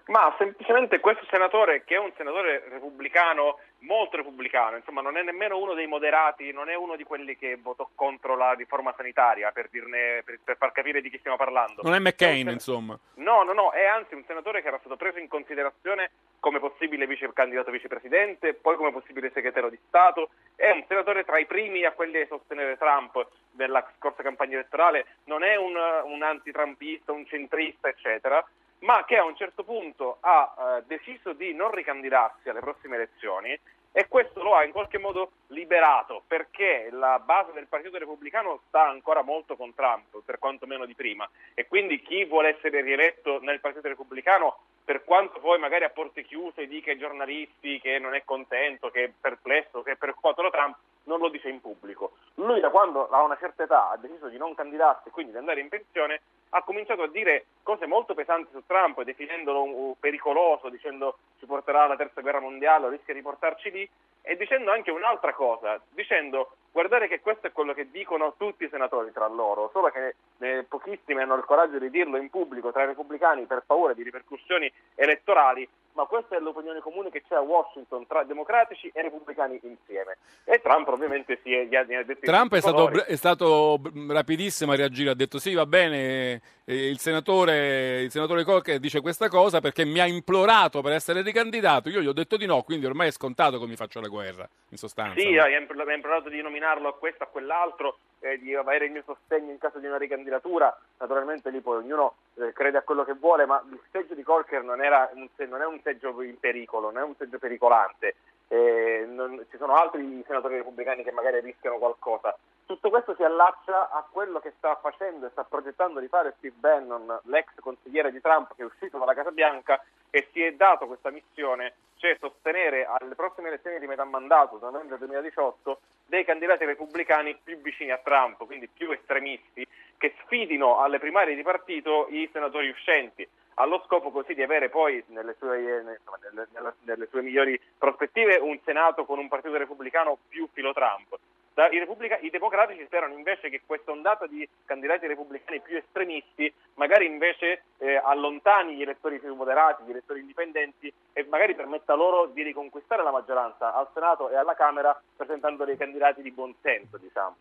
Ma 0.07 0.34
semplicemente 0.38 0.99
questo 0.99 1.26
senatore, 1.30 1.84
che 1.84 1.95
è 1.95 1.99
un 1.99 2.11
senatore 2.18 2.64
repubblicano, 2.69 3.60
molto 3.80 4.18
repubblicano, 4.18 4.76
insomma 4.78 5.02
non 5.02 5.18
è 5.18 5.23
nemmeno 5.23 5.57
uno 5.57 5.73
dei 5.73 5.88
moderati, 5.88 6.52
non 6.52 6.69
è 6.69 6.76
uno 6.76 6.95
di 6.95 7.03
quelli 7.03 7.38
che 7.38 7.57
votò 7.61 7.88
contro 7.95 8.36
la 8.36 8.53
riforma 8.53 8.94
sanitaria, 8.98 9.52
per, 9.52 9.69
dirne, 9.69 10.22
per, 10.23 10.40
per 10.44 10.57
far 10.57 10.72
capire 10.72 11.02
di 11.02 11.10
chi 11.10 11.18
stiamo 11.19 11.38
parlando. 11.38 11.82
Non 11.84 11.94
è 11.94 11.99
McCain, 11.99 12.45
sen- 12.45 12.53
insomma. 12.53 12.98
No, 13.15 13.44
no, 13.44 13.53
no, 13.53 13.72
è 13.72 13.86
anzi 13.86 14.15
un 14.15 14.23
senatore 14.26 14.61
che 14.61 14.68
era 14.68 14.80
stato 14.80 14.98
preso 14.98 15.19
in 15.19 15.28
considerazione 15.28 16.11
come 16.40 16.60
possibile 16.60 17.06
vice 17.06 17.32
candidato 17.34 17.72
vicepresidente, 17.72 18.56
poi 18.56 18.76
come 18.76 18.91
possibile 18.91 19.32
segretario 19.32 19.69
di 19.69 19.80
Stato, 19.88 20.32
è 20.56 20.72
un 20.72 20.84
senatore 20.88 21.23
tra 21.23 21.38
i 21.38 21.45
primi 21.45 21.86
a 21.86 21.91
quelli 21.91 22.19
a 22.19 22.28
sostenere 22.28 22.78
Trump 22.78 23.28
nella 23.52 23.88
scorsa 23.98 24.23
campagna 24.23 24.56
elettorale, 24.56 25.06
non 25.26 25.44
è 25.44 25.56
un, 25.56 25.76
un 25.76 26.23
antitrumpista, 26.23 27.11
un 27.11 27.26
centrista, 27.28 27.90
eccetera, 27.90 28.44
ma 28.82 29.03
che 29.06 29.18
a 29.18 29.24
un 29.24 29.36
certo 29.36 29.64
punto 29.64 30.18
ha 30.22 30.53
eh, 30.58 30.84
deciso 30.86 31.34
di 31.34 31.53
non 31.53 31.72
ricandidarsi 31.72 32.49
alle 32.49 32.60
prossime 32.60 32.95
elezioni 32.95 33.60
e 33.94 34.08
questo 34.08 34.41
lo 34.41 34.56
ha 34.56 34.64
in 34.64 34.72
qualche 34.72 34.98
modo 34.98 35.32
liberato 35.48 36.24
perché 36.26 36.88
la 36.91 37.20
base 37.20 37.52
del 37.52 37.68
Partito 37.68 37.98
Repubblicano 37.98 38.62
sta 38.68 38.88
ancora 38.88 39.22
molto 39.22 39.58
con 39.58 39.76
Trump, 39.76 40.22
per 40.24 40.40
quanto 40.40 40.66
meno 40.66 40.86
di 40.86 40.95
prima, 40.95 41.30
e 41.53 41.68
quindi 41.68 42.02
chi 42.02 42.24
vuole 42.24 42.56
essere 42.56 42.82
rieletto 42.82 43.40
nel 43.41 43.60
Partito 43.60 43.90
Repubblicano, 43.90 44.60
per 44.86 45.03
quanto 45.03 45.40
poi 45.40 45.60
magari 45.60 45.84
a 45.84 45.90
porte 45.90 46.24
chiuse 46.24 46.68
dica 46.68 46.91
ai 46.91 46.98
giornalisti 46.98 47.80
che 47.82 47.99
non 47.99 48.16
è 48.16 48.24
contento, 48.24 48.90
che 48.90 49.03
è 49.03 49.12
perplesso, 49.20 49.82
che 49.84 49.91
è 49.91 49.98
preoccupato 49.98 50.41
da 50.41 50.49
Trump, 50.49 50.78
non 51.03 51.19
lo 51.19 51.30
dice 51.30 51.49
in 51.49 51.61
pubblico. 51.61 52.14
Lui 52.36 52.60
da 52.60 52.69
quando 52.69 53.10
ha 53.10 53.22
una 53.23 53.38
certa 53.38 53.64
età 53.64 53.90
ha 53.90 53.98
deciso 53.98 54.28
di 54.28 54.38
non 54.38 54.56
candidarsi 54.56 55.07
e 55.07 55.11
quindi 55.11 55.32
di 55.32 55.38
andare 55.38 55.60
in 55.60 55.69
pensione, 55.69 56.22
ha 56.49 56.64
cominciato 56.64 57.03
a 57.03 57.07
dire 57.07 57.45
cose 57.64 57.86
molto 57.86 58.14
pesanti 58.14 58.49
su 58.52 58.64
Trump, 58.65 59.02
definendolo 59.03 59.64
un- 59.64 59.94
pericoloso, 59.99 60.69
dicendo 60.69 61.18
ci 61.40 61.45
porterà 61.45 61.84
alla 61.84 61.95
terza 61.95 62.22
guerra 62.22 62.40
mondiale, 62.40 62.90
rischia 62.90 63.14
di 63.14 63.22
portarci 63.22 63.72
lì, 63.72 63.90
e 64.22 64.36
dicendo 64.36 64.72
anche 64.72 64.91
un'altra 64.91 65.34
cosa, 65.34 65.80
dicendo 65.90 66.52
guardate 66.72 67.07
che 67.07 67.19
questo 67.19 67.48
è 67.48 67.52
quello 67.52 67.73
che 67.73 67.89
dicono 67.91 68.35
tutti 68.38 68.64
i 68.64 68.69
senatori 68.69 69.11
tra 69.11 69.27
loro, 69.27 69.69
solo 69.73 69.89
che 69.89 70.15
eh, 70.39 70.65
pochissimi 70.68 71.22
hanno 71.22 71.35
il 71.35 71.43
coraggio 71.45 71.77
di 71.77 71.89
dirlo 71.89 72.18
in 72.18 72.30
pubblico 72.30 72.72
tra 72.72 72.84
i 72.84 72.88
repubblicani 72.88 73.45
per 73.45 73.64
paura 73.65 73.93
di 73.93 74.03
ripercussioni 74.03 74.72
elettorali, 74.95 75.68
ma 75.93 76.06
questa 76.06 76.38
è 76.38 76.39
l'opinione 76.39 76.80
comune 76.80 77.10
che 77.10 77.23
c'è 77.27 77.35
a 77.35 77.41
Washington 77.41 78.07
tra 78.07 78.23
democratici 78.23 78.89
e 78.93 79.02
repubblicani 79.02 79.60
insieme. 79.64 80.18
E 80.45 80.61
Trump 80.61 80.88
ovviamente 80.88 81.39
si 81.43 81.53
è, 81.53 81.65
gli 81.65 81.76
ha, 81.76 81.84
gli 81.84 81.93
ha 81.93 82.03
detto 82.03 82.22
Trump 82.22 82.53
è 82.53 82.61
stato, 82.61 82.89
è 83.06 83.15
stato 83.15 83.80
rapidissimo 84.07 84.72
a 84.72 84.76
reagire, 84.76 85.11
ha 85.11 85.15
detto 85.15 85.38
sì 85.38 85.53
va 85.53 85.65
bene, 85.65 86.41
eh, 86.65 86.88
il 86.88 86.99
senatore, 86.99 88.02
il 88.02 88.11
senatore 88.11 88.43
Corker 88.43 88.80
dice 88.80 89.02
questa 89.02 89.27
cosa 89.27 89.60
perché 89.60 89.84
mi 89.84 89.99
ha 89.99 90.07
implorato 90.07 90.81
per 90.81 90.93
essere 90.93 91.22
ricandidato, 91.22 91.89
io 91.89 92.02
gli 92.02 92.07
ho 92.07 92.14
detto 92.14 92.38
di 92.38 92.45
no, 92.45 92.61
quindi 92.64 92.85
ormai 92.85 93.07
è 93.07 93.11
scontato 93.11 93.60
che 93.60 93.65
mi 93.65 93.76
faccio 93.76 93.99
la 93.99 94.07
guerra, 94.07 94.48
in 94.69 94.77
sostanza. 94.77 95.19
Sì, 95.19 95.31
no? 95.31 95.43
ha 95.43 95.49
impl- 95.49 95.80
ha 95.80 95.93
implorato 95.93 96.30
di 96.30 96.39
nominarlo 96.62 96.90
a 96.90 96.94
questo, 96.94 97.24
a 97.24 97.28
quell'altro, 97.28 97.98
eh, 98.20 98.38
di 98.38 98.54
avere 98.54 98.86
il 98.86 98.92
mio 98.92 99.02
sostegno 99.04 99.50
in 99.50 99.58
caso 99.58 99.80
di 99.80 99.88
una 99.88 99.98
ricandidatura. 99.98 100.76
Naturalmente 101.00 101.50
lì 101.50 101.60
poi 101.60 101.78
ognuno 101.78 102.16
eh, 102.36 102.54
crede 102.54 102.78
a 102.78 102.84
quello 102.84 103.04
che 103.04 103.14
vuole, 103.14 103.46
ma 103.48 103.62
il 103.68 103.80
seggio 103.92 104.14
di 104.14 104.22
Corker 104.22 104.62
non, 104.62 104.80
un 104.80 105.30
non 105.50 105.62
è 105.62 105.66
un 105.66 105.80
seggio 105.82 106.22
in 106.22 106.40
pericolo, 106.40 106.92
non 106.92 107.02
è 107.02 107.04
un 107.04 107.16
seggio 107.18 107.40
pericolante. 107.40 108.16
Eh, 108.48 109.06
non- 109.08 109.44
ci 109.50 109.58
sono 109.58 109.76
altri 109.76 110.24
senatori 110.28 110.58
repubblicani 110.58 111.04
che 111.04 111.12
magari 111.12 111.40
rischiano 111.40 111.78
qualcosa. 111.78 112.36
Tutto 112.66 112.90
questo 112.90 113.16
si 113.16 113.24
allaccia 113.24 113.90
a 113.90 114.06
quello 114.10 114.40
che 114.40 114.54
sta 114.58 114.76
facendo 114.76 115.26
e 115.26 115.30
sta 115.32 115.44
progettando 115.44 116.00
di 116.00 116.08
fare 116.08 116.36
Steve 116.38 116.56
Bannon, 116.58 117.20
l'ex 117.24 117.48
consigliere 117.60 118.12
di 118.12 118.22
Trump 118.22 118.54
che 118.56 118.62
è 118.62 118.66
uscito 118.66 118.98
dalla 118.98 119.14
Casa 119.14 119.32
Bianca 119.32 119.84
e 120.10 120.28
si 120.32 120.42
è 120.42 120.54
dato 120.54 120.88
questa 120.88 121.10
missione, 121.10 121.74
cioè 121.96 122.18
sostenere 122.20 122.86
alle 122.86 123.16
prossime 123.16 123.48
elezioni 123.48 123.80
di 123.80 123.88
metà 123.88 124.04
mandato, 124.04 124.60
novembre 124.62 124.98
2018, 124.98 125.80
dei 126.12 126.26
candidati 126.26 126.66
repubblicani 126.66 127.38
più 127.42 127.62
vicini 127.62 127.90
a 127.90 127.98
Trump, 128.04 128.46
quindi 128.46 128.68
più 128.68 128.92
estremisti, 128.92 129.66
che 129.98 130.14
sfidino 130.26 130.80
alle 130.82 131.00
primarie 131.00 131.36
di 131.36 131.42
partito 131.42 132.08
i 132.10 132.30
senatori 132.34 132.68
uscenti, 132.68 133.26
allo 133.56 133.82
scopo 133.86 134.12
così 134.12 134.34
di 134.34 134.44
avere 134.44 134.68
poi 134.68 135.02
nelle 135.08 135.36
sue, 135.40 135.58
nelle- 135.62 136.48
nelle- 136.52 136.74
nelle 136.84 137.08
sue 137.10 137.22
migliori 137.22 137.58
prospettive 137.78 138.36
un 138.36 138.60
Senato 138.66 139.06
con 139.06 139.20
un 139.20 139.30
partito 139.30 139.56
repubblicano 139.56 140.18
più 140.28 140.50
filo 140.52 140.74
Trump. 140.74 141.18
Da, 141.54 141.70
i, 141.70 141.82
I 142.22 142.30
democratici 142.30 142.84
sperano 142.86 143.14
invece 143.14 143.50
che 143.50 143.62
questa 143.66 143.92
ondata 143.92 144.28
di 144.28 144.48
candidati 144.66 145.08
repubblicani 145.08 145.62
più 145.62 145.78
estremisti 145.78 146.54
magari 146.74 147.06
invece 147.06 147.64
allontani 148.03 148.76
gli 148.76 148.82
elettori 148.82 149.19
più 149.19 149.34
moderati, 149.36 149.84
gli 149.84 149.91
elettori 149.91 150.19
indipendenti 150.19 150.91
e 151.14 151.26
magari 151.30 151.56
permetta 151.56 151.94
loro 151.94 152.28
di 152.28 152.44
riconquistare 152.44 153.03
la 153.03 153.11
maggioranza 153.11 153.73
al 153.73 153.88
Senato 153.94 154.30
e 154.30 154.36
alla 154.36 154.53
Camera 154.53 154.99
presentando 155.15 155.65
dei 155.65 155.78
candidati 155.78 156.22
di 156.22 156.32
buon 156.32 156.53
senso, 156.61 156.98
diciamo. 156.98 157.36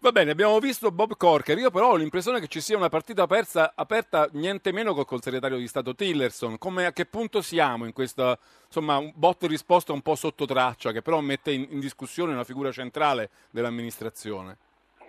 Va 0.00 0.12
bene, 0.12 0.30
abbiamo 0.30 0.58
visto 0.58 0.90
Bob 0.90 1.16
Corker, 1.16 1.56
io 1.56 1.70
però 1.70 1.92
ho 1.92 1.96
l'impressione 1.96 2.38
che 2.38 2.48
ci 2.48 2.60
sia 2.60 2.76
una 2.76 2.90
partita 2.90 3.26
persa, 3.26 3.72
aperta 3.74 4.28
niente 4.32 4.70
meno 4.70 4.92
che 4.92 5.06
col 5.06 5.22
segretario 5.22 5.56
di 5.56 5.66
Stato 5.66 5.94
Tillerson. 5.94 6.58
Come, 6.58 6.84
a 6.84 6.92
che 6.92 7.06
punto 7.06 7.40
siamo 7.40 7.86
in 7.86 7.94
questa 7.94 8.38
insomma, 8.66 8.98
un 8.98 9.10
botto 9.14 9.46
risposta 9.46 9.92
un 9.92 10.02
po' 10.02 10.14
sotto 10.14 10.44
traccia, 10.44 10.92
che 10.92 11.00
però 11.00 11.20
mette 11.20 11.50
in, 11.50 11.66
in 11.70 11.80
discussione 11.80 12.32
una 12.32 12.44
figura 12.44 12.70
centrale 12.72 13.30
dell'amministrazione? 13.50 14.58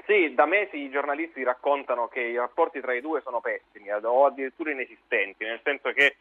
Sì, 0.08 0.34
da 0.34 0.46
mesi 0.46 0.78
i 0.78 0.90
giornalisti 0.90 1.44
raccontano 1.44 2.08
che 2.08 2.22
i 2.22 2.38
rapporti 2.38 2.80
tra 2.80 2.94
i 2.94 3.02
due 3.02 3.20
sono 3.20 3.42
pessimi 3.42 3.92
o 3.92 4.26
addirittura 4.26 4.72
inesistenti, 4.72 5.44
nel 5.44 5.60
senso 5.62 5.92
che 5.92 6.16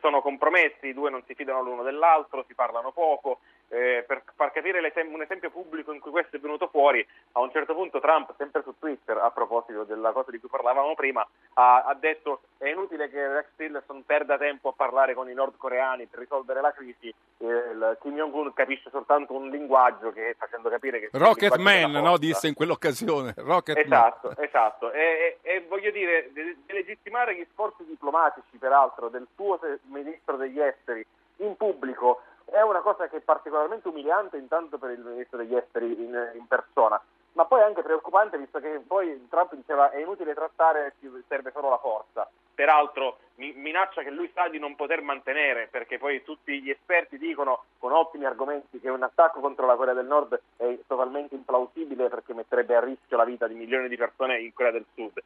sono 0.00 0.22
compromessi, 0.22 0.86
i 0.86 0.94
due 0.94 1.10
non 1.10 1.22
si 1.26 1.34
fidano 1.34 1.60
l'uno 1.62 1.82
dell'altro, 1.82 2.46
si 2.48 2.54
parlano 2.54 2.90
poco. 2.90 3.40
Eh, 3.70 4.02
per 4.06 4.22
far 4.34 4.50
capire 4.50 4.78
un 4.78 5.20
esempio 5.22 5.50
pubblico 5.50 5.92
in 5.92 6.00
cui 6.00 6.10
questo 6.10 6.36
è 6.36 6.40
venuto 6.40 6.68
fuori, 6.68 7.06
a 7.32 7.40
un 7.40 7.50
certo 7.50 7.74
punto 7.74 8.00
Trump, 8.00 8.34
sempre 8.38 8.62
su 8.62 8.74
Twitter, 8.78 9.18
a 9.18 9.30
proposito 9.30 9.84
della 9.84 10.12
cosa 10.12 10.30
di 10.30 10.38
cui 10.38 10.48
parlavamo 10.48 10.94
prima, 10.94 11.26
ha, 11.54 11.82
ha 11.82 11.94
detto 11.94 12.40
è 12.56 12.68
inutile 12.68 13.10
che 13.10 13.28
Rex 13.28 13.46
Tillerson 13.56 14.04
perda 14.04 14.38
tempo 14.38 14.70
a 14.70 14.72
parlare 14.72 15.12
con 15.14 15.28
i 15.28 15.34
nordcoreani 15.34 16.06
per 16.06 16.20
risolvere 16.20 16.60
la 16.60 16.72
crisi, 16.72 17.12
eh, 17.38 17.98
Kim 18.00 18.16
Jong-un 18.16 18.52
capisce 18.54 18.90
soltanto 18.90 19.34
un 19.34 19.48
linguaggio 19.48 20.12
che 20.12 20.34
facendo 20.38 20.68
capire 20.68 20.98
che... 21.00 21.08
Rocket 21.12 21.56
Man, 21.56 21.90
no, 21.92 22.16
disse 22.16 22.48
in 22.48 22.54
quell'occasione. 22.54 23.34
Rocket 23.36 23.76
esatto, 23.76 24.28
Man. 24.28 24.44
esatto. 24.44 24.92
E, 24.92 25.38
e, 25.42 25.56
e 25.56 25.64
voglio 25.68 25.90
dire, 25.90 26.30
delegittimare 26.64 27.36
gli 27.36 27.46
sforzi 27.50 27.84
diplomatici, 27.84 28.56
peraltro, 28.58 29.08
del 29.08 29.26
suo 29.34 29.58
ministro 29.82 30.36
degli 30.36 30.60
esteri 30.60 31.04
in 31.40 31.56
pubblico 31.56 32.22
è 32.50 32.60
una 32.62 32.80
cosa 32.80 33.08
che 33.08 33.18
è 33.18 33.20
particolarmente 33.20 33.88
umiliante 33.88 34.36
intanto 34.36 34.78
per 34.78 34.90
il 34.90 35.00
ministro 35.00 35.38
degli 35.38 35.54
esteri 35.54 35.92
in, 35.92 36.32
in 36.34 36.46
persona, 36.46 37.00
ma 37.38 37.44
poi 37.44 37.62
anche 37.62 37.82
preoccupante 37.82 38.36
visto 38.36 38.58
che 38.58 38.82
poi 38.84 39.28
Trump 39.30 39.54
diceva 39.54 39.92
è 39.92 40.00
inutile 40.00 40.34
trattare, 40.34 40.94
serve 41.28 41.52
solo 41.52 41.70
la 41.70 41.78
forza. 41.78 42.28
Peraltro 42.52 43.18
minaccia 43.36 44.02
che 44.02 44.10
lui 44.10 44.28
sa 44.34 44.48
di 44.48 44.58
non 44.58 44.74
poter 44.74 45.02
mantenere 45.02 45.68
perché 45.70 45.98
poi 45.98 46.24
tutti 46.24 46.60
gli 46.60 46.70
esperti 46.70 47.16
dicono 47.16 47.62
con 47.78 47.92
ottimi 47.92 48.24
argomenti 48.24 48.80
che 48.80 48.90
un 48.90 49.04
attacco 49.04 49.38
contro 49.38 49.66
la 49.66 49.76
Corea 49.76 49.94
del 49.94 50.06
Nord 50.06 50.40
è 50.56 50.78
totalmente 50.88 51.36
implausibile 51.36 52.08
perché 52.08 52.34
metterebbe 52.34 52.74
a 52.74 52.80
rischio 52.80 53.16
la 53.16 53.24
vita 53.24 53.46
di 53.46 53.54
milioni 53.54 53.86
di 53.86 53.96
persone 53.96 54.40
in 54.40 54.52
Corea 54.52 54.72
del 54.72 54.86
Sud. 54.96 55.22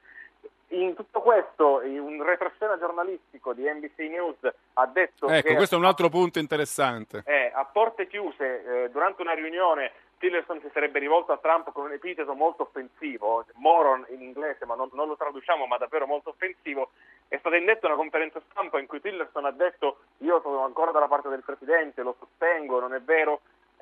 In 0.73 0.95
tutto 0.95 1.21
questo, 1.21 1.81
un 1.83 2.23
retroscena 2.23 2.79
giornalistico 2.79 3.55
di 3.55 3.63
NBC 3.63 3.99
News 4.11 4.37
ha 4.75 4.87
detto 4.87 5.29
ecco, 5.29 5.49
che... 5.49 5.55
questo 5.55 5.77
è 5.77 5.79
un 5.79 5.85
altro 5.85 6.09
punto 6.09 6.39
interessante. 6.39 7.23
Eh, 7.27 7.51
a 7.55 7.65
porte 7.65 8.07
chiuse, 8.07 8.85
eh, 8.85 8.91
durante 8.91 9.21
una 9.21 9.35
riunione, 9.35 9.93
Tillerson 10.23 10.61
si 10.61 10.71
sarebbe 10.73 11.01
rivolto 11.01 11.33
a 11.33 11.39
Trump 11.39 11.73
con 11.73 11.87
un 11.87 11.93
epiteto 11.95 12.35
molto 12.35 12.63
offensivo, 12.63 13.45
moron 13.55 14.07
in 14.11 14.23
inglese, 14.23 14.65
ma 14.67 14.77
non, 14.77 14.89
non 14.93 15.09
lo 15.09 15.17
traduciamo, 15.17 15.67
ma 15.67 15.79
davvero 15.79 16.07
molto 16.07 16.29
offensivo. 16.31 16.91
È 17.27 17.37
stata 17.39 17.57
indetta 17.57 17.89
una 17.89 17.97
conferenza 17.97 18.41
stampa 18.49 18.79
in 18.79 18.87
cui 18.87 19.01
Tillerson 19.01 19.45
ha 19.47 19.51
detto 19.51 19.97
io 20.19 20.41
sono 20.43 20.65
ancora 20.65 20.93
dalla 20.93 21.09
parte 21.09 21.29
del 21.29 21.43
Presidente, 21.43 22.03
lo 22.03 22.15
sostengo, 22.21 22.79
non 22.79 22.95
è 22.95 23.01
vero, 23.01 23.41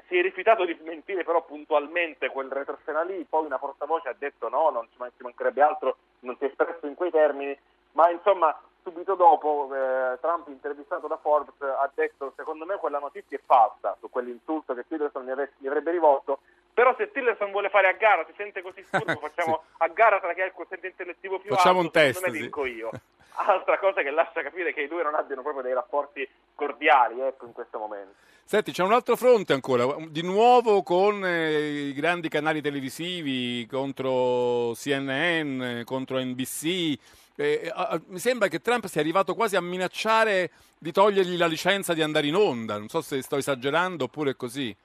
si 0.08 0.16
è 0.16 0.22
rifiutato 0.22 0.64
di 0.64 0.74
smentire 0.80 1.24
però 1.24 1.44
puntualmente 1.44 2.30
quel 2.30 2.48
retroscena 2.48 3.02
lì, 3.02 3.22
poi 3.28 3.44
una 3.44 3.58
portavoce 3.58 4.08
ha 4.08 4.16
detto 4.18 4.48
no, 4.48 4.70
non 4.70 4.88
ci 4.90 5.22
mancherebbe 5.22 5.60
altro, 5.60 5.98
non 6.20 6.38
si 6.38 6.44
è 6.44 6.46
espresso 6.46 6.86
in 6.86 6.94
quei 6.94 7.10
termini, 7.10 7.54
ma 7.92 8.08
insomma 8.08 8.58
subito 8.82 9.14
dopo 9.14 9.68
eh, 9.74 10.18
Trump 10.20 10.48
intervistato 10.48 11.06
da 11.06 11.16
Forbes 11.16 11.60
ha 11.60 11.90
detto 11.94 12.32
secondo 12.36 12.64
me 12.64 12.76
quella 12.76 12.98
notizia 12.98 13.36
è 13.36 13.40
falsa 13.44 13.96
su 14.00 14.08
quell'insulto 14.10 14.74
che 14.74 14.84
Tillerson 14.86 15.24
gli, 15.24 15.30
avrebbe, 15.30 15.52
gli 15.58 15.66
avrebbe 15.66 15.90
rivolto, 15.90 16.40
però 16.72 16.94
se 16.96 17.10
Tillerson 17.10 17.50
vuole 17.50 17.68
fare 17.68 17.88
a 17.88 17.92
gara, 17.92 18.24
si 18.26 18.32
sente 18.36 18.62
così 18.62 18.82
furbo, 18.88 19.16
facciamo 19.16 19.62
sì. 19.64 19.74
a 19.78 19.88
gara 19.88 20.20
tra 20.20 20.32
chi 20.34 20.40
ha 20.40 20.46
il 20.46 20.52
quoziente 20.52 20.88
intellettivo 20.88 21.38
più 21.38 21.54
facciamo 21.54 21.80
alto, 21.80 21.98
un 21.98 22.04
test, 22.04 22.26
me 22.26 22.32
vinco 22.32 22.64
sì. 22.64 22.74
io. 22.74 22.90
Altra 23.32 23.78
cosa 23.78 24.02
che 24.02 24.10
lascia 24.10 24.42
capire 24.42 24.74
che 24.74 24.82
i 24.82 24.88
due 24.88 25.02
non 25.02 25.14
abbiano 25.14 25.40
proprio 25.40 25.62
dei 25.62 25.72
rapporti 25.72 26.28
cordiali 26.54 27.20
ecco, 27.20 27.46
in 27.46 27.52
questo 27.52 27.78
momento. 27.78 28.14
Senti, 28.44 28.72
c'è 28.72 28.82
un 28.82 28.92
altro 28.92 29.14
fronte 29.14 29.52
ancora, 29.52 29.94
di 30.08 30.22
nuovo 30.22 30.82
con 30.82 31.24
eh, 31.24 31.86
i 31.88 31.92
grandi 31.94 32.28
canali 32.28 32.60
televisivi 32.60 33.64
contro 33.70 34.72
CNN, 34.74 35.82
contro 35.84 36.18
NBC. 36.18 36.98
Eh, 37.40 37.72
eh, 37.74 38.00
mi 38.08 38.18
sembra 38.18 38.48
che 38.48 38.60
Trump 38.60 38.84
sia 38.84 39.00
arrivato 39.00 39.34
quasi 39.34 39.56
a 39.56 39.62
minacciare 39.62 40.50
di 40.78 40.92
togliergli 40.92 41.38
la 41.38 41.46
licenza 41.46 41.94
di 41.94 42.02
andare 42.02 42.26
in 42.26 42.34
onda. 42.34 42.76
Non 42.76 42.88
so 42.88 43.00
se 43.00 43.22
sto 43.22 43.36
esagerando 43.36 44.04
oppure 44.04 44.32
è 44.32 44.36
così. 44.36 44.76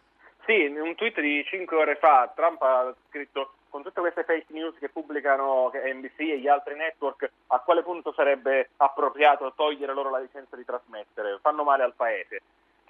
Sì, 0.45 0.63
in 0.63 0.79
un 0.79 0.95
tweet 0.95 1.19
di 1.19 1.43
5 1.43 1.75
ore 1.75 1.95
fa 1.97 2.31
Trump 2.33 2.61
ha 2.61 2.95
scritto 3.09 3.55
con 3.69 3.83
tutte 3.83 3.99
queste 3.99 4.23
fake 4.23 4.53
news 4.53 4.77
che 4.79 4.87
pubblicano 4.87 5.69
NBC 5.73 6.19
e 6.19 6.39
gli 6.39 6.47
altri 6.47 6.75
network, 6.75 7.29
a 7.47 7.59
quale 7.59 7.83
punto 7.83 8.13
sarebbe 8.13 8.69
appropriato 8.77 9.51
togliere 9.53 9.93
loro 9.93 10.09
la 10.09 10.19
licenza 10.19 10.55
di 10.55 10.63
trasmettere? 10.63 11.39
Fanno 11.41 11.63
male 11.63 11.83
al 11.83 11.93
paese 11.93 12.41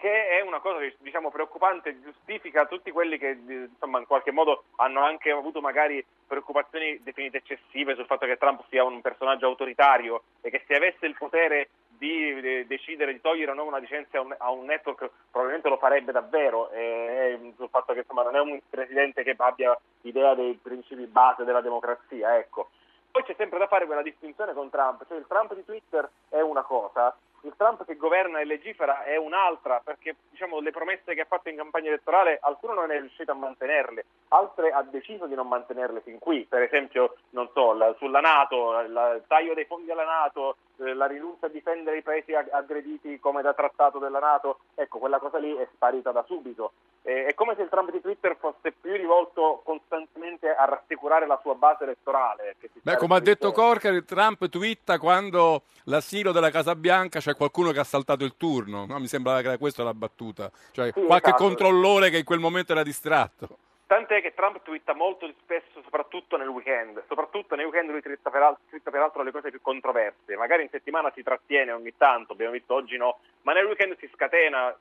che 0.06 0.28
è 0.38 0.42
una 0.42 0.60
cosa 0.60 0.78
diciamo, 1.00 1.32
preoccupante, 1.32 2.00
giustifica 2.00 2.68
tutti 2.68 2.92
quelli 2.92 3.18
che 3.18 3.40
insomma, 3.48 3.98
in 3.98 4.06
qualche 4.06 4.30
modo 4.30 4.66
hanno 4.76 5.04
anche 5.04 5.32
avuto 5.32 5.62
magari 5.62 6.06
preoccupazioni 6.28 7.02
definite 7.02 7.38
eccessive 7.38 7.96
sul 7.96 8.06
fatto 8.06 8.28
che 8.28 8.38
Trump 8.38 8.64
sia 8.70 8.84
un 8.84 9.02
personaggio 9.02 9.48
autoritario 9.48 10.22
e 10.42 10.52
che 10.52 10.64
se 10.68 10.76
avesse 10.76 11.08
il 11.08 11.16
potere 11.18 11.70
di 11.88 12.40
de- 12.40 12.68
decidere 12.68 13.14
di 13.14 13.22
togliere 13.22 13.50
o 13.50 13.54
no 13.56 13.64
una 13.64 13.80
licenza 13.80 14.24
a 14.38 14.52
un, 14.52 14.66
network 14.66 15.10
probabilmente 15.32 15.70
lo 15.70 15.78
farebbe 15.78 16.12
davvero 16.12 16.70
e, 16.70 17.40
sul 17.56 17.70
fatto 17.70 17.94
che 17.94 18.02
insomma, 18.02 18.22
non 18.22 18.36
è 18.36 18.42
un 18.42 18.60
presidente 18.70 19.24
che 19.24 19.34
abbia 19.36 19.76
idea 20.02 20.36
dei 20.36 20.54
principi 20.62 21.08
base 21.08 21.46
della 21.46 21.62
democrazia 21.62 22.38
ecco. 22.38 22.70
poi 23.10 23.24
c'è 23.24 23.34
sempre 23.38 23.58
da 23.58 23.66
fare 23.66 23.88
quella 23.88 24.04
distinzione 24.04 24.54
con 24.54 24.70
Trump 24.70 25.04
cioè 25.08 25.18
il 25.18 25.26
Trump 25.28 25.56
di 25.56 25.66
Twitter 25.66 26.08
è 26.30 26.42
una 26.42 26.62
cosa 26.62 27.16
il 27.46 27.54
Trump 27.56 27.86
che 27.86 27.96
governa 27.96 28.40
e 28.40 28.46
legifera 28.46 29.04
è 29.04 29.16
un'altra, 29.18 29.82
perché 29.84 30.16
diciamo, 30.30 30.60
le 30.60 30.72
promesse 30.72 31.14
che 31.14 31.22
ha 31.22 31.26
fatto 31.26 31.50
in 31.50 31.58
campagna 31.58 31.90
elettorale 31.90 32.40
alcune 32.42 32.74
non 32.74 32.92
è 32.92 33.00
riuscito 33.00 33.32
a 33.32 33.36
mantenerle, 33.36 34.06
altre 34.30 34.72
ha 34.72 34.82
deciso 34.84 35.28
di 35.28 35.36
non 35.36 35.48
mantenerle 35.48 36.02
fin 36.02 36.20
qui, 36.20 36.46
per 36.50 36.64
esempio 36.64 37.16
so, 37.54 37.74
la, 37.74 37.94
sulla 37.98 38.20
Nato, 38.20 38.80
il 38.80 39.24
taglio 39.28 39.54
dei 39.54 39.66
fondi 39.66 39.92
alla 39.92 40.06
Nato, 40.06 40.58
la 40.78 41.08
rinuncia 41.08 41.46
a 41.46 41.50
difendere 41.50 41.98
i 41.98 42.02
paesi 42.02 42.34
aggrediti 42.34 43.20
come 43.20 43.42
da 43.42 43.54
trattato 43.54 44.00
della 44.00 44.20
Nato, 44.20 44.60
ecco 44.76 45.00
quella 45.00 45.20
cosa 45.20 45.38
lì 45.38 45.56
è 45.56 45.68
sparita 45.74 46.12
da 46.12 46.24
subito. 46.28 46.74
Eh, 47.04 47.26
è 47.26 47.34
come 47.34 47.56
se 47.56 47.62
il 47.62 47.70
Trump 47.70 47.92
di 47.92 48.02
Twitter 48.02 48.36
fosse 48.40 48.72
più 48.72 48.94
rivolto 48.94 49.62
costantemente 49.64 50.50
a 50.50 50.66
rassicurare 50.66 51.28
la 51.28 51.40
sua 51.42 51.54
base 51.54 51.84
elettorale. 51.84 52.56
Beh, 52.82 52.98
come 52.98 53.16
ha 53.16 53.20
detto 53.20 53.52
Corker, 53.52 54.04
Trump 54.04 54.50
twitta 54.50 54.98
quando 54.98 55.64
l'asilo 55.84 56.32
della 56.32 56.50
Casa 56.50 56.76
Bianca 56.76 57.20
c'è 57.20 57.36
qualcuno 57.36 57.72
che 57.72 57.80
ha 57.80 57.84
saltato 57.84 58.24
il 58.24 58.36
turno, 58.38 58.86
no? 58.86 59.00
mi 59.00 59.08
sembra 59.08 59.42
che 59.42 59.58
questa 59.58 59.84
la 59.84 59.94
battuta, 59.94 60.52
cioè 60.72 60.92
sì, 60.94 61.04
qualche 61.04 61.30
esatto. 61.30 61.44
controllore 61.44 62.10
che 62.10 62.18
in 62.18 62.26
quel 62.26 62.40
momento 62.40 62.72
era 62.72 62.84
distratto. 62.84 63.58
Tant'è 63.88 64.20
che 64.20 64.34
Trump 64.34 64.64
twitta 64.64 64.96
molto 64.96 65.32
spesso, 65.42 65.82
soprattutto 65.84 66.38
nel 66.38 66.48
weekend. 66.48 67.04
Soprattutto 67.08 67.54
nel 67.54 67.66
weekend 67.66 67.92
lui 67.92 68.02
twitta 68.02 68.32
peraltro, 68.32 68.64
twitta 68.68 68.90
peraltro 68.90 69.22
le 69.22 69.32
cose 69.32 69.52
più 69.52 69.62
controverse. 69.62 70.36
Magari 70.36 70.64
in 70.64 70.70
settimana 70.70 71.12
si 71.14 71.22
trattiene 71.22 71.72
ogni 71.72 71.96
tanto, 71.96 72.34
abbiamo 72.34 72.54
visto 72.54 72.74
oggi 72.74 72.98
no, 72.98 73.20
ma 73.44 73.54
nel 73.54 73.66
weekend 73.66 73.96
si 74.00 74.10
scatena. 74.12 74.76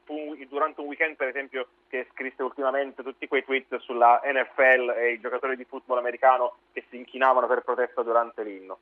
Durante 0.48 0.80
un 0.80 0.86
weekend, 0.86 1.16
per 1.16 1.28
esempio, 1.28 1.68
che 1.88 2.06
scrisse 2.12 2.42
ultimamente 2.42 3.02
tutti 3.02 3.28
quei 3.28 3.44
tweet 3.44 3.76
sulla 3.80 4.22
NFL 4.24 4.94
e 4.96 5.12
i 5.12 5.20
giocatori 5.20 5.56
di 5.56 5.64
football 5.64 5.98
americano 5.98 6.56
che 6.72 6.84
si 6.88 6.96
inchinavano 6.96 7.46
per 7.46 7.60
protesta 7.60 8.02
durante 8.02 8.42
l'inno. 8.42 8.78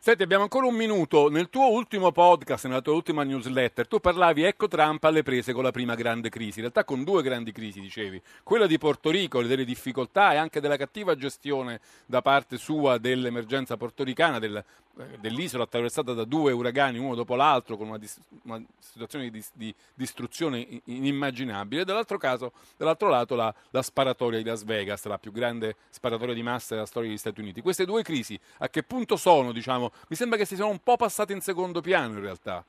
Senti, 0.00 0.22
abbiamo 0.22 0.44
ancora 0.44 0.66
un 0.66 0.76
minuto. 0.76 1.28
Nel 1.28 1.50
tuo 1.50 1.72
ultimo 1.72 2.12
podcast, 2.12 2.66
nella 2.66 2.80
tua 2.80 2.94
ultima 2.94 3.24
newsletter, 3.24 3.88
tu 3.88 3.98
parlavi 3.98 4.44
ecco 4.44 4.68
Trump 4.68 5.02
alle 5.02 5.24
prese 5.24 5.52
con 5.52 5.64
la 5.64 5.72
prima 5.72 5.96
grande 5.96 6.28
crisi. 6.28 6.60
In 6.60 6.70
realtà 6.70 6.84
con 6.84 7.02
due 7.02 7.20
grandi 7.20 7.50
crisi, 7.50 7.80
dicevi. 7.80 8.22
Quella 8.44 8.68
di 8.68 8.78
Porto 8.78 9.10
Rico, 9.10 9.42
delle 9.42 9.64
difficoltà 9.64 10.34
e 10.34 10.36
anche 10.36 10.60
della 10.60 10.76
cattiva 10.76 11.16
gestione 11.16 11.80
da 12.06 12.22
parte 12.22 12.58
sua 12.58 12.98
dell'emergenza 12.98 13.76
portoricana, 13.76 14.38
del, 14.38 14.64
eh, 14.98 15.18
dell'isola 15.18 15.64
attraversata 15.64 16.12
da 16.12 16.24
due 16.24 16.52
uragani 16.52 16.98
uno 16.98 17.16
dopo 17.16 17.34
l'altro, 17.34 17.76
con 17.76 17.88
una, 17.88 17.98
dis- 17.98 18.20
una 18.44 18.62
situazione 18.78 19.30
di, 19.30 19.44
di, 19.52 19.74
distruzione 19.94 20.80
inimmaginabile. 20.84 21.84
Dall'altro, 21.84 22.18
caso, 22.18 22.52
dall'altro 22.76 23.08
lato 23.08 23.34
la, 23.34 23.52
la 23.70 23.82
sparatoria 23.82 24.38
di 24.38 24.44
Las 24.44 24.62
Vegas, 24.62 25.04
la 25.06 25.18
più 25.18 25.32
grande 25.32 25.74
sparatoria 25.90 26.34
di 26.34 26.42
massa 26.42 26.74
della 26.74 26.86
storia 26.86 27.08
degli 27.08 27.18
Stati 27.18 27.40
Uniti. 27.40 27.60
Queste 27.60 27.84
due 27.84 28.04
crisi 28.04 28.38
a 28.58 28.68
che 28.68 28.84
punto 28.84 29.16
sono, 29.16 29.50
diciamo, 29.50 29.87
mi 30.08 30.16
sembra 30.16 30.38
che 30.38 30.44
si 30.44 30.54
siano 30.54 30.70
un 30.70 30.80
po' 30.82 30.96
passate 30.96 31.32
in 31.32 31.40
secondo 31.40 31.80
piano 31.80 32.14
in 32.14 32.20
realtà. 32.20 32.64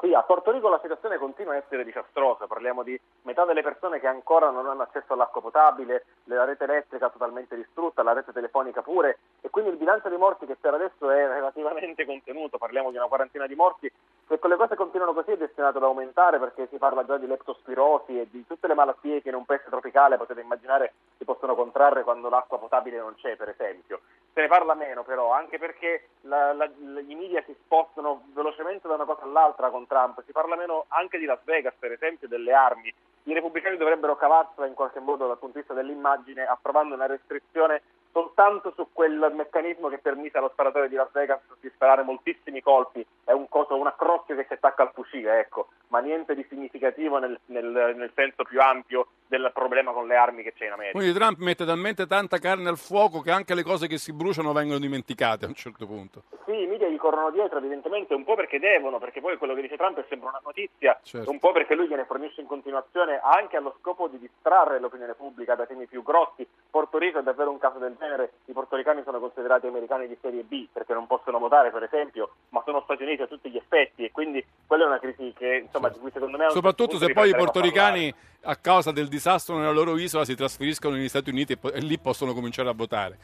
Qui 0.00 0.14
a 0.14 0.22
Porto 0.22 0.50
Rico 0.50 0.70
la 0.70 0.78
situazione 0.80 1.18
continua 1.18 1.52
a 1.52 1.56
essere 1.56 1.84
disastrosa, 1.84 2.46
parliamo 2.46 2.82
di 2.82 2.98
metà 3.24 3.44
delle 3.44 3.60
persone 3.60 4.00
che 4.00 4.06
ancora 4.06 4.48
non 4.48 4.66
hanno 4.66 4.80
accesso 4.80 5.12
all'acqua 5.12 5.42
potabile, 5.42 6.06
la 6.24 6.46
rete 6.46 6.64
elettrica 6.64 7.10
totalmente 7.10 7.54
distrutta, 7.54 8.02
la 8.02 8.14
rete 8.14 8.32
telefonica 8.32 8.80
pure 8.80 9.18
e 9.42 9.50
quindi 9.50 9.72
il 9.72 9.76
bilancio 9.76 10.08
dei 10.08 10.16
morti 10.16 10.46
che 10.46 10.56
per 10.56 10.72
adesso 10.72 11.10
è 11.10 11.26
relativamente 11.26 12.06
contenuto, 12.06 12.56
parliamo 12.56 12.90
di 12.90 12.96
una 12.96 13.08
quarantina 13.08 13.46
di 13.46 13.54
morti, 13.54 13.92
se 14.26 14.38
quelle 14.38 14.56
cose 14.56 14.74
continuano 14.74 15.12
così 15.12 15.32
è 15.32 15.36
destinato 15.36 15.76
ad 15.76 15.84
aumentare 15.84 16.38
perché 16.38 16.66
si 16.70 16.78
parla 16.78 17.04
già 17.04 17.18
di 17.18 17.26
leptospirosi 17.26 18.20
e 18.20 18.28
di 18.30 18.46
tutte 18.46 18.68
le 18.68 18.74
malattie 18.74 19.20
che 19.20 19.28
in 19.28 19.34
un 19.34 19.44
paese 19.44 19.64
tropicale 19.68 20.16
potete 20.16 20.40
immaginare 20.40 20.94
si 21.18 21.24
possono 21.24 21.54
contrarre 21.54 22.04
quando 22.04 22.30
l'acqua 22.30 22.58
potabile 22.58 22.96
non 22.96 23.16
c'è 23.16 23.36
per 23.36 23.50
esempio. 23.50 24.00
Se 24.32 24.40
ne 24.40 24.46
parla 24.46 24.74
meno 24.74 25.02
però, 25.02 25.32
anche 25.32 25.58
perché 25.58 26.10
la, 26.22 26.52
la, 26.52 26.64
i 26.64 27.14
media 27.16 27.42
si 27.44 27.54
spostano 27.64 28.22
velocemente 28.32 28.86
da 28.86 28.94
una 28.94 29.04
cosa 29.04 29.24
all'altra 29.24 29.68
con 29.68 29.88
Trump, 29.90 30.22
si 30.24 30.30
parla 30.30 30.54
meno 30.54 30.84
anche 30.88 31.18
di 31.18 31.24
Las 31.24 31.42
Vegas 31.42 31.74
per 31.76 31.90
esempio, 31.90 32.28
delle 32.28 32.52
armi. 32.52 32.94
I 33.24 33.34
repubblicani 33.34 33.76
dovrebbero 33.76 34.16
cavarsela 34.16 34.68
in 34.68 34.74
qualche 34.74 35.00
modo 35.00 35.26
dal 35.26 35.38
punto 35.38 35.54
di 35.54 35.64
vista 35.66 35.74
dell'immagine 35.74 36.44
approvando 36.44 36.94
una 36.94 37.06
restrizione 37.06 37.82
soltanto 38.12 38.72
su 38.74 38.88
quel 38.92 39.32
meccanismo 39.34 39.88
che 39.88 39.98
permise 39.98 40.38
allo 40.38 40.50
sparatore 40.52 40.88
di 40.88 40.94
Las 40.94 41.10
Vegas 41.12 41.40
di 41.60 41.70
sparare 41.74 42.02
moltissimi 42.02 42.60
colpi, 42.60 43.04
è 43.24 43.32
un, 43.32 43.48
coso, 43.48 43.76
un 43.76 43.86
accrocchio 43.86 44.36
che 44.36 44.44
si 44.46 44.54
attacca 44.54 44.82
al 44.82 44.90
fucile, 44.92 45.38
ecco, 45.40 45.68
ma 45.88 46.00
niente 46.00 46.34
di 46.34 46.44
significativo 46.48 47.18
nel, 47.18 47.38
nel, 47.46 47.94
nel 47.96 48.12
senso 48.14 48.44
più 48.44 48.60
ampio 48.60 49.08
del 49.26 49.50
problema 49.54 49.92
con 49.92 50.06
le 50.08 50.16
armi 50.16 50.42
che 50.42 50.52
c'è 50.52 50.66
in 50.66 50.72
America. 50.72 50.98
Quindi 50.98 51.16
Trump 51.16 51.38
mette 51.38 51.64
talmente 51.64 52.06
tanta 52.06 52.38
carne 52.38 52.68
al 52.68 52.78
fuoco 52.78 53.20
che 53.20 53.30
anche 53.30 53.54
le 53.54 53.62
cose 53.62 53.86
che 53.86 53.96
si 53.96 54.12
bruciano 54.12 54.52
vengono 54.52 54.80
dimenticate 54.80 55.44
a 55.44 55.48
un 55.48 55.54
certo 55.54 55.86
punto. 55.86 56.22
Sì, 56.46 56.62
i 56.62 56.66
media 56.66 56.88
gli 56.88 56.96
corrono 56.96 57.30
dietro 57.30 57.58
evidentemente 57.58 58.12
un 58.14 58.24
po' 58.24 58.34
perché 58.34 58.58
devono, 58.58 58.98
perché 58.98 59.20
poi 59.20 59.36
quello 59.36 59.54
che 59.54 59.62
dice 59.62 59.76
Trump 59.76 59.98
è 60.00 60.04
sempre 60.08 60.28
una 60.28 60.40
notizia, 60.42 60.98
Certo. 61.02 61.30
un 61.30 61.38
po' 61.38 61.52
perché 61.52 61.76
lui 61.76 61.86
gliene 61.86 62.06
fornisce 62.06 62.40
in 62.40 62.48
continuazione 62.48 63.20
anche 63.22 63.56
allo 63.56 63.76
scopo 63.78 64.08
di 64.08 64.18
distrarre 64.18 64.80
l'opinione 64.80 65.14
pubblica 65.14 65.54
da 65.54 65.66
temi 65.66 65.86
più 65.86 66.02
grossi. 66.02 66.46
Porto 66.68 66.98
Rico 66.98 67.20
è 67.20 67.22
davvero 67.22 67.50
un 67.50 67.58
caso 67.58 67.78
del 67.78 67.96
genere, 68.00 68.32
i 68.46 68.52
portoricani 68.52 69.02
sono 69.04 69.20
considerati 69.20 69.66
americani 69.66 70.08
di 70.08 70.16
serie 70.20 70.42
B 70.42 70.66
perché 70.72 70.94
non 70.94 71.06
possono 71.06 71.38
votare 71.38 71.70
per 71.70 71.82
esempio, 71.82 72.30
ma 72.48 72.62
sono 72.64 72.80
Stati 72.82 73.02
Uniti 73.02 73.22
a 73.22 73.26
tutti 73.26 73.50
gli 73.50 73.56
effetti 73.56 74.04
e 74.04 74.10
quindi 74.10 74.44
quella 74.66 74.84
è 74.84 74.86
una 74.86 74.98
crisi 74.98 75.32
che 75.36 75.62
insomma 75.64 75.90
di 75.90 75.98
cui 75.98 76.10
secondo 76.10 76.36
me 76.36 76.50
Soprattutto 76.50 76.96
se 76.96 77.12
poi 77.12 77.28
i 77.28 77.32
a 77.32 77.36
portoricani 77.36 78.12
a 78.42 78.56
causa 78.56 78.90
del 78.90 79.08
disastro 79.08 79.58
nella 79.58 79.70
loro 79.70 79.98
isola 79.98 80.24
si 80.24 80.34
trasferiscono 80.34 80.96
negli 80.96 81.08
Stati 81.08 81.30
Uniti 81.30 81.52
e, 81.52 81.56
po- 81.58 81.72
e 81.72 81.80
lì 81.80 81.98
possono 81.98 82.32
cominciare 82.32 82.70
a 82.70 82.72
votare. 82.72 83.18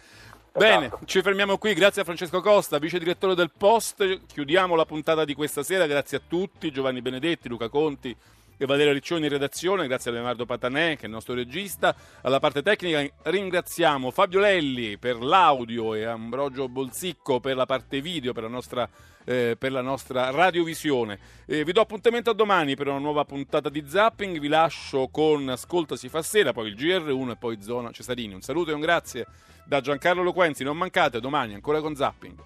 Bene, 0.52 0.90
ci 1.04 1.20
fermiamo 1.20 1.58
qui, 1.58 1.74
grazie 1.74 2.00
a 2.00 2.04
Francesco 2.04 2.40
Costa, 2.40 2.78
vice 2.78 2.98
direttore 2.98 3.34
del 3.34 3.50
Post, 3.50 4.26
chiudiamo 4.26 4.74
la 4.74 4.86
puntata 4.86 5.26
di 5.26 5.34
questa 5.34 5.62
sera, 5.62 5.86
grazie 5.86 6.16
a 6.16 6.22
tutti, 6.26 6.70
Giovanni 6.70 7.02
Benedetti, 7.02 7.48
Luca 7.48 7.68
Conti 7.68 8.16
e 8.56 8.66
Valeria 8.66 8.92
Riccioni 8.92 9.24
in 9.24 9.30
redazione, 9.30 9.86
grazie 9.86 10.10
a 10.10 10.14
Leonardo 10.14 10.46
Patanè 10.46 10.96
che 10.96 11.02
è 11.02 11.06
il 11.06 11.10
nostro 11.10 11.34
regista, 11.34 11.94
alla 12.22 12.40
parte 12.40 12.62
tecnica 12.62 13.04
ringraziamo 13.22 14.10
Fabio 14.10 14.40
Lelli 14.40 14.98
per 14.98 15.22
l'audio 15.22 15.94
e 15.94 16.04
Ambrogio 16.04 16.68
Bolsicco 16.68 17.40
per 17.40 17.56
la 17.56 17.66
parte 17.66 18.00
video, 18.00 18.32
per 18.32 18.44
la 18.44 18.48
nostra, 18.48 18.88
eh, 19.24 19.56
per 19.58 19.72
la 19.72 19.82
nostra 19.82 20.30
radiovisione. 20.30 21.18
Eh, 21.46 21.64
vi 21.64 21.72
do 21.72 21.80
appuntamento 21.80 22.30
a 22.30 22.34
domani 22.34 22.76
per 22.76 22.88
una 22.88 22.98
nuova 22.98 23.24
puntata 23.24 23.68
di 23.68 23.84
Zapping, 23.86 24.38
vi 24.38 24.48
lascio 24.48 25.08
con 25.08 25.48
Ascolta 25.48 25.96
si 25.96 26.08
fa 26.08 26.22
sera, 26.22 26.52
poi 26.52 26.68
il 26.68 26.74
GR1 26.74 27.30
e 27.30 27.36
poi 27.36 27.60
Zona 27.60 27.90
Cesarini. 27.90 28.34
Un 28.34 28.42
saluto 28.42 28.70
e 28.70 28.74
un 28.74 28.80
grazie 28.80 29.26
da 29.64 29.80
Giancarlo 29.80 30.22
Loquenzi, 30.22 30.64
non 30.64 30.76
mancate 30.76 31.20
domani 31.20 31.54
ancora 31.54 31.80
con 31.80 31.94
Zapping. 31.94 32.44